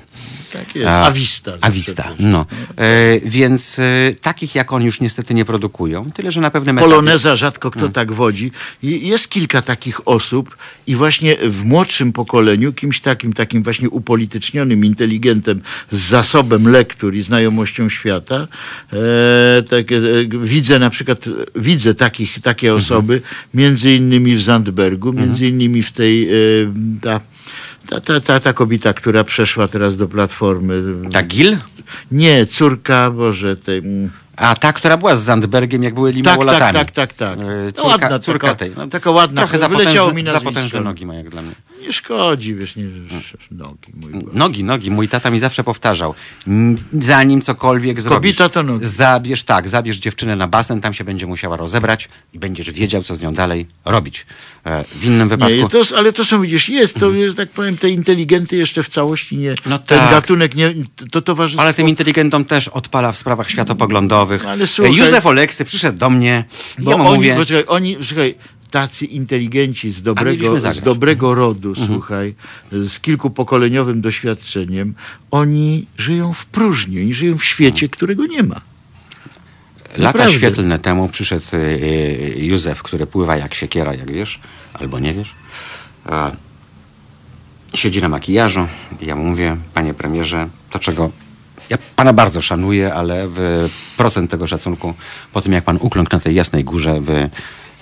Tak 0.52 0.76
jest. 0.76 0.88
A- 0.88 1.06
Awista. 1.06 1.52
Awista, 1.60 2.08
no. 2.18 2.46
E, 2.76 3.20
więc 3.20 3.78
e, 3.78 3.82
takich 4.20 4.54
jak 4.54 4.72
on 4.72 4.82
już 4.82 5.00
niestety 5.00 5.34
nie 5.34 5.44
produkują. 5.44 6.10
Tyle, 6.10 6.32
że 6.32 6.40
na 6.40 6.50
pewnym 6.50 6.78
etapie... 6.78 6.90
Poloneza 6.90 7.36
rzadko 7.36 7.70
kto 7.70 7.80
Mm. 7.80 7.92
tak 7.92 8.12
wodzi. 8.12 8.50
I 8.82 9.08
jest 9.08 9.28
kilka 9.30 9.62
takich 9.62 10.08
osób 10.08 10.56
i 10.86 10.96
właśnie 10.96 11.36
w 11.36 11.64
młodszym 11.64 12.12
pokoleniu 12.12 12.72
kimś 12.72 13.00
takim, 13.00 13.32
takim 13.32 13.62
właśnie 13.62 13.90
upolitycznionym 13.90 14.84
inteligentem 14.84 15.60
z 15.90 16.00
zasobem 16.00 16.68
lektur 16.68 17.14
i 17.14 17.22
znajomością 17.22 17.88
świata, 17.88 18.48
e, 18.92 19.62
tak, 19.62 19.92
e, 19.92 19.98
widzę 20.42 20.78
na 20.78 20.90
przykład, 20.90 21.24
widzę 21.56 21.94
takich, 21.94 22.40
takie 22.40 22.66
Mhm. 22.68 22.84
osoby, 22.84 23.22
między 23.54 23.94
innymi 23.94 24.36
w 24.36 24.42
Zandbergu, 24.42 25.12
między 25.12 25.48
innymi 25.48 25.82
w 25.82 25.92
tej, 25.92 26.28
e, 26.28 26.32
ta, 27.02 27.20
ta, 27.94 28.00
ta, 28.00 28.20
ta, 28.20 28.40
ta 28.40 28.52
kobieta, 28.52 28.92
która 28.94 29.24
przeszła 29.24 29.68
teraz 29.68 29.96
do 29.96 30.08
Platformy. 30.08 30.82
Ta 31.12 31.22
Gil? 31.22 31.56
Nie, 32.10 32.46
córka, 32.46 33.10
Boże, 33.10 33.56
tej... 33.56 33.78
mm, 33.78 34.10
A 34.36 34.54
ta, 34.56 34.72
która 34.72 34.96
była 34.96 35.16
z 35.16 35.22
Zandbergiem, 35.22 35.82
jak 35.82 35.94
były 35.94 36.12
tak, 36.12 36.24
małolatami. 36.24 36.78
tak, 36.78 36.90
tak, 36.90 37.12
tak. 37.12 37.38
E, 37.38 37.42
No 37.42 37.72
Córka, 37.72 37.88
ładna, 37.88 38.18
córka 38.18 38.46
taka- 38.46 38.58
tej. 38.58 38.72
No, 38.76 38.86
taka 38.88 39.10
ładna, 39.10 39.40
Trochę 39.42 39.58
za 39.58 39.68
wyleciało 39.68 40.08
potężne, 40.08 40.14
mi 40.22 40.26
za 40.26 40.32
nazwisko. 40.32 40.54
potężne 40.54 40.80
nogi 40.80 41.06
ma 41.06 41.14
jak 41.14 41.28
dla 41.30 41.42
mnie. 41.42 41.54
Nie 41.82 41.92
szkodzi, 41.92 42.54
wiesz, 42.54 42.76
nie, 42.76 42.84
nogi, 43.50 43.92
mój 43.94 44.12
Boże. 44.12 44.38
Nogi, 44.38 44.64
nogi. 44.64 44.90
Mój 44.90 45.08
tata 45.08 45.30
mi 45.30 45.38
zawsze 45.40 45.64
powtarzał. 45.64 46.14
"M, 46.46 46.76
Zanim 46.92 47.40
cokolwiek 47.40 48.00
zrobisz, 48.00 48.36
Kobita 48.36 48.48
to 48.48 48.62
nogi. 48.62 48.88
zabierz, 48.88 49.44
tak, 49.44 49.68
zabierz 49.68 49.96
dziewczynę 49.96 50.36
na 50.36 50.48
basen, 50.48 50.80
tam 50.80 50.94
się 50.94 51.04
będzie 51.04 51.26
musiała 51.26 51.56
rozebrać 51.56 52.08
i 52.34 52.38
będziesz 52.38 52.70
wiedział, 52.70 53.02
co 53.02 53.14
z 53.14 53.20
nią 53.22 53.34
dalej 53.34 53.66
robić. 53.84 54.26
E, 54.66 54.84
W 54.84 55.04
innym 55.04 55.28
wypadku... 55.28 55.54
Nie, 55.56 55.68
to, 55.68 55.82
ale 55.96 56.12
to 56.12 56.24
są, 56.24 56.40
widzisz, 56.42 56.68
jest 56.68 56.94
to, 56.94 57.10
jest, 57.12 57.36
tak 57.36 57.50
powiem, 57.50 57.76
te 57.76 57.88
inteligenty 57.90 58.56
jeszcze 58.56 58.82
w 58.82 58.88
całości 58.88 59.36
nie, 59.36 59.54
No 59.66 59.78
ten 59.78 59.98
tak. 59.98 60.10
gatunek 60.10 60.54
nie, 60.54 60.74
to 61.10 61.22
towarzystwo. 61.22 61.62
Ale 61.62 61.74
tym 61.74 61.88
inteligentom 61.88 62.44
też 62.44 62.68
odpala 62.68 63.12
w 63.12 63.16
sprawach 63.16 63.50
światopoglądowych. 63.50 64.46
Ale 64.46 64.66
słuchaj- 64.66 64.94
Józef 64.94 65.26
Oleksy 65.26 65.64
przyszedł 65.64 65.98
do 65.98 66.10
mnie 66.10 66.44
bo 66.78 66.90
ja 66.90 66.96
mu 66.96 67.04
oni, 67.08 67.14
mówię... 67.16 67.34
poczekaj, 67.36 67.64
oni, 67.66 67.96
słuchaj, 68.02 68.34
tacy 68.72 69.04
inteligenci 69.04 69.90
z 69.90 70.02
dobrego, 70.02 70.58
z 70.58 70.62
zagrać. 70.62 70.78
Mhm. 70.78 70.84
dobrego 70.94 71.34
rodu, 71.34 71.74
słuchaj, 71.74 72.34
z 72.72 73.00
kilkupokoleniowym 73.00 74.00
doświadczeniem, 74.00 74.94
oni 75.30 75.86
żyją 75.98 76.32
w 76.32 76.46
próżni, 76.46 77.00
oni 77.00 77.14
żyją 77.14 77.38
w 77.38 77.44
świecie, 77.44 77.88
którego 77.88 78.26
nie 78.26 78.42
ma. 78.42 78.60
Lata 79.96 80.18
Naprawdę. 80.18 80.38
świetlne 80.38 80.78
temu 80.78 81.08
przyszedł 81.08 81.46
y, 81.54 81.56
y, 81.56 82.34
Józef, 82.36 82.82
który 82.82 83.06
pływa 83.06 83.36
jak 83.36 83.54
siekiera, 83.54 83.94
jak 83.94 84.12
wiesz, 84.12 84.40
albo 84.74 84.98
nie 84.98 85.12
wiesz. 85.12 85.34
A, 86.04 86.30
siedzi 87.74 88.02
na 88.02 88.08
makijażu 88.08 88.66
i 89.00 89.06
ja 89.06 89.16
mu 89.16 89.24
mówię, 89.24 89.56
panie 89.74 89.94
premierze, 89.94 90.48
to 90.70 90.78
czego... 90.78 91.10
Ja 91.70 91.78
pana 91.96 92.12
bardzo 92.12 92.42
szanuję, 92.42 92.94
ale 92.94 93.28
w 93.28 93.68
procent 93.96 94.30
tego 94.30 94.46
szacunku, 94.46 94.94
po 95.32 95.40
tym 95.40 95.52
jak 95.52 95.64
pan 95.64 95.78
ukląkł 95.80 96.12
na 96.12 96.20
tej 96.20 96.34
jasnej 96.34 96.64
górze, 96.64 97.00
by 97.00 97.30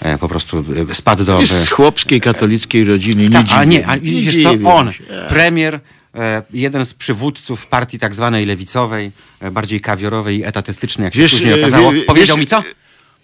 e, 0.00 0.18
po 0.18 0.28
prostu 0.28 0.64
e, 0.90 0.94
spadł 0.94 1.24
do... 1.24 1.46
Z 1.46 1.68
chłopskiej, 1.68 2.20
katolickiej 2.20 2.84
rodziny, 2.84 3.22
nie 3.22 3.30
tak, 3.30 3.42
dziwię 3.46 3.56
ale 3.56 3.66
nie, 3.66 3.86
ale 3.86 3.98
się, 4.04 4.12
wiesz 4.20 4.42
co, 4.42 4.52
dziwię 4.52 4.68
on, 4.68 4.92
się. 4.92 5.04
Premier, 5.28 5.80
e, 6.14 6.42
jeden 6.52 6.84
z 6.84 6.94
przywódców 6.94 7.66
partii 7.66 7.98
tak 7.98 8.14
zwanej 8.14 8.46
lewicowej, 8.46 9.10
e, 9.40 9.50
bardziej 9.50 9.80
kawiorowej 9.80 10.38
i 10.38 10.44
etatystycznej, 10.44 11.04
jak 11.04 11.14
się 11.14 11.20
Wiesz, 11.20 11.32
później 11.32 11.52
e, 11.52 11.56
okazało, 11.56 11.92
wie- 11.92 12.02
powiedział 12.02 12.36
wiesz, 12.36 12.40
mi 12.40 12.46
co? 12.46 12.62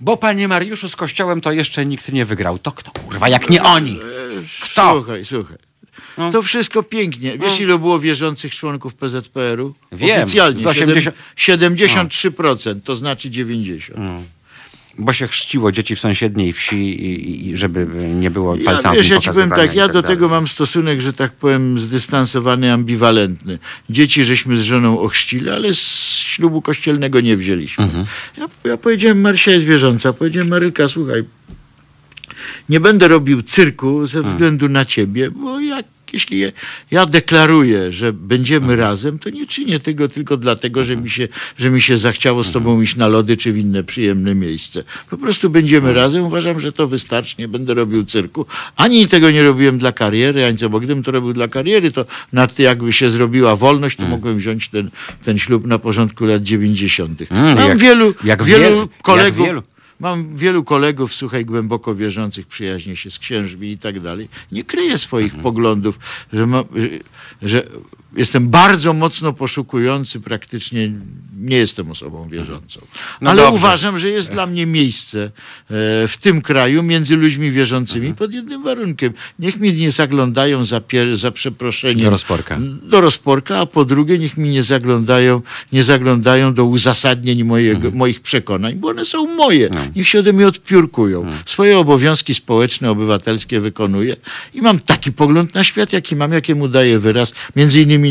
Bo 0.00 0.16
panie 0.16 0.48
Mariuszu, 0.48 0.88
z 0.88 0.96
kościołem 0.96 1.40
to 1.40 1.52
jeszcze 1.52 1.86
nikt 1.86 2.12
nie 2.12 2.24
wygrał. 2.24 2.58
To 2.58 2.72
kto, 2.72 2.90
kurwa, 2.90 3.28
jak 3.28 3.50
nie 3.50 3.62
oni? 3.62 3.98
Kto? 4.60 4.92
Słuchaj, 4.92 5.24
słuchaj. 5.24 5.56
No. 6.18 6.32
To 6.32 6.42
wszystko 6.42 6.82
pięknie. 6.82 7.38
Wiesz, 7.38 7.60
ile 7.60 7.78
było 7.78 8.00
wierzących 8.00 8.54
członków 8.54 8.94
PZPR-u? 8.94 9.74
Wiem, 9.92 10.22
Oficjalnie. 10.22 10.56
z 10.56 10.66
80 10.66 11.16
siedem- 11.36 11.76
73%, 11.76 12.80
to 12.84 12.96
znaczy 12.96 13.30
90%. 13.30 14.22
Bo 14.98 15.12
się 15.12 15.28
chrzciło 15.28 15.72
dzieci 15.72 15.96
w 15.96 16.00
sąsiedniej 16.00 16.52
wsi 16.52 16.76
i, 16.76 17.48
i 17.48 17.56
żeby 17.56 17.86
nie 18.14 18.30
było 18.30 18.56
Ja, 18.56 18.64
palcami 18.64 18.96
wiesz, 18.96 19.08
ja 19.08 19.20
ci 19.20 19.30
powiem 19.30 19.50
tak, 19.50 19.74
ja 19.74 19.88
do 19.88 20.02
dalej. 20.02 20.16
tego 20.16 20.28
mam 20.28 20.48
stosunek, 20.48 21.00
że 21.00 21.12
tak 21.12 21.32
powiem, 21.32 21.78
zdystansowany, 21.78 22.72
ambiwalentny. 22.72 23.58
Dzieci 23.90 24.24
żeśmy 24.24 24.56
z 24.56 24.62
żoną 24.62 25.00
ochrzcili, 25.00 25.50
ale 25.50 25.74
z 25.74 25.78
ślubu 26.18 26.62
kościelnego 26.62 27.20
nie 27.20 27.36
wzięliśmy. 27.36 27.84
Mhm. 27.84 28.06
Ja, 28.36 28.48
ja 28.64 28.76
powiedziałem, 28.76 29.20
Marysia 29.20 29.50
jest 29.50 29.64
wierząca, 29.64 30.12
powiedziałem, 30.12 30.48
Marylka, 30.48 30.88
słuchaj, 30.88 31.24
nie 32.68 32.80
będę 32.80 33.08
robił 33.08 33.42
cyrku 33.42 34.06
ze 34.06 34.22
względu 34.22 34.68
na 34.68 34.84
ciebie, 34.84 35.30
bo 35.30 35.60
jak, 35.60 35.86
jeśli 36.12 36.44
ja, 36.90 37.06
deklaruję, 37.06 37.92
że 37.92 38.12
będziemy 38.12 38.76
razem, 38.76 39.18
to 39.18 39.30
nie 39.30 39.46
czynię 39.46 39.78
tego 39.78 40.08
tylko 40.08 40.36
dlatego, 40.36 40.84
że 40.84 40.96
mi, 40.96 41.10
się, 41.10 41.28
że 41.58 41.70
mi 41.70 41.82
się 41.82 41.98
zachciało 41.98 42.44
z 42.44 42.50
tobą 42.52 42.80
iść 42.80 42.96
na 42.96 43.08
lody 43.08 43.36
czy 43.36 43.52
w 43.52 43.56
inne 43.58 43.82
przyjemne 43.84 44.34
miejsce. 44.34 44.84
Po 45.10 45.16
prostu 45.16 45.50
będziemy 45.50 45.92
razem. 45.92 46.22
Uważam, 46.24 46.60
że 46.60 46.72
to 46.72 46.88
wystarczy. 46.88 47.34
Nie 47.38 47.48
będę 47.48 47.74
robił 47.74 48.04
cyrku. 48.04 48.46
Ani 48.76 49.08
tego 49.08 49.30
nie 49.30 49.42
robiłem 49.42 49.78
dla 49.78 49.92
kariery, 49.92 50.46
ani 50.46 50.58
co, 50.58 50.70
bo 50.70 50.80
gdybym 50.80 51.02
to 51.02 51.10
robił 51.10 51.32
dla 51.32 51.48
kariery, 51.48 51.90
to 51.90 52.04
nad 52.32 52.58
jakby 52.58 52.92
się 52.92 53.10
zrobiła 53.10 53.56
wolność, 53.56 53.96
to 53.96 54.02
mogłem 54.02 54.36
wziąć 54.38 54.68
ten, 54.68 54.90
ten 55.24 55.38
ślub 55.38 55.66
na 55.66 55.78
porządku 55.78 56.24
lat 56.24 56.42
90. 56.42 57.22
Mm, 57.30 57.56
Mam 57.56 57.68
jak- 57.68 57.78
wielu, 57.78 58.14
jak 58.24 58.42
wielu 58.42 58.62
wielu- 58.64 58.80
jak 58.80 59.02
kolegów. 59.02 59.46
wielu. 59.46 59.62
Mam 60.00 60.36
wielu 60.36 60.64
kolegów, 60.64 61.14
słuchaj, 61.14 61.44
głęboko 61.44 61.94
wierzących, 61.94 62.46
przyjaźnię 62.46 62.96
się 62.96 63.10
z 63.10 63.18
księżmi 63.18 63.70
i 63.70 63.78
tak 63.78 64.00
dalej. 64.00 64.28
Nie 64.52 64.64
kryję 64.64 64.98
swoich 64.98 65.24
Mhm. 65.34 65.42
poglądów, 65.42 65.98
że, 66.32 66.46
ma, 66.46 66.64
że, 66.76 66.88
że 67.42 67.66
jestem 68.16 68.48
bardzo 68.48 68.92
mocno 68.92 69.32
poszukujący, 69.32 70.20
praktycznie 70.20 70.92
nie 71.40 71.56
jestem 71.56 71.90
osobą 71.90 72.28
wierzącą. 72.28 72.80
No 73.20 73.30
Ale 73.30 73.42
dobrze. 73.42 73.56
uważam, 73.56 73.98
że 73.98 74.08
jest 74.10 74.30
dla 74.30 74.46
mnie 74.46 74.66
miejsce 74.66 75.24
e, 75.24 75.30
w 76.08 76.14
tym 76.20 76.42
kraju 76.42 76.82
między 76.82 77.16
ludźmi 77.16 77.50
wierzącymi 77.50 78.06
Mhm. 78.06 78.16
pod 78.16 78.32
jednym 78.32 78.62
warunkiem. 78.62 79.12
Niech 79.38 79.60
mi 79.60 79.72
nie 79.74 79.90
zaglądają 79.90 80.64
za, 80.64 80.80
pier, 80.80 81.16
za 81.16 81.30
przeproszeniem 81.30 82.04
Do 82.04 82.10
rozporka. 82.10 82.58
do 82.82 83.00
rozporka, 83.00 83.58
a 83.58 83.66
po 83.66 83.84
drugie 83.84 84.18
niech 84.18 84.36
mi 84.36 84.48
nie 84.48 84.62
zaglądają, 84.62 85.42
nie 85.72 85.84
zaglądają 85.84 86.54
do 86.54 86.64
uzasadnień 86.64 87.44
mojego, 87.44 87.90
moich 87.90 88.20
przekonań, 88.20 88.74
bo 88.74 88.88
one 88.88 89.04
są 89.04 89.26
moje. 89.34 89.68
No. 89.74 89.80
Niech 89.96 90.08
się 90.08 90.18
ode 90.18 90.32
mnie 90.32 90.46
odpiórkują. 90.48 91.26
Swoje 91.46 91.78
obowiązki 91.78 92.34
społeczne, 92.34 92.90
obywatelskie 92.90 93.60
wykonuję 93.60 94.16
i 94.54 94.60
mam 94.62 94.78
taki 94.80 95.12
pogląd 95.12 95.54
na 95.54 95.64
świat, 95.64 95.92
jaki 95.92 96.16
mam, 96.16 96.32
jakiemu 96.32 96.68
daję 96.68 96.98
wyraz, 96.98 97.32
między 97.56 97.82
innymi 97.82 98.05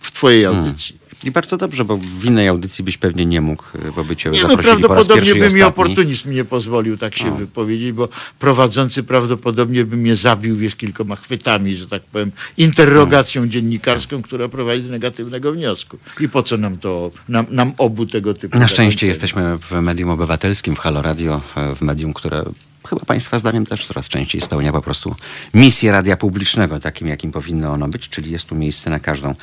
w 0.00 0.12
twojej 0.12 0.44
audycji. 0.44 1.02
I 1.24 1.30
bardzo 1.30 1.56
dobrze, 1.56 1.84
bo 1.84 1.96
w 1.96 2.24
innej 2.24 2.48
audycji 2.48 2.84
byś 2.84 2.98
pewnie 2.98 3.26
nie 3.26 3.40
mógł, 3.40 3.64
e, 3.88 3.92
bo 3.96 4.04
by 4.04 4.16
cię 4.16 4.30
Nie, 4.30 4.42
no 4.42 4.48
zaprosili 4.48 4.70
raz 4.70 4.80
prawdopodobnie 4.80 5.34
by 5.34 5.50
mi 5.50 5.62
oportunizm 5.62 6.32
nie 6.32 6.44
pozwolił 6.44 6.98
tak 6.98 7.16
się 7.16 7.30
No. 7.30 7.36
wypowiedzieć, 7.36 7.92
bo 7.92 8.08
prowadzący 8.38 9.02
prawdopodobnie 9.02 9.84
by 9.84 9.96
mnie 9.96 10.14
zabił, 10.14 10.56
wiesz, 10.56 10.76
kilkoma 10.76 11.16
chwytami, 11.16 11.76
że 11.76 11.86
tak 11.86 12.02
powiem, 12.02 12.32
interrogacją 12.56 13.48
dziennikarską, 13.48 14.22
która 14.22 14.48
prowadzi 14.48 14.82
do 14.82 14.90
negatywnego 14.90 15.52
wniosku. 15.52 15.98
I 16.20 16.28
po 16.28 16.42
co 16.42 16.56
nam 16.56 16.78
to, 16.78 17.10
nam, 17.28 17.46
nam 17.50 17.72
obu 17.78 18.06
tego 18.06 18.34
typu 18.34 18.58
Na 18.58 18.68
szczęście 18.68 19.06
jesteśmy 19.06 19.58
w 19.58 19.72
medium 19.72 20.10
obywatelskim, 20.10 20.76
w 20.76 20.78
Halo 20.78 21.02
Radio, 21.02 21.40
w 21.76 21.82
medium, 21.82 22.12
które 22.12 22.44
chyba 22.92 23.04
Państwa 23.04 23.38
zdaniem 23.38 23.66
też 23.66 23.86
coraz 23.86 24.08
częściej 24.08 24.40
spełnia 24.40 24.72
po 24.72 24.82
prostu 24.82 25.16
misję 25.54 25.92
radia 25.92 26.16
publicznego, 26.16 26.80
takim 26.80 27.08
jakim 27.08 27.32
powinno 27.32 27.72
ono 27.72 27.88
być, 27.88 28.08
czyli 28.08 28.30
jest 28.30 28.44
tu 28.44 28.54
miejsce 28.54 28.90
na 28.90 29.00
każdą 29.00 29.34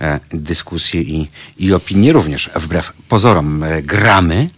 e, 0.00 0.20
dyskusję 0.30 1.00
i, 1.02 1.28
i 1.58 1.72
opinię, 1.72 2.12
również 2.12 2.50
wbrew 2.56 2.92
pozorom 3.08 3.62
e, 3.62 3.82
gramy, 3.82 4.50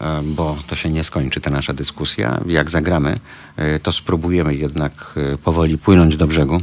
e, 0.00 0.22
bo 0.22 0.58
to 0.66 0.76
się 0.76 0.90
nie 0.90 1.04
skończy 1.04 1.40
ta 1.40 1.50
nasza 1.50 1.72
dyskusja. 1.72 2.40
Jak 2.46 2.70
zagramy, 2.70 3.20
e, 3.56 3.78
to 3.78 3.92
spróbujemy 3.92 4.54
jednak 4.54 5.14
e, 5.16 5.38
powoli 5.38 5.78
płynąć 5.78 6.16
do 6.16 6.26
brzegu 6.26 6.60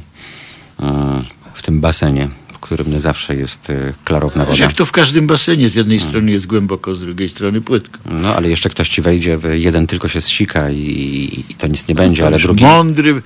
w 1.54 1.62
tym 1.62 1.82
basenie, 1.82 2.30
którym 2.62 2.92
nie 2.92 3.00
zawsze 3.00 3.36
jest 3.36 3.70
y, 3.70 3.94
klarowna 4.04 4.46
woda. 4.46 4.64
Jak 4.64 4.74
to 4.74 4.86
w 4.86 4.92
każdym 4.92 5.28
basenie, 5.28 5.70
z 5.70 5.76
jednej 5.76 6.00
strony 6.00 6.32
jest 6.32 6.48
głęboko, 6.48 6.96
z 6.96 7.02
drugiej 7.02 7.30
strony 7.30 7.62
płytko. 7.62 8.00
No, 8.12 8.36
ale 8.36 8.50
jeszcze 8.50 8.70
ktoś 8.70 8.90
ci 8.90 9.02
wejdzie, 9.02 9.40
jeden 9.52 9.88
tylko 9.88 10.08
się 10.08 10.22
zsika 10.22 10.72
i, 10.72 11.46
i 11.50 11.56
to 11.56 11.68
nic 11.68 11.88
nie 11.88 11.96
będzie, 11.96 12.28
ale 12.28 12.38
Wiesz, 12.38 12.44
drugi... 12.44 12.64
Mądry, 12.64 13.22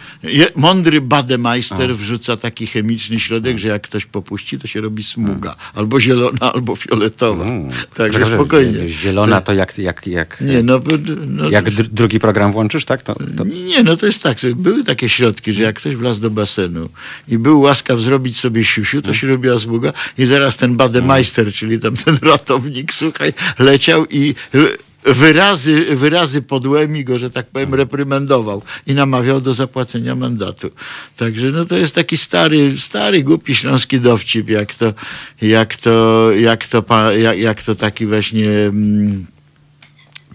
mądry 0.55 1.01
bademeister 1.01 1.97
wrzuca 1.97 2.37
taki 2.37 2.67
chemiczny 2.67 3.19
środek, 3.19 3.57
że 3.59 3.67
jak 3.67 3.81
ktoś 3.81 4.05
popuści, 4.05 4.59
to 4.59 4.67
się 4.67 4.81
robi 4.81 5.03
smuga. 5.03 5.55
Albo 5.73 5.99
zielona, 5.99 6.53
albo 6.53 6.75
fioletowa. 6.75 7.43
Mm. 7.43 7.69
Także 7.95 8.19
Czekaj, 8.19 8.33
spokojnie. 8.33 8.89
Zielona 8.89 9.41
to 9.41 9.53
jak, 9.53 9.77
jak, 9.77 10.07
jak, 10.07 10.41
Nie, 10.41 10.63
no, 10.63 10.81
no 11.27 11.49
jak 11.49 11.69
dr- 11.69 11.89
drugi 11.91 12.19
program 12.19 12.51
włączysz, 12.51 12.85
tak? 12.85 13.01
To, 13.01 13.15
to... 13.37 13.43
Nie, 13.43 13.83
no 13.83 13.97
to 13.97 14.05
jest 14.05 14.23
tak. 14.23 14.37
Były 14.55 14.83
takie 14.83 15.09
środki, 15.09 15.53
że 15.53 15.61
jak 15.63 15.75
ktoś 15.75 15.95
wlazł 15.95 16.21
do 16.21 16.29
basenu 16.29 16.89
i 17.27 17.37
był 17.37 17.61
łaskaw 17.61 17.99
zrobić 17.99 18.39
sobie 18.39 18.63
siusiu, 18.63 19.01
to 19.01 19.13
się 19.13 19.24
robiła 19.25 19.57
zługa 19.57 19.93
i 20.17 20.25
zaraz 20.25 20.57
ten 20.57 20.75
bademeister, 20.77 21.53
czyli 21.53 21.79
tam 21.79 21.97
ten 21.97 22.17
ratownik, 22.21 22.93
słuchaj, 22.93 23.33
leciał 23.59 24.05
i 24.05 24.35
y, 24.55 24.77
wyrazy, 25.13 25.95
wyrazy 25.95 26.41
podłymi 26.41 27.03
go, 27.03 27.19
że 27.19 27.29
tak 27.29 27.47
powiem, 27.47 27.73
reprymendował 27.73 28.61
i 28.87 28.93
namawiał 28.93 29.41
do 29.41 29.53
zapłacenia 29.53 30.15
mandatu. 30.15 30.71
Także 31.17 31.51
no 31.51 31.65
to 31.65 31.77
jest 31.77 31.95
taki 31.95 32.17
stary, 32.17 32.77
stary, 32.77 33.23
głupi 33.23 33.55
śląski 33.55 33.99
dowcip, 33.99 34.49
jak 34.49 34.75
to, 34.75 34.93
jak 35.41 35.77
to, 35.77 36.31
jak 36.31 36.67
to, 36.67 37.11
jak, 37.11 37.39
jak 37.39 37.63
to 37.63 37.75
taki 37.75 38.05
właśnie... 38.05 38.49
Mm, 38.49 39.25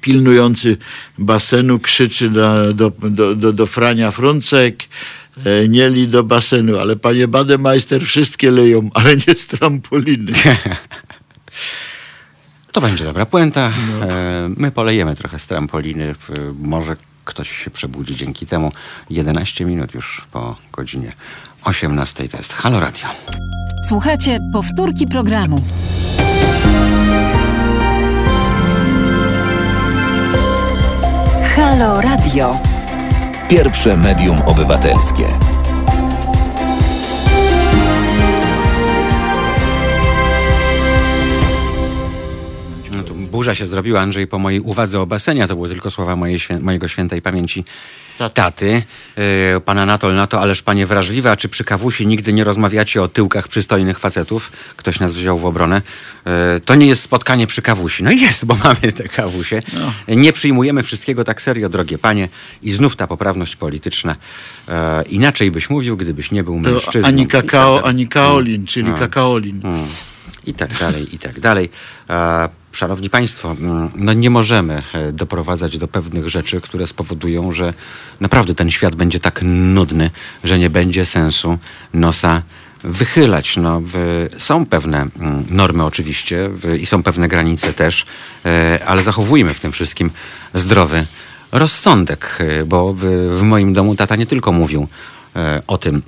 pilnujący 0.00 0.76
basenu 1.18 1.78
krzyczy 1.78 2.30
do, 2.30 2.72
do, 2.72 2.90
do, 2.90 3.34
do, 3.34 3.52
do 3.52 3.66
Frania 3.66 4.10
Fruncek, 4.10 4.84
e, 5.44 5.68
nieli 5.68 6.08
do 6.08 6.24
basenu, 6.24 6.78
ale 6.78 6.96
panie 6.96 7.28
Bademeister 7.28 8.06
wszystkie 8.06 8.50
leją, 8.50 8.90
ale 8.94 9.16
nie 9.16 9.34
z 9.34 9.46
trampoliny. 9.46 10.32
To 12.72 12.80
będzie 12.80 13.04
dobra 13.04 13.26
puenta. 13.26 13.72
No. 14.00 14.06
E, 14.06 14.50
My 14.56 14.70
polejemy 14.70 15.16
trochę 15.16 15.38
z 15.38 15.46
trampoliny. 15.46 16.14
Może 16.58 16.96
ktoś 17.24 17.64
się 17.64 17.70
przebudzi 17.70 18.16
dzięki 18.16 18.46
temu. 18.46 18.72
11 19.10 19.64
minut 19.64 19.94
już 19.94 20.26
po 20.32 20.56
godzinie 20.72 21.12
18 21.64 22.28
to 22.28 22.36
jest 22.36 22.52
Halo 22.52 22.80
Radio. 22.80 23.08
Słuchajcie 23.88 24.38
powtórki 24.52 25.06
programu. 25.06 25.62
Halo 31.56 32.00
Radio. 32.00 32.69
Pierwsze 33.50 33.96
medium 33.96 34.42
obywatelskie. 34.46 35.49
Burza 43.30 43.54
się 43.54 43.66
zrobiła, 43.66 44.00
Andrzej, 44.00 44.26
po 44.26 44.38
mojej 44.38 44.60
uwadze 44.60 45.00
o 45.00 45.06
basenie. 45.06 45.48
To 45.48 45.54
były 45.56 45.68
tylko 45.68 45.90
słowa 45.90 46.16
mojej, 46.16 46.40
mojego 46.60 46.88
świętej 46.88 47.22
pamięci 47.22 47.64
Taty. 48.18 48.34
taty. 48.34 48.82
E, 49.56 49.60
Pan 49.60 49.78
Anatol 49.78 50.14
na 50.14 50.26
to, 50.26 50.40
ależ 50.40 50.62
panie 50.62 50.86
wrażliwe, 50.86 51.30
a 51.30 51.36
czy 51.36 51.48
przy 51.48 51.64
kawusi 51.64 52.06
nigdy 52.06 52.32
nie 52.32 52.44
rozmawiacie 52.44 53.02
o 53.02 53.08
tyłkach 53.08 53.48
przystojnych 53.48 53.98
facetów? 53.98 54.52
Ktoś 54.76 55.00
nas 55.00 55.14
wziął 55.14 55.38
w 55.38 55.44
obronę. 55.44 55.82
E, 56.26 56.60
To 56.64 56.74
nie 56.74 56.86
jest 56.86 57.02
spotkanie 57.02 57.46
przy 57.46 57.62
kawusi. 57.62 58.02
No 58.04 58.10
jest, 58.10 58.44
bo 58.44 58.54
mamy 58.64 58.92
te 58.92 59.08
kawusie. 59.08 59.60
Nie 60.08 60.32
przyjmujemy 60.32 60.82
wszystkiego 60.82 61.24
tak 61.24 61.42
serio, 61.42 61.68
drogie 61.68 61.98
panie. 61.98 62.28
I 62.62 62.70
znów 62.72 62.96
ta 62.96 63.06
poprawność 63.06 63.56
polityczna. 63.56 64.16
E, 64.68 65.02
Inaczej 65.02 65.50
byś 65.50 65.70
mówił, 65.70 65.96
gdybyś 65.96 66.30
nie 66.30 66.44
był 66.44 66.58
mężczyzną. 66.58 67.08
ani 67.08 67.26
tak 67.26 67.44
kakao, 67.44 67.86
ani 67.86 68.08
kaolin, 68.08 68.66
czyli 68.66 68.86
Mm. 68.86 68.98
kakaolin. 69.00 69.60
Mm. 69.64 69.86
I 70.46 70.54
tak 70.54 70.78
dalej, 70.78 71.14
i 71.14 71.18
tak 71.18 71.40
dalej. 71.40 71.68
Szanowni 72.72 73.10
Państwo, 73.10 73.50
mm, 73.50 73.90
no 73.94 74.12
nie 74.12 74.30
możemy 74.30 74.82
e, 74.92 75.12
doprowadzać 75.12 75.78
do 75.78 75.88
pewnych 75.88 76.28
rzeczy, 76.28 76.60
które 76.60 76.86
spowodują, 76.86 77.52
że 77.52 77.74
naprawdę 78.20 78.54
ten 78.54 78.70
świat 78.70 78.94
będzie 78.94 79.20
tak 79.20 79.40
nudny, 79.44 80.10
że 80.44 80.58
nie 80.58 80.70
będzie 80.70 81.06
sensu 81.06 81.58
nosa 81.94 82.42
wychylać. 82.84 83.56
No, 83.56 83.82
są 84.36 84.66
pewne 84.66 84.98
mm, 84.98 85.44
normy 85.50 85.84
oczywiście 85.84 86.50
i 86.80 86.86
są 86.86 87.02
pewne 87.02 87.28
granice 87.28 87.72
też, 87.72 88.06
e, 88.46 88.80
ale 88.86 89.02
zachowujmy 89.02 89.54
w 89.54 89.60
tym 89.60 89.72
wszystkim 89.72 90.10
zdrowy 90.54 91.06
rozsądek, 91.52 92.38
e, 92.38 92.64
bo 92.64 92.94
w, 92.98 93.04
moim 93.42 93.72
domu 93.72 93.96
tata 93.96 94.16
nie 94.16 94.26
tylko 94.26 94.52
mówił 94.52 94.88
o 95.66 95.78
tym, 95.78 96.02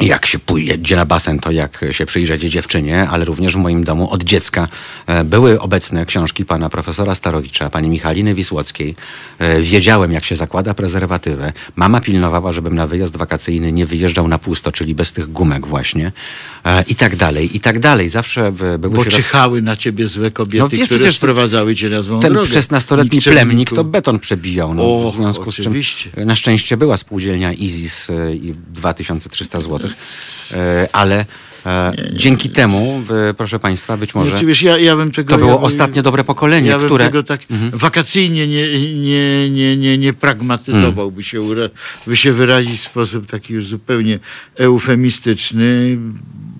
jak 0.00 0.26
się 0.26 0.38
pójdzie 0.38 0.96
na 0.96 1.04
basen, 1.04 1.38
to 1.38 1.50
jak 1.50 1.84
się 1.90 2.06
przyjrzeć 2.06 2.42
dziewczynie, 2.42 3.08
ale 3.08 3.24
również 3.24 3.54
w 3.54 3.58
moim 3.58 3.84
domu 3.84 4.10
od 4.10 4.24
dziecka 4.24 4.68
e, 5.06 5.24
były 5.24 5.60
obecne 5.60 6.06
książki 6.06 6.44
pana 6.44 6.68
profesora 6.68 7.14
Starowicza, 7.14 7.70
pani 7.70 7.88
Michaliny 7.88 8.34
Wisłockiej. 8.34 8.94
E, 9.38 9.60
Wiedziałem, 9.60 10.12
jak 10.12 10.24
się 10.24 10.36
zakłada 10.36 10.74
prezerwatywę. 10.74 11.52
Mama 11.76 12.00
pilnowała, 12.00 12.52
żebym 12.52 12.74
na 12.74 12.86
wyjazd 12.86 13.16
wakacyjny 13.16 13.72
nie 13.72 13.86
wyjeżdżał 13.86 14.28
na 14.28 14.38
pusto, 14.38 14.72
czyli 14.72 14.94
bez 14.94 15.12
tych 15.12 15.32
gumek 15.32 15.66
właśnie. 15.66 16.12
E, 16.64 16.82
I 16.88 16.94
tak 16.94 17.16
dalej, 17.16 17.56
i 17.56 17.60
tak 17.60 17.78
dalej. 17.78 18.08
Zawsze 18.08 18.52
były 18.52 18.78
Bo 18.94 19.04
czyhały 19.04 19.62
na 19.62 19.76
ciebie 19.76 20.08
złe 20.08 20.30
kobiety, 20.30 20.58
No 20.58 20.68
wiesz, 20.68 20.88
które 20.88 21.12
sprowadzały 21.12 21.76
cię 21.76 21.88
na 21.88 22.02
złą 22.02 22.20
ten 22.20 22.32
drogę. 22.32 22.50
16-letni 22.50 23.16
Nikczemniku. 23.16 23.30
plemnik 23.46 23.70
to 23.72 23.84
beton 23.84 24.18
przebijał. 24.18 24.74
No, 24.74 24.82
O, 24.82 25.10
w 25.10 25.14
związku 25.14 25.52
z 25.52 25.54
czym 25.54 25.62
oczywiście. 25.66 26.10
na 26.24 26.36
szczęście 26.36 26.76
była 26.76 26.96
spółdzielnia 26.96 27.52
ISIS 27.52 28.10
e, 28.10 28.34
i 28.34 28.54
2300 28.74 29.60
zł, 29.60 29.81
e, 30.52 30.88
ale 30.92 31.24
e, 31.66 31.92
dzięki 32.12 32.50
temu, 32.50 33.02
e, 33.30 33.34
proszę 33.34 33.58
Państwa, 33.58 33.96
być 33.96 34.14
może 34.14 34.30
Znaczy, 34.30 34.46
wiesz, 34.46 34.62
ja, 34.62 34.78
ja 34.78 34.96
bym 34.96 35.12
tego, 35.12 35.30
to 35.30 35.38
było 35.38 35.50
ja 35.52 35.58
bym- 35.94 36.02
dobre 36.02 36.24
pokolenie, 36.24 36.68
ja 36.68 36.78
bym 36.78 36.86
które... 36.86 37.04
Mhm. 37.04 37.24
tego 37.24 37.38
tak 37.38 37.40
wakacyjnie 37.72 38.46
nie, 38.46 38.94
nie, 38.94 39.50
nie, 39.50 39.76
nie, 39.76 39.98
nie 39.98 40.12
pragmatyzował, 40.12 41.04
Mm. 41.06 41.14
by, 41.16 41.22
się 41.24 41.40
by 42.06 42.16
się 42.16 42.32
wyrazić 42.32 42.80
w 42.80 42.88
sposób 42.88 43.26
taki 43.26 43.54
już 43.54 43.66
zupełnie 43.66 44.18
eufemistyczny, 44.58 45.98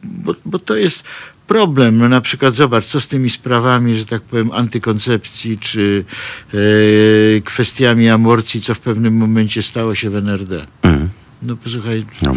bo, 0.04 0.34
bo 0.44 0.58
to 0.58 0.76
jest 0.76 1.04
problem. 1.46 1.98
No 1.98 2.08
na 2.08 2.20
przykład 2.20 2.54
zobacz, 2.54 2.86
co 2.86 3.00
z 3.00 3.06
tymi 3.08 3.30
sprawami, 3.30 3.96
że 3.96 4.06
tak 4.06 4.22
powiem, 4.22 4.50
antykoncepcji, 4.52 5.58
czy 5.58 6.04
e, 6.54 7.40
kwestiami 7.40 8.08
amorcji, 8.08 8.60
co 8.60 8.74
w 8.74 8.78
pewnym 8.80 9.14
momencie 9.16 9.62
stało 9.62 9.94
się 9.94 10.10
w 10.10 10.16
NRD. 10.16 10.66
Mm. 10.82 11.08
No 11.42 11.56
posłuchaj, 11.56 12.04
No. 12.22 12.34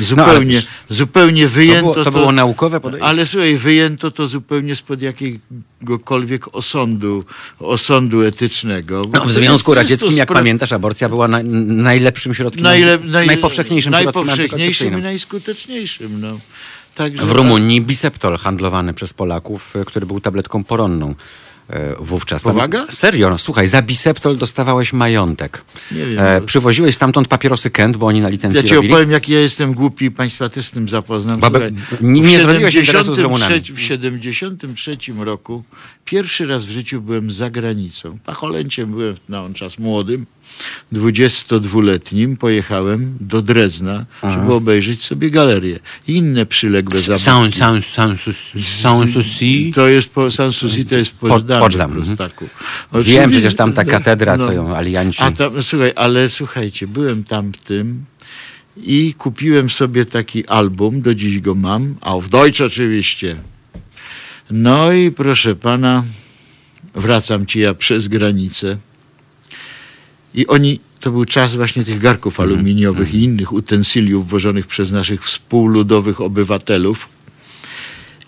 zupełnie, 0.00 0.62
zupełnie 0.88 1.42
To 1.42 1.48
wyjęto 1.48 1.92
było, 1.92 2.04
to 2.04 2.10
było 2.10 2.32
naukowe 2.32 2.80
podejście. 2.80 3.06
ale 3.08 3.26
słuchaj, 3.26 3.56
wyjęto 3.56 4.10
to 4.10 4.26
zupełnie 4.26 4.76
spod 4.76 5.00
jakiegokolwiek 5.02 6.54
osądu, 6.54 7.24
osądu 7.60 8.22
etycznego. 8.22 9.02
No, 9.12 9.20
to 9.20 9.26
w 9.26 9.32
Związku 9.32 9.70
to 9.70 9.74
to 9.76 9.82
Radzieckim, 9.82 10.16
jak 10.16 10.28
spra- 10.30 10.34
pamiętasz, 10.34 10.72
aborcja 10.72 11.08
była 11.08 11.28
na, 11.28 11.38
najlepszym 11.82 12.34
środkiem, 12.34 12.62
najle- 12.64 12.98
naj- 12.98 13.26
najpowszechniejszym 13.26 13.92
środkiem 13.92 14.26
najpowszechniejszym 14.26 14.98
i 14.98 15.02
najskuteczniejszym. 15.02 16.20
No. 16.20 16.38
Także, 16.94 17.26
W 17.26 17.32
Rumunii 17.32 17.80
biseptol 17.80 18.38
handlowany 18.38 18.94
przez 18.94 19.12
Polaków, 19.12 19.76
e, 19.76 19.84
który 19.84 20.06
był 20.06 20.20
tabletką 20.20 20.64
poronną 20.64 21.14
wówczas. 22.00 22.42
Pomaga? 22.42 22.78
Pamię- 22.86 22.92
Serio, 22.92 23.30
no, 23.30 23.38
słuchaj, 23.38 23.68
za 23.68 23.82
biseptol 23.82 24.36
dostawałeś 24.36 24.92
majątek. 24.92 25.64
Nie 25.92 26.06
wiem. 26.06 26.18
E, 26.18 26.40
przywoziłeś 26.40 26.94
stamtąd 26.94 27.28
papierosy 27.28 27.70
Kent, 27.70 27.96
bo 27.96 28.06
oni 28.06 28.20
na 28.20 28.28
licencji 28.28 28.62
Ja 28.62 28.68
ci 28.68 28.74
robili. 28.74 28.92
opowiem, 28.94 29.10
jak 29.10 29.28
ja 29.28 29.40
jestem 29.40 29.74
głupi 29.74 30.04
i 30.04 30.10
państwa 30.10 30.48
też 30.48 30.66
z 30.66 30.70
tym 30.70 30.88
zapoznam. 30.88 31.40
Babe- 31.40 31.70
Słuchaj, 31.88 31.98
nie- 32.02 32.38
zrobiłeś 32.40 32.74
interesu 32.74 33.14
z 33.14 33.16
73 33.16 33.22
Rumunami. 33.22 33.60
W 33.60 33.80
73 33.80 35.24
roku 35.24 35.62
pierwszy 36.06 36.46
raz 36.46 36.64
w 36.64 36.70
życiu 36.70 37.00
byłem 37.00 37.30
za 37.30 37.50
granicą. 37.50 38.18
Pacholęciem 38.24 38.90
byłem 38.90 39.14
na 39.28 39.42
on 39.42 39.54
czas 39.54 39.78
młodym, 39.78 40.26
22-letnim. 40.92 42.36
Pojechałem 42.36 43.16
do 43.20 43.42
Drezna, 43.42 44.04
żeby 44.22 44.52
obejrzeć 44.52 45.02
sobie 45.02 45.30
galerię. 45.30 45.78
I 46.08 46.12
inne 46.12 46.46
przyległe 46.46 46.98
zabytki. 46.98 47.24
Sanssouci. 48.82 49.72
To 49.74 49.88
jest 49.88 50.08
po 50.08 50.30
Sanssouci, 50.30 50.86
to 50.86 50.98
jest 50.98 51.10
Po- 51.10 51.28
Poczdam. 51.28 51.60
Poczdam, 51.60 51.90
po 51.90 51.96
mhm. 51.96 52.16
prostaku. 52.16 52.48
Wiem, 53.02 53.30
przecież 53.30 53.54
tam 53.54 53.72
ta 53.72 53.84
katedra, 53.84 54.38
co 54.38 54.52
ją 54.52 54.76
alianci... 54.76 55.22
a 55.22 55.30
tam, 55.30 55.62
słuchaj, 55.62 55.92
ale 55.96 56.30
słuchajcie, 56.30 56.86
byłem 56.86 57.24
tam 57.24 57.52
w 57.52 57.56
tym 57.56 58.04
i 58.76 59.14
kupiłem 59.18 59.70
sobie 59.70 60.04
taki 60.04 60.46
album, 60.46 61.02
do 61.02 61.14
dziś 61.14 61.40
go 61.40 61.54
mam, 61.54 61.94
a 62.00 62.18
w 62.18 62.28
Deutsch 62.28 62.60
oczywiście. 62.60 63.36
No 64.50 64.92
i 64.92 65.10
proszę 65.10 65.56
pana, 65.56 66.04
wracam 66.94 67.46
ci 67.46 67.60
ja 67.60 67.74
przez 67.74 68.08
granicę 68.08 68.76
i 70.34 70.46
oni, 70.46 70.80
to 71.00 71.10
był 71.10 71.24
czas 71.24 71.54
właśnie 71.54 71.84
tych 71.84 71.98
garków 72.00 72.40
Mhm. 72.40 72.48
aluminiowych 72.48 73.14
i 73.14 73.22
innych 73.22 73.52
utensyliów 73.52 74.28
wożonych 74.28 74.66
przez 74.66 74.90
naszych 74.90 75.24
współludowych 75.24 76.20
obywatelów. 76.20 77.08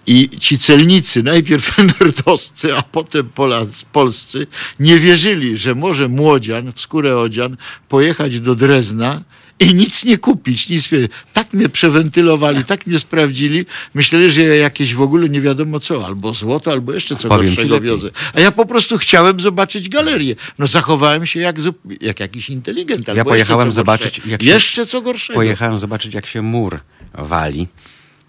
I 0.07 0.31
ci 0.41 0.59
celnicy, 0.59 1.23
najpierw 1.23 1.79
nerdowscy, 2.01 2.77
a 2.77 2.83
potem 2.83 3.29
Polacy, 3.29 3.85
polscy, 3.93 4.47
nie 4.81 4.99
wierzyli, 4.99 5.57
że 5.57 5.75
może 5.75 6.09
młodzian 6.09 6.73
w 6.73 6.81
skórę 6.81 7.19
odzian 7.19 7.57
pojechać 7.89 8.41
do 8.41 8.55
Drezna 8.55 9.23
i 9.61 9.75
nic 9.75 10.05
nie 10.05 10.19
kupić. 10.19 10.69
Nic, 10.69 10.89
tak 11.33 11.53
mnie 11.53 11.69
przewentylowali, 11.69 12.65
tak 12.65 12.87
mnie 12.87 12.99
sprawdzili. 12.99 13.67
Myśleli, 13.95 14.31
że 14.31 14.43
ja 14.43 14.55
jakieś 14.55 14.95
w 14.95 15.01
ogóle 15.01 15.29
nie 15.29 15.41
wiadomo 15.41 15.81
co, 15.81 16.07
albo 16.07 16.35
złoto, 16.35 16.73
albo 16.73 16.93
jeszcze 16.93 17.17
co 17.17 17.29
Powiem 17.29 17.55
gorszego 17.55 17.81
wiozę. 17.81 18.11
A 18.35 18.41
ja 18.41 18.51
po 18.53 18.67
prostu 18.67 18.99
chciałem 18.99 19.41
zobaczyć 19.41 19.89
galerię. 19.89 20.37
No 20.59 20.67
zachowałem 20.67 21.27
się 21.27 21.41
jak, 21.41 21.57
jak 22.01 22.21
jakiś 22.21 22.51
inteligent. 22.51 23.09
albo 23.09 23.25
pojechałem 23.25 23.73
zobaczyć, 23.73 24.21
jak 24.27 24.43
się- 24.43 24.49
Jeszcze 24.49 24.87
co 24.87 25.01
gorszego. 25.03 25.37
Pojechałem 25.37 25.79
zobaczyć, 25.79 26.15
jak 26.15 26.27
się 26.27 26.43
mur 26.43 26.81
wali. 27.15 27.67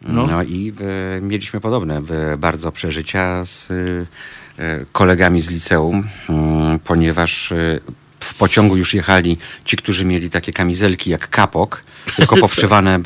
No, 0.02 0.28
No. 0.28 0.44
i 0.44 0.74
e, 1.18 1.22
mieliśmy 1.22 1.60
podobne 1.60 2.02
e, 2.34 2.38
bardzo 2.38 2.72
przeżycia 2.72 3.46
z 3.46 3.72
e, 3.72 4.86
kolegami 4.92 5.42
z 5.42 5.50
liceum, 5.50 6.08
mm, 6.30 6.80
ponieważ 6.80 7.52
e, 7.52 7.80
w 8.20 8.34
pociągu 8.34 8.78
już 8.78 8.94
jechali 8.94 9.38
ci, 9.66 9.78
którzy 9.78 10.06
mieli 10.06 10.30
takie 10.30 10.54
kamizelki 10.54 11.10
jak 11.10 11.30
kapok, 11.30 11.84
tylko 12.16 12.38
powszywane 12.48 13.00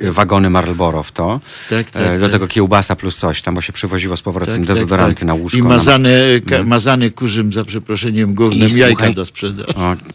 e, 0.00 0.10
wagony 0.12 0.50
Marlboro 0.50 1.02
w 1.02 1.12
to. 1.12 1.40
Tak, 1.70 1.90
tak, 1.90 2.02
E, 2.02 2.18
Do 2.18 2.24
tak. 2.24 2.32
tego 2.32 2.46
kiełbasa 2.46 2.96
plus 2.96 3.16
coś, 3.16 3.42
tam 3.42 3.54
bo 3.54 3.60
się 3.60 3.72
przywoziło 3.72 4.16
z 4.16 4.22
powrotem 4.22 4.56
Tak, 4.56 4.64
dezodoranty 4.66 5.14
tak, 5.14 5.18
tak. 5.20 5.26
na 5.26 5.34
łóżko. 5.34 5.58
I 5.58 5.62
na- 5.62 5.68
mazane, 5.68 6.10
ka, 6.50 6.62
mazany 6.62 7.10
kurzym, 7.10 7.52
za 7.52 7.64
przeproszeniem, 7.64 8.34
gównem 8.34 8.68
I 8.68 8.72
jajka 8.78 8.94
słuchaj- 9.04 9.14
do 9.14 9.26
sprzedaży. 9.26 9.72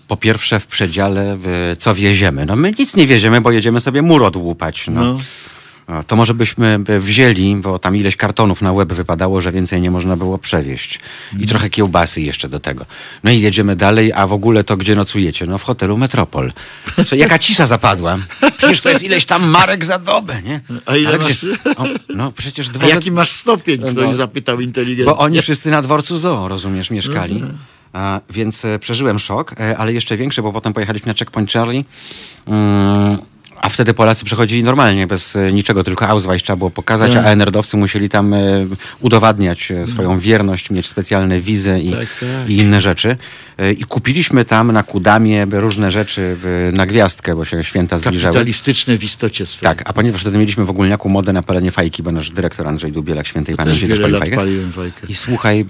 Po 0.07 0.17
pierwsze 0.17 0.59
w 0.59 0.67
przedziale, 0.67 1.37
co 1.77 1.95
wieziemy? 1.95 2.45
No 2.45 2.55
my 2.55 2.73
nic 2.79 2.95
nie 2.95 3.07
wieziemy, 3.07 3.41
bo 3.41 3.51
jedziemy 3.51 3.79
sobie 3.79 4.01
mur 4.01 4.23
odłupać. 4.23 4.85
No. 4.87 5.03
No. 5.03 5.19
To 6.07 6.15
może 6.15 6.33
byśmy 6.33 6.79
by 6.79 6.99
wzięli, 6.99 7.55
bo 7.55 7.79
tam 7.79 7.95
ileś 7.95 8.15
kartonów 8.15 8.61
na 8.61 8.71
łeb 8.71 8.93
wypadało, 8.93 9.41
że 9.41 9.51
więcej 9.51 9.81
nie 9.81 9.91
można 9.91 10.17
było 10.17 10.37
przewieźć. 10.37 10.99
I 11.39 11.47
trochę 11.47 11.69
kiełbasy 11.69 12.21
jeszcze 12.21 12.49
do 12.49 12.59
tego. 12.59 12.85
No 13.23 13.31
i 13.31 13.41
jedziemy 13.41 13.75
dalej, 13.75 14.13
a 14.13 14.27
w 14.27 14.33
ogóle 14.33 14.63
to 14.63 14.77
gdzie 14.77 14.95
nocujecie? 14.95 15.45
No 15.45 15.57
w 15.57 15.63
hotelu 15.63 15.97
Metropol. 15.97 16.51
Co, 17.05 17.15
jaka 17.15 17.39
cisza 17.39 17.65
zapadła. 17.65 18.17
Przecież 18.57 18.81
to 18.81 18.89
jest 18.89 19.03
ileś 19.03 19.25
tam 19.25 19.47
marek 19.47 19.85
za 19.85 19.99
dobę, 19.99 20.41
nie? 20.41 20.61
A 20.85 20.95
ile 20.95 21.09
Ale 21.09 21.17
masz? 21.17 21.27
gdzie- 21.45 21.75
o, 21.77 21.85
no 22.09 22.31
przecież 22.31 22.69
A 22.69 22.71
dworzec... 22.71 22.95
jaki 22.95 23.11
masz 23.11 23.31
stopień? 23.35 23.81
Ktoś 23.81 23.95
No. 23.95 24.15
zapytał 24.15 24.59
inteligentnie. 24.59 25.05
Bo 25.13 25.17
oni 25.17 25.41
wszyscy 25.41 25.71
na 25.71 25.81
dworcu 25.81 26.17
zoo, 26.17 26.47
rozumiesz, 26.47 26.91
mieszkali. 26.91 27.35
Mhm. 27.35 27.57
A, 27.93 28.19
więc 28.29 28.65
e, 28.65 28.79
przeżyłem 28.79 29.19
szok, 29.19 29.53
e, 29.59 29.77
ale 29.77 29.93
jeszcze 29.93 30.17
większy, 30.17 30.41
bo 30.41 30.53
potem 30.53 30.73
pojechaliśmy 30.73 31.07
na 31.07 31.13
Checkpoint 31.19 31.51
Charlie. 31.51 31.83
Mm, 32.47 33.17
a 33.63 33.69
wtedy 33.69 33.93
Polacy 33.93 34.25
przechodzili 34.25 34.63
normalnie, 34.63 35.07
bez 35.07 35.35
e, 35.35 35.51
niczego, 35.53 35.83
tylko 35.83 36.07
Ausweis 36.07 36.43
trzeba 36.43 36.57
było 36.57 36.69
pokazać, 36.69 37.13
Tak. 37.13 37.25
a 37.25 37.29
NRD-owcy 37.29 37.77
musieli 37.77 38.09
tam 38.09 38.33
e, 38.33 38.39
udowadniać 38.99 39.71
e, 39.71 39.87
swoją 39.87 40.19
wierność, 40.19 40.69
mieć 40.69 40.87
specjalne 40.87 41.41
wizy 41.41 41.79
i, 41.79 41.91
Tak, 41.91 41.99
tak. 42.19 42.49
i 42.49 42.57
inne 42.57 42.81
rzeczy. 42.81 43.17
I 43.77 43.83
kupiliśmy 43.83 44.45
tam 44.45 44.71
na 44.71 44.83
Kudamie 44.83 45.45
różne 45.51 45.91
rzeczy 45.91 46.37
na 46.73 46.85
gwiazdkę, 46.85 47.35
bo 47.35 47.45
się 47.45 47.63
święta 47.63 47.97
zbliżały. 47.97 48.33
Kapitalistyczne 48.33 48.97
w 48.97 49.03
istocie 49.03 49.45
swojej. 49.45 49.75
Tak, 49.75 49.89
a 49.89 49.93
ponieważ 49.93 50.21
wtedy 50.21 50.37
mieliśmy 50.37 50.65
w 50.65 50.69
ogólniaku 50.69 51.09
modę 51.09 51.33
na 51.33 51.43
palenie 51.43 51.71
fajki, 51.71 52.03
bo 52.03 52.11
nasz 52.11 52.31
dyrektor 52.31 52.67
Andrzej 52.67 52.91
Dubielak 52.91 53.27
świętej 53.27 53.55
Też 53.55 53.65
pamięci 53.65 53.87
też 53.87 53.99
palił 53.99 54.19
fajkę. 54.19 54.37
fajkę. 54.75 55.07
I 55.09 55.15
słuchaj, 55.15 55.65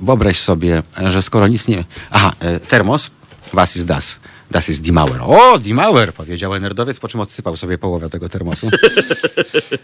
wyobraź 0.00 0.38
sobie, 0.40 0.82
że 1.06 1.22
skoro 1.22 1.48
nic 1.48 1.68
nie... 1.68 1.84
Aha, 2.10 2.32
termos, 2.68 3.10
was 3.52 3.76
is 3.76 3.84
das. 3.84 4.20
Das 4.50 4.68
ist 4.68 4.82
die 4.84 4.92
Mauer. 4.92 5.20
O, 5.22 5.58
die 5.58 5.74
Mauer, 5.74 6.12
powiedział 6.14 6.54
Enerdowiec, 6.54 7.00
po 7.00 7.08
czym 7.08 7.20
odsypał 7.20 7.56
sobie 7.56 7.78
połowę 7.78 8.10
tego 8.10 8.28
termosu. 8.28 8.70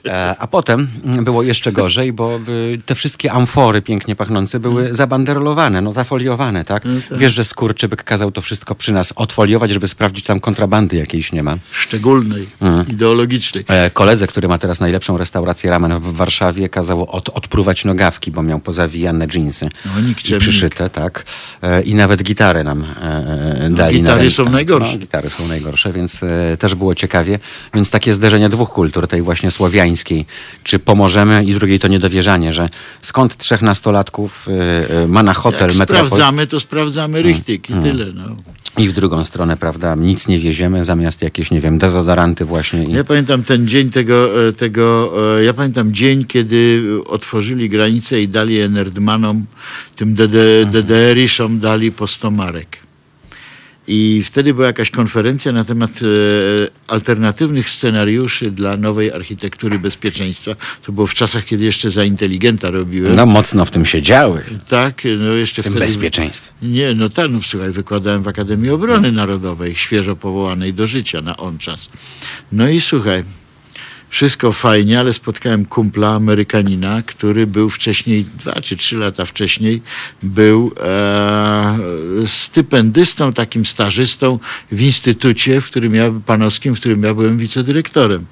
E, 0.08 0.34
a 0.38 0.46
potem 0.46 0.88
mm, 1.04 1.24
było 1.24 1.42
jeszcze 1.42 1.72
gorzej, 1.72 2.12
bo 2.12 2.40
y, 2.48 2.78
te 2.86 2.94
wszystkie 2.94 3.32
amfory 3.32 3.82
pięknie 3.82 4.16
pachnące 4.16 4.60
były 4.60 4.94
zabanderolowane, 4.94 5.80
no 5.80 5.92
zafoliowane, 5.92 6.64
tak? 6.64 6.82
Wiesz, 7.10 7.32
że 7.34 7.44
skurczybyk 7.44 8.04
kazał 8.04 8.32
to 8.32 8.42
wszystko 8.42 8.74
przy 8.74 8.92
nas 8.92 9.12
odfoliować, 9.16 9.70
żeby 9.70 9.88
sprawdzić, 9.88 10.24
tam 10.24 10.40
kontrabandy 10.40 10.96
jakiejś 10.96 11.32
nie 11.32 11.42
ma. 11.42 11.56
Szczególnej, 11.72 12.48
Mhm. 12.60 12.88
ideologicznej. 12.88 13.64
E, 13.68 13.90
Koledze, 13.90 14.26
który 14.26 14.48
ma 14.48 14.58
teraz 14.58 14.80
najlepszą 14.80 15.16
restaurację 15.16 15.70
ramen 15.70 15.98
w 16.00 16.12
Warszawie, 16.16 16.68
kazało 16.68 17.06
od, 17.06 17.28
odpruwać 17.28 17.84
nogawki, 17.84 18.30
bo 18.30 18.42
miał 18.42 18.58
pozawijane 18.60 19.26
dżinsy 19.28 19.68
No, 19.84 20.00
i 20.00 20.02
nikczemnik. 20.02 20.40
przyszyte, 20.40 20.90
tak. 20.90 21.24
E, 21.62 21.82
I 21.82 21.94
nawet 21.94 22.22
gitarę 22.22 22.64
nam 22.64 22.84
e, 23.02 23.68
dali. 23.70 24.02
na 24.02 24.10
gitary 24.10 24.20
rękę. 24.22 24.36
są 24.36 24.44
najgorsze. 24.54 24.92
No, 24.92 24.98
gitary 24.98 25.30
są 25.30 25.48
najgorsze, 25.48 25.92
więc 25.92 26.22
e, 26.22 26.56
też 26.56 26.74
było 26.74 26.94
ciekawie. 26.94 27.38
Więc 27.74 27.90
takie 27.90 28.14
zderzenie 28.14 28.48
dwóch 28.48 28.70
kultur, 28.70 29.06
tej 29.08 29.22
właśnie 29.22 29.50
słowiańskiej, 29.50 30.26
czy 30.62 30.78
pomożemy 30.78 31.44
i 31.44 31.54
drugiej 31.54 31.78
to 31.78 31.88
niedowierzanie, 31.88 32.52
że 32.52 32.68
skąd 33.02 33.36
trzech 33.36 33.62
nastolatków 33.62 34.48
e, 34.48 35.02
e, 35.02 35.06
ma 35.08 35.22
na 35.22 35.34
hotel 35.34 35.68
Jak 35.68 35.78
Metropol 35.78 36.06
sprawdzamy, 36.06 36.46
to 36.46 36.60
sprawdzamy 36.60 37.18
Mm. 37.18 37.28
richtig 37.28 37.70
i 37.70 37.72
tyle. 37.74 38.06
No. 38.14 38.36
i 38.78 38.88
w 38.88 38.92
drugą 38.92 39.24
stronę, 39.24 39.56
prawda, 39.56 39.94
nic 39.94 40.28
nie 40.28 40.38
wieziemy, 40.38 40.84
zamiast 40.84 41.22
jakieś, 41.22 41.50
nie 41.50 41.60
wiem, 41.60 41.78
dezodoranty 41.78 42.44
właśnie. 42.44 42.84
I... 42.84 42.92
Ja 42.92 43.04
pamiętam 43.04 43.44
ten 43.44 43.68
dzień 43.68 43.90
tego, 43.90 44.48
e, 44.48 44.52
tego 44.52 45.12
e, 45.38 45.44
ja 45.44 45.54
pamiętam 45.54 45.94
dzień, 45.94 46.24
kiedy 46.24 46.82
otworzyli 47.06 47.68
granicę 47.68 48.22
i 48.22 48.28
dali 48.28 48.60
Enerdmanom, 48.60 49.44
tym 49.96 50.14
DD, 50.14 50.38
Mhm. 50.62 50.70
DDR-iszom 50.72 51.58
dali 51.60 51.92
po 51.92 52.06
100 52.08 52.30
marek. 52.30 52.83
I 53.88 54.22
wtedy 54.26 54.54
była 54.54 54.66
jakaś 54.66 54.90
konferencja 54.90 55.52
na 55.52 55.64
temat 55.64 55.90
e, 55.90 56.04
alternatywnych 56.86 57.70
scenariuszy 57.70 58.50
dla 58.50 58.76
nowej 58.76 59.12
architektury 59.12 59.78
bezpieczeństwa. 59.78 60.56
To 60.86 60.92
było 60.92 61.06
w 61.06 61.14
czasach, 61.14 61.44
kiedy 61.44 61.64
jeszcze 61.64 61.90
za 61.90 62.04
inteligenta 62.04 62.70
robiłem. 62.70 63.16
No 63.16 63.26
mocno 63.26 63.64
w 63.64 63.70
tym 63.70 63.86
siedziały, 63.86 64.42
Tak, 64.68 65.02
no 65.18 65.32
jeszcze 65.32 65.62
w 65.62 65.64
tym 65.64 65.72
wtedy... 65.72 65.86
bezpieczeństwie. 65.86 66.52
Nie, 66.62 66.94
no 66.94 67.08
tak, 67.08 67.30
no 67.30 67.42
słuchaj, 67.42 67.70
wykładałem 67.70 68.22
w 68.22 68.28
Akademii 68.28 68.70
Obrony 68.70 69.12
Narodowej, 69.12 69.74
świeżo 69.74 70.16
powołanej 70.16 70.74
do 70.74 70.86
życia 70.86 71.20
na 71.20 71.36
on 71.36 71.58
czas. 71.58 71.88
No 72.52 72.68
i 72.68 72.80
słuchaj, 72.80 73.24
wszystko 74.14 74.52
fajnie, 74.52 75.00
ale 75.00 75.12
spotkałem 75.12 75.64
kumpla 75.64 76.08
Amerykanina, 76.14 77.02
który 77.02 77.46
był 77.46 77.70
wcześniej, 77.70 78.24
dwa 78.24 78.60
czy 78.60 78.76
trzy 78.76 78.96
lata 78.96 79.24
wcześniej, 79.24 79.82
był 80.22 80.72
e, 80.80 81.78
stypendystą, 82.26 83.32
takim 83.32 83.66
stażystą 83.66 84.38
w 84.72 84.80
instytucie, 84.80 85.60
w 85.60 85.66
którym 85.66 85.94
ja, 85.94 86.12
panowskim, 86.26 86.76
w 86.76 86.80
którym 86.80 87.02
ja 87.02 87.14
byłem 87.14 87.38
wicedyrektorem. 87.38 88.24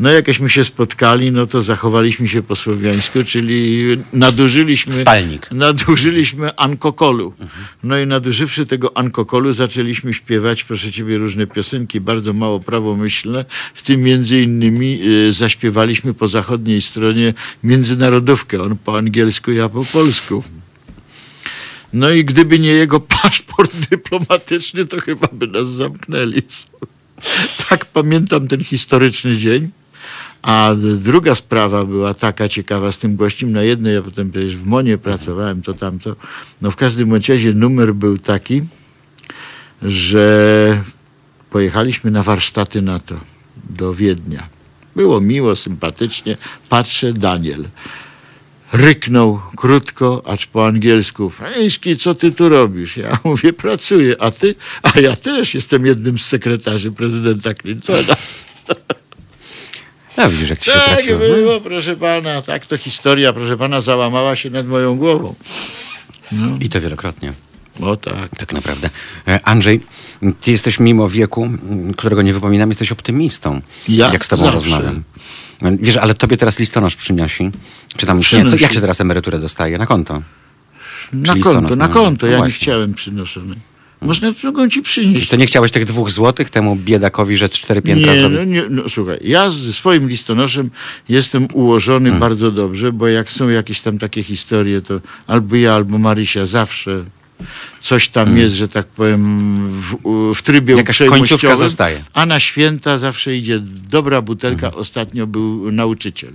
No 0.00 0.10
jakieśmy 0.10 0.50
się 0.50 0.64
spotkali, 0.64 1.32
no 1.32 1.46
to 1.46 1.62
zachowaliśmy 1.62 2.28
się 2.28 2.42
po 2.42 2.56
słowiańsku, 2.56 3.24
czyli 3.24 3.86
nadużyliśmy... 4.12 5.04
Palnik. 5.04 5.50
Nadużyliśmy 5.52 6.56
ankokolu. 6.56 7.34
No 7.82 7.98
i 7.98 8.06
nadużywszy 8.06 8.66
tego 8.66 8.96
ankokolu 8.96 9.52
zaczęliśmy 9.52 10.14
śpiewać, 10.14 10.64
proszę 10.64 10.92
ciebie, 10.92 11.18
różne 11.18 11.46
piosenki, 11.46 12.00
bardzo 12.00 12.32
mało 12.32 12.60
prawomyślne. 12.60 13.44
W 13.74 13.82
tym 13.82 14.02
między 14.02 14.42
innymi 14.42 15.00
y, 15.02 15.32
zaśpiewaliśmy 15.32 16.14
po 16.14 16.28
zachodniej 16.28 16.82
stronie 16.82 17.34
międzynarodówkę. 17.64 18.62
On 18.62 18.76
po 18.84 18.98
angielsku, 18.98 19.52
ja 19.52 19.68
po 19.68 19.84
polsku. 19.84 20.42
No 21.92 22.10
i 22.10 22.24
gdyby 22.24 22.58
nie 22.58 22.72
jego 22.72 23.00
paszport 23.22 23.72
dyplomatyczny, 23.90 24.86
to 24.86 25.00
chyba 25.00 25.28
by 25.32 25.46
nas 25.46 25.68
zamknęli. 25.68 26.42
Tak 27.68 27.84
pamiętam 27.86 28.48
ten 28.48 28.64
historyczny 28.64 29.38
dzień. 29.38 29.70
A 30.44 30.70
druga 30.98 31.34
sprawa 31.34 31.84
była 31.84 32.14
taka 32.14 32.48
ciekawa 32.48 32.92
z 32.92 32.98
tym 32.98 33.16
gościem. 33.16 33.52
Na 33.52 33.62
jednej, 33.62 33.94
ja 33.94 34.02
potem 34.02 34.30
przecież 34.30 34.56
w 34.56 34.66
Monie 34.66 34.98
pracowałem, 34.98 35.62
to 35.62 35.74
tamto. 35.74 36.16
No 36.62 36.70
w 36.70 36.76
każdym 36.76 37.14
razie 37.14 37.52
numer 37.54 37.94
był 37.94 38.18
taki, 38.18 38.62
że 39.82 40.84
pojechaliśmy 41.50 42.10
na 42.10 42.22
warsztaty 42.22 42.82
NATO 42.82 43.14
do 43.70 43.94
Wiednia. 43.94 44.46
Było 44.96 45.20
miło, 45.20 45.56
sympatycznie. 45.56 46.36
Patrzę, 46.68 47.12
Daniel. 47.12 47.64
Ryknął 48.72 49.40
krótko, 49.56 50.22
acz 50.26 50.46
po 50.46 50.66
angielsku. 50.66 51.30
Feński, 51.30 51.96
co 51.96 52.14
ty 52.14 52.32
tu 52.32 52.48
robisz? 52.48 52.96
Ja 52.96 53.18
mówię, 53.24 53.52
pracuję. 53.52 54.22
A 54.22 54.30
ty? 54.30 54.54
A 54.82 55.00
ja 55.00 55.16
też 55.16 55.54
jestem 55.54 55.86
jednym 55.86 56.18
z 56.18 56.26
sekretarzy 56.26 56.92
prezydenta 56.92 57.54
Clintona. 57.54 58.16
No 60.16 60.30
widzisz, 60.30 60.50
jak 60.50 60.58
ci 60.58 60.64
się 60.64 60.72
Tak 60.72 60.84
trafiło. 60.86 61.18
było, 61.18 61.60
proszę 61.60 61.96
pana. 61.96 62.42
Tak 62.42 62.66
to 62.66 62.78
historia, 62.78 63.32
proszę 63.32 63.56
pana, 63.56 63.80
załamała 63.80 64.36
się 64.36 64.50
nad 64.50 64.66
moją 64.66 64.96
głową. 64.96 65.34
I 66.60 66.68
to 66.68 66.80
wielokrotnie, 66.80 67.32
O 67.80 67.96
tak. 67.96 68.36
tak 68.38 68.52
naprawdę. 68.52 68.90
E, 69.28 69.40
Andrzej, 69.44 69.80
ty 70.40 70.50
jesteś 70.50 70.80
mimo 70.80 71.08
wieku, 71.08 71.44
m, 71.44 71.94
którego 71.96 72.22
nie 72.22 72.32
wypominam, 72.32 72.68
jesteś 72.68 72.92
optymistą. 72.92 73.60
Ja? 73.88 74.12
Jak 74.12 74.24
z 74.24 74.28
tobą 74.28 74.42
Zawsze. 74.42 74.54
rozmawiam. 74.54 75.02
No, 75.62 75.70
Wiesz, 75.80 75.96
ale 75.96 76.14
tobie 76.14 76.36
teraz 76.36 76.58
listonosz 76.58 76.96
przynosi. 76.96 77.50
Czy 77.96 78.06
tam, 78.06 78.18
nie, 78.32 78.44
co, 78.46 78.56
jak 78.56 78.72
się 78.72 78.80
teraz 78.80 79.00
emeryturę 79.00 79.38
dostaje? 79.38 79.78
Na 79.78 79.86
konto. 79.86 80.14
Na 81.12 81.32
Czyli 81.32 81.42
konto, 81.42 81.60
listonosz, 81.60 81.78
na 81.78 81.88
no, 81.88 81.94
konto. 81.94 82.26
no 82.26 82.32
Ja 82.32 82.46
nie 82.46 82.50
chciałem 82.52 82.94
przynoszonej. 82.94 83.58
Można 84.04 84.32
mogą 84.42 84.68
ci 84.68 84.82
przynieść. 84.82 85.26
I 85.26 85.26
co, 85.26 85.36
nie 85.36 85.46
chciałeś 85.46 85.70
tych 85.70 85.84
dwóch 85.84 86.10
złotych 86.10 86.50
temu 86.50 86.76
biedakowi, 86.76 87.36
że 87.36 87.48
cztery 87.48 87.82
piętra 87.82 88.12
Nie, 88.14 88.20
zrobi? 88.20 88.36
no, 88.36 88.44
nie, 88.44 88.64
no 88.70 88.88
słuchaj, 88.88 89.18
ja 89.24 89.50
ze 89.50 89.72
swoim 89.72 90.08
listonoszem 90.08 90.70
jestem 91.08 91.48
ułożony 91.52 92.08
Mm. 92.08 92.20
bardzo 92.20 92.50
dobrze, 92.50 92.92
bo 92.92 93.08
jak 93.08 93.30
są 93.30 93.48
jakieś 93.48 93.80
tam 93.80 93.98
takie 93.98 94.22
historie, 94.22 94.80
to 94.80 95.00
albo 95.26 95.56
ja, 95.56 95.74
albo 95.74 95.98
Marysia 95.98 96.46
zawsze 96.46 97.04
Coś 97.80 98.08
tam 98.08 98.36
jest, 98.38 98.54
że 98.54 98.68
tak 98.68 98.86
powiem, 98.86 99.22
w, 99.80 100.34
w 100.34 100.42
trybie 100.42 100.74
Jakaś 100.76 100.98
końcówka 100.98 101.56
zostaje. 101.56 102.00
a 102.12 102.26
na 102.26 102.40
święta 102.40 102.98
zawsze 102.98 103.36
idzie 103.36 103.60
dobra 103.90 104.22
butelka. 104.22 104.66
Mhm. 104.66 104.80
Ostatnio 104.82 105.26
był 105.26 105.72
nauczyciel, 105.72 106.32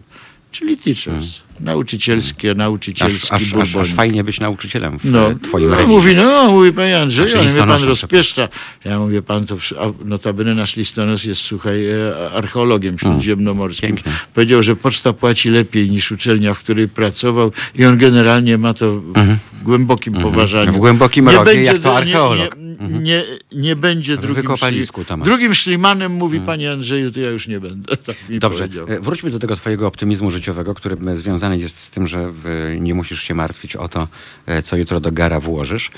czyli 0.52 0.78
teachers. 0.78 1.30
Nauczycielskie, 1.60 2.56
nauczycielski 2.56 3.28
Aż, 3.32 3.54
aż, 3.54 3.76
aż, 3.76 3.94
fajnie 3.94 4.24
być 4.24 4.40
nauczycielem 4.40 5.00
w 5.00 5.06
no, 5.06 5.30
twoim 5.42 5.70
no, 5.70 5.76
rewizie. 5.76 5.94
mówi, 5.94 6.16
no, 6.16 6.48
mówi 6.52 6.74
panie 6.74 7.00
Andrzeju, 7.00 7.28
Znaczy 7.28 7.48
ale 7.48 7.66
mnie 7.66 7.76
pan 7.78 7.84
rozpieszcza. 7.84 8.48
Ja 8.86 9.00
mówię, 9.00 9.22
pan 9.22 9.46
to, 9.46 9.58
notabene 10.06 10.56
nasz 10.56 10.76
listonosz 10.76 11.26
jest, 11.26 11.42
słuchaj, 11.42 11.88
e, 11.88 12.32
archeologiem 12.34 13.00
śródziemnomorskim. 13.00 13.90
Pięknie. 13.90 14.12
Powiedział, 14.34 14.64
że 14.64 14.76
poczta 14.76 15.14
płaci 15.14 15.50
lepiej 15.50 15.90
niż 15.90 16.12
uczelnia, 16.12 16.54
w 16.54 16.60
której 16.60 16.88
pracował 16.88 17.52
i 17.76 17.86
on 17.86 17.98
generalnie 17.98 18.58
ma 18.58 18.74
to 18.74 19.02
w 19.02 19.14
głębokim 19.64 20.14
poważaniu. 20.14 20.62
Mhm. 20.62 20.76
W 20.76 20.80
głębokim 20.80 21.30
rodzie, 21.30 21.46
będzie 21.46 21.64
jak 21.64 21.80
to 21.80 21.98
archeolog. 21.98 22.56
Mhm. 22.56 22.94
Nie, 22.94 23.00
nie, 23.00 23.24
nie, 23.52 23.62
nie 23.62 23.76
będzie 23.76 24.18
drugim, 24.18 24.36
wykopalisku 24.36 25.02
szli- 25.02 25.24
drugim 25.24 25.56
szlimanem, 25.56 26.12
mówi 26.12 26.40
panie 26.40 26.72
Andrzeju, 26.72 27.12
to 27.12 27.20
ja 27.20 27.30
już 27.30 27.48
nie 27.48 27.60
będę. 27.60 27.98
Tak 28.06 28.16
Dobrze, 28.30 28.68
e, 28.88 29.00
wróćmy 29.00 29.32
do 29.32 29.40
tego 29.40 29.56
twojego 29.56 29.88
optymizmu 29.88 30.32
życiowego, 30.32 30.74
który 30.74 30.98
e, 31.08 31.16
związany 31.16 31.58
jest 31.58 31.78
z 31.78 31.90
tym, 31.90 32.08
że 32.08 32.20
e, 32.20 32.80
nie 32.80 32.94
musisz 32.94 33.24
się 33.24 33.34
martwić 33.34 33.76
o 33.76 33.88
to, 33.88 34.08
co 34.64 34.78
jutro 34.78 35.00
do 35.00 35.12
gara 35.12 35.40
włożysz. 35.40 35.92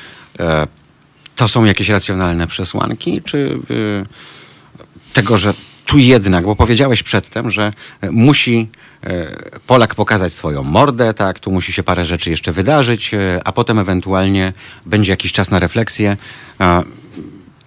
To 1.36 1.48
są 1.48 1.66
jakieś 1.66 1.90
racjonalne 1.90 2.48
przesłanki, 2.48 3.22
czy 3.22 3.60
tego, 5.14 5.38
że 5.38 5.54
tu 5.86 5.98
jednak, 5.98 6.46
bo 6.46 6.56
powiedziałeś 6.56 7.04
przedtem, 7.04 7.52
że 7.52 7.74
e, 8.02 8.12
musi 8.12 8.68
e, 9.04 9.60
Polak 9.68 9.96
pokazać 9.96 10.34
swoją 10.34 10.64
mordę, 10.64 11.14
tak, 11.14 11.40
tu 11.40 11.52
musi 11.52 11.74
się 11.74 11.84
parę 11.84 12.06
rzeczy 12.06 12.30
jeszcze 12.30 12.52
wydarzyć, 12.52 13.14
e, 13.14 13.40
a 13.46 13.52
potem 13.52 13.80
ewentualnie 13.80 14.54
będzie 14.86 15.12
jakiś 15.12 15.32
czas 15.32 15.52
na 15.52 15.60
refleksję. 15.60 16.18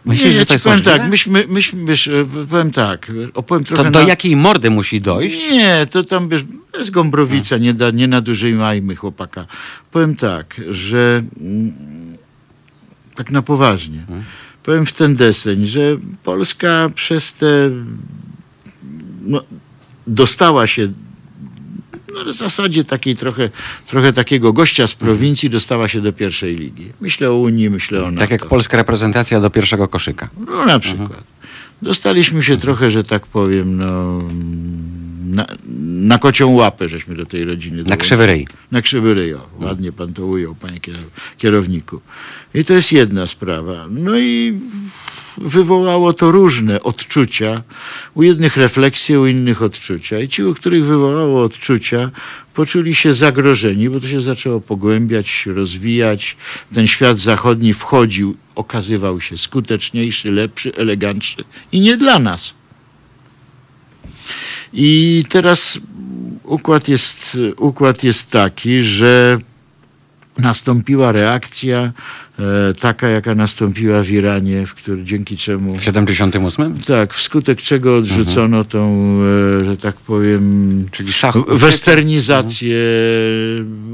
Myślisz, 0.04 0.34
nie, 0.34 0.38
że 0.38 0.46
to 0.46 0.52
jest 0.52 0.64
powiem 0.64 0.78
możliwe? 0.78 0.98
tak, 0.98 1.08
myśmy, 1.10 1.44
myśmy, 1.48 1.84
wiesz, 1.84 2.10
powiem 2.50 2.70
tak, 2.72 3.12
opowiem 3.34 3.64
trochę 3.64 3.84
To 3.84 3.90
do 3.90 4.02
na... 4.02 4.08
jakiej 4.08 4.36
mordy 4.36 4.70
musi 4.70 5.00
dojść? 5.00 5.50
Nie, 5.50 5.86
to 5.90 6.04
tam 6.04 6.28
wiesz, 6.28 6.44
bez 6.72 6.90
Gombrowicza, 6.90 7.58
nie, 7.58 7.74
da, 7.74 7.90
nie 7.90 8.08
nadużywajmy 8.08 8.96
chłopaka. 8.96 9.46
Powiem 9.90 10.16
tak, 10.16 10.60
że 10.70 11.22
mm, 11.40 11.72
tak 13.14 13.30
na 13.30 13.42
poważnie. 13.42 14.02
Powiem 14.64 14.86
w 14.86 14.92
ten 14.92 15.14
deseń, 15.14 15.66
że 15.66 15.96
Polska 16.24 16.90
przez 16.94 17.32
te 17.32 17.70
no, 19.24 19.42
dostała 20.06 20.66
się 20.66 20.92
no, 22.14 22.32
w 22.32 22.36
zasadzie 22.36 22.84
takiej 22.84 23.16
trochę, 23.16 23.50
trochę 23.86 24.12
takiego 24.12 24.52
gościa 24.52 24.86
z 24.86 24.94
prowincji 24.94 25.50
dostała 25.50 25.88
się 25.88 26.00
do 26.00 26.12
pierwszej 26.12 26.56
ligi. 26.56 26.92
Myślę 27.00 27.30
o 27.30 27.38
Unii, 27.38 27.70
myślę 27.70 28.04
o 28.04 28.10
NATO. 28.10 28.20
Tak 28.20 28.30
jak 28.30 28.46
polska 28.46 28.76
reprezentacja 28.76 29.40
do 29.40 29.50
pierwszego 29.50 29.88
koszyka. 29.88 30.28
No 30.46 30.66
na 30.66 30.78
przykład. 30.78 31.24
Dostaliśmy 31.82 32.42
się 32.42 32.56
trochę, 32.56 32.90
że 32.90 33.04
tak 33.04 33.26
powiem, 33.26 33.76
no, 33.76 34.22
na, 35.24 35.46
na 36.08 36.18
kocią 36.18 36.50
łapę, 36.50 36.88
żeśmy 36.88 37.14
do 37.14 37.26
tej 37.26 37.44
rodziny 37.44 37.76
Na 37.76 37.82
dołączyli. 37.82 38.00
krzywy 38.00 38.26
ryj. 38.26 38.46
Na 38.72 38.82
krzywy 38.82 39.14
ryj, 39.14 39.34
o, 39.34 39.48
ładnie 39.60 39.92
pan 39.92 40.14
to 40.14 40.26
ujął, 40.26 40.54
panie 40.54 40.80
kier- 40.80 40.98
kierowniku. 41.38 42.00
I 42.54 42.64
to 42.64 42.72
jest 42.72 42.92
jedna 42.92 43.26
sprawa. 43.26 43.86
No 43.90 44.18
i 44.18 44.58
wywołało 45.38 46.12
to 46.12 46.30
różne 46.30 46.82
odczucia. 46.82 47.62
U 48.14 48.22
jednych 48.22 48.56
refleksje, 48.56 49.20
u 49.20 49.26
innych 49.26 49.62
odczucia. 49.62 50.20
I 50.20 50.28
ci, 50.28 50.42
u 50.44 50.54
których 50.54 50.84
wywołało 50.84 51.42
odczucia, 51.44 52.10
poczuli 52.54 52.94
się 52.94 53.14
zagrożeni, 53.14 53.90
bo 53.90 54.00
to 54.00 54.08
się 54.08 54.20
zaczęło 54.20 54.60
pogłębiać, 54.60 55.46
rozwijać. 55.46 56.36
Ten 56.74 56.86
świat 56.86 57.18
zachodni 57.18 57.74
wchodził, 57.74 58.36
okazywał 58.54 59.20
się 59.20 59.38
skuteczniejszy, 59.38 60.30
lepszy, 60.30 60.74
elegantszy. 60.76 61.44
I 61.72 61.80
nie 61.80 61.96
dla 61.96 62.18
nas. 62.18 62.54
I 64.74 65.24
teraz 65.28 65.78
układ 66.44 66.88
jest, 66.88 67.38
układ 67.56 68.02
jest 68.02 68.30
taki, 68.30 68.82
że 68.82 69.38
nastąpiła 70.38 71.12
reakcja 71.12 71.92
taka, 72.80 73.08
jaka 73.08 73.34
nastąpiła 73.34 74.02
w 74.02 74.10
Iranie, 74.10 74.66
w 74.66 74.74
który, 74.74 75.04
dzięki 75.04 75.36
czemu 75.36 75.76
W 75.78 75.84
78? 75.84 76.78
tak, 76.86 77.14
wskutek 77.14 77.62
czego 77.62 77.96
odrzucono 77.96 78.64
tą, 78.64 79.18
e, 79.60 79.64
że 79.64 79.76
tak 79.76 79.96
powiem, 79.96 80.86
Czyli 80.90 81.12
szach. 81.12 81.34
westernizację 81.48 82.76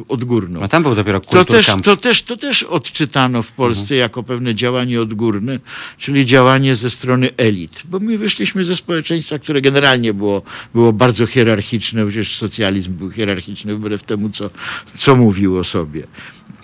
odgórną. 0.08 0.62
A 0.62 0.68
tam 0.68 0.82
był 0.82 0.94
dopiero 0.94 1.20
To 1.20 1.26
kultur 1.26 1.56
też, 1.56 1.66
camp. 1.66 1.84
to, 1.84 1.96
też, 1.96 2.22
to 2.22 2.36
też 2.36 2.62
odczytano 2.62 3.42
w 3.42 3.52
Polsce 3.52 3.94
jako 3.94 4.22
pewne 4.22 4.54
działanie 4.54 5.00
odgórne, 5.00 5.58
czyli 5.98 6.26
działanie 6.26 6.74
ze 6.74 6.90
strony 6.90 7.28
elit. 7.36 7.82
Bo 7.84 7.98
my 7.98 8.18
wyszliśmy 8.18 8.64
ze 8.64 8.76
społeczeństwa, 8.76 9.38
które 9.38 9.60
generalnie 9.62 10.14
było, 10.14 10.42
było 10.74 10.92
bardzo 10.92 11.26
hierarchiczne, 11.26 12.06
przecież 12.06 12.36
socjalizm 12.36 12.92
był 12.92 13.10
hierarchiczny 13.10 13.74
wbrew 13.74 14.02
temu, 14.02 14.30
co, 14.30 14.50
co 14.98 15.16
mówił 15.16 15.56
o 15.58 15.64
sobie. 15.64 16.02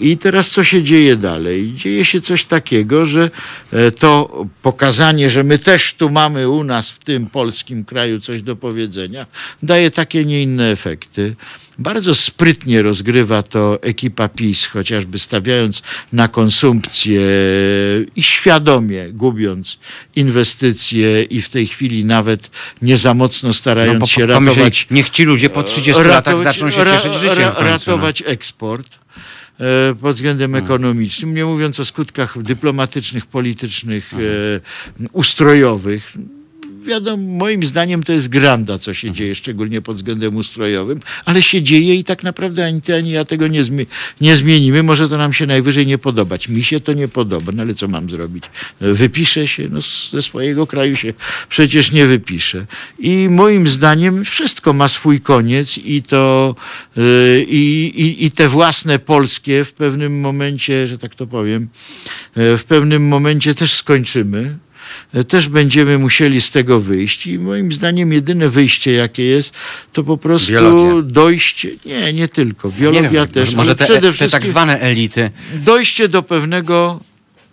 I 0.00 0.18
teraz 0.18 0.50
co 0.50 0.64
się 0.64 0.82
dzieje 0.82 1.16
dalej? 1.16 1.72
Dzieje 1.76 2.04
się 2.04 2.20
coś 2.20 2.44
takiego, 2.44 3.06
że 3.06 3.30
e, 3.72 3.90
to 3.90 4.44
pokazanie, 4.62 5.30
że 5.30 5.44
my 5.44 5.58
też 5.58 5.94
tu 5.94 6.10
mamy 6.10 6.48
u 6.48 6.64
nas 6.64 6.90
w 6.90 6.98
tym 6.98 7.26
polskim 7.26 7.84
kraju 7.84 8.20
coś 8.20 8.42
do 8.42 8.56
powiedzenia, 8.56 9.26
daje 9.62 9.90
takie, 9.90 10.24
nie 10.24 10.42
inne 10.42 10.70
efekty. 10.70 11.36
Bardzo 11.78 12.14
sprytnie 12.14 12.82
rozgrywa 12.82 13.42
to 13.42 13.82
ekipa 13.82 14.28
PiS, 14.28 14.66
chociażby 14.66 15.18
stawiając 15.18 15.82
na 16.12 16.28
konsumpcję 16.28 17.20
i 18.16 18.22
świadomie 18.22 19.08
gubiąc 19.12 19.78
inwestycje 20.16 21.22
i 21.22 21.42
w 21.42 21.48
tej 21.48 21.66
chwili 21.66 22.04
nawet 22.04 22.50
nie 22.82 22.96
za 22.96 23.14
mocno 23.14 23.54
starając 23.54 24.00
No, 24.00 24.06
się 24.06 24.26
ratować 24.26 24.86
Niech 24.90 25.10
ci 25.10 25.24
ludzie 25.24 25.50
po 25.50 25.62
30 25.62 26.02
latach 26.02 26.40
zaczną 26.40 26.70
się 26.70 26.84
cieszyć 26.84 27.14
życiem. 27.14 27.36
końcu, 27.36 27.60
no. 27.60 27.66
ratować 27.66 28.22
eksport 28.26 28.86
e, 28.86 29.05
pod 30.00 30.16
względem 30.16 30.54
ekonomicznym, 30.54 31.34
nie 31.34 31.44
mówiąc 31.44 31.80
o 31.80 31.84
skutkach 31.84 32.42
dyplomatycznych, 32.42 33.26
politycznych, 33.26 34.12
e, 34.14 34.16
ustrojowych. 35.12 36.12
Wiadomo, 36.86 37.22
moim 37.32 37.66
zdaniem 37.66 38.02
to 38.02 38.12
jest 38.12 38.28
granda, 38.28 38.78
co 38.78 38.94
się 38.94 39.10
dzieje, 39.12 39.34
szczególnie 39.34 39.82
pod 39.82 39.96
względem 39.96 40.36
ustrojowym, 40.36 41.00
ale 41.24 41.42
się 41.42 41.62
dzieje 41.62 41.94
i 41.94 42.04
tak 42.04 42.22
naprawdę 42.22 42.66
ani 42.66 42.82
ty, 42.82 42.94
ani 42.94 43.10
ja 43.10 43.24
tego 43.24 43.48
nie, 43.48 43.64
zmi- 43.64 43.86
nie 44.20 44.36
zmienimy. 44.36 44.82
Może 44.82 45.08
to 45.08 45.18
nam 45.18 45.32
się 45.32 45.46
najwyżej 45.46 45.86
nie 45.86 45.98
podobać. 45.98 46.48
Mi 46.48 46.64
się 46.64 46.80
to 46.80 46.92
nie 46.92 47.08
podoba, 47.08 47.52
no 47.52 47.62
ale 47.62 47.74
co 47.74 47.88
mam 47.88 48.10
zrobić? 48.10 48.44
E, 48.80 48.92
Wypiszę 48.92 49.48
się, 49.48 49.68
no 49.70 49.80
ze 50.12 50.22
swojego 50.22 50.66
kraju 50.66 50.96
się 50.96 51.14
przecież 51.48 51.92
nie 51.92 52.06
wypiszę. 52.06 52.66
I 52.98 53.28
moim 53.30 53.68
zdaniem 53.68 54.24
wszystko 54.24 54.72
ma 54.72 54.88
swój 54.88 55.20
koniec 55.20 55.78
i 55.78 56.02
to 56.02 56.54
y, 56.98 57.46
i, 57.48 57.92
i, 57.96 58.24
i 58.24 58.30
te 58.30 58.48
własne 58.48 58.98
polskie 58.98 59.64
w 59.64 59.72
pewnym 59.72 60.20
momencie, 60.20 60.88
że 60.88 60.98
tak 60.98 61.14
to 61.14 61.26
powiem, 61.26 61.68
e, 62.36 62.56
w 62.58 62.64
pewnym 62.64 63.08
momencie 63.08 63.54
też 63.54 63.72
skończymy. 63.74 64.56
E, 65.14 65.24
Też 65.24 65.48
będziemy 65.48 65.98
musieli 65.98 66.40
z 66.40 66.50
tego 66.50 66.80
wyjść 66.80 67.26
i 67.26 67.38
moim 67.38 67.72
zdaniem 67.72 68.12
jedyne 68.12 68.48
wyjście 68.48 68.92
jakie 68.92 69.24
jest, 69.24 69.52
to 69.92 70.02
po 70.02 70.16
prostu 70.18 70.52
Biologia. 70.52 71.02
dojście, 71.02 71.70
nie, 71.86 72.12
nie 72.12 72.28
tylko, 72.28 72.70
biologia 72.70 73.00
Nie 73.02 73.08
wiem, 73.08 73.26
też, 73.28 73.54
może, 73.54 73.74
te, 73.74 73.84
przede 73.84 74.00
te 74.08 74.12
wszystkim 74.12 74.30
tak 74.30 74.46
zwane 74.46 74.80
elity. 74.80 75.30
dojście 75.54 76.08
do 76.08 76.22
pewnego 76.22 77.00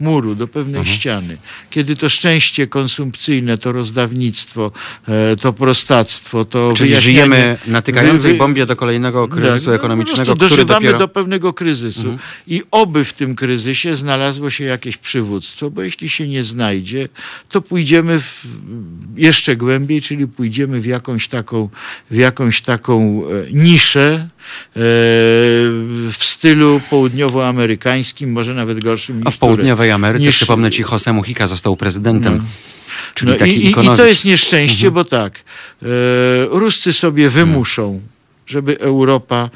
muru, 0.03 0.35
do 0.35 0.47
pewnej 0.47 0.79
Mhm. 0.79 0.97
ściany. 0.97 1.37
Kiedy 1.69 1.95
to 1.95 2.09
szczęście 2.09 2.67
konsumpcyjne, 2.67 3.57
to 3.57 3.71
rozdawnictwo, 3.71 4.71
e, 5.07 5.35
to 5.35 5.53
prostactwo, 5.53 6.45
to 6.45 6.73
Czyli 6.77 6.95
żyjemy 6.95 7.57
na 7.67 7.81
tykającej 7.81 8.27
wy- 8.31 8.33
wy- 8.33 8.37
bombie 8.39 8.65
do 8.65 8.75
kolejnego 8.75 9.27
kryzysu 9.27 9.65
tak, 9.65 9.67
no, 9.67 9.73
ekonomicznego, 9.75 10.35
prostu 10.35 10.45
który 10.45 10.65
dopiero... 10.65 10.91
Mhm. 10.93 10.99
do 10.99 11.07
pewnego 11.07 11.53
kryzysu. 11.53 12.17
I 12.47 12.61
oby 12.71 13.05
w 13.05 13.13
tym 13.13 13.35
kryzysie 13.35 13.95
znalazło 13.95 14.49
się 14.49 14.63
jakieś 14.63 14.97
przywództwo, 14.97 15.71
bo 15.71 15.81
jeśli 15.81 16.09
się 16.09 16.27
nie 16.27 16.43
znajdzie, 16.43 17.09
to 17.49 17.61
pójdziemy 17.61 18.19
w, 18.19 18.45
jeszcze 19.15 19.55
głębiej, 19.55 20.01
czyli 20.01 20.27
pójdziemy 20.27 20.81
w 20.81 20.85
jakąś 20.85 21.27
taką, 21.27 21.69
w 22.11 22.15
jakąś 22.15 22.61
taką 22.61 23.23
e, 23.47 23.51
niszę, 23.51 24.27
w 24.75 26.17
stylu 26.19 26.81
południowoamerykańskim, 26.89 28.31
może 28.31 28.53
nawet 28.53 28.83
gorszym 28.83 29.21
A 29.25 29.31
w 29.31 29.37
południowej 29.37 29.91
Ameryce, 29.91 30.25
niż- 30.25 30.35
przypomnę 30.35 30.71
ci, 30.71 30.83
Jose 30.91 31.13
Mujica 31.13 31.47
został 31.47 31.75
prezydentem. 31.75 32.37
No. 32.37 32.43
Czyli 33.13 33.31
No 33.31 33.37
taki 33.37 33.65
i, 33.65 33.69
i, 33.69 33.73
to 33.73 34.05
jest 34.05 34.25
nieszczęście, 34.25 34.91
bo 34.91 35.05
tak, 35.05 35.39
e, 35.81 35.85
Ruscy 36.49 36.93
sobie 36.93 37.29
wymuszą, 37.29 38.01
żeby 38.47 38.79
Europa 38.79 39.49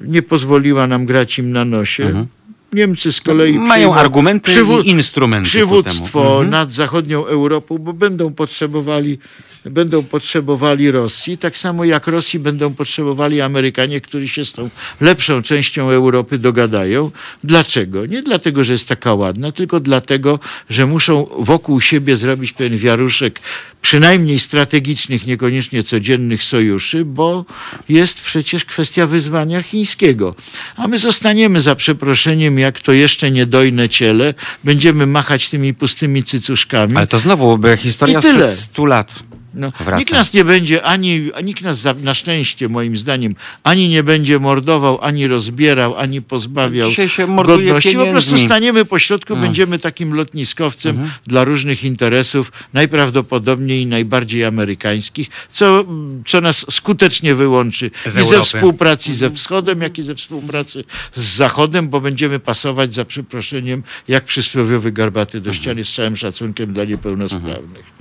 nie 0.00 0.22
pozwoliła 0.22 0.86
nam 0.86 1.06
grać 1.06 1.38
im 1.38 1.52
na 1.52 1.64
nosie. 1.64 2.26
Niemcy 2.72 3.12
z 3.12 3.20
kolei 3.20 3.58
Mają 3.58 3.94
argumenty 3.94 4.52
i 4.84 4.90
instrumenty 4.90 5.48
Przywództwo. 5.48 6.30
Mhm. 6.30 6.50
nad 6.50 6.72
zachodnią 6.72 7.26
Europą, 7.26 7.78
bo 7.78 7.92
będą 7.92 8.34
potrzebowali, 8.34 9.18
będą 9.64 10.02
potrzebowali 10.02 10.90
Rosji, 10.90 11.38
tak 11.38 11.58
samo 11.58 11.84
jak 11.84 12.06
Rosji 12.06 12.38
będą 12.38 12.74
potrzebowali 12.74 13.40
Amerykanie, 13.40 14.00
którzy 14.00 14.28
się 14.28 14.44
z 14.44 14.52
tą 14.52 14.70
lepszą 15.00 15.42
częścią 15.42 15.90
Europy 15.90 16.38
dogadają. 16.38 17.10
Dlaczego? 17.44 18.06
Nie 18.06 18.22
dlatego, 18.22 18.64
że 18.64 18.72
jest 18.72 18.88
taka 18.88 19.14
ładna, 19.14 19.52
tylko 19.52 19.80
dlatego, 19.80 20.38
że 20.70 20.86
muszą 20.86 21.26
wokół 21.38 21.80
siebie 21.80 22.16
zrobić 22.16 22.52
pewien 22.52 22.78
wiaruszek 22.78 23.40
przynajmniej 23.82 24.38
strategicznych, 24.38 25.26
niekoniecznie 25.26 25.82
codziennych 25.82 26.44
sojuszy, 26.44 27.04
bo 27.04 27.44
jest 27.88 28.20
przecież 28.20 28.64
kwestia 28.64 29.06
wyzwania 29.06 29.62
chińskiego. 29.62 30.34
A 30.76 30.88
my 30.88 30.98
zostaniemy 30.98 31.60
za 31.60 31.74
przeproszeniem, 31.74 32.58
jak 32.58 32.80
to 32.80 32.92
jeszcze 32.92 33.30
niedojne 33.30 33.88
ciele, 33.88 34.34
będziemy 34.64 35.06
machać 35.06 35.48
tymi 35.48 35.74
pustymi 35.74 36.24
cycuszkami. 36.24 36.96
Ale 36.96 37.06
to 37.06 37.18
znowu 37.18 37.58
by 37.58 37.76
historia 37.76 38.22
sprzed 38.22 38.50
100 38.50 38.84
lat 38.84 39.22
No, 39.54 39.72
wraca. 39.80 39.98
nikt 39.98 40.12
nas 40.12 40.32
nie 40.34 40.44
będzie 40.44 40.82
ani, 40.82 41.30
nikt 41.44 41.62
nas 41.62 41.78
za, 41.78 41.94
na 41.94 42.14
szczęście 42.14 42.68
moim 42.68 42.96
zdaniem 42.96 43.34
ani 43.64 43.88
nie 43.88 44.02
będzie 44.02 44.38
mordował, 44.38 44.98
ani 45.02 45.26
rozbierał, 45.26 45.96
ani 45.96 46.22
pozbawiał 46.22 46.88
Dzisiaj 46.88 47.08
się 47.08 47.26
morduje 47.26 47.64
godności. 47.66 47.94
Po 47.96 48.06
prostu 48.06 48.30
pieniędzmi. 48.30 48.48
staniemy 48.48 48.84
po 48.84 48.98
środku, 48.98 49.36
No. 49.36 49.42
będziemy 49.42 49.78
takim 49.78 50.14
lotniskowcem 50.14 50.90
Mhm. 50.90 51.10
dla 51.26 51.44
różnych 51.44 51.84
interesów, 51.84 52.52
najprawdopodobniej 52.72 53.86
najbardziej 53.86 54.44
amerykańskich, 54.44 55.28
co, 55.52 55.84
co 56.26 56.40
nas 56.40 56.66
skutecznie 56.70 57.34
wyłączy 57.34 57.90
Z 58.06 58.06
i 58.06 58.10
ze 58.10 58.20
Europy. 58.20 58.44
współpracy 58.44 59.14
ze 59.14 59.30
wschodem, 59.30 59.80
jak 59.82 59.98
i 59.98 60.02
ze 60.02 60.14
współpracy 60.14 60.84
z 61.14 61.22
zachodem, 61.36 61.88
bo 61.88 62.00
będziemy 62.00 62.38
pasować 62.38 62.94
za 62.94 63.04
przeproszeniem 63.04 63.82
jak 64.08 64.24
przysłowiowy 64.24 64.92
garbaty 64.92 65.38
Mhm. 65.38 65.44
do 65.54 65.60
ściany 65.60 65.84
z 65.84 65.94
całym 65.94 66.16
szacunkiem 66.16 66.72
dla 66.72 66.84
niepełnosprawnych. 66.84 67.99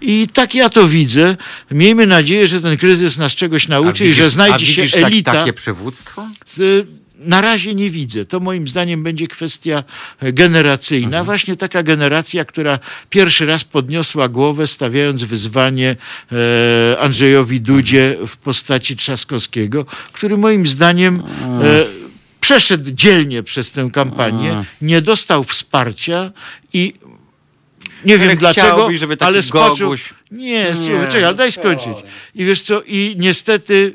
I 0.00 0.28
tak 0.32 0.54
ja 0.54 0.68
to 0.68 0.88
widzę. 0.88 1.36
Miejmy 1.70 2.06
nadzieję, 2.06 2.48
że 2.48 2.60
ten 2.60 2.76
kryzys 2.76 3.16
nas 3.18 3.32
czegoś 3.32 3.68
nauczy 3.68 4.04
A 4.04 4.06
i 4.06 4.12
że 4.12 4.22
widzisz- 4.22 4.32
znajdzie 4.32 4.66
się 4.66 4.82
widzisz 4.82 4.92
tak- 5.00 5.04
elita. 5.04 5.32
takie 5.32 5.52
przywództwo? 5.52 6.28
Z, 6.46 6.88
na 7.18 7.40
razie 7.40 7.74
nie 7.74 7.90
widzę. 7.90 8.24
To 8.24 8.40
moim 8.40 8.68
zdaniem 8.68 9.02
będzie 9.02 9.26
kwestia 9.26 9.84
generacyjna. 10.22 11.06
Mhm. 11.06 11.24
Właśnie 11.24 11.56
taka 11.56 11.82
generacja, 11.82 12.44
która 12.44 12.78
pierwszy 13.10 13.46
raz 13.46 13.64
podniosła 13.64 14.28
głowę, 14.28 14.66
stawiając 14.66 15.22
wyzwanie 15.22 15.96
e, 16.92 16.98
Andrzejowi 17.00 17.60
Dudzie 17.60 18.16
w 18.26 18.36
postaci 18.36 18.96
Trzaskowskiego, 18.96 19.86
który 20.12 20.36
moim 20.36 20.66
zdaniem 20.66 21.22
e, 21.64 21.84
przeszedł 22.40 22.90
dzielnie 22.90 23.42
przez 23.42 23.70
tę 23.70 23.90
kampanię, 23.92 24.64
nie 24.82 25.02
dostał 25.02 25.44
wsparcia 25.44 26.30
i 26.72 26.94
nie 28.04 28.18
wiem 28.18 28.36
dlaczego, 28.36 28.96
żeby 28.96 29.16
taki 29.16 29.28
ale 29.28 29.42
spoczął... 29.42 29.90
Goguś- 29.90 30.12
Nie, 30.30 30.46
Nie, 30.48 30.76
słuchaj, 30.76 31.06
czekaj, 31.06 31.24
ale 31.24 31.34
daj 31.34 31.52
skończyć. 31.52 31.96
I 32.34 32.44
wiesz 32.44 32.62
co, 32.62 32.82
i 32.86 33.14
niestety 33.18 33.94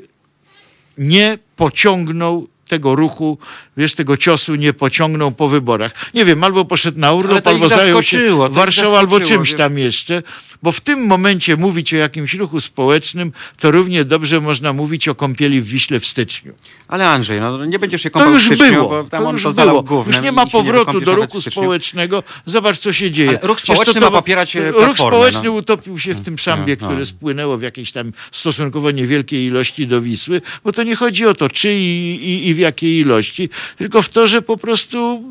nie 0.98 1.38
pociągnął 1.56 2.48
tego 2.68 2.94
ruchu, 2.94 3.38
wiesz, 3.76 3.94
tego 3.94 4.16
ciosu 4.16 4.54
nie 4.54 4.72
pociągnął 4.72 5.32
po 5.32 5.48
wyborach. 5.48 5.92
Nie 6.14 6.24
wiem, 6.24 6.44
albo 6.44 6.64
poszedł 6.64 7.00
na 7.00 7.12
urlop, 7.12 7.40
to 7.44 7.50
albo 7.50 7.68
zajął 7.68 8.02
się 8.02 8.18
to 8.28 8.48
Warszawą, 8.48 8.98
albo 8.98 9.20
czymś 9.20 9.48
wiesz. 9.50 9.58
tam 9.58 9.78
jeszcze, 9.78 10.22
bo 10.62 10.72
w 10.72 10.80
tym 10.80 11.06
momencie 11.06 11.56
mówić 11.56 11.94
o 11.94 11.96
jakimś 11.96 12.34
ruchu 12.34 12.60
społecznym, 12.60 13.32
to 13.60 13.70
równie 13.70 14.04
dobrze 14.04 14.40
można 14.40 14.72
mówić 14.72 15.08
o 15.08 15.14
kąpieli 15.14 15.60
w 15.60 15.68
Wiśle 15.68 16.00
w 16.00 16.06
styczniu. 16.06 16.52
Ale 16.88 17.08
Andrzej, 17.08 17.40
no 17.40 17.64
nie 17.64 17.78
będziesz 17.78 18.02
się 18.02 18.10
To 18.10 18.14
kąpał 18.18 18.32
w 18.32 18.34
już 18.34 18.44
styczniu, 18.44 18.72
było. 18.72 18.88
bo 18.88 19.04
tam 19.04 19.22
to 19.22 19.28
on 19.28 19.34
już 19.34 19.42
to 19.42 19.52
zalał 19.52 19.82
było. 19.82 19.82
gównem 19.98 20.14
Już 20.14 20.24
nie 20.24 20.32
ma 20.32 20.46
powrotu 20.46 20.78
wykąpiesz 20.86 21.06
do 21.06 21.14
ruchu 21.14 21.40
w 21.40 21.44
społecznego. 21.44 22.22
Zobacz, 22.46 22.78
co 22.78 22.92
się 22.92 23.10
dzieje. 23.10 23.28
Ale 23.28 23.38
ruch 23.42 23.60
społeczny 23.60 24.00
ma 24.00 24.10
popierać, 24.10 24.56
e, 24.56 24.70
Ruch 24.70 24.94
społeczny 24.94 25.44
no. 25.44 25.52
utopił 25.52 25.98
się 25.98 26.14
w 26.14 26.24
tym 26.24 26.38
szambie, 26.38 26.76
No, 26.80 26.86
no. 26.86 26.92
które 26.92 27.06
spłynęło 27.06 27.58
w 27.58 27.62
jakiejś 27.62 27.92
tam 27.92 28.12
stosunkowo 28.32 28.90
niewielkiej 28.90 29.46
ilości 29.46 29.86
do 29.86 30.00
Wisły, 30.02 30.42
bo 30.64 30.72
to 30.72 30.82
nie 30.82 30.96
chodzi 30.96 31.26
o 31.26 31.34
to, 31.34 31.48
czy 31.48 31.74
i, 31.74 32.14
i, 32.14 32.48
i 32.48 32.54
w 32.58 32.60
jakiej 32.60 32.98
ilości, 32.98 33.48
tylko 33.78 34.02
w 34.02 34.08
to, 34.08 34.26
że 34.26 34.42
po 34.42 34.56
prostu 34.56 35.22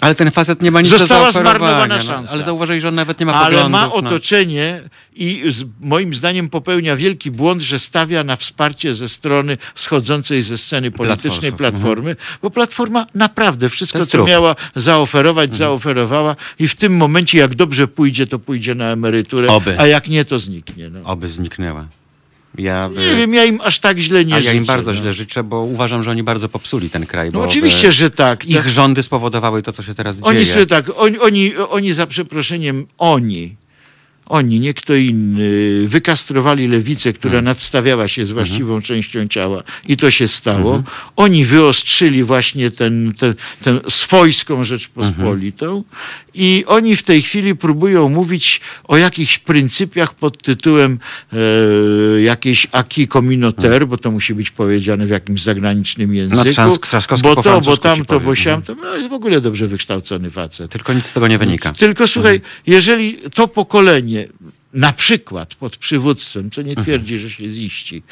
Ale 0.00 0.14
ten 0.14 0.30
facet 0.30 0.62
nie 0.62 0.70
ma 0.70 0.80
nic 0.80 0.90
Została 0.90 1.32
do 1.32 1.40
zmarnowana 1.40 1.96
no. 1.96 2.02
szansa. 2.02 2.32
Ale 2.32 2.42
zauważyli, 2.42 2.80
że 2.80 2.88
on 2.88 2.94
nawet 2.94 3.20
nie 3.20 3.26
ma 3.26 3.34
ale 3.34 3.44
poglądów. 3.44 3.72
ma 3.72 3.86
no. 3.86 3.94
otoczenie 3.94 4.80
i 5.14 5.42
z, 5.50 5.64
moim 5.80 6.14
zdaniem 6.14 6.48
popełnia 6.48 6.96
wielki 6.96 7.30
błąd, 7.30 7.62
że 7.62 7.78
stawia 7.78 8.24
na 8.24 8.36
wsparcie 8.36 8.94
ze 8.94 9.08
strony 9.08 9.58
schodzącej 9.74 10.42
ze 10.42 10.58
sceny 10.58 10.90
politycznej 10.90 11.52
Platformsów, 11.52 11.58
Platformy, 11.58 12.16
bo 12.42 12.50
Platforma 12.50 13.06
naprawdę 13.14 13.68
wszystko, 13.68 14.06
co 14.06 14.24
miała 14.24 14.56
zaoferować, 14.76 15.56
zaoferowała 15.56 16.36
i 16.58 16.68
w 16.68 16.76
tym 16.76 16.96
momencie, 16.96 17.38
jak 17.38 17.54
dobrze 17.54 17.88
pójdzie, 17.88 18.26
to 18.26 18.38
pójdzie 18.38 18.74
na 18.74 18.90
emeryturę, 18.90 19.48
Oby. 19.48 19.78
a 19.78 19.86
jak 19.86 20.08
nie, 20.08 20.24
to 20.24 20.38
zniknie. 20.38 20.90
No. 20.90 21.00
Oby 21.04 21.28
zniknęła. 21.28 21.86
Ja, 22.58 22.88
Nie 22.88 23.16
wiem, 23.16 23.34
ja 23.34 23.44
im 23.44 23.60
aż 23.60 23.78
tak 23.78 23.98
źle 23.98 24.24
nie 24.24 24.34
a 24.34 24.38
życzę. 24.38 24.50
ja 24.52 24.58
im 24.58 24.64
bardzo 24.64 24.90
no. 24.90 24.96
źle 24.96 25.12
życzę, 25.12 25.44
bo 25.44 25.60
uważam, 25.60 26.02
że 26.04 26.10
oni 26.10 26.22
bardzo 26.22 26.48
popsuli 26.48 26.90
ten 26.90 27.06
kraj. 27.06 27.30
No 27.32 27.38
bo 27.38 27.44
oczywiście, 27.44 27.92
że 27.92 28.10
tak. 28.10 28.44
Ich 28.44 28.56
tak. 28.56 28.68
rządy 28.68 29.02
spowodowały 29.02 29.62
to, 29.62 29.72
co 29.72 29.82
się 29.82 29.94
teraz 29.94 30.18
Oni 30.22 30.38
dzieje. 30.38 30.52
sobie 30.52 30.66
tak, 30.66 30.86
oni, 30.96 31.18
oni, 31.18 31.56
oni 31.56 31.92
za 31.92 32.06
przeproszeniem, 32.06 32.86
oni, 32.98 33.56
oni, 34.26 34.60
nie 34.60 34.74
kto 34.74 34.94
inny, 34.94 35.50
wykastrowali 35.88 36.68
lewicę, 36.68 37.12
która 37.12 37.30
Mhm. 37.32 37.44
nadstawiała 37.44 38.08
się 38.08 38.24
z 38.24 38.30
właściwą 38.30 38.82
częścią 38.82 39.28
ciała 39.28 39.62
i 39.88 39.96
to 39.96 40.10
się 40.10 40.28
stało. 40.28 40.82
Oni 41.16 41.44
wyostrzyli 41.44 42.24
właśnie 42.24 42.70
ten, 42.70 43.12
ten, 43.18 43.34
tę 43.64 43.80
swojską 43.90 44.64
Rzeczpospolitą 44.64 45.84
i 46.34 46.64
oni 46.66 46.96
w 46.96 47.02
tej 47.02 47.22
chwili 47.22 47.54
próbują 47.56 48.08
mówić 48.08 48.60
o 48.84 48.96
jakichś 48.96 49.38
pryncypiach 49.38 50.14
pod 50.14 50.42
tytułem 50.42 50.98
e, 51.32 51.36
jakiejś 52.22 52.66
acquis 52.72 53.08
communautaire, 53.08 53.86
bo 53.86 53.98
to 53.98 54.10
musi 54.10 54.34
być 54.34 54.50
powiedziane 54.50 55.06
w 55.06 55.10
jakimś 55.10 55.42
zagranicznym 55.42 56.14
języku. 56.14 56.42
Trzask- 56.42 56.82
Trzaskowski 56.82 57.28
bo 57.28 57.42
to, 57.42 57.60
bo 57.60 57.76
tamto, 57.76 58.20
bo 58.20 58.34
siamto. 58.34 58.74
No 58.82 58.96
jest 58.96 59.08
w 59.10 59.12
ogóle 59.12 59.40
dobrze 59.40 59.66
wykształcony 59.66 60.30
facet. 60.30 60.70
Tylko 60.70 60.92
nic 60.92 61.06
z 61.06 61.12
tego 61.12 61.28
nie 61.28 61.38
wynika. 61.38 61.72
Tylko 61.72 62.06
słuchaj, 62.08 62.34
Mhm. 62.34 62.52
jeżeli 62.66 63.18
to 63.34 63.48
pokolenie, 63.48 64.11
na 64.74 64.92
przykład 64.92 65.54
pod 65.54 65.76
przywództwem, 65.76 66.50
co 66.50 66.60
Mhm. 66.60 66.66
nie 66.78 66.82
twierdzi, 66.84 67.18
że 67.18 67.30
się 67.30 67.48
ziści, 67.48 68.02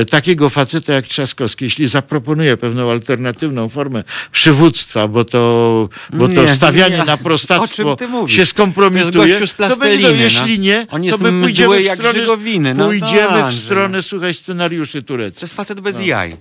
e, 0.00 0.04
takiego 0.04 0.50
faceta 0.50 0.92
jak 0.92 1.06
Trzaskowski, 1.08 1.64
jeśli 1.64 1.88
zaproponuje 1.88 2.56
pewną 2.56 2.90
alternatywną 2.90 3.68
formę 3.68 4.04
przywództwa, 4.32 5.08
bo 5.08 5.24
to, 5.24 5.88
bo 6.12 6.28
to 6.28 6.42
Nie, 6.42 6.54
stawianie 6.54 6.96
nie. 6.98 7.04
na 7.04 7.16
prostactwo 7.16 7.96
się 8.28 8.44
To 8.44 8.46
skompromituje, 8.46 9.12
to 9.12 9.40
będzie, 9.40 9.54
plasteliny, 9.54 10.08
no. 10.10 10.14
jeśli 10.16 10.58
nie, 10.58 10.86
to 10.86 10.98
my 10.98 11.42
pójdziemy 11.42 11.76
mdły 11.80 11.90
w 11.90 11.94
stronę. 11.94 12.18
No, 12.74 12.86
pójdziemy 12.86 13.38
no, 13.40 13.50
w 13.50 13.54
stronę, 13.54 14.02
słuchaj, 14.02 14.34
scenariuszy 14.34 15.02
To 15.02 15.08
tureckich. 15.08 15.42
jest 15.42 15.54
facet 15.54 15.80
bez 15.80 16.00
jaj. 16.00 16.36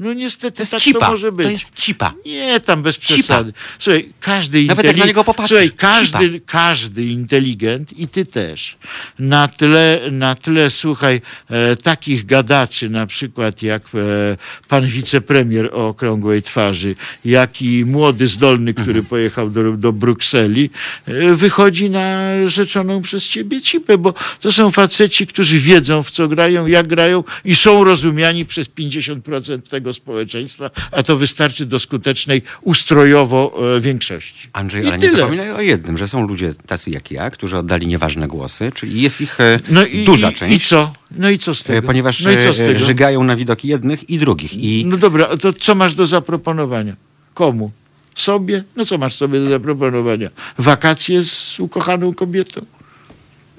No 0.00 0.12
niestety 0.12 0.56
To 0.56 0.62
jest 0.62 0.70
tak 0.72 0.80
cipa. 0.80 1.06
to 1.06 1.10
może 1.10 1.32
być. 1.32 1.46
To 1.46 1.50
jest 1.50 1.74
cipa. 1.74 2.12
Nie, 2.26 2.60
tam 2.60 2.82
bez 2.82 2.98
Cipa. 2.98 3.14
przesady. 3.14 3.52
Słuchaj, 3.78 4.12
każdy 4.20 4.62
Nawet 4.64 4.86
jak 4.86 4.96
na 4.96 5.04
niego 5.04 5.24
popatrzysz, 5.24 5.58
Słuchaj, 5.58 5.70
każdy, 5.76 6.32
cipa. 6.32 6.46
każdy 6.46 7.04
inteligent 7.06 7.98
i 7.98 8.08
ty 8.08 8.24
też. 8.26 8.76
Na 9.18 9.48
tle, 9.48 10.00
na 10.10 10.34
tle 10.34 10.70
słuchaj, 10.70 11.20
e, 11.50 11.76
takich 11.76 12.26
gadaczy, 12.26 12.90
na 12.90 13.06
przykład 13.06 13.62
jak 13.62 13.82
e, 13.94 14.36
pan 14.68 14.86
wicepremier 14.86 15.66
o 15.72 15.88
okrągłej 15.88 16.42
twarzy, 16.42 16.94
jak 17.24 17.62
i 17.62 17.84
młody, 17.84 18.28
zdolny, 18.28 18.72
który 18.74 18.88
Mhm. 18.88 19.04
pojechał 19.06 19.50
do, 19.50 19.72
do 19.72 19.92
Brukseli, 19.92 20.70
e, 21.06 21.34
wychodzi 21.34 21.90
na 21.90 22.20
rzeczoną 22.46 23.02
przez 23.02 23.28
ciebie 23.28 23.60
cipę, 23.60 23.98
bo 23.98 24.14
to 24.40 24.52
są 24.52 24.70
faceci, 24.70 25.26
którzy 25.26 25.58
wiedzą, 25.58 26.02
w 26.02 26.10
co 26.10 26.28
grają, 26.28 26.66
jak 26.66 26.86
grają 26.88 27.24
i 27.44 27.56
są 27.56 27.84
rozumiani 27.84 28.46
przez 28.46 28.68
50% 28.68 29.68
tego 29.68 29.87
społeczeństwa, 29.92 30.70
a 30.92 31.02
to 31.02 31.16
wystarczy 31.16 31.66
do 31.66 31.78
skutecznej 31.78 32.42
ustrojowo 32.62 33.58
e, 33.76 33.80
większości. 33.80 34.48
Andrzej, 34.52 34.84
I 34.84 34.86
ale 34.86 34.98
nie 34.98 35.08
tyle. 35.08 35.20
zapominaj 35.20 35.50
o 35.52 35.60
jednym, 35.60 35.98
że 35.98 36.08
są 36.08 36.26
ludzie 36.26 36.54
tacy 36.66 36.90
jak 36.90 37.10
ja, 37.10 37.30
którzy 37.30 37.56
oddali 37.58 37.86
nieważne 37.86 38.28
głosy, 38.28 38.72
czyli 38.74 39.02
jest 39.02 39.20
ich 39.20 39.40
e, 39.40 39.60
No 39.68 39.86
i, 39.86 40.04
duża 40.04 40.32
część. 40.32 40.56
I 40.56 40.68
co? 40.68 40.92
No 41.10 41.30
i 41.30 41.38
co 41.38 41.54
z 41.54 41.60
e, 41.60 41.64
tego? 41.64 41.86
Ponieważ 41.86 42.20
no 42.20 42.30
żygają 42.76 43.24
na 43.24 43.36
widoki 43.36 43.68
jednych 43.68 44.10
i 44.10 44.18
drugich. 44.18 44.54
I 44.54 44.84
No 44.86 44.96
dobra, 44.96 45.36
to 45.36 45.52
co 45.52 45.74
masz 45.74 45.94
do 45.94 46.06
zaproponowania? 46.06 46.96
Komu? 47.34 47.70
Sobie? 48.14 48.64
No 48.76 48.84
co 48.84 48.98
masz 48.98 49.14
sobie 49.14 49.40
do 49.40 49.48
zaproponowania? 49.48 50.30
Wakacje 50.58 51.24
z 51.24 51.60
ukochaną 51.60 52.14
kobietą? 52.14 52.60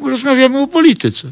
Rozmawiamy 0.09 0.59
o 0.59 0.67
polityce. 0.67 1.31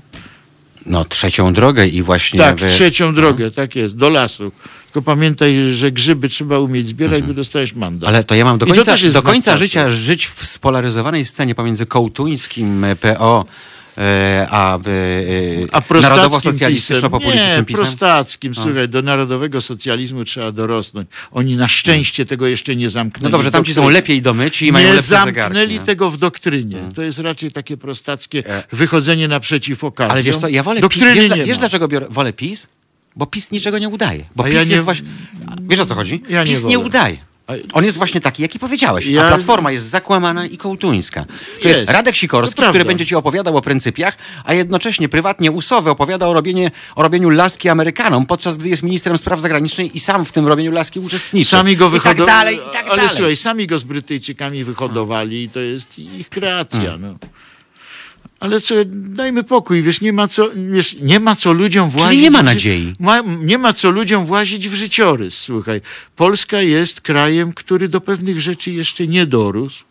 no, 0.85 1.05
trzecią 1.05 1.53
drogę 1.53 1.87
i 1.87 2.01
właśnie... 2.03 2.39
Tak, 2.39 2.55
wy- 2.55 2.69
trzecią 2.69 3.15
drogę, 3.15 3.51
tak 3.51 3.75
jest, 3.75 3.95
do 3.95 4.09
lasu. 4.09 4.51
Tylko 4.97 5.11
pamiętaj, 5.11 5.73
że 5.73 5.91
grzyby 5.91 6.29
trzeba 6.29 6.59
umieć 6.59 6.87
zbierać, 6.87 7.23
bo 7.23 7.33
dostajesz 7.33 7.73
mandat. 7.73 8.09
Ale 8.09 8.23
to 8.23 8.35
ja 8.35 8.45
mam 8.45 8.57
do 8.57 8.65
końca, 8.65 8.95
do 9.13 9.21
końca 9.21 9.57
życia 9.57 9.89
żyć 9.89 10.27
w 10.27 10.47
spolaryzowanej 10.47 11.25
scenie 11.25 11.55
pomiędzy 11.55 11.85
Kołtuńskim, 11.85 12.83
e, 12.83 12.95
PO 12.95 13.45
e, 13.97 14.47
a, 14.51 14.77
e, 14.77 14.79
A 15.71 15.81
narodowo-socjalistyczno-populistycznym 16.01 17.57
Nie, 17.57 17.65
pisem? 17.65 17.85
prostackim. 17.85 18.55
Słuchaj, 18.55 18.89
do 18.89 19.01
narodowego 19.01 19.61
socjalizmu 19.61 20.25
trzeba 20.25 20.51
dorosnąć. 20.51 21.09
Oni 21.31 21.55
na 21.55 21.67
szczęście 21.67 22.25
tego 22.25 22.47
jeszcze 22.47 22.75
nie 22.75 22.89
zamknęli. 22.89 23.23
No 23.23 23.29
dobrze, 23.29 23.51
tamci 23.51 23.73
są 23.73 23.89
lepiej 23.89 24.21
domyci 24.21 24.67
i 24.67 24.71
mają 24.71 24.87
Nie 24.87 24.93
lepsze 24.93 25.09
zamknęli 25.09 25.53
zegarki. 25.53 25.79
no. 25.79 25.85
tego 25.85 26.11
w 26.11 26.17
doktrynie. 26.17 26.77
To 26.95 27.01
jest 27.01 27.19
raczej 27.19 27.51
takie 27.51 27.77
prostackie 27.77 28.43
wychodzenie 28.71 29.27
naprzeciw 29.27 29.83
okazjom. 29.83 30.11
Ale 30.11 30.23
wiesz 30.23 30.37
co, 30.37 30.47
ja 30.47 30.63
wolę 30.63 30.81
PiS. 30.81 31.03
Wiesz, 31.03 31.35
nie 31.35 31.43
wiesz 31.43 31.57
dlaczego 31.57 31.87
biorę, 31.87 32.07
wolę 32.09 32.33
PiS? 32.33 32.67
Bo 33.17 33.25
PiS 33.25 33.51
niczego 33.51 33.77
nie 33.77 33.89
udaje. 33.89 34.23
Bo 34.35 34.43
A 34.43 34.45
PiS 34.47 34.53
ja 34.53 34.59
jest 34.59 34.71
nie- 34.71 34.81
właśnie... 34.81 35.07
Wiesz 35.61 35.79
o 35.79 35.85
co 35.85 35.95
chodzi? 35.95 36.23
Ja 36.29 36.39
nie 36.43 36.45
PiS 36.51 36.63
nie, 36.63 36.75
wolę. 36.77 36.87
udaje. 36.87 37.17
A- 37.47 37.53
On 37.73 37.85
jest 37.85 37.97
właśnie 37.97 38.21
taki, 38.21 38.41
jaki 38.41 38.59
powiedziałeś. 38.59 39.07
A 39.07 39.09
Ja- 39.09 39.27
Platforma 39.27 39.71
jest 39.71 39.85
zakłamana 39.85 40.45
i 40.45 40.57
kołtuńska. 40.57 41.25
To 41.61 41.67
Jest. 41.67 41.79
jest 41.79 41.91
Radek 41.91 42.15
Sikorski, 42.15 42.55
prawda. 42.55 42.71
który 42.71 42.85
będzie 42.85 43.05
ci 43.05 43.15
opowiadał 43.15 43.57
o 43.57 43.61
pryncypiach, 43.61 44.17
a 44.43 44.53
jednocześnie 44.53 45.09
prywatnie 45.09 45.51
usowy 45.51 45.89
opowiada 45.89 46.27
o, 46.27 46.33
robienie, 46.33 46.71
o 46.95 47.03
robieniu 47.03 47.29
laski 47.29 47.69
Amerykanom, 47.69 48.25
podczas 48.25 48.57
gdy 48.57 48.69
jest 48.69 48.83
ministrem 48.83 49.17
spraw 49.17 49.41
zagranicznych 49.41 49.95
i 49.95 49.99
sam 49.99 50.25
w 50.25 50.31
tym 50.31 50.47
robieniu 50.47 50.71
laski 50.71 50.99
uczestniczy. 50.99 51.49
Sami 51.51 51.75
go 51.77 51.91
I 51.97 51.99
tak 52.01 52.17
dalej, 52.25 52.55
i 52.55 52.73
tak 52.73 52.85
ale 52.87 52.95
dalej. 52.97 53.15
słuchaj, 53.15 53.37
sami 53.37 53.67
go 53.67 53.79
z 53.79 53.83
Brytyjczykami 53.83 54.63
wyhodowali 54.63 55.43
i 55.43 55.49
to 55.49 55.59
jest 55.59 55.99
ich 55.99 56.29
kreacja. 56.29 56.97
No. 56.97 57.15
Ale 58.39 58.61
co, 58.61 58.75
dajmy 58.85 59.43
pokój, 59.43 59.83
wiesz, 59.83 60.01
nie 60.01 60.13
ma 60.13 60.27
co, 60.27 60.49
wiesz, 60.71 60.95
nie 61.01 61.19
ma 61.19 61.35
co 61.35 61.53
ludziom 61.53 61.89
włazić. 61.89 62.21
nie 62.21 62.31
ma 62.31 62.43
nadziei. 62.43 62.95
Ma, 62.99 63.21
nie 63.39 63.57
ma 63.57 63.73
co 63.73 63.89
ludziom 63.89 64.25
włazić 64.25 64.69
w 64.69 64.73
życiorys, 64.73 65.37
słuchaj. 65.37 65.81
Polska 66.15 66.61
jest 66.61 67.01
krajem, 67.01 67.53
który 67.53 67.89
do 67.89 68.01
pewnych 68.01 68.41
rzeczy 68.41 68.71
jeszcze 68.71 69.07
nie 69.07 69.25
dorósł 69.25 69.86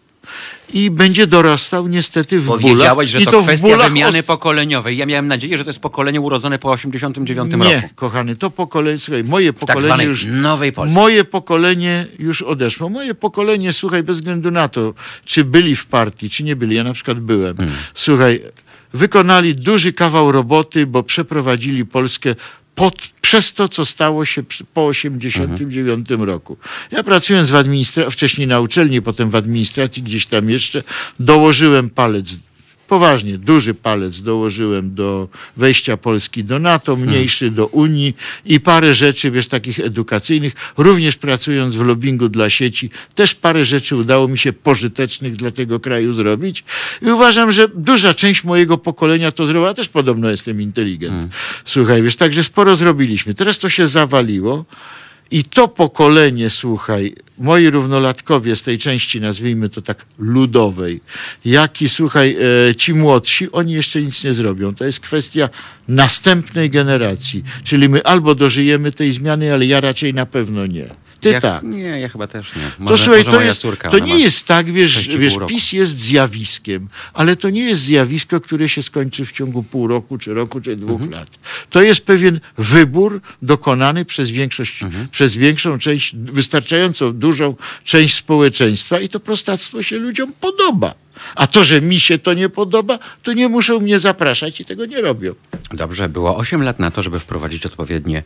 i 0.73 0.90
będzie 0.90 1.27
dorastał 1.27 1.89
niestety 1.89 2.40
w 2.40 2.44
bólach. 2.44 2.62
Powiedziałeś, 2.62 3.11
że 3.11 3.20
I 3.20 3.24
to, 3.24 3.40
w 3.40 3.44
kwestia 3.44 3.77
wymiany 3.77 4.19
os- 4.19 4.24
pokoleniowej. 4.24 4.97
Ja 4.97 5.07
miałem 5.07 5.28
nadzieję, 5.28 5.59
że 5.59 5.65
to 5.65 5.70
jest 5.70 5.81
pokolenie 5.81 6.20
urodzone 6.20 6.59
po 6.59 6.70
89 6.70 7.53
Nie, 7.57 7.74
roku. 7.74 7.89
kochany, 7.94 8.36
to 8.36 8.51
pokolenie, 8.51 8.98
słuchaj, 8.98 9.24
moje 9.24 9.53
W 9.53 9.55
tak 9.55 9.61
pokolenie 9.61 9.85
zwanej 9.85 10.07
już... 10.07 10.24
nowej 10.24 10.73
Polsce. 10.73 10.94
Moje 10.94 11.24
pokolenie 11.24 12.07
już 12.19 12.43
odeszło. 12.43 12.89
Moje 12.89 13.15
pokolenie, 13.15 13.73
słuchaj, 13.73 14.03
bez 14.03 14.16
względu 14.16 14.51
na 14.51 14.69
to, 14.69 14.94
czy 15.24 15.44
byli 15.44 15.77
w 15.77 15.86
partii, 15.86 16.31
czy 16.31 16.44
nie 16.44 16.57
byli, 16.57 16.77
ja 16.77 16.85
na 16.85 16.93
przykład 16.93 17.20
byłem. 17.20 17.57
Hmm. 17.57 17.74
Słuchaj, 17.94 18.43
wykonali 18.93 19.55
duży 19.55 19.93
kawał 19.93 20.32
roboty, 20.32 20.86
bo 20.86 21.03
przeprowadzili 21.03 21.85
Polskę 21.85 22.35
pod, 22.77 22.94
przez 23.20 23.53
to, 23.53 23.69
co 23.69 23.86
stało 23.86 24.24
się 24.24 24.43
po 24.74 24.86
89 24.86 26.09
roku. 26.19 26.57
Ja 26.90 27.03
pracując 27.03 27.51
w 27.51 27.55
administracji, 27.55 28.12
wcześniej 28.12 28.47
na 28.47 28.61
uczelni, 28.61 29.03
potem 29.03 29.31
w 29.31 29.35
administracji, 29.35 30.03
gdzieś 30.03 30.27
tam 30.27 30.51
jeszcze, 30.51 30.82
dołożyłem 31.20 31.90
palec 31.90 32.36
Poważnie, 32.89 33.39
duży 33.39 33.75
palec 33.75 34.21
dołożyłem 34.21 34.95
do 34.95 35.29
wejścia 35.57 35.97
Polski 35.97 36.45
do 36.45 36.59
NATO, 36.59 36.97
mniejszy 36.97 37.51
do 37.51 37.67
Unii 37.67 38.17
i 38.45 38.61
parę 38.61 38.95
rzeczy, 38.95 39.31
wiesz, 39.31 39.49
takich 39.49 39.81
edukacyjnych. 39.81 40.53
Również 40.77 41.17
pracując 41.17 41.75
w 41.75 41.81
lobbingu 41.81 42.29
dla 42.29 42.51
sieci, 42.51 42.91
też 43.15 43.35
parę 43.35 43.65
rzeczy 43.65 43.97
udało 43.97 44.29
mi 44.29 44.39
się 44.39 44.53
pożytecznych 44.53 45.37
dla 45.37 45.51
tego 45.51 45.81
kraju 45.81 46.13
zrobić. 46.13 46.65
I 47.03 47.11
uważam, 47.11 47.53
że 47.53 47.69
duża 47.75 48.15
część 48.15 48.45
mojego 48.45 48.79
pokolenia 48.79 49.33
to 49.33 49.47
zrobiła. 49.47 49.75
Też 49.75 49.89
podobno 49.89 50.31
jestem 50.31 50.63
inteligent. 50.63 51.33
Słuchaj, 51.65 52.03
wiesz, 52.03 52.17
także 52.17 52.45
sporo 52.45 52.77
zrobiliśmy. 52.77 53.35
Teraz 53.35 53.59
to 53.59 53.69
się 53.69 53.89
zawaliło. 53.89 54.65
I 55.31 55.44
to 55.44 55.69
pokolenie, 55.69 56.51
słuchaj, 56.51 57.15
moi 57.39 57.70
równolatkowie 57.70 58.57
z 58.57 58.62
tej 58.62 58.78
części, 58.78 59.20
nazwijmy 59.20 59.69
to 59.69 59.82
tak 59.82 60.07
ludowej, 60.19 61.01
jak 61.44 61.82
i 61.82 61.89
słuchaj, 61.89 62.36
e, 62.70 62.74
ci 62.74 62.94
młodsi, 62.94 63.53
oni 63.53 63.73
jeszcze 63.73 64.03
nic 64.03 64.24
nie 64.24 64.32
zrobią. 64.32 64.74
To 64.74 64.85
jest 64.85 65.01
kwestia 65.01 65.48
następnej 65.89 66.70
generacji. 66.70 67.44
Czyli 67.65 67.89
my 67.89 68.05
albo 68.05 68.35
dożyjemy 68.35 68.93
tej 68.93 69.12
zmiany, 69.12 69.53
ale 69.53 69.66
ja 69.66 69.81
raczej 69.81 70.15
na 70.15 70.27
pewno 70.27 70.66
nie. 70.66 71.06
Ty 71.20 71.30
Ja- 71.30 71.40
tak. 71.40 71.62
Nie, 71.62 71.78
ja 71.82 72.09
chyba 72.09 72.26
też 72.26 72.56
nie. 72.56 72.62
To 72.62 72.68
Może, 72.78 73.05
słuchaj, 73.05 73.20
może 73.20 73.30
to, 73.30 73.36
moja 73.36 73.47
jest, 73.48 73.60
córka. 73.60 73.90
to 73.90 73.98
nie 73.98 74.18
jest 74.18 74.47
tak, 74.47 74.72
wiesz, 74.72 75.09
wiesz. 75.09 75.34
PiS 75.48 75.72
jest 75.72 75.98
zjawiskiem, 75.98 76.88
ale 77.14 77.36
to 77.36 77.51
nie 77.51 77.60
jest 77.64 77.82
zjawisko, 77.82 78.40
które 78.40 78.68
się 78.68 78.82
skończy 78.82 79.26
w 79.26 79.32
ciągu 79.32 79.62
pół 79.62 79.86
roku, 79.88 80.18
czy 80.18 80.34
roku, 80.34 80.60
czy 80.60 80.76
dwóch 80.76 81.02
Mhm. 81.02 81.10
lat. 81.10 81.28
To 81.70 81.82
jest 81.82 82.06
pewien 82.06 82.40
wybór 82.59 83.20
dokonany 83.43 84.05
przez 84.05 84.30
większość, 84.30 84.82
Mhm. 84.82 85.09
przez 85.09 85.34
większą 85.34 85.78
część, 85.78 86.16
wystarczająco 86.16 87.12
dużą 87.12 87.55
część 87.84 88.14
społeczeństwa 88.14 89.01
i 89.01 89.09
to 89.09 89.20
prostactwo 89.20 89.82
się 89.82 89.97
ludziom 89.98 90.32
podoba. 90.40 90.94
A 91.34 91.47
to, 91.47 91.64
że 91.64 91.80
mi 91.80 92.01
się 92.01 92.18
to 92.18 92.34
nie 92.34 92.48
podoba, 92.48 92.98
to 93.22 93.32
nie 93.32 93.48
muszą 93.48 93.80
mnie 93.80 93.98
zapraszać 93.98 94.60
i 94.60 94.64
tego 94.64 94.86
nie 94.86 95.01
robią. 95.01 95.34
Dobrze, 95.72 96.09
było 96.09 96.36
8 96.36 96.62
lat 96.62 96.78
na 96.80 96.90
to, 96.90 97.02
żeby 97.02 97.20
wprowadzić 97.20 97.66
odpowiednie 97.66 98.22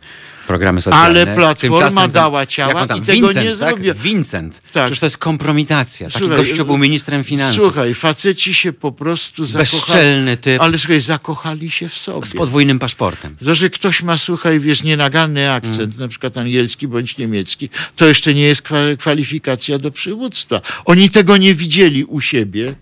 programy 0.47 0.81
socjalne. 0.81 1.21
Ale 1.21 1.35
Platforma 1.35 2.07
dała 2.07 2.45
ciała 2.45 2.87
tam, 2.87 2.97
i 2.97 3.01
tego 3.01 3.27
Vincent, 3.27 3.45
nie 3.45 3.55
tak? 3.55 3.69
zrobiła. 3.69 3.93
Vincent. 3.93 4.61
Tak. 4.73 4.83
Przecież 4.85 4.99
to 4.99 5.05
jest 5.05 5.17
kompromitacja. 5.17 6.07
Taki 6.09 6.19
Słuchaj, 6.19 6.37
gościu 6.37 6.65
był 6.65 6.77
ministrem 6.77 7.23
finansów. 7.23 7.61
Słuchaj, 7.63 7.93
faceci 7.93 8.53
się 8.53 8.73
po 8.73 8.91
prostu 8.91 9.45
zakochali. 9.45 9.71
Bezczelny 9.71 10.37
typ. 10.37 10.61
Ale 10.61 10.77
słuchaj, 10.77 10.99
zakochali 11.01 11.71
się 11.71 11.89
w 11.89 11.97
sobie. 11.97 12.25
Z 12.27 12.33
podwójnym 12.33 12.79
paszportem. 12.79 13.35
To, 13.45 13.55
że 13.55 13.69
ktoś 13.69 14.03
ma, 14.03 14.17
słuchaj, 14.17 14.59
wiesz, 14.59 14.83
nienaganny 14.83 15.51
akcent, 15.51 15.79
Mm. 15.79 15.99
na 15.99 16.07
przykład 16.07 16.37
angielski 16.37 16.87
bądź 16.87 17.17
niemiecki, 17.17 17.69
to 17.95 18.05
jeszcze 18.05 18.33
nie 18.33 18.41
jest 18.41 18.61
kwa- 18.61 18.95
kwalifikacja 18.99 19.79
do 19.79 19.91
przywództwa. 19.91 20.61
Oni 20.85 21.09
tego 21.09 21.37
nie 21.37 21.55
widzieli 21.55 22.03
u 22.05 22.21
siebie 22.21 22.75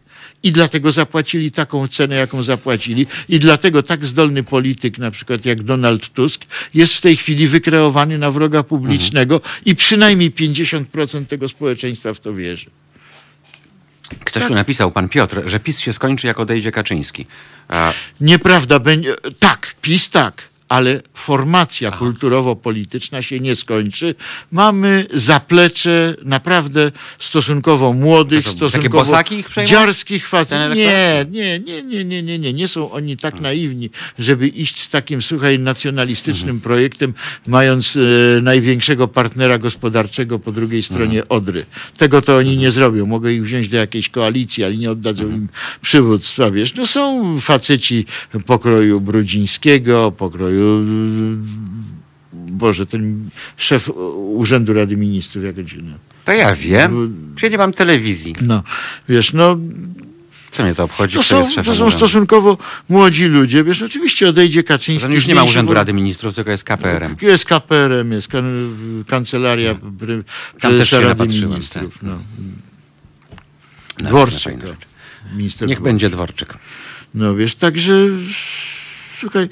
i 0.44 0.52
dlatego 0.52 0.91
zapłacili 0.91 1.52
taką 1.52 1.88
cenę, 1.88 2.16
jaką 2.16 2.44
zapłacili 2.44 3.07
i 3.30 3.40
dlatego 3.40 3.84
tak 3.84 4.06
zdolny 4.06 4.44
polityk, 4.44 4.98
na 4.98 5.11
przykład 5.11 5.45
jak 5.45 5.64
Donald 5.64 6.10
Tusk, 6.14 6.45
jest 6.74 6.94
w 6.94 7.02
tej 7.02 7.18
chwili 7.18 7.48
wykreowany 7.48 8.18
na 8.18 8.32
wroga 8.32 8.64
publicznego 8.64 9.36
Mhm. 9.36 9.53
i 9.66 9.76
przynajmniej 9.76 10.32
50% 10.32 11.26
tego 11.26 11.49
społeczeństwa 11.49 12.14
w 12.14 12.20
to 12.20 12.34
wierzy. 12.34 12.66
Ktoś 14.26 14.41
Tak. 14.44 14.48
tu 14.48 14.53
napisał, 14.56 14.91
pan 14.91 15.10
Piotr, 15.10 15.41
że 15.45 15.60
PiS 15.60 15.80
się 15.80 15.94
skończy, 15.94 16.28
jak 16.28 16.40
odejdzie 16.40 16.72
Kaczyński. 16.72 17.26
A, 17.68 17.94
Nieprawda, 18.22 18.80
będzie. 18.80 19.16
Tak, 19.40 19.76
PiS 19.82 20.10
tak, 20.10 20.49
ale 20.70 21.02
formacja 21.14 21.91
kulturowo-polityczna 21.91 23.22
się 23.22 23.40
nie 23.40 23.56
skończy. 23.56 24.16
Mamy 24.52 25.06
zaplecze 25.14 26.16
naprawdę 26.24 26.91
stosunkowo 27.20 27.94
młodych, 27.94 28.44
To 28.46 28.52
stosunkowo 28.52 29.06
dziarskich 29.66 30.28
facetów. 30.28 30.78
Nie, 30.78 31.26
nie, 31.32 31.60
nie, 31.60 31.84
nie, 31.84 32.06
nie, 32.06 32.24
nie, 32.24 32.40
nie. 32.40 32.54
Nie 32.54 32.68
są 32.68 32.91
oni 32.91 33.18
tak 33.18 33.40
naiwni, 33.41 33.90
żeby 34.20 34.48
iść 34.48 34.82
z 34.82 34.90
takim, 34.90 35.22
słuchaj, 35.22 35.60
nacjonalistycznym 35.60 36.50
Mhm. 36.50 36.62
projektem, 36.62 37.14
mając 37.48 37.96
e, 37.96 38.41
największego 38.41 39.08
partnera 39.08 39.58
gospodarczego 39.58 40.40
po 40.40 40.52
drugiej 40.52 40.84
stronie 40.84 41.20
Mhm. 41.20 41.26
Odry. 41.30 41.66
Tego 41.98 42.22
to 42.22 42.38
oni 42.38 42.58
nie 42.58 42.72
zrobią. 42.72 43.06
Mogę 43.06 43.34
ich 43.34 43.44
wziąć 43.44 43.68
do 43.70 43.78
jakiejś 43.78 44.10
koalicji, 44.10 44.64
ale 44.64 44.78
nie 44.78 44.91
oddadzą 44.91 45.24
Mhm. 45.24 45.41
im 45.41 45.48
przywództwa, 45.82 46.52
wiesz. 46.52 46.76
No 46.76 46.88
są 46.88 47.36
faceci 47.41 48.06
pokroju 48.46 49.02
Brudzińskiego, 49.02 50.12
pokroju 50.12 50.59
Boże, 52.34 52.86
ten 52.86 53.30
szef 53.57 53.90
Urzędu 54.15 54.73
Rady 54.73 54.98
Ministrów, 54.98 55.44
jak 55.45 55.57
on 55.57 55.64
nazywa. 55.64 55.98
to 56.26 56.31
ja 56.31 56.56
wiem. 56.56 57.15
Przecież 57.36 57.52
nie 57.52 57.57
mam 57.57 57.73
telewizji. 57.73 58.36
No, 58.41 58.64
wiesz, 59.10 59.34
no 59.34 59.57
Co 60.52 60.64
mnie 60.64 60.76
to 60.76 60.84
obchodzi, 60.84 61.15
to 61.15 61.23
są, 61.23 61.44
to 61.65 61.76
są 61.76 61.91
stosunkowo 61.91 62.57
młodzi 62.90 63.26
ludzie, 63.26 63.64
wiesz, 63.64 63.81
oczywiście 63.81 64.30
odejdzie 64.30 64.64
Kaczyński. 64.64 65.07
To 65.07 65.14
już 65.14 65.27
nie 65.27 65.36
ma 65.36 65.44
Urzędu 65.44 65.73
Rady 65.73 65.94
Ministrów, 65.94 66.34
tylko 66.34 66.52
jest 66.52 66.64
KPRM. 66.64 67.15
Jest 67.22 67.45
KPRM, 67.45 68.11
jest 68.11 68.27
kan 68.27 68.76
kancelaria 69.07 69.76
Tam 70.60 70.77
też 70.77 70.90
się 70.90 71.02
Rady 71.02 71.27
Ministrów. 71.27 71.94
tak. 71.94 72.03
No. 72.03 72.19
No, 74.02 74.10
Dworczyk. 74.10 74.56
Niech 75.36 75.56
Dworczyk. 75.56 75.80
będzie 75.81 76.10
Dworczyk. 76.10 76.53
No 77.14 77.36
wiesz, 77.36 77.56
także 77.56 77.94
słuchaj, 79.19 79.49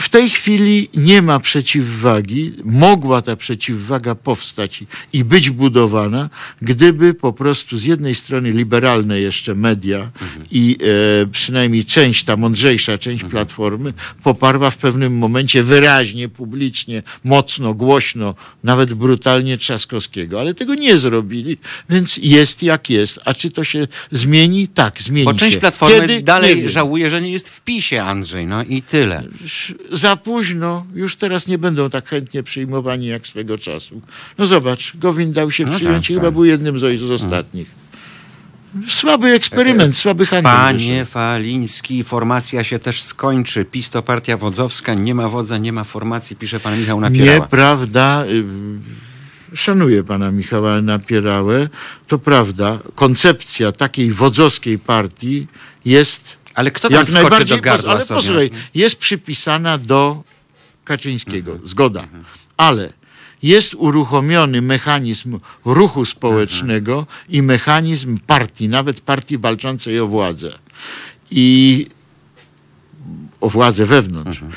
w 0.00 0.08
tej 0.08 0.28
chwili 0.30 0.88
nie 0.94 1.22
ma 1.22 1.40
przeciwwagi. 1.40 2.52
Mogła 2.64 3.22
ta 3.22 3.36
przeciwwaga 3.36 4.14
powstać 4.14 4.84
i- 5.12 5.24
być 5.24 5.50
budowana, 5.50 6.30
gdyby 6.62 7.14
po 7.14 7.32
prostu 7.32 7.78
z 7.78 7.84
jednej 7.84 8.14
strony 8.14 8.50
liberalne 8.50 9.20
jeszcze 9.20 9.54
media 9.54 10.10
i 10.50 10.76
e, 11.22 11.26
przynajmniej 11.26 11.84
część, 11.84 12.24
ta 12.24 12.36
mądrzejsza 12.36 12.98
część 12.98 13.24
Platformy 13.24 13.92
poparła 14.22 14.70
w 14.70 14.76
pewnym 14.76 15.18
momencie 15.18 15.62
wyraźnie, 15.62 16.28
publicznie, 16.28 17.02
mocno, 17.24 17.74
głośno, 17.74 18.34
nawet 18.64 18.94
brutalnie 18.94 19.58
Trzaskowskiego. 19.58 20.40
Ale 20.40 20.54
tego 20.54 20.74
nie 20.74 20.98
zrobili, 20.98 21.56
więc 21.90 22.16
jest 22.22 22.62
jak 22.62 22.90
jest. 22.90 23.20
A 23.24 23.34
czy 23.34 23.50
to 23.50 23.64
się 23.64 23.88
zmieni? 24.10 24.68
Tak, 24.68 25.02
zmieni 25.02 25.24
Bo 25.24 25.34
część 25.34 25.54
się. 25.54 25.60
Platformy 25.60 26.00
Kiedy? 26.00 26.22
Dalej 26.22 26.68
żałuje, 26.68 27.10
że 27.10 27.22
nie 27.22 27.30
jest 27.30 27.48
w 27.48 27.60
PiSie, 27.60 28.02
Andrzej. 28.04 28.46
No 28.46 28.64
i 28.64 28.82
tyle. 28.82 29.22
Za 29.92 30.16
późno, 30.16 30.86
już 30.94 31.16
teraz 31.16 31.46
nie 31.46 31.58
będą 31.58 31.90
tak 31.90 32.08
chętnie 32.08 32.42
przyjmowani 32.42 33.06
jak 33.06 33.26
swego 33.26 33.58
czasu. 33.58 34.00
No 34.38 34.46
zobacz, 34.46 34.92
Gowin 34.94 35.32
dał 35.32 35.50
się 35.50 35.64
No 35.64 35.72
przyjąć 35.74 35.96
tak, 36.06 36.10
i 36.10 36.14
chyba 36.14 36.26
tak. 36.26 36.34
był 36.34 36.44
jednym 36.44 36.78
z, 36.78 37.00
z 37.00 37.10
ostatnich. 37.10 37.70
Słaby 38.88 39.28
eksperyment, 39.30 39.96
słaby 39.96 40.26
handel. 40.26 40.52
Panie 40.52 41.04
Faliński, 41.04 42.04
formacja 42.04 42.64
się 42.64 42.78
też 42.78 43.02
skończy. 43.02 43.64
PiS 43.64 43.90
to 43.90 44.02
partia 44.02 44.36
wodzowska, 44.36 44.94
nie 44.94 45.14
ma 45.14 45.28
wodza, 45.28 45.58
nie 45.58 45.72
ma 45.72 45.84
formacji, 45.84 46.36
pisze 46.36 46.60
pan 46.60 46.78
Michał 46.80 47.00
Napierała. 47.00 47.38
Nieprawda. 47.38 48.24
y, 48.26 48.44
Szanuję 49.56 50.04
pana 50.04 50.30
Michała 50.30 50.82
Napierałę. 50.82 51.68
To 52.08 52.18
prawda. 52.18 52.78
Koncepcja 52.94 53.72
takiej 53.72 54.12
wodzowskiej 54.12 54.78
partii 54.78 55.46
jest 55.84 56.24
Ale 56.56 56.70
kto 56.70 56.88
tam 56.88 56.98
jak 56.98 57.06
skoczy 57.06 57.44
do 57.44 57.60
gardła 57.60 57.92
ale 57.92 58.04
sobie? 58.04 58.20
posłuchaj, 58.20 58.50
jest 58.74 58.96
przypisana 58.96 59.78
do 59.78 60.22
Kaczyńskiego. 60.84 61.52
Mhm. 61.52 61.68
Zgoda. 61.68 62.08
Ale 62.56 62.92
jest 63.42 63.74
uruchomiony 63.74 64.62
mechanizm 64.62 65.38
ruchu 65.64 66.04
społecznego 66.04 67.06
i 67.28 67.42
mechanizm 67.42 68.18
partii, 68.26 68.68
nawet 68.68 69.00
partii 69.00 69.38
walczącej 69.38 70.00
o 70.00 70.06
władzę. 70.06 70.58
I 71.30 71.86
o 73.40 73.50
władzę 73.50 73.86
wewnątrz. 73.86 74.42
Mhm. 74.42 74.52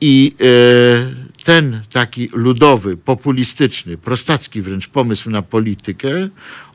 I 0.00 0.34
e, 0.40 1.44
ten 1.44 1.82
taki 1.92 2.28
ludowy, 2.32 2.96
populistyczny, 2.96 3.96
prostacki 3.96 4.62
wręcz 4.62 4.88
pomysł 4.88 5.30
na 5.30 5.42
politykę, 5.42 6.28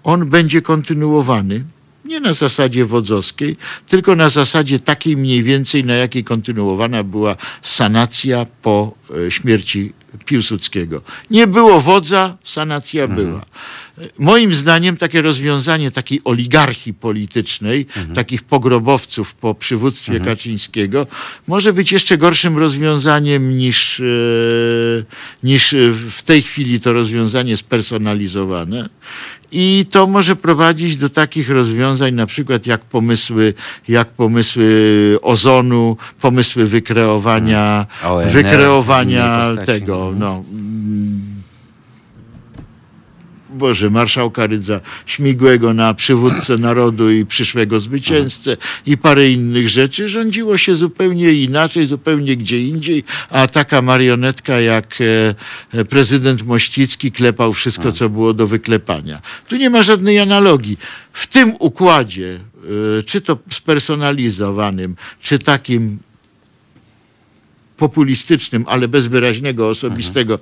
on 0.03 0.29
będzie 0.29 0.61
kontynuowany. 0.61 1.63
Nie 2.05 2.19
na 2.19 2.34
zasadzie 2.34 2.85
wodzowskiej, 2.85 3.57
tylko 3.88 4.15
na 4.15 4.30
zasadzie 4.30 4.80
takiej 4.80 5.17
mniej 5.17 5.43
więcej, 5.43 5.85
na 5.85 5.95
jakiej 5.95 6.23
kontynuowana 6.23 7.03
była 7.03 7.35
sanacja 7.61 8.45
po 8.61 8.93
e, 9.27 9.31
śmierci 9.31 9.93
Piłsudskiego. 10.25 11.01
Nie 11.30 11.47
było 11.47 11.81
wodza, 11.81 12.38
sanacja 12.43 13.07
była. 13.07 13.45
Moim 14.20 14.53
zdaniem 14.53 14.98
takie 14.98 15.22
rozwiązanie 15.22 15.91
takiej 15.91 16.22
oligarchii 16.24 16.94
politycznej, 16.94 17.86
takich 18.15 18.44
pogrobowców 18.44 19.36
po 19.36 19.56
przywództwie 19.56 20.20
Kaczyńskiego, 20.20 21.07
może 21.48 21.74
być 21.74 21.91
jeszcze 21.91 22.18
gorszym 22.18 22.57
rozwiązaniem 22.57 23.57
niż, 23.57 23.99
e, 23.99 24.03
niż 25.44 25.76
w 26.11 26.22
tej 26.22 26.41
chwili 26.41 26.80
to 26.80 26.94
rozwiązanie 26.94 27.57
spersonalizowane. 27.57 28.90
I 29.52 29.86
to 29.91 30.07
może 30.07 30.36
prowadzić 30.36 30.98
do 30.98 31.10
takich 31.10 31.49
rozwiązań, 31.49 32.14
na 32.14 32.26
przykład 32.26 32.68
jak 32.68 32.82
pomysły, 32.82 33.53
jak 33.88 34.10
pomysły 34.10 35.18
ozonu, 35.22 35.98
pomysły 36.22 36.65
wykreowania, 36.65 37.86
w 38.28 38.32
wykreowania 38.32 39.49
tego, 39.65 40.14
no. 40.20 40.44
mm, 40.52 41.34
Boże, 43.64 43.90
marszałka 43.90 44.48
Rydza 44.48 44.80
Śmigłego 45.06 45.73
na 45.73 45.94
przywódcę 45.94 46.57
narodu 46.57 47.11
i 47.11 47.26
przyszłego 47.26 47.80
zwycięzcę 47.80 48.57
i 48.85 48.98
parę 48.98 49.30
innych 49.30 49.69
rzeczy. 49.69 50.10
Rządziło 50.10 50.57
się 50.57 50.76
zupełnie 50.76 51.34
inaczej, 51.34 51.85
zupełnie 51.85 52.38
gdzie 52.38 52.61
indziej, 52.61 53.03
a 53.30 53.48
taka 53.48 53.81
marionetka 53.81 54.60
jak 54.60 54.98
e, 55.73 55.85
prezydent 55.85 56.44
Mościcki 56.45 57.11
klepał 57.11 57.53
wszystko, 57.53 57.91
co 57.91 58.10
było 58.10 58.34
do 58.34 58.48
wyklepania. 58.48 59.22
Tu 59.48 59.56
nie 59.56 59.69
ma 59.69 59.84
żadnej 59.84 60.19
analogii. 60.19 60.77
W 61.14 61.27
tym 61.27 61.53
układzie, 61.60 62.40
e, 62.99 63.03
czy 63.03 63.22
to 63.22 63.38
spersonalizowanym, 63.52 64.95
czy 65.22 65.40
takim 65.40 65.99
populistycznym, 67.88 68.65
ale 68.68 68.88
bez 68.88 69.07
wyraźnego 69.07 69.69
osobistego 69.69 70.39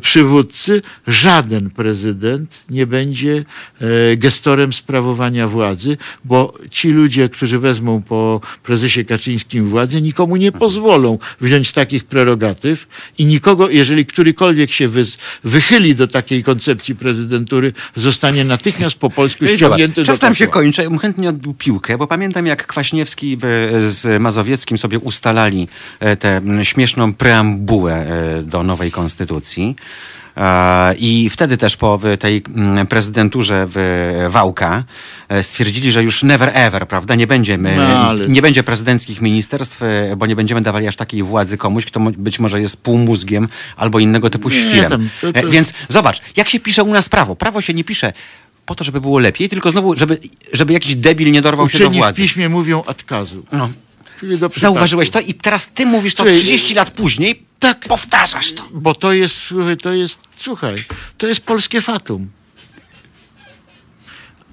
przywódcy, 0.00 0.82
żaden 1.06 1.70
prezydent 1.70 2.50
nie 2.70 2.86
będzie 2.86 3.34
e, 3.80 4.16
gestorem 4.16 4.72
sprawowania 4.72 5.48
władzy, 5.48 5.96
bo 6.24 6.54
ci 6.70 6.88
ludzie, 6.90 7.28
którzy 7.28 7.58
wezmą 7.58 8.02
po 8.02 8.40
prezesie 8.62 9.04
Kaczyńskim 9.04 9.70
władzę, 9.70 10.00
nikomu 10.00 10.36
nie 10.36 10.52
pozwolą 10.52 11.18
wziąć 11.40 11.72
takich 11.72 12.04
prerogatyw 12.04 12.86
i 13.18 13.24
nikogo, 13.26 13.68
jeżeli 13.70 14.06
którykolwiek 14.06 14.70
się 14.70 14.88
wys- 14.88 15.18
wychyli 15.44 15.94
do 15.94 16.08
takiej 16.08 16.42
koncepcji 16.42 16.94
prezydentury, 16.94 17.72
zostanie 17.96 18.44
natychmiast 18.44 18.96
po 18.96 19.10
polsku 19.10 19.46
ściągnięty 19.56 19.94
zobacz, 19.94 20.06
do 20.06 20.12
Czas 20.12 20.22
nam 20.22 20.34
się 20.34 20.46
kończy. 20.46 20.82
Ja 20.82 20.98
chętnie 20.98 21.28
odbił 21.28 21.54
piłkę, 21.54 21.98
bo 21.98 22.06
pamiętam 22.06 22.46
jak 22.46 22.66
Kwaśniewski 22.66 23.38
z 23.80 24.22
Mazowieckim 24.22 24.78
sobie 24.78 24.98
ustalali 24.98 25.68
e, 26.00 26.16
tę 26.16 26.36
m, 26.36 26.64
śmieszną 26.80 27.14
preambułę 27.14 27.94
e, 28.38 28.42
do 28.42 28.62
nowej 28.62 28.90
konstytucji. 28.90 29.76
I 30.98 31.30
wtedy 31.30 31.56
też 31.56 31.76
po 31.76 32.00
tej 32.18 32.42
mm, 32.56 32.86
prezydenturze 32.86 33.66
w 33.68 33.76
Wałka 34.30 34.84
e, 35.28 35.42
stwierdzili, 35.42 35.92
że 35.92 36.02
już 36.02 36.22
never 36.22 36.50
ever, 36.54 36.88
prawda, 36.88 37.14
nie 37.14 37.26
będzie, 37.26 37.58
my, 37.58 37.76
No, 37.76 37.82
ale- 37.82 38.28
nie 38.28 38.42
będzie 38.42 38.62
prezydenckich 38.62 39.20
ministerstw, 39.20 39.82
e, 39.82 40.16
bo 40.16 40.26
nie 40.26 40.36
będziemy 40.36 40.60
dawali 40.60 40.88
aż 40.88 40.96
takiej 40.96 41.22
władzy 41.22 41.56
komuś, 41.58 41.84
kto 41.84 42.00
być 42.00 42.38
może 42.38 42.60
jest 42.60 42.76
półmózgiem 42.82 43.48
albo 43.76 43.98
innego 43.98 44.30
typu 44.30 44.50
świrem. 44.50 45.10
to- 45.20 45.48
Więc 45.50 45.72
zobacz, 45.88 46.20
jak 46.36 46.48
się 46.48 46.60
pisze 46.60 46.82
u 46.82 46.92
nas 46.92 47.08
prawo. 47.08 47.36
Prawo 47.36 47.60
się 47.60 47.74
nie 47.74 47.84
pisze 47.84 48.12
po 48.66 48.74
to, 48.74 48.84
żeby 48.84 49.00
było 49.00 49.18
lepiej, 49.18 49.48
tylko 49.48 49.70
znowu, 49.70 49.96
żeby, 49.96 50.18
żeby 50.52 50.72
jakiś 50.72 50.94
debil 50.96 51.32
nie 51.32 51.42
dorwał 51.42 51.68
się 51.68 51.78
do 51.78 51.84
Uczeni 51.84 51.96
w 51.96 52.02
władzy. 52.02 52.22
piśmie 52.22 52.48
mówią 52.48 52.82
odkazu. 52.86 53.44
No. 53.52 53.68
Czyli 54.20 54.38
do 54.38 54.50
przypadku. 54.50 54.74
Zauważyłeś 54.74 55.10
to 55.10 55.20
i 55.20 55.34
teraz 55.34 55.66
ty 55.66 55.86
mówisz 55.86 56.14
to 56.14 56.22
Słuchaj, 56.22 56.40
30 56.40 56.74
lat 56.74 56.90
później, 56.90 57.42
tak. 57.58 57.78
powtarzasz 57.88 58.52
to. 58.52 58.68
Bo 58.72 58.94
to 58.94 59.12
jest, 59.12 59.36
słuchaj, 59.36 59.76
to 59.76 59.92
jest, 59.92 60.18
słuchaj, 60.38 60.84
to 61.18 61.26
jest 61.26 61.40
polskie 61.40 61.82
fatum. 61.82 62.30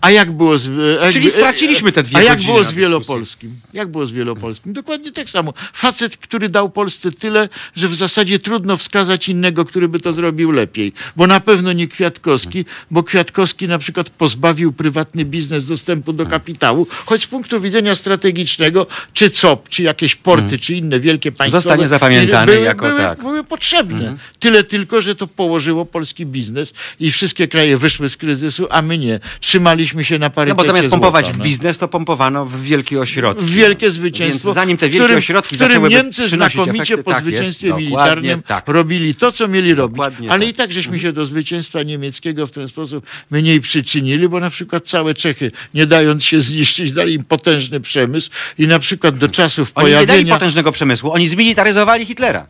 A 0.01 0.11
jak 0.11 0.31
było 0.31 0.57
z... 0.57 0.67
e, 0.67 1.03
jak- 1.05 1.13
Czyli 1.13 1.31
straciliśmy 1.31 1.91
te 1.91 2.03
dwie 2.03 2.17
A 2.17 2.21
jak 2.21 2.33
godziny 2.37 2.53
było 2.53 2.63
na 2.63 2.69
z 2.69 2.73
Wielopolskim? 2.73 3.59
Jak 3.73 3.87
było 3.87 4.05
z 4.05 4.11
Wielopolskim? 4.11 4.73
Dokładnie 4.73 5.11
tak 5.11 5.29
samo. 5.29 5.53
Facet, 5.73 6.17
który 6.17 6.49
dał 6.49 6.69
Polsce 6.69 7.11
tyle, 7.11 7.49
że 7.75 7.87
w 7.87 7.95
zasadzie 7.95 8.39
trudno 8.39 8.77
wskazać 8.77 9.29
innego, 9.29 9.65
który 9.65 9.89
by 9.89 9.99
to 9.99 10.13
zrobił 10.13 10.51
lepiej. 10.51 10.93
Bo 11.15 11.27
na 11.27 11.39
pewno 11.39 11.73
nie 11.73 11.87
Kwiatkowski, 11.87 12.65
bo 12.91 13.03
Kwiatkowski 13.03 13.67
na 13.67 13.77
przykład 13.79 14.09
pozbawił 14.09 14.73
prywatny 14.73 15.25
biznes 15.25 15.65
dostępu 15.65 16.13
do 16.13 16.25
kapitału, 16.25 16.87
choć 17.05 17.23
z 17.23 17.27
punktu 17.27 17.61
widzenia 17.61 17.95
strategicznego, 17.95 18.87
czy 19.13 19.29
COP, 19.29 19.69
czy 19.69 19.83
jakieś 19.83 20.15
porty, 20.15 20.59
czy 20.59 20.73
inne 20.73 20.99
wielkie 20.99 21.31
państwa 21.31 21.57
Zostanie 21.59 21.87
zapamiętany 21.87 22.59
jako 22.59 22.85
były, 22.85 22.99
tak. 22.99 23.19
były 23.19 23.43
potrzebne. 23.43 24.15
Tyle 24.39 24.63
tylko, 24.63 25.01
że 25.01 25.15
to 25.15 25.27
położyło 25.27 25.85
polski 25.85 26.25
biznes 26.25 26.73
i 26.99 27.11
wszystkie 27.11 27.47
kraje 27.47 27.77
wyszły 27.77 28.09
z 28.09 28.17
kryzysu, 28.17 28.67
a 28.69 28.81
my 28.81 28.97
nie. 28.97 29.19
Trzymaliśmy 29.39 29.86
się 29.87 30.19
na 30.19 30.25
No 30.25 30.29
parytecie 30.29 30.57
bo 30.63 30.67
zamiast 30.67 30.89
pompować 30.89 31.25
złota, 31.25 31.35
w 31.35 31.39
no. 31.39 31.43
biznes, 31.45 31.77
to 31.77 31.87
pompowano 31.87 32.45
w 32.45 32.61
wielkie 32.61 32.99
ośrodki. 32.99 33.45
W 33.45 33.49
wielkie 33.49 33.91
zwycięstwo. 33.91 34.47
Więc 34.47 34.55
zanim 34.55 34.77
te 34.77 34.85
wielkie 34.89 34.99
którym- 34.99 35.17
ośrodki 35.17 35.55
którym 35.55 35.71
zaczęłyby 35.71 35.95
Niemcy 35.95 36.27
znakomicie 36.27 36.81
efekty, 36.93 37.03
po 37.03 37.11
tak 37.11 37.25
jest, 37.25 37.35
zwycięstwie 37.37 37.67
dokładnie 37.67 37.89
militarnym 37.89 38.41
tak. 38.41 38.67
robili 38.67 39.15
to, 39.15 39.31
co 39.31 39.47
mieli 39.47 39.73
robić. 39.73 39.95
Dokładnie 39.97 40.31
Ale 40.31 40.39
tak. 40.39 40.49
i 40.49 40.53
tak 40.53 40.71
żeśmy 40.73 40.99
się 40.99 41.13
do 41.13 41.25
zwycięstwa 41.25 41.83
niemieckiego 41.83 42.47
w 42.47 42.51
ten 42.51 42.67
sposób 42.67 43.05
mniej 43.31 43.61
przyczynili, 43.61 44.29
bo 44.29 44.39
na 44.39 44.49
przykład 44.49 44.87
całe 44.87 45.13
Czechy, 45.13 45.51
nie 45.73 45.85
dając 45.85 46.23
się 46.23 46.41
zniszczyć, 46.41 46.91
dali 46.91 47.13
im 47.13 47.23
potężny 47.23 47.79
przemysł 47.79 48.29
i 48.57 48.67
na 48.67 48.79
przykład 48.79 49.17
do 49.17 49.29
czasów 49.29 49.71
Oni 49.75 49.87
nie 49.87 49.93
dali 49.93 50.05
pojawienia... 50.07 50.33
potężnego 50.33 50.71
przemysłu, 50.71 51.11
oni 51.11 51.27
zmilitaryzowali 51.27 52.05
Hitlera. 52.05 52.47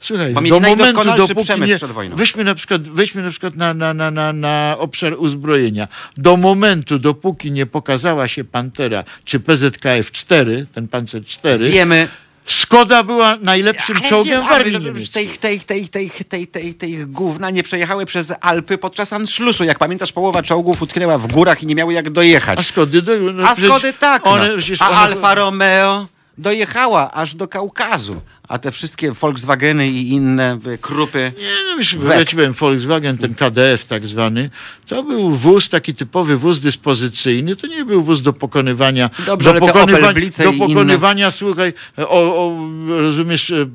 Słuchaj, 0.00 0.32
Bo 0.34 0.40
do 0.42 0.60
momentu, 0.60 1.04
dopóki 1.16 1.44
przemysł 1.44 1.72
nie, 1.72 1.76
przed 1.76 1.92
wojną. 1.92 2.16
weźmy 2.16 2.44
na 2.44 2.54
przykład, 2.54 2.82
weźmy 2.82 3.22
na, 3.22 3.30
przykład 3.30 3.56
na, 3.56 3.74
na, 3.74 3.94
na, 3.94 4.10
na, 4.10 4.32
na 4.32 4.76
obszar 4.78 5.14
uzbrojenia. 5.18 5.88
Do 6.16 6.36
momentu, 6.36 6.98
dopóki 6.98 7.50
nie 7.50 7.66
pokazała 7.66 8.28
się 8.28 8.44
Pantera 8.44 9.04
czy 9.24 9.40
PZKF-4, 9.40 10.66
ten 10.74 10.88
Panzer 10.88 11.24
4, 11.24 11.70
Wiemy, 11.70 12.08
Skoda 12.46 13.02
była 13.02 13.36
najlepszym 13.40 13.96
Ale 13.96 14.08
czołgiem 14.08 14.40
nie, 14.40 14.48
w 14.48 14.52
armii 14.52 14.72
niemieckiej. 14.80 15.28
tej, 15.28 15.60
tej, 15.60 15.88
tej, 15.88 15.88
tej, 15.88 16.10
tej, 16.28 16.46
tej, 16.46 16.74
tej 16.74 17.06
gówna 17.06 17.50
nie 17.50 17.62
przejechały 17.62 18.06
przez 18.06 18.32
Alpy 18.40 18.78
podczas 18.78 19.12
Anschlussu. 19.12 19.64
Jak 19.64 19.78
pamiętasz, 19.78 20.12
połowa 20.12 20.42
czołgów 20.42 20.82
utknęła 20.82 21.18
w 21.18 21.26
górach 21.26 21.62
i 21.62 21.66
nie 21.66 21.74
miały 21.74 21.92
jak 21.92 22.10
dojechać. 22.10 22.58
A 22.58 22.62
Skody, 22.62 23.02
do, 23.02 23.12
no 23.32 23.48
A 23.48 23.54
Skody 23.56 23.92
tak, 23.92 24.24
no. 24.24 24.30
One, 24.30 24.56
przecież 24.58 24.82
A 24.82 24.88
one- 24.88 24.96
Alfa 24.98 25.34
Romeo 25.34 26.06
dojechała 26.38 27.12
aż 27.12 27.34
do 27.34 27.48
Kaukazu. 27.48 28.20
A 28.48 28.58
te 28.58 28.72
wszystkie 28.72 29.12
Volkswageny 29.12 29.88
i 29.88 30.08
inne 30.08 30.58
y, 30.66 30.78
krupy... 30.78 31.32
Nie, 31.38 31.50
no 31.70 31.78
wiesz, 31.78 31.96
ja 32.18 32.24
ci 32.24 32.36
powiem, 32.36 32.52
Volkswagen, 32.52 33.18
ten 33.18 33.34
KDF 33.34 33.84
tak 33.84 34.06
zwany, 34.06 34.50
to 34.86 35.02
był 35.02 35.30
wóz, 35.30 35.68
taki 35.68 35.94
typowy 35.94 36.36
wóz 36.38 36.60
dyspozycyjny, 36.60 37.56
to 37.56 37.66
nie 37.66 37.84
był 37.84 38.02
wóz 38.02 38.22
do 38.22 38.32
pokonywania, 38.32 39.10
Dobrze, 39.26 39.44
do 39.44 39.50
ale 39.50 39.60
pokonywa- 39.60 40.44
do 40.44 40.52
pokonywania, 40.66 41.30
słuchaj, 41.30 41.72
o, 41.96 42.08
o, 42.46 42.68
rozumiesz, 42.88 43.50
e, 43.50 43.66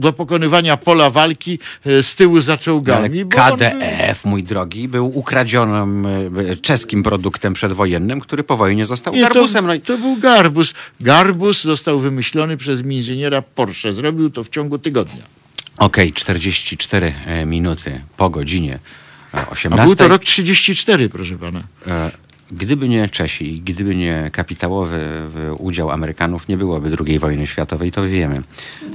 do 0.00 0.12
pokonywania 0.12 0.76
pola 0.76 1.10
walki 1.10 1.58
e, 1.86 2.02
z 2.02 2.14
tyłu 2.14 2.40
za 2.40 2.52
Ale 2.52 2.58
czołgami. 2.58 3.22
on 3.22 3.28
był- 3.28 3.38
KDF, 3.38 4.24
mój 4.24 4.42
drogi, 4.42 4.88
był 4.88 5.18
ukradzionym 5.18 6.06
y, 6.06 6.56
czeskim 6.56 7.02
produktem 7.02 7.54
przedwojennym, 7.54 8.20
który 8.20 8.44
po 8.44 8.56
wojnie 8.56 8.86
został 8.86 9.14
Nie, 9.14 9.20
garbusem. 9.20 9.66
No 9.66 9.72
To, 9.72 9.76
i 9.76 9.80
to 9.80 9.98
był 9.98 10.16
garbus. 10.16 10.74
Garbus 11.00 11.62
został 11.64 12.00
wymyślony 12.00 12.56
przez 12.56 12.80
inżyniera 12.84 13.42
Porsche. 13.42 13.92
Zrobił 13.92 14.30
to 14.30 14.44
w 14.44 14.48
ciągu 14.48 14.78
tygodnia. 14.78 15.22
Okej, 15.76 16.12
44 16.12 17.14
e, 17.26 17.46
minuty 17.46 18.00
po 18.16 18.30
godzinie 18.30 18.78
e, 19.34 19.38
A 19.46 19.50
18. 19.50 19.86
był 19.86 19.96
to 19.96 20.08
rok 20.08 20.24
34, 20.24 21.08
proszę 21.08 21.38
pana. 21.38 21.62
E, 21.86 22.10
gdyby 22.52 22.88
nie 22.88 23.08
Czesi, 23.08 23.62
gdyby 23.64 23.96
nie 23.96 24.30
kapitałowy 24.32 25.00
udział 25.58 25.90
Amerykanów, 25.90 26.48
nie 26.48 26.56
byłoby 26.56 26.96
II 27.06 27.18
wojny 27.18 27.46
światowej, 27.46 27.92
to 27.92 28.02
wiemy. 28.02 28.42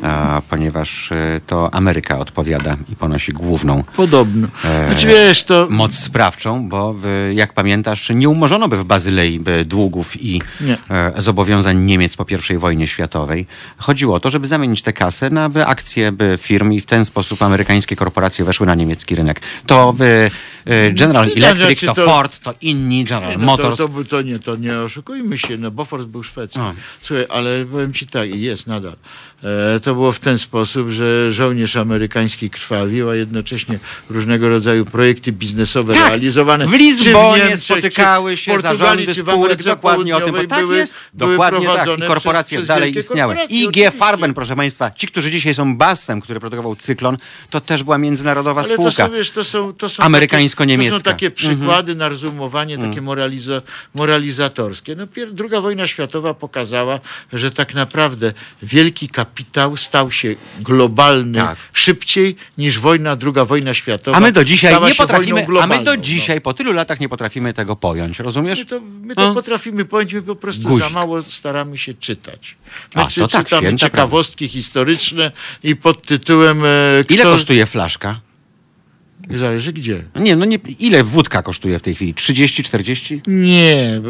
A, 0.03 0.41
ponieważ 0.49 1.11
e, 1.11 1.41
to 1.47 1.73
Ameryka 1.73 2.19
odpowiada 2.19 2.77
i 2.91 2.95
ponosi 2.95 3.31
główną 3.31 3.83
Podobno. 3.95 4.47
e, 4.63 4.87
Znaczy, 4.91 5.07
wiesz, 5.07 5.43
to... 5.43 5.67
moc 5.69 5.95
sprawczą, 5.97 6.69
bo 6.69 6.95
w, 6.97 7.31
jak 7.33 7.53
pamiętasz, 7.53 8.09
nie 8.15 8.29
umorzono 8.29 8.67
by 8.67 8.77
w 8.77 8.83
Bazylei 8.83 9.39
długów 9.65 10.21
i 10.21 10.41
Nie. 10.61 10.77
e, 10.89 11.21
zobowiązań 11.21 11.77
Niemiec 11.77 12.15
po 12.15 12.25
I 12.53 12.57
wojnie 12.57 12.87
światowej. 12.87 13.47
Chodziło 13.77 14.15
o 14.15 14.19
to, 14.19 14.29
żeby 14.29 14.47
zamienić 14.47 14.81
tę 14.81 14.93
kasę 14.93 15.29
na 15.29 15.49
akcje 15.65 16.11
by 16.11 16.37
firm 16.41 16.71
i 16.71 16.81
w 16.81 16.85
ten 16.85 17.05
sposób 17.05 17.41
amerykańskie 17.41 17.95
korporacje 17.95 18.45
weszły 18.45 18.67
na 18.67 18.75
niemiecki 18.75 19.15
rynek. 19.15 19.41
To 19.65 19.93
by 19.93 20.31
e, 20.65 20.91
General 20.91 21.29
Electric, 21.37 21.79
to, 21.79 21.95
Ford, 21.95 22.39
to 22.39 22.53
inni, 22.61 23.05
General 23.05 23.37
no 23.39 23.44
Motors. 23.45 23.77
To, 23.77 23.87
to, 23.87 24.03
to, 24.03 24.21
nie, 24.21 24.39
to 24.39 24.55
nie 24.55 24.79
oszukujmy 24.79 25.37
się, 25.37 25.57
no 25.57 25.71
Bofors 25.71 26.05
był 26.05 26.23
Szwecji. 26.23 26.61
Słuchaj, 27.01 27.25
ale 27.29 27.65
powiem 27.65 27.93
ci 27.93 28.07
tak, 28.07 28.35
jest 28.35 28.67
nadal. 28.67 28.95
E, 29.45 29.79
to 29.79 29.93
było 29.93 30.11
w 30.11 30.19
ten 30.19 30.39
sposób, 30.39 30.89
że 30.89 31.33
żołnierz 31.33 31.75
amerykański 31.75 32.49
krwawił, 32.49 33.09
a 33.09 33.15
jednocześnie 33.15 33.79
różnego 34.09 34.49
rodzaju 34.49 34.85
projekty 34.85 35.31
biznesowe 35.31 35.93
Tak, 35.93 36.07
realizowane 36.07 36.67
w 36.67 36.73
Lizbonie 36.73 37.37
Niemczech, 37.39 37.59
spotykały 37.59 38.35
w 38.35 38.39
się 38.39 38.57
zarządy 38.57 39.13
w 39.13 39.17
spółek 39.17 39.63
dokładnie 39.63 40.17
o 40.17 40.21
tym, 40.21 40.35
bo 40.35 40.43
tak 40.43 40.59
były- 40.59 40.77
jest, 40.77 40.97
dokładnie 41.13 41.67
tak. 41.67 41.99
I 41.99 42.01
korporacje 42.01 42.57
przez- 42.57 42.67
przez 42.67 42.67
dalej 42.67 42.97
istniały. 42.97 43.37
IG. 43.49 43.75
Farben, 43.97 44.33
proszę 44.33 44.55
Państwa, 44.55 44.91
ci, 44.91 45.07
którzy 45.07 45.31
dzisiaj 45.31 45.53
są 45.53 45.77
BASF-em, 45.77 46.21
który 46.21 46.39
produkował 46.39 46.75
cyklon, 46.75 47.17
to 47.49 47.61
też 47.61 47.83
była 47.83 47.97
międzynarodowa 47.97 48.61
Ale 48.61 48.69
to 48.69 48.73
spółka. 48.73 49.05
są, 49.07 49.11
wiesz, 49.11 49.31
to 49.31 49.43
są, 49.43 49.73
to 49.73 49.89
są 49.89 50.03
Amerykańsko-niemiecka. 50.03 50.91
To 50.91 50.97
są 50.99 51.03
takie 51.03 51.31
przykłady 51.31 51.95
na 51.95 52.09
rozumowanie, 52.09 52.77
takie 52.77 53.01
moralizo, 53.01 53.61
moralizatorskie. 53.95 54.95
No, 54.95 55.07
druga 55.31 55.61
wojna 55.61 55.87
światowa 55.87 56.33
pokazała, 56.33 56.99
że 57.33 57.51
tak 57.51 57.73
naprawdę 57.73 58.33
wielki 58.63 59.09
kapitał 59.09 59.34
stał 59.75 60.11
się 60.11 60.35
globalny 60.59 61.37
Tak. 61.37 61.57
szybciej 61.73 62.35
niż 62.57 62.79
wojna, 62.79 63.15
druga 63.15 63.45
wojna 63.45 63.73
światowa. 63.73 64.17
A 64.17 64.19
my 64.19 64.31
do 64.31 64.43
dzisiaj 64.43 64.81
nie 64.81 64.95
potrafimy, 64.95 65.45
a 65.61 65.67
my 65.67 65.83
do 65.83 65.95
no. 65.95 65.97
dzisiaj, 65.97 66.41
po 66.41 66.53
tylu 66.53 66.73
latach 66.73 66.99
nie 66.99 67.09
potrafimy 67.09 67.53
tego 67.53 67.75
pojąć, 67.75 68.19
rozumiesz? 68.19 68.59
My 68.59 68.65
to, 68.65 68.79
my 69.01 69.15
to 69.15 69.29
A? 69.29 69.33
potrafimy 69.33 69.85
pojąć, 69.85 70.13
my 70.13 70.21
po 70.21 70.35
prostu 70.35 70.63
Guzik. 70.63 70.83
za 70.83 70.89
mało 70.89 71.23
staramy 71.23 71.77
się 71.77 71.93
czytać. 71.93 72.55
My 72.95 73.01
A, 73.01 73.07
to 73.07 73.27
tak, 73.27 73.47
czytamy 73.47 73.77
ciekawostki 73.77 74.47
historyczne 74.47 75.31
i 75.63 75.75
pod 75.75 76.01
tytułem... 76.05 76.65
E, 76.65 76.67
Ile 77.09 77.23
kto- 77.23 77.31
kosztuje 77.31 77.65
flaszka? 77.65 78.19
Zależy 79.29 79.73
gdzie. 79.73 80.03
Nie, 80.15 80.35
no 80.35 80.45
nie, 80.45 80.59
ile 80.79 81.03
wódka 81.03 81.41
kosztuje 81.43 81.79
w 81.79 81.81
tej 81.81 81.95
chwili? 81.95 82.13
30, 82.13 82.63
40? 82.63 83.21
Nie, 83.27 84.01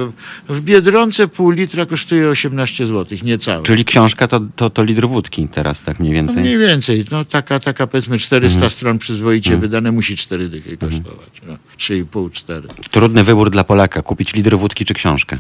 w 0.50 0.62
Biedronce 0.62 1.28
pół 1.28 1.50
litra 1.52 1.86
kosztuje 1.86 2.28
18 2.30 2.86
zł, 2.86 3.18
niecałe. 3.24 3.64
Czyli 3.64 3.86
książka 3.86 4.28
to, 4.28 4.40
to, 4.56 4.70
to 4.70 4.84
litr 4.84 5.08
wódki 5.08 5.48
teraz, 5.48 5.84
tak 5.84 6.00
mniej 6.00 6.12
No 6.14 6.16
więcej. 6.16 6.42
mniej 6.44 6.58
więcej, 6.58 7.06
no 7.12 7.26
taka, 7.26 7.60
taka 7.60 7.88
powiedzmy 7.88 8.20
400 8.20 8.56
Mhm. 8.56 8.70
stron 8.72 9.00
przyzwoicie 9.00 9.58
wydane 9.58 9.92
musi 9.92 10.18
4 10.18 10.50
dychy 10.50 10.78
kosztować. 10.78 11.30
No, 11.48 11.54
3,5, 11.78 12.32
4. 12.32 12.68
Trudny 12.92 13.24
wybór 13.24 13.50
dla 13.50 13.64
Polaka, 13.64 14.02
kupić 14.02 14.34
litr 14.34 14.58
wódki 14.58 14.86
czy 14.86 14.94
książkę. 14.94 15.40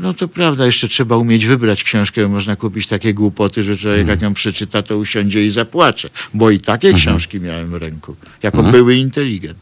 No 0.00 0.14
to 0.14 0.28
prawda, 0.28 0.66
jeszcze 0.66 0.88
trzeba 0.88 1.16
umieć 1.16 1.46
wybrać 1.46 1.84
książkę, 1.84 2.22
bo 2.22 2.28
można 2.28 2.56
kupić 2.56 2.86
takie 2.86 3.14
głupoty, 3.14 3.64
że 3.64 3.76
człowiek 3.76 4.00
Mhm. 4.00 4.08
jak 4.18 4.22
ją 4.22 4.34
przeczyta, 4.34 4.82
to 4.82 4.98
usiądzie 4.98 5.46
i 5.46 5.50
zapłacze. 5.50 6.10
Bo 6.34 6.50
i 6.50 6.60
takie 6.60 6.92
książki 6.94 7.40
miałem 7.40 7.70
w 7.70 7.74
ręku, 7.74 8.16
jako 8.42 8.58
Mhm. 8.58 8.72
były 8.76 8.96
inteligent. 8.96 9.58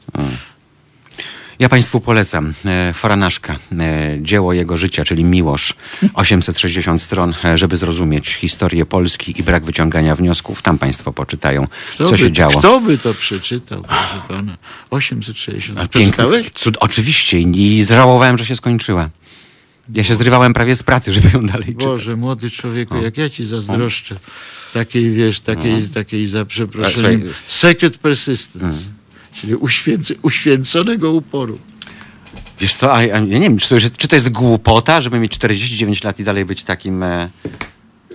Ja 1.59 1.69
Państwu 1.69 2.01
polecam 2.01 2.55
e, 2.65 2.93
Faranaszka, 2.93 3.57
e, 3.79 4.17
dzieło 4.23 4.53
jego 4.53 4.77
życia, 4.77 5.05
czyli 5.05 5.25
Miłosz, 5.25 5.75
860 6.15 7.03
stron, 7.03 7.35
e, 7.45 7.59
żeby 7.59 7.77
zrozumieć 7.77 8.29
historię 8.29 8.87
Polski 8.87 9.41
i 9.41 9.43
brak 9.43 9.65
wyciągania 9.65 10.17
wniosków. 10.17 10.63
Tam 10.63 10.79
Państwo 10.79 11.13
poczytają, 11.13 11.67
Kto 11.95 12.05
co 12.05 12.11
by, 12.11 12.19
się 12.19 12.33
działo. 12.33 12.59
Kto 12.59 12.81
by 12.81 12.99
to 12.99 13.15
przeczytał, 13.15 13.83
proszę 13.83 14.21
pana? 14.29 14.57
860. 14.91 15.81
A 15.81 15.89
Przeczytałeś? 15.89 16.51
Cud, 16.55 16.77
oczywiście 16.81 17.41
i 17.41 17.85
żałowałem, 17.85 18.39
że 18.39 18.45
się 18.45 18.57
skończyła. 18.57 19.09
Ja 19.95 20.05
się 20.05 20.15
zrywałem 20.15 20.53
prawie 20.53 20.77
z 20.77 20.83
pracy, 20.83 21.13
żeby 21.13 21.29
ją 21.35 21.47
dalej 21.47 21.67
czytać. 21.67 21.85
Boże, 21.85 22.17
młody 22.17 22.51
człowieku, 22.51 22.97
jak 23.03 23.19
ja 23.19 23.31
ci 23.31 23.47
zazdroszczę 23.47 24.17
takiej, 24.75 25.13
wiesz, 25.13 25.41
takiej, 25.41 25.89
takiej 25.89 26.27
za 26.29 26.45
przeproszeniem, 26.45 27.33
sacred 27.49 27.99
persistence, 27.99 28.79
czyli 29.41 29.55
uświęcy, 29.55 30.17
uświęconego 30.23 31.13
uporu. 31.13 31.59
Wiesz 32.61 32.75
co, 32.75 32.93
a, 32.93 32.97
a, 32.97 33.03
ja 33.03 33.21
nie 33.21 33.41
wiem, 33.41 33.59
czy 33.59 33.69
to, 33.69 33.75
jest, 33.75 33.97
czy 33.97 34.09
to 34.09 34.17
jest 34.17 34.29
głupota, 34.29 35.01
żeby 35.01 35.19
mieć 35.19 35.33
49 35.33 36.05
lat 36.05 36.21
i 36.21 36.25
dalej 36.25 36.45
być 36.45 36.63
takim... 36.63 37.03
E, 37.03 37.29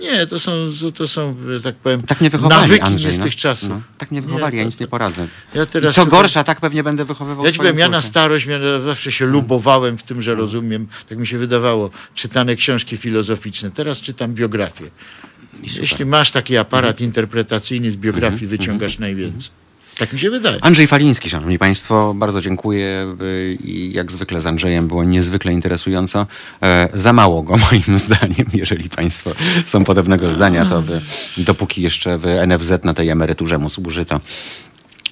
Nie, 0.02 0.26
to 0.26 0.40
są, 0.40 0.50
to- 0.94 1.08
są, 1.08 1.36
że 1.48 1.60
tak 1.60 1.74
powiem, 1.74 2.02
tak 2.02 2.20
mnie 2.20 2.30
wychowali, 2.30 2.62
nawyki 2.62 2.80
Andrzej. 2.84 3.10
nie 3.10 3.16
z 3.16 3.18
no. 3.18 3.24
tych 3.24 3.36
czasów. 3.36 3.68
No, 3.68 3.80
tak 3.98 4.10
mnie 4.10 4.22
wychowali, 4.22 4.58
ja 4.58 4.64
nic 4.64 4.80
nie 4.80 4.88
poradzę. 4.88 5.28
Ja 5.54 5.62
I 5.88 5.92
co 5.92 6.06
gorsza, 6.06 6.44
tak 6.44 6.60
pewnie 6.60 6.82
będę 6.82 7.04
wychowywał 7.04 7.44
Ja 7.44 7.52
ci 7.52 7.58
powiem, 7.58 7.78
ja 7.78 7.88
na 7.88 8.02
starość 8.02 8.46
ja 8.46 8.80
zawsze 8.80 9.12
się 9.12 9.26
lubowałem 9.26 9.98
w 9.98 10.02
tym, 10.02 10.22
że 10.22 10.34
rozumiem, 10.34 10.86
tak 11.08 11.18
mi 11.18 11.26
się 11.26 11.38
wydawało, 11.38 11.90
czytane 12.14 12.56
książki 12.56 12.96
filozoficzne. 12.96 13.70
Teraz 13.70 14.00
czytam 14.00 14.34
biografię. 14.34 14.84
Jeśli 15.80 16.04
masz 16.04 16.30
taki 16.30 16.56
aparat 16.56 16.90
Mhm. 16.90 17.08
interpretacyjny 17.08 17.90
z 17.90 17.96
biografii, 17.96 18.46
wyciągasz 18.46 18.98
najwięcej. 18.98 19.61
Tak 20.02 20.12
mi 20.12 20.18
się 20.18 20.30
wydaje. 20.30 20.58
Andrzej 20.60 20.86
Faliński, 20.86 21.30
szanowni 21.30 21.58
państwo, 21.58 22.14
bardzo 22.14 22.40
dziękuję 22.40 23.16
i 23.64 23.92
jak 23.94 24.12
zwykle 24.12 24.40
z 24.40 24.46
Andrzejem 24.46 24.88
było 24.88 25.04
niezwykle 25.04 25.52
interesująco. 25.52 26.26
E, 26.62 26.88
za 26.94 27.12
mało 27.12 27.42
go 27.42 27.56
moim 27.70 27.98
zdaniem, 27.98 28.46
jeżeli 28.54 28.88
państwo 28.90 29.34
są 29.66 29.84
podobnego 29.84 30.28
zdania, 30.28 30.66
to 30.66 30.82
by, 30.82 31.00
dopóki 31.36 31.82
jeszcze 31.82 32.18
w 32.18 32.24
NFZ 32.46 32.84
na 32.84 32.94
tej 32.94 33.08
emeryturze 33.08 33.58
mu 33.58 33.68
służy, 33.68 34.04
to 34.04 34.20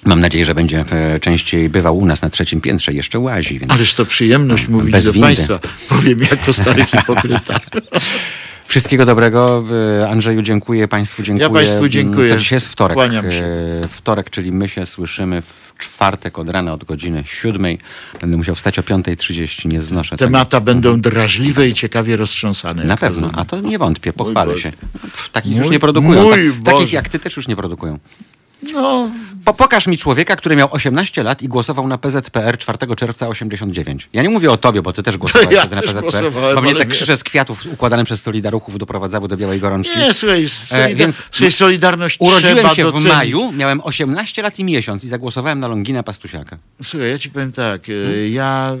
mam 0.05 0.19
nadzieję, 0.19 0.45
że 0.45 0.55
będzie 0.55 0.85
e, 0.91 1.19
częściej 1.19 1.69
bywał 1.69 1.97
u 1.97 2.05
nas 2.05 2.21
na 2.21 2.29
trzecim 2.29 2.61
piętrze, 2.61 2.93
jeszcze 2.93 3.19
łazi. 3.19 3.59
Więc... 3.59 3.71
Ależ 3.71 3.93
to 3.93 4.05
przyjemność 4.05 4.67
mówić 4.67 4.91
Bez 4.91 5.05
do 5.05 5.13
windy. 5.13 5.27
Państwa. 5.27 5.59
Powiem 5.89 6.19
jako 6.31 6.53
stary 6.53 6.85
hipokryta. 6.85 7.59
Wszystkiego 8.71 9.05
dobrego. 9.05 9.63
Andrzeju, 10.09 10.41
dziękuję 10.41 10.87
Państwu, 10.87 11.23
dziękuję. 11.23 11.49
Państwu 11.49 11.89
dziękuję. 11.89 12.29
Co 12.29 12.37
dzisiaj 12.37 12.55
jest 12.55 12.67
wtorek. 12.67 12.97
E, 12.99 13.87
Wtorek, 13.87 14.29
czyli 14.29 14.51
my 14.51 14.69
się 14.69 14.85
słyszymy 14.85 15.41
w 15.41 15.73
czwartek 15.79 16.39
od 16.39 16.49
rana 16.49 16.73
od 16.73 16.83
godziny 16.83 17.23
siódmej. 17.25 17.79
Będę 18.21 18.37
musiał 18.37 18.55
wstać 18.55 18.79
o 18.79 18.81
5.30, 18.81 19.65
nie 19.67 19.81
znoszę 19.81 20.17
tego. 20.17 20.31
Temata 20.31 20.59
będą 20.61 21.01
drażliwe 21.01 21.67
i 21.67 21.73
ciekawie 21.73 22.17
roztrząsane. 22.17 22.83
Na 22.83 22.97
pewno, 22.97 23.21
rozumiem. 23.21 23.39
a 23.39 23.45
to 23.45 23.59
nie 23.59 23.77
wątpię, 23.77 24.13
pochwalę 24.13 24.57
się. 24.57 24.71
Pff, 25.01 25.29
takich 25.29 25.51
Mój- 25.51 25.59
już 25.59 25.69
nie 25.69 25.79
produkują. 25.79 26.23
mój 26.23 26.53
Ta, 26.63 26.71
takich 26.71 26.93
jak 26.93 27.09
ty 27.09 27.19
też 27.19 27.37
już 27.37 27.47
nie 27.47 27.55
produkują. 27.55 27.99
No, 28.73 29.11
Po, 29.45 29.53
pokaż 29.53 29.87
mi 29.87 29.97
człowieka, 29.97 30.35
który 30.35 30.55
miał 30.55 30.67
18 30.71 31.23
lat 31.23 31.41
i 31.41 31.47
głosował 31.47 31.87
na 31.87 31.97
PZPR 31.97 32.57
4 32.57 32.77
czerwca 32.95 33.27
89. 33.27 34.09
Ja 34.13 34.23
nie 34.23 34.29
mówię 34.29 34.51
o 34.51 34.57
tobie, 34.57 34.81
bo 34.81 34.93
ty 34.93 35.03
też 35.03 35.17
głosowałeś 35.17 35.55
Ja 35.55 35.61
wtedy 35.61 35.75
na 35.75 35.81
PZPR, 35.81 36.31
bo 36.55 36.61
mnie 36.61 36.75
te 36.75 36.85
krzyże 36.85 37.17
z 37.17 37.23
kwiatów 37.23 37.65
układane 37.73 38.03
przez 38.05 38.21
Solidaruchów 38.21 38.77
doprowadzały 38.77 39.27
do 39.27 39.37
białej 39.37 39.59
gorączki. 39.59 39.99
nie, 39.99 40.13
słuchaj, 40.13 40.45
solida- 40.49 40.95
więc 40.95 41.23
słuchaj 41.31 41.51
solidarność 41.51 42.17
Urodziłem 42.19 42.69
się 42.75 42.83
w 42.83 42.87
docenić. 42.87 43.07
maju, 43.13 43.51
miałem 43.51 43.81
18 43.83 44.41
lat 44.41 44.59
i 44.59 44.63
miesiąc 44.63 45.03
i 45.03 45.07
zagłosowałem 45.07 45.59
na 45.59 45.67
Longina 45.67 46.03
Pastusiaka. 46.03 46.57
Słuchaj, 46.83 47.09
ja 47.09 47.19
ci 47.19 47.29
powiem 47.29 47.51
tak, 47.51 47.81
e, 47.89 48.29
ja 48.29 48.75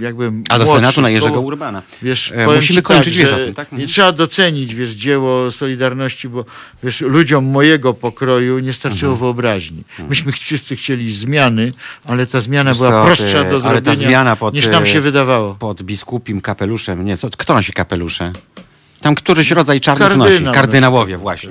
jakbym 0.00 0.30
Hmm? 0.30 0.44
A 0.48 0.58
do 0.58 0.64
młodszy, 0.64 0.80
Senatu 0.80 1.00
na 1.00 1.10
Jerzego 1.10 1.34
to- 1.34 1.40
Urbana. 1.40 1.82
Wiesz, 2.02 2.32
E, 2.36 2.46
musimy 2.46 2.76
ci 2.78 2.82
kończyć, 2.82 3.14
tak, 3.14 3.20
wiesz 3.20 3.30
że 3.30 3.54
tak? 3.54 3.72
Nie 3.72 3.76
Mhm. 3.76 3.88
trzeba 3.88 4.12
docenić, 4.12 4.74
wiesz, 4.74 4.90
dzieło 4.90 5.50
Solidarności, 5.50 6.28
bo 6.28 6.44
wiesz, 6.82 7.00
ludziom 7.00 7.44
mojego 7.44 7.94
pokroju 7.94 8.58
nie 8.58 8.72
starczyło 8.72 9.12
Mhm. 9.12 9.18
wyobraźni. 9.18 9.82
Myśmy 10.08 10.32
wszyscy 10.32 10.76
chcieli 10.76 11.14
zmiany, 11.14 11.72
ale 12.04 12.26
ta 12.26 12.40
zmiana 12.40 12.74
była 12.74 12.90
co, 12.90 13.04
prostsza 13.04 13.44
ty, 13.44 13.50
do 13.50 13.60
zrobienia 13.60 14.36
pod, 14.36 14.54
niż 14.54 14.66
nam 14.66 14.84
e, 14.84 14.86
się 14.88 15.00
wydawało. 15.00 15.54
Pod 15.54 15.82
biskupim 15.82 16.40
kapeluszem. 16.40 17.04
Nie, 17.04 17.16
co, 17.16 17.28
kto 17.36 17.54
nosi 17.54 17.72
kapelusze? 17.72 18.32
Tam 19.00 19.14
któryś 19.14 19.50
rodzaj 19.50 19.80
czarnych 19.80 20.08
Kardynał 20.08 20.40
nosi. 20.40 20.54
Kardynałowie, 20.54 21.18
właśnie. 21.18 21.50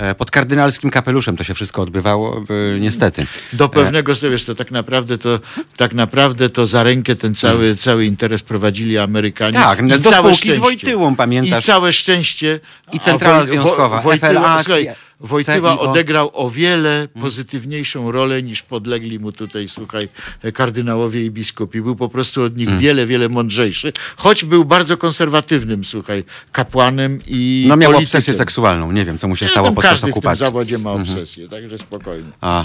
E, 0.00 0.14
Pod 0.14 0.30
kardynalskim 0.30 0.90
kapeluszem 0.90 1.36
to 1.36 1.44
się 1.44 1.54
wszystko 1.54 1.82
odbywało, 1.82 2.44
e, 2.76 2.80
niestety. 2.80 3.26
Do 3.52 3.68
pewnego, 3.68 4.14
stopnia, 4.14 4.30
wiesz, 4.30 4.44
to 4.44 4.54
tak 4.54 4.70
naprawdę 4.70 5.18
to, 5.18 5.40
tak 5.76 5.94
naprawdę 5.94 6.48
to 6.50 6.66
za 6.66 6.82
rękę 6.82 7.16
ten 7.16 7.34
cały, 7.34 7.76
cały 7.76 8.06
interes 8.06 8.42
prowadzili 8.42 8.98
Amerykanie. 8.98 9.52
Tak, 9.52 9.82
I 9.82 9.88
do 9.88 10.12
spółki 10.12 10.36
z 10.36 10.36
szczęście. 10.36 10.60
Wojtyłą, 10.60 11.16
pamiętasz? 11.16 11.64
I 11.64 11.66
całe 11.66 11.92
szczęście. 11.92 12.60
I 12.92 12.98
centrala 12.98 13.44
związkowa, 13.44 14.00
Wojtyła, 14.00 14.30
FLA, 14.30 14.62
słuchaj. 14.64 14.90
Wojtyła 15.20 15.78
odegrał 15.78 16.30
o 16.32 16.50
wiele 16.50 17.08
pozytywniejszą 17.20 18.12
rolę 18.12 18.42
niż 18.42 18.62
podlegli 18.62 19.18
mu 19.18 19.32
tutaj, 19.32 19.68
słuchaj, 19.68 20.08
kardynałowie 20.54 21.24
i 21.24 21.30
biskupi. 21.30 21.82
Był 21.82 21.96
po 21.96 22.08
prostu 22.08 22.42
od 22.42 22.56
nich 22.56 22.68
Mm. 22.68 22.80
wiele, 22.80 23.06
wiele 23.06 23.28
mądrzejszy, 23.28 23.92
choć 24.16 24.44
był 24.44 24.64
bardzo 24.64 24.96
konserwatywnym, 24.96 25.84
słuchaj, 25.84 26.24
kapłanem 26.52 27.20
i 27.26 27.64
No 27.68 27.76
miał 27.76 27.92
politykiem. 27.92 28.06
obsesję 28.18 28.34
seksualną. 28.34 28.92
Nie 28.92 29.04
wiem, 29.04 29.18
co 29.18 29.28
mu 29.28 29.36
się 29.36 29.44
Nie, 29.46 29.50
stało 29.50 29.66
tam 29.68 29.74
podczas 29.74 29.90
każdy 29.90 30.04
w 30.06 30.08
tym 30.08 30.12
okupacji. 30.12 30.40
zawodzie 30.44 30.78
ma 30.78 30.92
obsesję, 30.92 31.48
także 31.48 31.78
spokojnie. 31.78 32.30
A, 32.40 32.64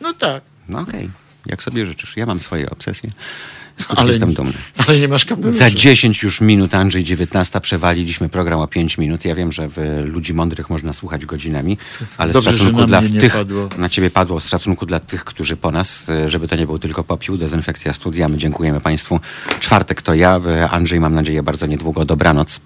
No 0.00 0.12
tak. 0.12 0.42
no 0.68 0.80
okej, 0.80 1.10
jak 1.46 1.62
sobie 1.62 1.86
życzysz. 1.86 2.16
Ja 2.16 2.26
mam 2.26 2.40
swoje 2.40 2.70
obsesje. 2.70 3.10
Których 3.86 4.06
jestem 4.06 4.34
dumny. 4.34 4.52
Ale 4.86 4.98
nie 4.98 5.08
masz 5.08 5.24
kapelusza. 5.24 5.58
Za 5.58 5.70
10 5.70 6.22
już 6.22 6.40
minut, 6.40 6.74
Andrzej, 6.74 7.04
19 7.04 7.60
przewaliliśmy 7.60 8.28
program 8.28 8.60
o 8.60 8.66
5 8.66 8.98
minut. 8.98 9.24
Ja 9.24 9.34
wiem, 9.34 9.52
że 9.52 9.68
w 9.68 10.02
ludzi 10.04 10.34
mądrych 10.34 10.70
można 10.70 10.92
słuchać 10.92 11.26
godzinami, 11.26 11.78
ale 12.16 12.32
Dobrze, 12.32 12.52
z 12.52 12.56
szacunku 12.56 12.86
dla 12.86 13.02
tych, 13.20 13.32
padło. 13.32 13.68
na 13.78 13.88
ciebie 13.88 14.10
padło, 14.10 14.40
z 14.40 14.48
szacunku 14.48 14.86
dla 14.86 15.00
tych, 15.00 15.24
którzy 15.24 15.56
po 15.56 15.70
nas, 15.70 16.08
e, 16.08 16.28
żeby 16.28 16.48
to 16.48 16.56
nie 16.56 16.66
był 16.66 16.78
tylko 16.78 17.04
popiół, 17.04 17.36
dezynfekcja 17.36 17.92
studia. 17.92 18.28
My 18.28 18.36
dziękujemy 18.36 18.80
Państwu. 18.80 19.20
Czwartek 19.60 20.02
to 20.02 20.14
ja, 20.14 20.40
e, 20.46 20.70
Andrzej, 20.70 21.00
mam 21.00 21.14
nadzieję, 21.14 21.42
bardzo 21.42 21.66
niedługo. 21.66 22.04
Dobranoc. 22.04 22.60